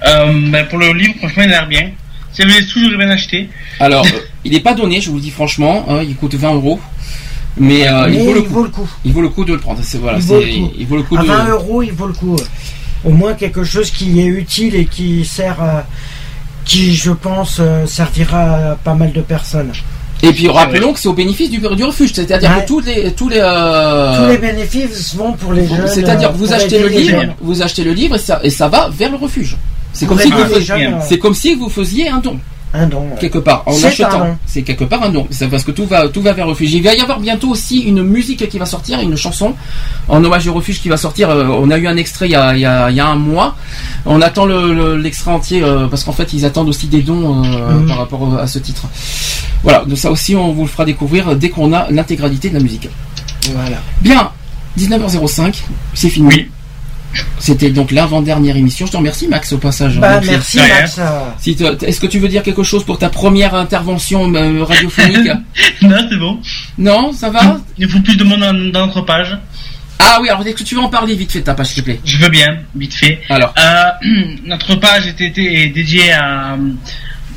[0.05, 1.89] Euh, ben, pour le livre, franchement, il a l'air bien.
[2.31, 3.49] Si avez des sous, j'aurais bien acheté.
[3.79, 4.09] Alors, euh,
[4.45, 5.85] il n'est pas donné, je vous le dis franchement.
[5.89, 6.79] hein, il coûte 20 euros.
[7.59, 8.53] Mais, euh, il, vaut le il coup.
[8.53, 8.89] vaut le coup.
[9.05, 9.79] Il vaut le coup de le prendre.
[9.81, 10.71] C'est voilà, il, vaut le coup.
[10.77, 11.27] il vaut le coup à de.
[11.27, 12.35] 20 euros, il vaut le coup.
[13.03, 15.85] Au moins quelque chose qui est utile et qui sert, à-
[16.65, 19.71] qui, je pense, euh, servira à pas mal de personnes.
[20.23, 22.63] Et puis rappelons que c'est au bénéfice du, du refuge, c'est-à-dire Ouais.
[22.63, 25.87] que tous les tous les euh, Tous les bénéfices vont pour les jeunes.
[25.87, 27.33] c'est-à-dire que vous achetez le livre, jeunes.
[27.39, 29.55] vous achetez le livre et ça et ça va vers le refuge.
[29.93, 32.17] C'est Pour comme si aider vous les faisiez, jeunes, c'est comme si vous faisiez un
[32.17, 32.37] don
[32.77, 32.99] Un don.
[33.01, 33.17] ouais.
[33.19, 34.37] quelque part en achetant.
[34.45, 35.27] C'est quelque part un don.
[35.31, 36.73] C'est parce que tout va tout va vers refuge.
[36.73, 39.53] Il va y avoir bientôt aussi une musique qui va sortir, une chanson
[40.07, 41.29] en hommage au refuge qui va sortir.
[41.29, 43.07] Euh, On a eu un extrait il y a, il y a, il y a
[43.07, 43.55] un mois.
[44.05, 47.43] On attend le- le- l'extrait entier euh, parce qu'en fait ils attendent aussi des dons
[47.43, 47.87] euh, Mhm.
[47.87, 48.83] par rapport à ce titre.
[49.63, 52.59] Voilà, donc ça aussi on vous le fera découvrir dès qu'on a l'intégralité de la
[52.61, 52.87] musique.
[53.53, 53.77] Voilà.
[54.01, 54.29] Bien,
[54.77, 55.55] 19h05,
[55.93, 56.27] c'est fini.
[56.27, 56.47] Oui.
[57.39, 58.85] C'était donc l'avant-dernière émission.
[58.85, 59.99] Je te remercie Max au passage.
[59.99, 60.57] Bah, Donc, merci.
[60.57, 60.97] Max.
[60.99, 65.31] euh, si Est-ce que tu veux dire quelque chose pour ta première intervention euh, radiophonique
[65.81, 66.39] non, c'est bon.
[66.77, 67.59] Non, ça va?
[67.77, 69.37] Il faut plus de monde dans, notre page.
[69.99, 71.81] Ah oui, alors est-ce que tu veux en parler vite fait de ta page, s'il
[71.81, 71.99] te plaît?
[72.05, 73.21] Je veux bien, vite fait.
[73.29, 74.07] Alors, Euh,
[74.45, 76.55] notre page était, était dédiée à.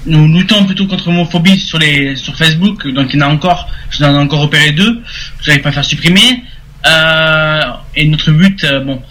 [0.07, 3.69] Nous luttons plutôt contre l'homophobie sur les sur Facebook, donc il y en a encore,
[3.91, 6.43] j'en ai encore repéré deux, que j'arrive pas à faire supprimer.
[6.87, 7.61] Euh,
[7.95, 9.03] et notre but, euh, bon,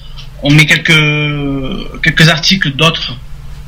[0.44, 3.18] on met quelques quelques articles d'autres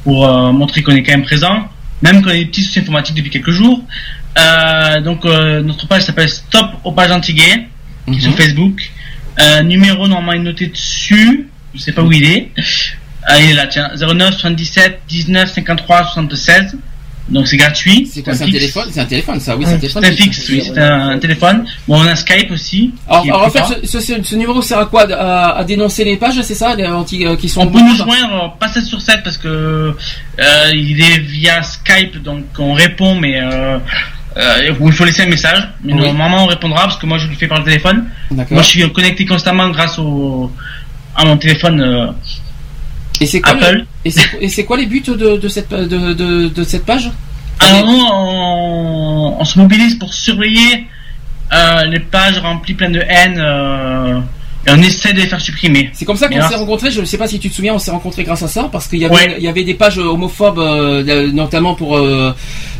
[0.03, 1.69] pour euh, montrer qu'on est quand même présent,
[2.01, 3.83] même qu'on a des petits soucis informatiques depuis quelques jours.
[4.37, 7.67] Euh, donc euh, notre page s'appelle Stop aux pages anti-gays,
[8.07, 8.37] est sur Mhm.
[8.37, 8.91] Facebook.
[9.63, 12.51] Numéro normalement est noté dessus, je sais pas où il est.
[13.23, 16.77] Ah, il est là, tiens, 09 77 19 53 76.
[17.29, 18.09] Donc c'est gratuit.
[18.11, 20.03] C'est quoi C'est un téléphone C'est un téléphone, ça Oui, c'est un téléphone.
[20.03, 21.65] C'est un fixe, oui, c'est un téléphone.
[21.87, 22.91] Bon, on a Skype aussi.
[23.07, 26.41] Alors, en fait, ce, ce- ce numéro sert à quoi à, à dénoncer les pages,
[26.41, 28.99] c'est ça, les anti, euh, qui sont On peut nous joindre euh, pas 7 sur
[29.01, 33.77] 7 parce que euh, il est via Skype, donc on répond, mais euh,
[34.37, 35.69] euh, il faut laisser un message.
[35.83, 36.01] Mais Oui.
[36.01, 38.05] normalement on répondra parce que moi je le fais par le téléphone.
[38.31, 40.51] Moi je suis connecté constamment grâce au
[41.15, 42.13] à mon téléphone
[43.21, 43.75] Et c'est quoi, Apple.
[43.77, 43.85] le-
[44.41, 47.09] et c'est- quoi les buts de, de cette, de, de, de cette page
[47.59, 50.87] Alors nous, on, on se mobilise pour surveiller
[51.53, 54.19] euh, les pages remplies pleines de haine euh,
[54.67, 55.89] et on essaie de les faire supprimer.
[55.93, 56.91] C'est comme ça qu'on s'est rencontrés.
[56.91, 58.87] Je ne sais pas si tu te souviens, on s'est rencontrés grâce à ça parce
[58.87, 59.35] qu'il y avait, Ouais.
[59.37, 61.97] il y avait des pages homophobes, euh, notamment pour.
[61.97, 62.33] euh,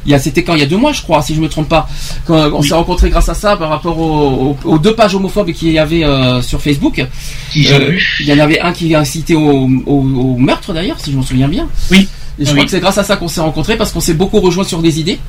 [0.05, 1.47] il y a, c'était quand il y a deux mois, je crois, si je me
[1.47, 1.87] trompe pas.
[2.25, 5.51] Quand on s'est rencontrés grâce à ça par rapport aux, aux- aux deux pages homophobes
[5.51, 7.05] qu'il y avait euh, sur Facebook.
[7.51, 11.11] Qui Euh, il y en avait un qui incitait au, au, au meurtre d'ailleurs, si
[11.11, 11.67] je m'en souviens bien.
[11.91, 12.07] Oui.
[12.39, 12.53] Et je Oui.
[12.55, 14.81] crois que c'est grâce à ça qu'on s'est rencontrés parce qu'on s'est beaucoup rejoints sur
[14.81, 15.19] des idées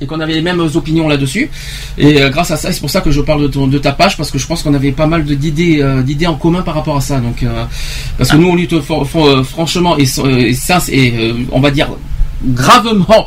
[0.00, 1.48] et qu'on avait les mêmes opinions là-dessus.
[1.96, 3.92] Et euh, grâce à ça, c'est pour ça que je parle de, ton- de ta
[3.92, 6.74] page parce que je pense qu'on avait pas mal d'idées, euh, d'idées en commun par
[6.74, 7.18] rapport à ça.
[7.20, 7.64] Donc, euh,
[8.18, 11.70] parce que nous, on lutte for- for- franchement et, et, sin- et euh, on va
[11.70, 11.88] dire
[12.44, 13.24] gravement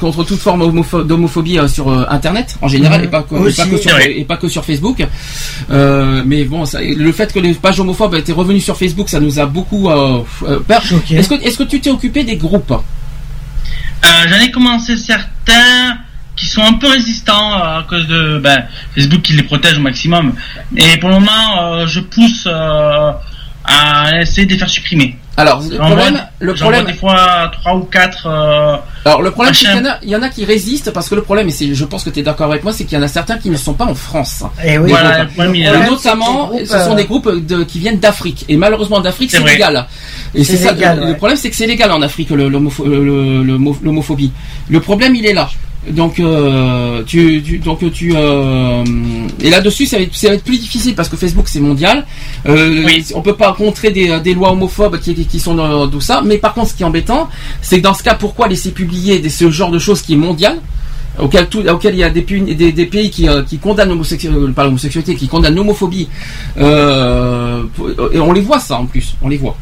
[0.00, 3.70] contre toute forme homopho- d'homophobie sur Internet en général et, pas que, Aussi, et pas
[3.70, 4.18] que sur, ouais.
[4.18, 5.06] et pas que sur Facebook.
[5.70, 9.20] Euh, mais bon, ça- le fait que les pages homophobes étaient revenues sur Facebook, ça
[9.20, 10.22] nous a beaucoup euh,
[10.66, 10.82] peur.
[11.10, 12.74] Est-ce que, tu t'es occupé des groupes?
[14.02, 15.98] J'en ai commencé certains
[16.40, 18.64] qui sont un peu résistants euh, à cause de ben,
[18.94, 20.32] Facebook qui les protège au maximum.
[20.74, 23.12] Et pour le moment, euh, je pousse euh,
[23.64, 25.18] à essayer de les faire supprimer.
[25.36, 28.26] Alors, le problème, le j'envoie problème, des fois trois ou quatre.
[28.26, 28.76] euh,
[29.06, 31.08] alors le problème, c'est qu'il y en a, il y en a qui résistent parce
[31.08, 32.98] que le problème, et c'est, je pense que tu es d'accord avec moi, c'est qu'il
[32.98, 34.42] y en a certains qui ne sont pas en France.
[34.62, 37.78] Et Eh oui, Voilà, problème, Et problème, notamment, ce sont euh, des groupes de- qui
[37.78, 38.44] viennent d'Afrique.
[38.48, 39.86] Et malheureusement, d'Afrique, C'est légal.
[40.34, 41.08] Et c'est ça, légal, le, ouais.
[41.12, 44.32] le problème, c'est que c'est légal en Afrique, le- l'homopho- le- le- le- l'homophobie.
[44.68, 45.48] Le problème, il est là.
[45.88, 48.84] Donc, euh, tu, tu- donc tu, euh,
[49.40, 52.04] et là-dessus, ça va, être, ça va être plus difficile parce que Facebook, c'est mondial.
[52.46, 53.04] Euh, Oui.
[53.14, 56.20] On peut pas contrer des, des lois homophobes qui, qui sont dans tout ça.
[56.24, 57.30] Mais par contre, ce qui est embêtant,
[57.62, 60.18] c'est que dans ce cas, pourquoi laisser publier des, ce genre de choses qui est
[60.18, 60.58] mondial
[61.18, 64.52] auquel, tout, auquel il y a des, des, des pays qui, euh, qui condamnent l'homosexualité,
[64.52, 66.08] pas l'homosexualité, qui condamnent l'homophobie,
[66.58, 66.60] et
[68.20, 69.56] on les voit ça en plus, on les voit.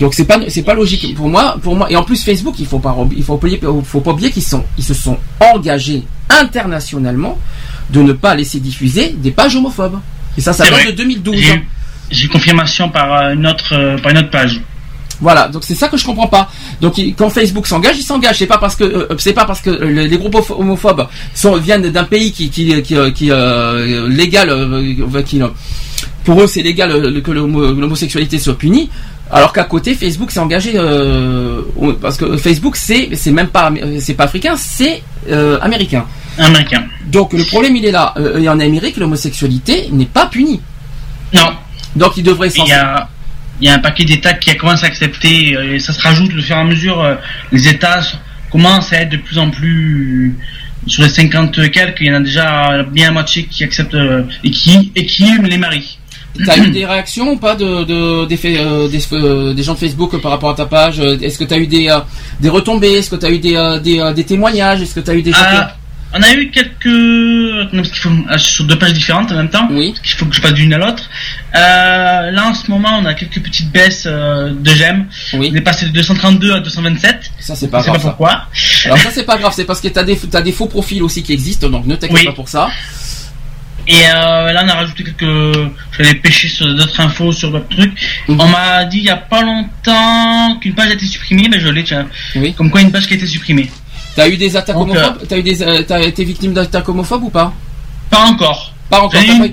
[0.00, 2.66] Donc c'est pas c'est pas logique pour moi pour moi et en plus Facebook il
[2.66, 6.04] faut pas il faut pas oublier, faut pas oublier qu'ils sont ils se sont engagés
[6.30, 7.38] internationalement
[7.90, 9.98] de ne pas laisser diffuser des pages homophobes
[10.36, 11.36] et ça ça date de 2012
[12.10, 14.62] J'ai eu confirmation par euh, une autre euh, par une autre page.
[15.20, 16.48] Voilà, donc c'est ça que je comprends pas.
[16.80, 18.38] Donc quand Facebook s'engage, il s'engage.
[18.38, 21.90] C'est pas parce que euh, c'est pas parce que les, les groupes homophobes sont, viennent
[21.90, 25.40] d'un pays qui qui qui, qui, euh, légal, euh, qui,
[26.24, 28.88] pour eux c'est légal que l'homo- l'homosexualité soit punie.
[29.30, 31.62] Alors qu'à côté Facebook s'est engagé euh,
[32.00, 36.06] parce que Facebook c'est c'est même pas amé- c'est pas africain, c'est euh, américain.
[36.38, 36.84] Américain.
[37.06, 38.14] Donc le problème il est là.
[38.16, 40.60] Euh, et en Amérique l'homosexualité n'est pas punie.
[41.34, 41.50] Non.
[41.96, 43.08] Donc il devrait Il y a
[43.60, 46.00] il y a un paquet d'États qui a commencé à accepter euh, et ça se
[46.00, 47.00] rajoute au fur et à mesure.
[47.02, 47.16] euh,
[47.52, 48.00] les États
[48.50, 50.36] commencent à être de plus en plus
[50.86, 53.94] sur les 50 et quelques, il y en a déjà bien la moitié qui acceptent
[53.94, 55.97] euh, et qui et qui les marient.
[56.46, 59.78] T'as eu des réactions ou pas de, de des, euh, des, euh, des gens de
[59.78, 61.98] Facebook par rapport à ta page Euh, Est-ce que t'as eu des, euh,
[62.40, 65.32] des retombées Est-ce que t'as eu des, des, des témoignages Est-ce que t'as eu des
[65.32, 65.74] gens Ah,
[66.14, 69.68] on a eu quelques non, parce faut sur deux pages différentes en même temps.
[69.70, 69.90] Oui.
[69.90, 71.02] Parce qu'il faut que je passe d'une à l'autre.
[71.52, 75.06] Là en ce moment, on a quelques petites baisses de j'aime.
[75.34, 75.50] Oui.
[75.52, 77.30] On est passé de 232 à 227.
[77.40, 77.96] Ça c'est pas Je sais grave.
[77.98, 78.08] pas ça.
[78.08, 78.42] pourquoi.
[78.86, 81.22] Alors ça c'est pas grave, c'est parce que t'as des, t'as des faux profils aussi
[81.22, 82.24] qui existent, donc ne t'inquiète Oui.
[82.24, 82.68] pas pour ça.
[83.88, 85.70] Et euh, là, on a rajouté quelques.
[85.98, 87.92] Aller pêcher sur d'autres infos, sur d'autres trucs.
[88.28, 88.40] Mhm.
[88.40, 91.68] On m'a dit il y a pas longtemps qu'une page a été supprimée, mais je
[91.68, 92.06] l'ai, tiens.
[92.36, 92.52] Oui.
[92.54, 93.68] Comme quoi une page qui a été supprimée.
[94.14, 97.24] T'as eu des attaques Donc, homophobes T'as eu des, euh, t'as été victime d'attaques homophobes
[97.24, 97.52] ou pas
[98.10, 98.72] Pas encore.
[98.90, 99.20] Pas encore.
[99.20, 99.44] J'en ai une-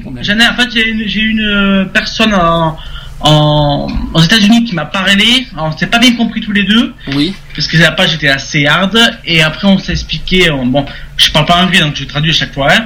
[0.41, 2.77] ai- en fait, j'ai une, une euh, personne en,
[3.21, 5.47] en- aux États-Unis qui m'a parlé.
[5.53, 6.93] Alors, On s'est pas bien compris tous les deux.
[7.13, 7.33] Oui.
[7.55, 8.97] Parce que la page était assez hard.
[9.25, 10.49] Et après, on s'est expliqué.
[10.51, 10.85] on- bon,
[11.17, 12.67] je parle pas anglais, donc je traduis à chaque fois.
[12.71, 12.85] hein.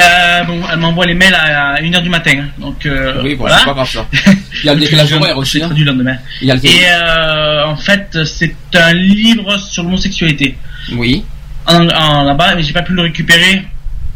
[0.00, 2.32] Euh, bon, elle m'envoie les mails à 1h du matin.
[2.40, 2.48] hein.
[2.58, 3.64] Donc, euh, Oui, bon, voilà.
[3.64, 4.06] pas grave ça.
[4.62, 5.58] Il y a le décalage horaire aussi.
[5.62, 5.66] hein.
[5.66, 6.16] traduis le lendemain.
[6.42, 10.56] Il y a le Et euh, en fait, c'est un livre sur l'homosexualité.
[10.92, 11.24] Oui.
[11.66, 13.62] En, en- là-bas, mais j'ai pas pu le récupérer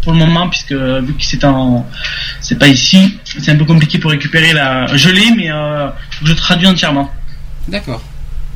[0.03, 1.87] pour le moment puisque vu que c'est en,
[2.41, 4.87] c'est pas ici, c'est un peu compliqué pour récupérer la.
[4.97, 5.49] Je l'ai, mais
[6.25, 7.11] je traduis entièrement.
[7.69, 8.03] D'accord.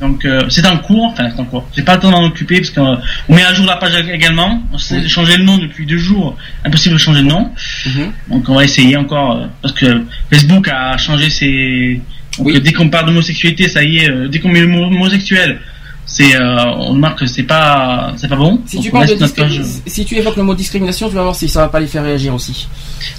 [0.01, 1.67] Donc euh, c'est en cours, enfin c'est en cours.
[1.75, 2.97] J'ai pas le temps d'en occuper parce qu'on
[3.33, 4.61] met à jour la page également.
[4.71, 5.09] On s'est Oui.
[5.09, 7.51] changé le nom depuis deux jours, impossible de changer le nom.
[7.85, 8.11] Mhm.
[8.29, 12.01] Donc on va essayer encore euh, parce que Facebook a changé ses.
[12.37, 12.61] Donc, Oui.
[12.61, 15.59] dès qu'on parle d'homosexualité, ça y est, euh, dès qu'on met le mot homosexuel,
[16.05, 18.61] c'est, euh, on remarque que c'est pas, c'est pas bon.
[18.65, 21.35] Si Donc, tu, parles de page- si tu évoques le mot discrimination, tu vas voir
[21.35, 22.67] si ça va pas les faire réagir aussi.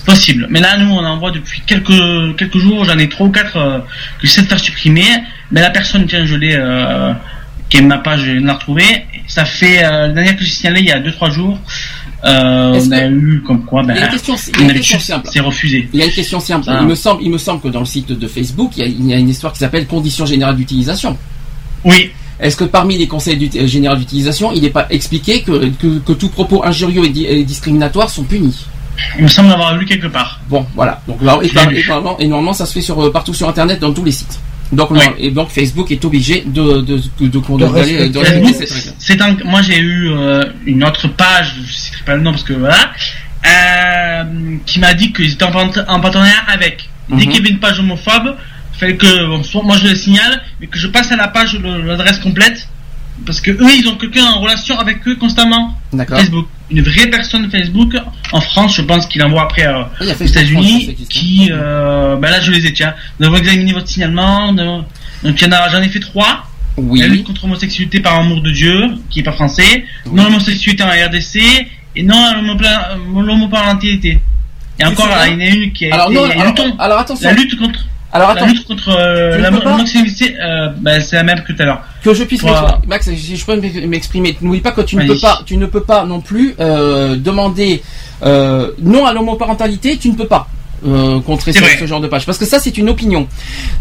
[0.07, 0.47] Possible.
[0.50, 2.84] Mais là, nous, on envoie depuis quelques quelques jours.
[2.86, 5.05] J'en ai trois ou quatre que j'essaie de faire supprimer.
[5.51, 7.12] Mais la personne, tiens, je l'ai, euh,
[7.69, 8.85] qui est ma page, je viens de la retrouver.
[9.27, 11.59] Ça fait euh, la dernière que j'ai signalé il y a deux trois jours.
[12.25, 14.62] Euh, on a eu comme quoi, ben, Il y a une question, il y a
[14.65, 15.29] une une question habitude, simple.
[15.33, 15.89] c'est refusé.
[15.93, 16.67] Il y a une question simple.
[16.69, 16.79] Ah.
[16.83, 18.87] Il me semble, il me semble que dans le site de Facebook, il y a,
[18.87, 21.17] il y a une histoire qui s'appelle conditions générales d'utilisation.
[21.85, 22.11] Oui.
[22.39, 26.12] Est-ce que parmi les conseils euh, généraux d'utilisation, il n'est pas expliqué que, que, que
[26.12, 28.67] tout propos injurieux et, di- et discriminatoire sont punis?
[29.17, 30.41] Il me semble avoir lu quelque part.
[30.49, 31.01] Bon, voilà.
[31.09, 33.93] Donc là, et, et normalement, et normalement, ça se fait sur, partout sur Internet, dans
[33.95, 34.39] tous les sites.
[34.73, 38.55] Donc, non, et donc Facebook est obligé de, de, de, de, règle.
[38.99, 42.31] C'est un, moi j'ai eu euh, une autre page, je ne citerai pas le nom
[42.31, 42.92] parce que voilà,
[43.47, 44.24] euh,
[44.66, 46.89] qui m'a dit qu'ils étaient en, part- en partenariat avec.
[47.08, 47.20] Dès Mhm.
[47.23, 48.36] qu'il y avait une page homophobe,
[48.74, 51.28] il fallait que bon, soit moi je le signale, mais que je passe à la
[51.28, 52.68] page l'adresse complète,
[53.26, 55.76] parce que eux ils ont quelqu'un en relation avec eux constamment.
[55.92, 56.18] D'accord.
[56.18, 57.97] Facebook, une vraie personne Facebook
[58.32, 62.40] en France, je pense qu'il envoie après euh, aux ça États-Unis, qui, euh, ben là
[62.40, 62.94] je les ai tiens.
[63.18, 64.84] Nous avons examiné votre signalement, nous-
[65.24, 66.44] donc il y en a, j'en ai fait trois.
[66.76, 67.00] Oui.
[67.00, 69.84] La lutte contre l'homosexualité par amour de Dieu, qui est pas français.
[70.10, 71.40] Non l'homosexualité en RDC
[71.97, 72.42] et non
[73.20, 74.20] l'homoparentalité.
[74.78, 77.28] Et encore, il y en a une qui a Alors, été- non, alors- alors, attention.
[77.28, 77.81] La lutte contre.
[78.13, 78.47] Alors, la attends.
[78.47, 79.51] lutte contre euh, la-
[80.43, 81.81] euh, ben, c'est la même que tout à l'heure.
[82.03, 82.51] Que je puisse Pour.
[82.89, 83.57] Max, si je peux
[83.87, 84.37] m'exprimer.
[84.41, 87.83] N'oublie pas que tu ne peux pas, tu ne peux pas non plus euh, demander
[88.25, 89.97] euh, non à l'homoparentalité.
[89.97, 90.49] Tu ne peux pas
[91.27, 93.29] contrer ce genre de page parce que ça c'est une opinion.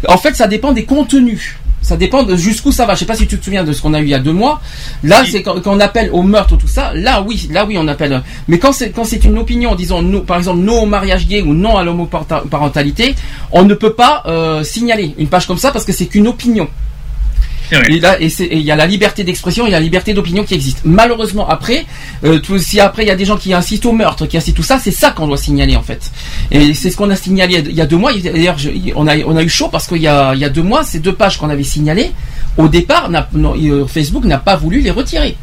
[0.07, 1.55] En fait, ça dépend des contenus.
[1.89, 2.93] Ça dépend de jusqu'où ça va.
[2.93, 4.19] Je sais pas si tu te souviens de ce qu'on a eu il y a
[4.19, 4.61] deux mois.
[5.03, 6.91] Là, c'est quand, quand on appelle au meurtre tout ça.
[6.93, 8.21] Là, oui, là, oui, on appelle.
[8.47, 11.55] Mais quand c'est quand c'est une opinion, disons, par exemple, non au mariage gay ou
[11.55, 13.15] non à l'homoparentalité,
[13.51, 16.67] on ne peut pas euh, signaler une page comme ça parce que c'est qu'une opinion.
[17.89, 20.81] Et là, il y a la liberté d'expression et la liberté d'opinion qui existe.
[20.85, 21.85] Malheureusement, après,
[22.23, 24.55] euh, tout- si après il y a des gens qui incitent au meurtre, qui incitent
[24.55, 26.09] tout ça, c'est ça qu'on doit signaler en fait.
[26.51, 28.11] Et c'est ce qu'on a signalé il y a deux mois.
[28.13, 28.57] D'ailleurs,
[28.95, 30.83] on a on a eu chaud parce qu'il y a il y a deux mois,
[30.83, 32.11] ces deux pages qu'on avait signalées,
[32.57, 35.35] au départ, non, euh, Facebook n'a pas voulu les retirer.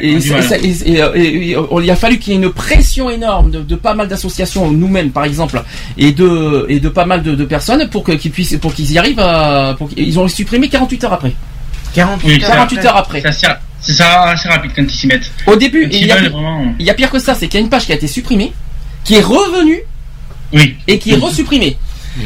[0.00, 3.94] Et, ça- ça- il a fallu qu'il y ait une pression énorme de, de pas
[3.94, 5.62] mal d'associations, nous-mêmes par exemple,
[5.96, 8.98] et de et de pas mal de, de personnes pour qu'ils puissent pour qu'ils y
[8.98, 11.32] arrivent à pour qu'ils- ils ont supprimé 48 heures après.
[11.94, 13.20] 48 Oui, 48 heures après.
[13.22, 13.46] C'est assez,
[13.80, 15.30] c'est ça assez rapide quand ils s'y mettent.
[15.46, 17.58] Au début, il y, a, veulent vraiment- il y a pire que ça, c'est qu'il
[17.58, 18.52] y a une page qui a été supprimée,
[19.04, 19.80] qui est revenue,
[20.52, 20.76] oui.
[20.86, 21.76] et qui est resupprimée.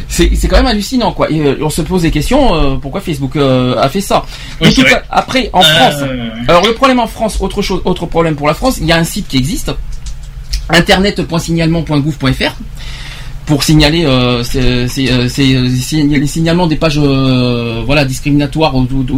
[0.09, 1.31] C'est quand même hallucinant, quoi.
[1.31, 4.25] Et, euh, on se pose des questions, euh, pourquoi Facebook euh, a fait ça.
[4.61, 6.03] Oui, tout après, en France,
[6.49, 8.97] alors le problème en France, autre chose, autre problème pour la France, il y a
[8.97, 9.73] un site qui existe,
[10.69, 12.55] internet.signalement.gouv.fr
[13.45, 18.73] pour signaler euh, ces, ces, ces, sign- les signalements des pages euh, voilà discriminatoires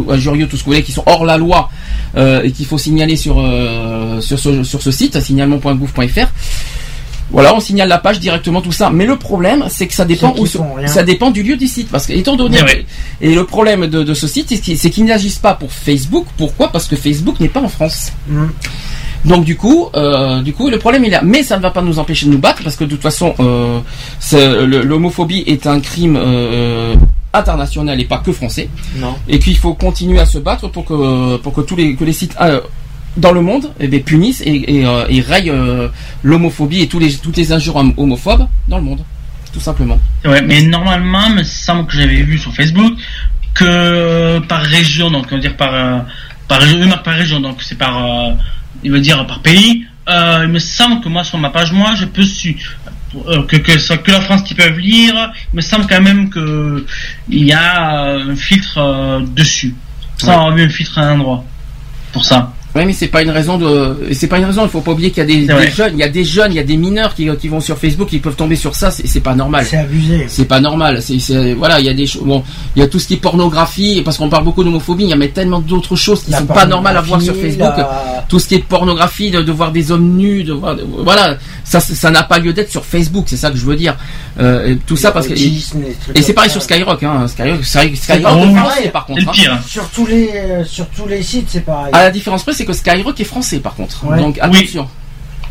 [0.09, 1.69] injurieux tout ce que vous voulez qui sont hors la loi
[2.17, 3.35] euh, et qu'il faut signaler sur
[4.21, 6.27] sur ce sur ce site signalement.gouv.fr
[7.31, 8.89] voilà, on signale la page directement tout ça.
[8.89, 11.89] Mais le problème, c'est que ça dépend où ça dépend du lieu du site.
[11.89, 12.57] Parce que étant donné
[13.21, 16.25] et le problème de, de ce site, c'est qu'il qu'ils n'agissent pas pour Facebook.
[16.37, 16.71] Pourquoi?
[16.71, 18.11] Parce que Facebook n'est pas en France.
[18.27, 18.45] Mm.
[19.25, 21.21] Donc du coup, euh, du coup, le problème il est là.
[21.23, 23.33] Mais ça ne va pas nous empêcher de nous battre parce que de toute façon,
[23.39, 23.79] euh,
[24.83, 26.95] l'homophobie est un crime euh,
[27.33, 28.69] international et pas que français.
[28.97, 29.15] Non.
[29.27, 32.13] Et qu'il faut continuer à se battre pour que pour que tous les que les
[32.13, 32.61] sites euh,
[33.17, 35.87] dans le monde eh bien, punissent et, et, euh, et rayent euh,
[36.23, 39.01] l'homophobie et tous les toutes les injures hom- homophobes dans le monde,
[39.53, 39.99] tout simplement.
[40.23, 42.93] Vrai, mais normalement, il me semble que j'avais vu sur Facebook
[43.53, 45.99] que par région, donc on va dire par euh,
[46.47, 47.97] par région, par région, donc c'est par,
[48.83, 49.85] il veut dire par pays.
[50.07, 52.55] Il me semble que moi sur ma page, moi, je peux su
[53.47, 55.31] que que que la France qui peut lire.
[55.53, 56.85] Il me semble quand même que
[57.29, 59.73] il y a un filtre dessus.
[60.17, 60.35] Ça, Ouais.
[60.43, 61.43] on a vu un filtre à un endroit
[62.13, 62.53] pour ça.
[62.75, 64.63] Oui, mais c'est pas une raison de, c'est pas une raison.
[64.63, 66.55] Il faut pas oublier qu'il y a des, jeunes, il y a des jeunes, il
[66.55, 68.91] y a des mineurs qui, qui vont sur Facebook, qui peuvent tomber sur ça.
[68.91, 69.65] C'est pas normal.
[69.69, 70.25] C'est abusé.
[70.27, 71.01] C'est pas normal.
[71.01, 72.23] C'est voilà, il y a des choses.
[72.23, 72.43] Bon,
[72.75, 75.05] il y a tout ce qui est pornographie, parce qu'on parle beaucoup d'homophobie.
[75.05, 77.33] Il y a mais tellement d'autres choses qui La sont pas normales à voir sur
[77.35, 77.73] Facebook.
[77.77, 81.37] la- Tout ce qui est pornographie, de, de voir des hommes nus, de voir, voilà,
[81.63, 83.25] ça, ça n'a pas lieu d'être sur Facebook.
[83.27, 83.95] C'est ça que je veux dire.
[84.37, 85.61] Euh, et tout ça parce que et,
[86.15, 86.59] et c'est pareil ça.
[86.59, 87.01] sur Skyrock.
[87.03, 87.25] Hein.
[87.27, 88.89] Skyrock, Skyrock, pas est pareil.
[88.91, 89.21] par contre.
[89.49, 89.59] hein.
[89.65, 91.93] Sur tous les, euh, sur tous les sites, c'est pareil.
[91.93, 94.05] À la différence près, c'est que Skyrock est français par contre.
[94.05, 94.17] Ouais.
[94.19, 94.87] Donc attention.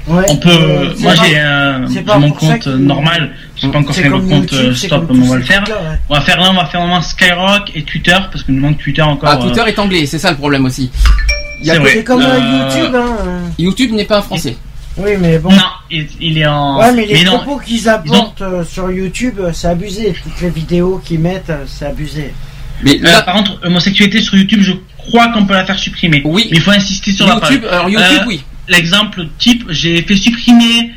[0.06, 0.50] Ouais, On peut.
[0.50, 3.32] euh, c'est moi, pas- j'ai un pas mon compte normal.
[3.56, 5.62] J'ai pas encore C'est fait le compte YouTube, euh, stop, mais on va le faire.
[5.66, 5.98] ouais.
[6.10, 8.76] On va faire là, on va faire vraiment Skyrock et Twitter parce que nous manque
[8.76, 9.30] Twitter encore.
[9.32, 10.90] Ah, Twitter euh, est anglais, c'est ça le problème aussi.
[11.62, 13.16] Il y a C'est comme YouTube, hein.
[13.58, 14.58] YouTube n'est pas français.
[14.98, 15.50] Oui, mais bon.
[15.50, 15.56] Non,
[15.90, 16.78] il, il est en.
[16.78, 20.14] Ouais, mais les propos qu'ils apportent sur YouTube, c'est abusé.
[20.22, 22.34] Toutes les vidéos qu'ils mettent, c'est abusé.
[22.82, 26.22] Mais Euh, par contre, homosexualité sur YouTube, je crois qu'on peut la faire supprimer.
[26.24, 26.48] Oui.
[26.50, 27.72] Mais il faut insister sur la YouTube, page.
[27.72, 28.42] alors YouTube, Euh, oui.
[28.68, 30.90] L'exemple type, j'ai fait supprimer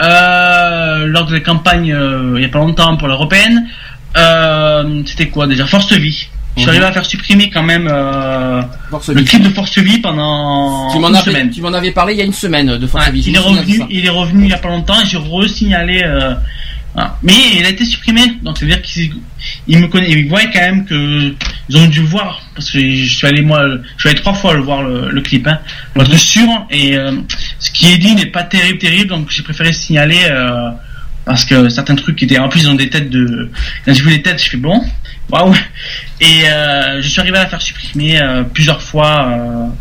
[0.00, 3.66] euh, lors de la campagne euh, il y a pas longtemps pour l'européenne.
[5.06, 6.28] C'était quoi déjà Force Vie.
[6.54, 6.68] Je suis Mhm.
[6.68, 9.24] arrivé à faire supprimer quand même le Vie.
[9.24, 11.50] clip de Force Vie pendant Tu une avais, semaine.
[11.50, 13.24] tu m'en avais parlé il y a une semaine de Force Ouais, Vie.
[13.28, 16.02] il est revenu, il est revenu il y a pas longtemps et j'ai re-signalé.
[16.94, 17.16] Voilà.
[17.22, 19.14] Mais il a été supprimé, donc ça veut dire qu'il
[19.66, 21.34] il me connaît, il voit quand même que
[21.68, 24.34] ils ont dû le voir parce que je suis allé moi, je suis allé trois
[24.34, 25.58] fois le voir le, clip, hein,
[25.94, 26.66] pour sûr.
[26.70, 27.12] Et euh,
[27.58, 30.70] ce qui est dit n'est pas terrible, terrible, donc j'ai préféré signaler euh,
[31.24, 33.50] parce que certains trucs étaient en plus ils ont des têtes de.
[33.86, 34.84] Quand j'ai vu les têtes, je fais bon,
[35.30, 35.54] waouh.
[36.20, 38.20] Et euh, je suis arrivé à la faire supprimer
[38.52, 39.72] plusieurs fois.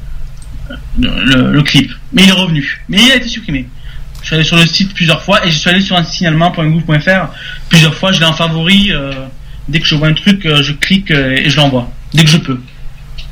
[0.97, 1.91] le clip.
[2.13, 2.81] Mais il est revenu.
[2.87, 3.67] Mais il a été supprimé.
[4.21, 7.27] Je suis allé sur le site plusieurs fois et je suis allé sur un signalement.gouv.fr
[7.69, 8.11] plusieurs fois.
[8.11, 8.91] Je l'ai en favori.
[8.91, 9.11] euh,
[9.67, 11.89] dès que je vois un truc, euh, je clique euh, et je l'envoie.
[12.13, 12.59] Dès que je peux.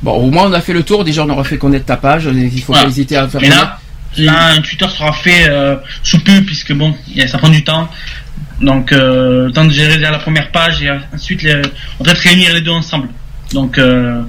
[0.01, 1.03] Bon, au moins on a fait le tour.
[1.03, 2.29] Déjà, on aura fait connaître ta page.
[2.33, 2.83] Il faut Voilà.
[2.83, 3.79] pas hésiter à faire Mais là,
[4.17, 6.95] là, un Twitter sera fait euh, sous peu puisque bon,
[7.27, 7.89] ça prend du temps.
[8.61, 12.19] Donc, euh, le temps de gérer la première page et ensuite les, on va peut-être
[12.23, 13.09] réunir les deux ensemble.
[13.53, 14.21] Donc, euh,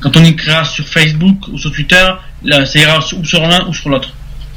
[0.00, 2.04] quand on écrira sur Facebook ou sur Twitter,
[2.42, 4.12] là, ça ira ou sur l'un ou sur l'autre.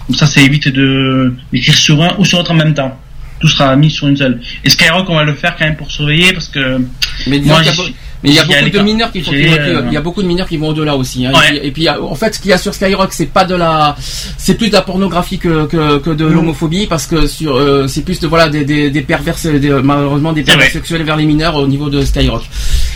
[0.07, 2.97] Comme ça, ça évite de d'écrire sur un ou sur l'autre en même temps.
[3.39, 4.41] Tout sera mis sur une seule.
[4.63, 6.81] Et Skyrock, on va le faire quand même pour surveiller parce que
[7.27, 7.59] Mais moi,
[8.23, 10.57] il y a beaucoup de mineurs qui euh, il y a beaucoup de mineurs qui
[10.57, 11.23] vont au-delà aussi.
[11.27, 11.33] hein.
[11.35, 11.59] Ouais.
[11.63, 14.55] Et puis, en fait, ce qu'il y a sur Skyrock, c'est pas de la, c'est
[14.55, 16.33] plus de la pornographie que, que, que de Mm.
[16.33, 20.33] l'homophobie parce que sur, euh, c'est plus de voilà des, des, des pervers, des- malheureusement
[20.33, 22.43] des pervers sexuels vers les mineurs au niveau de Skyrock.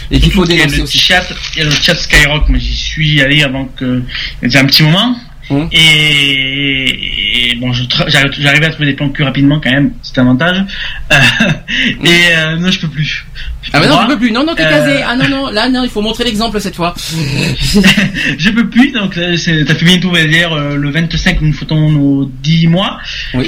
[0.09, 0.97] Et qu'il faut dénoncer aussi.
[0.97, 1.23] Chat,
[1.55, 4.01] il y a le chat Skyrock, mais j'y suis allé avant que.
[4.41, 5.15] Il y a un petit moment.
[5.51, 5.67] Hum.
[5.71, 10.23] Et, et bon, je j'arrivais à trouver des plans plus rapidement quand même, c'est un
[10.23, 10.63] avantage.
[11.11, 11.15] Euh,
[12.05, 13.25] et euh, non, je peux plus.
[13.73, 14.31] Ah mais non, tu peux plus.
[14.31, 15.03] Non, non, t'es euh, casé.
[15.05, 16.95] Ah non, non, là, non, il faut montrer l'exemple cette fois.
[18.37, 22.25] je peux plus, donc euh, ça fait bientôt d'ailleurs euh, le 25 nous fêtons nos
[22.41, 22.97] 10 mois.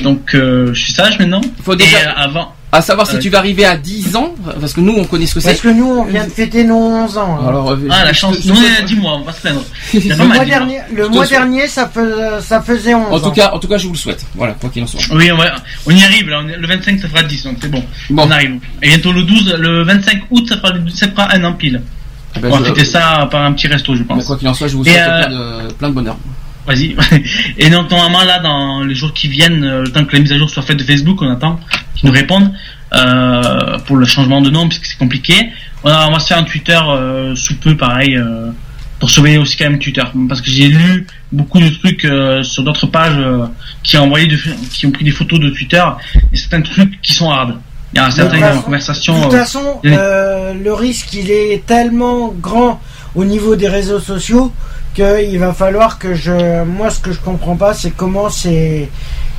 [0.03, 1.41] Donc euh, je suis sage maintenant.
[1.64, 2.56] faut déjà- Et, euh, avant.
[2.75, 3.21] À savoir si Ouais.
[3.21, 5.49] tu vas arriver à 10 ans, parce que nous, on connaît ce que c'est.
[5.49, 7.37] Parce que nous, on vient de fêter nos 11 ans.
[7.39, 7.47] hein.
[7.47, 9.31] Alors, euh, Ah la chance, je- nous on je- est à 10 mois, on va
[9.31, 9.63] se plaindre.
[9.93, 10.45] Le pas mois mal, 10 mois.
[10.45, 13.31] dernier, le mois dernier, ça, fais- ça faisait 11 En tout ans.
[13.31, 14.25] cas, en tout cas, je vous le souhaite.
[14.35, 15.01] Voilà, quoi qu'il en soit.
[15.13, 15.53] Oui, on, va,
[15.85, 16.29] on y arrive.
[16.29, 17.83] Là, on est- le 25, ça fera 10, donc c'est bon.
[18.09, 18.23] Bon.
[18.27, 18.59] On arrive.
[18.81, 21.79] Et bientôt le 12, le 25 août, ça fera, ça fera un an pile.
[22.35, 24.25] Eh ben, on va je- fêter ça par un petit resto, je Mais pense.
[24.25, 25.29] quoi qu'il en soit, je vous Et, souhaite euh, plein,
[25.67, 26.17] de, plein de bonheur.
[26.65, 26.95] Vas-y.
[27.59, 30.31] Et donc, normalement, là, dans les jours qui viennent, euh, le temps que la mise
[30.31, 31.59] à jour soit faite de Facebook, on attend
[32.03, 32.51] nous répondent
[32.93, 35.49] euh, pour le changement de nom, puisque c'est compliqué.
[35.83, 38.49] On, a- on va se faire un Twitter euh, sous peu, pareil, euh,
[38.99, 40.03] pour surveiller aussi quand même Twitter.
[40.30, 42.07] Parce que j'ai lu beaucoup de trucs
[42.45, 43.17] sur d'autres pages
[43.83, 44.38] qui, ont envoyé de-
[44.72, 45.83] qui ont pris des photos de Twitter,
[46.32, 47.57] et certains trucs qui sont hard.
[47.93, 49.17] Il y a De certaines façon- conversations...
[49.19, 52.80] De toute façon, le risque, il est tellement grand
[53.15, 54.51] au niveau des réseaux sociaux
[54.95, 56.64] qu'il va falloir que je.
[56.64, 58.90] Moi, ce que je comprends pas, c'est comment c'est.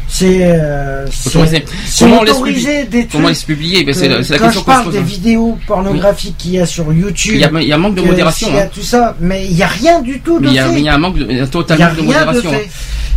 [0.08, 0.40] C'est.
[0.42, 1.64] euh, Autorisé.
[1.98, 4.60] Comment on laisse autoriser publier des Comment publier Ben, que- C'est la, question je qu'on
[4.60, 4.92] se parle pose.
[4.94, 5.02] des hein.
[5.02, 7.94] vidéos pornographiques qu'il y a sur YouTube, Il y a, il y a un manque
[7.96, 8.46] de modération.
[8.46, 8.68] s'il y a hein.
[8.72, 10.72] tout ça, mais il n'y a rien du tout de Mais il y, a, fait.
[10.72, 12.52] mais il y a un manque il total Il manque de modération.
[12.52, 12.58] hein.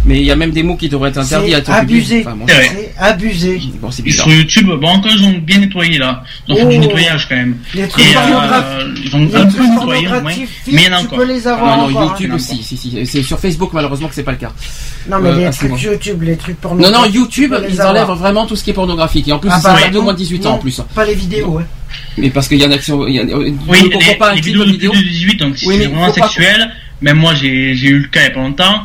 [0.06, 1.74] Mais il y a même des mots qui devraient être interdits à publiés.
[1.98, 2.24] abusé.
[2.26, 3.62] Enfin, bon, C'est abusé.
[3.82, 6.24] bon, sur YouTube, bon, encore ils ont bien nettoyé là.
[6.48, 6.70] Ils ont fait Oh.
[6.70, 7.58] du nettoyage quand même.
[7.74, 8.78] Les trucs pornographiques.
[8.80, 10.22] euh, ils ont un peu nettoyé au moins.
[10.32, 11.18] Mais il y en a tu encore.
[11.20, 12.06] peux les avoir Ah non, encore, hein.
[12.20, 13.06] YouTube aussi, si, si.
[13.06, 14.52] C'est sur Facebook malheureusement que c'est pas le cas.
[15.10, 15.82] Non, mais Euh, les trucs.
[15.82, 16.77] YouTube, les trucs Non, pornographiques.
[16.78, 17.96] Non, YouTube, peux les ils avoir.
[18.06, 19.28] enlèvent vraiment tout ce qui est pornographique.
[19.28, 20.82] Et en plus, Ah ils bah, non, au moins de 18 ans non, en plus.
[20.96, 21.64] Pas les vidéos, ouais.
[22.18, 23.06] Mais parce qu'il y en a qui sont.
[23.08, 23.50] il y a- Oui,
[23.84, 24.92] ne comprends les, pas un les clip vidéos de vidéo.
[24.92, 28.08] plus de 18, donc si Oui, c'est vraiment sexuel, même moi j'ai j'ai eu le
[28.08, 28.84] cas il y a pas longtemps,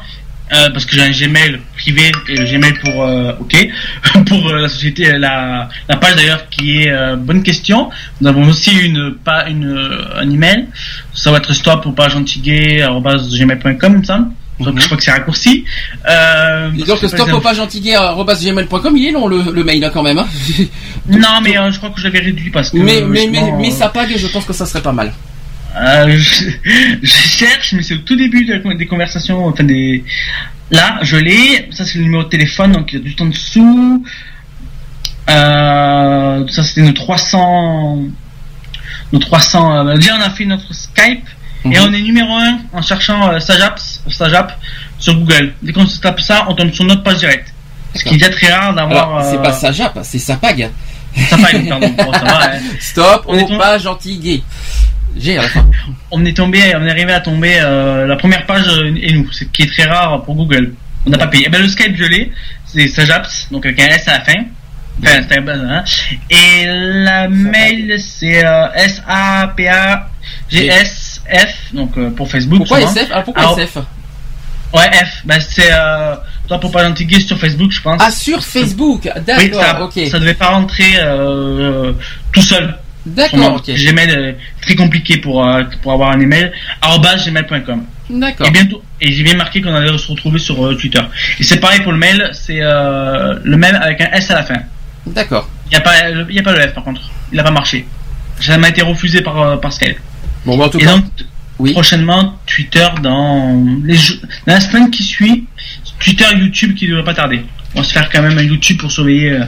[0.53, 3.69] euh, parce que j'ai un Gmail privé et le Gmail pour euh, ok
[4.27, 7.89] pour euh, la société la, la page d'ailleurs qui est euh, bonne question.
[8.21, 10.67] Nous avons aussi une pas une euh, un email,
[11.15, 14.29] ça va être stop ou page gmail.com il me semble.
[14.63, 15.65] Donc je crois que c'est raccourci.
[16.09, 19.85] Euh, donc, parce que, stop par au page antigué.gmail.com, il est long le, le mail
[19.85, 20.19] hein, quand même.
[20.19, 20.27] hein.
[21.09, 22.77] Non, mais euh, je crois que je l'avais réduit parce que.
[22.79, 25.13] mais, mais, mais, mais euh, ça pague et je pense que ça serait pas mal.
[25.77, 26.51] Euh, je,
[27.03, 30.05] je cherche, mais c'est au tout début de la- des conversations, enfin des.
[30.71, 31.69] Là, je l'ai.
[31.71, 34.05] Ça, c'est le numéro de téléphone, donc il y a du temps dessous.
[35.31, 38.03] Euh, ça, c'était nos 300.
[39.13, 39.87] Nos 300.
[39.89, 41.25] euh, déjà, on a fait notre Skype.
[41.65, 41.77] Et Mhm.
[41.89, 44.59] on est numéro 1 en cherchant euh, Sajaps, Sajap
[44.99, 45.53] sur Google.
[45.63, 47.53] Dès qu'on se tape ça, on tombe sur notre page directe.
[47.95, 49.25] Ce qui est déjà très rare d'avoir.
[49.25, 50.71] C'est euh, pas Sajap, c'est Sapag.
[51.29, 51.89] Sapag, pardon.
[51.97, 52.59] Bon, ça va, hein.
[52.81, 54.43] Stop On est au tombé- page antigué.
[55.17, 55.67] J'ai à la fin.
[56.11, 58.65] on est tombé, on est arrivé à tomber euh, la première page
[58.97, 60.73] et nous, ce qui est très rare pour Google.
[61.07, 61.45] On n'a pas payé.
[61.47, 62.33] Eh ben, le Skype je l'ai,
[62.65, 64.33] c'est Sajaps, donc avec un S à la fin.
[65.03, 65.85] Enfin, c'est un- hein.
[66.31, 69.03] Et la mail c'est euh, S
[71.31, 72.59] GSF, donc euh, pour Facebook.
[72.59, 72.93] Pourquoi souvent.
[72.93, 73.79] SF Ah, pourquoi Alors, SF
[74.75, 75.23] Ouais, F.
[75.27, 76.15] Bah, c'est euh,
[76.49, 78.01] toi pour pas l'intégrer sur Facebook, je pense.
[78.03, 80.01] Ah, sur Facebook Oui, D'accord, ça, ok.
[80.11, 81.93] ça devait pas rentrer euh,
[82.33, 82.75] tout seul.
[83.05, 83.67] D'accord, ok.
[83.67, 85.47] Gmail, très compliqué pour,
[85.83, 86.53] pour avoir un email.
[86.83, 87.85] gmail.com.
[88.11, 88.47] D'accord.
[88.47, 91.01] Et bientôt, et j'ai bien marqué qu'on allait se retrouver sur Twitter.
[91.39, 94.55] Et c'est pareil pour le mail, c'est le même avec un S à la fin.
[95.05, 95.49] D'accord.
[95.67, 97.03] Il n'y a, pas y a pas le F par contre.
[97.33, 97.87] Il n'a pas marché.
[98.41, 99.99] Ça m'a été refusé par, par Skype.
[100.45, 100.97] Bon, bah, en tout Et cas.
[100.97, 103.97] donc, prochainement, Twitter dans, les
[104.47, 105.45] dans la semaine qui suit,
[106.01, 107.43] Twitter et YouTube qui ne devrait pas tarder.
[107.75, 109.31] On va se faire quand même un YouTube pour surveiller.
[109.33, 109.45] euh,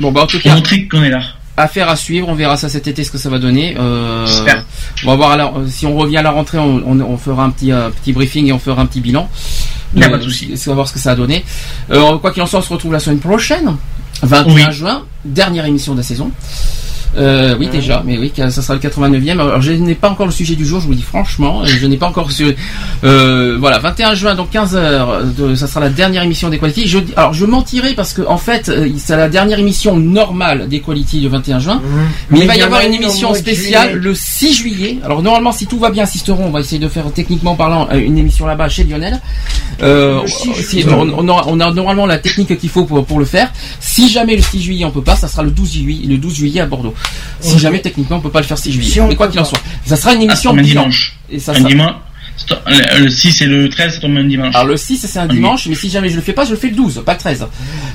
[0.00, 0.54] Bon, bah, en tout pour cas.
[0.54, 1.22] montrer qu'on est là.
[1.56, 3.74] Affaire à suivre, on verra ça cet été ce que ça va donner.
[3.78, 4.64] Euh, J'espère.
[5.04, 7.50] on va voir alors, si on revient à la rentrée, on, on- on fera un
[7.50, 9.28] petit, euh, petit briefing et on fera un petit bilan.
[9.96, 10.50] Y a Euh, pas de souci.
[10.66, 11.44] On va voir ce que ça a donné.
[11.90, 13.74] Euh, quoi qu'il en soit, on se retrouve la semaine prochaine,
[14.22, 14.72] 21 Oui.
[14.72, 16.30] juin, dernière émission de la saison.
[17.16, 17.70] Euh, oui, Mmh.
[17.70, 19.40] déjà, mais oui, ça sera le 89e.
[19.40, 21.64] Alors, je n'ai pas encore le sujet du jour, je vous dis franchement.
[21.64, 22.54] Je n'ai pas encore su.
[23.04, 26.86] Euh, voilà, 21 juin, donc 15 heures, de- ça sera la dernière émission d'Equality.
[26.86, 31.20] Je, alors, je mentirai parce que, en fait, euh, c'est la dernière émission normale d'Equality
[31.20, 31.80] le 21 juin.
[32.30, 34.98] Mais, Mais il va y avoir une émission spéciale le 6 juillet.
[35.04, 37.98] Alors, normalement, si tout va bien, assisteront, on va essayer de faire techniquement parlant euh,
[37.98, 39.20] une émission là-bas chez Lionel.
[39.82, 43.24] Euh, si- on, on aura, on a normalement la technique qu'il faut pour, pour le
[43.24, 43.52] faire.
[43.80, 46.34] Si jamais le 6 juillet on peut pas, ça sera le 12 juillet, le 12
[46.34, 46.94] juillet à Bordeaux.
[47.40, 48.90] Si jamais techniquement on peut pas le faire 6 juillet.
[48.90, 51.16] Si Mais quoi qu'il en soit, ça sera une Ah, émission tombe un dimanche.
[51.30, 51.94] Et ça un sera- dimanche.
[52.66, 54.54] Le le 6 et le 13, ça tombe un dimanche.
[54.54, 56.56] Alors le 6 c'est un dimanche, mais si jamais je le fais pas, je le
[56.56, 57.46] fais le 12, pas le 13.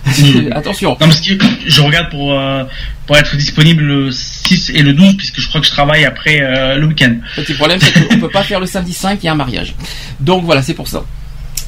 [0.52, 0.90] Attention.
[0.92, 1.34] Non, parce que
[1.66, 2.64] je regarde pour, euh,
[3.08, 6.42] pour être disponible le 6 et le 12, puisque je crois que je travaille après
[6.42, 7.16] euh, le week-end.
[7.36, 9.76] Petit problème, c'est qu'on peut pas faire le samedi 5, il y a un mariage.
[10.20, 11.04] Donc voilà, c'est pour ça.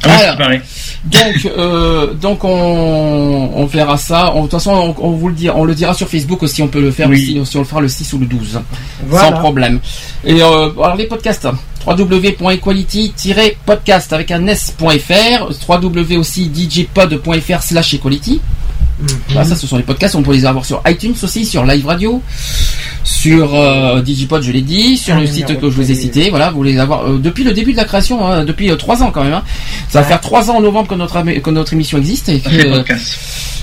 [0.07, 0.61] Ah c'est pareil.
[1.05, 4.31] donc, euh, donc on, on verra ça.
[4.33, 6.61] On- De toute façon, on, on vous le dira, on le dira sur Facebook aussi.
[6.63, 8.59] On peut le faire aussi, si on le fera le 6 ou le 12,
[9.07, 9.29] Voilà.
[9.29, 9.79] sans problème.
[10.23, 11.47] Et euh, alors les podcasts,
[11.87, 18.41] www.equality-podcast avec un s.fr, www aussi djpod.fr slash equality.
[19.29, 20.15] Voilà, ça, ce sont les podcasts.
[20.15, 22.21] On peut les avoir sur iTunes aussi, sur Live Radio,
[23.03, 26.29] sur euh, Digipod, je l'ai dit, sur Ah, le site que je vous ai cité.
[26.29, 29.03] Voilà, vous les avoir euh, depuis le début de la création, hein, depuis euh, trois
[29.03, 29.33] ans quand même.
[29.33, 29.43] hein.
[29.89, 32.49] Ça va faire trois ans en novembre que notre que notre émission existe et que,
[32.49, 33.17] Les podcasts.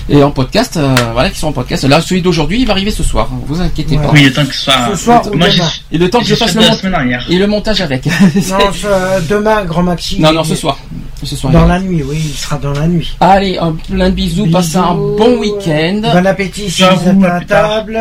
[0.09, 1.83] et en podcast, euh, voilà, qui sont en podcast.
[1.85, 3.29] Là, celui d'aujourd'hui, il va arriver ce soir.
[3.33, 4.09] hein, Vous inquiétez pas.
[4.13, 4.73] Oui, le temps que ce soit.
[4.91, 5.47] Ce soir ou Moi,
[5.91, 7.25] Et le temps que je fasse le dernière.
[7.29, 8.05] et le montage avec.
[8.05, 8.11] Non,
[8.73, 10.19] ce- demain, grand maxi.
[10.19, 10.77] non, non, ce soir.
[11.23, 11.53] Ce soir.
[11.53, 13.13] Dans la nuit, oui, il sera dans la nuit.
[13.21, 16.01] Allez, un plein de bisous, passez un bon week-end.
[16.13, 17.99] Bon appétit si vous êtes à table.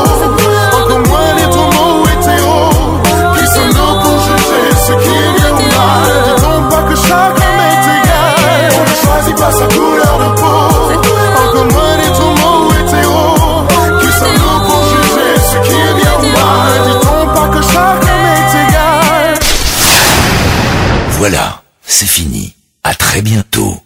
[0.77, 3.01] encore moins les homo hétéros,
[3.37, 6.11] qui sommes-nous pour juger ce qu'il y a ou mal.
[6.25, 10.59] Dit-on pas que chaque homme est égal, on ne choisit pas sa couleur de peau,
[11.43, 13.65] encore moins les homo hétéros,
[14.01, 16.73] qui sommes-nous pour juger ce qu'il y a ou mal.
[16.87, 19.39] Dit-on pas que chaque homme est égal.
[21.11, 22.53] Voilà, c'est fini.
[22.83, 23.81] À très bientôt.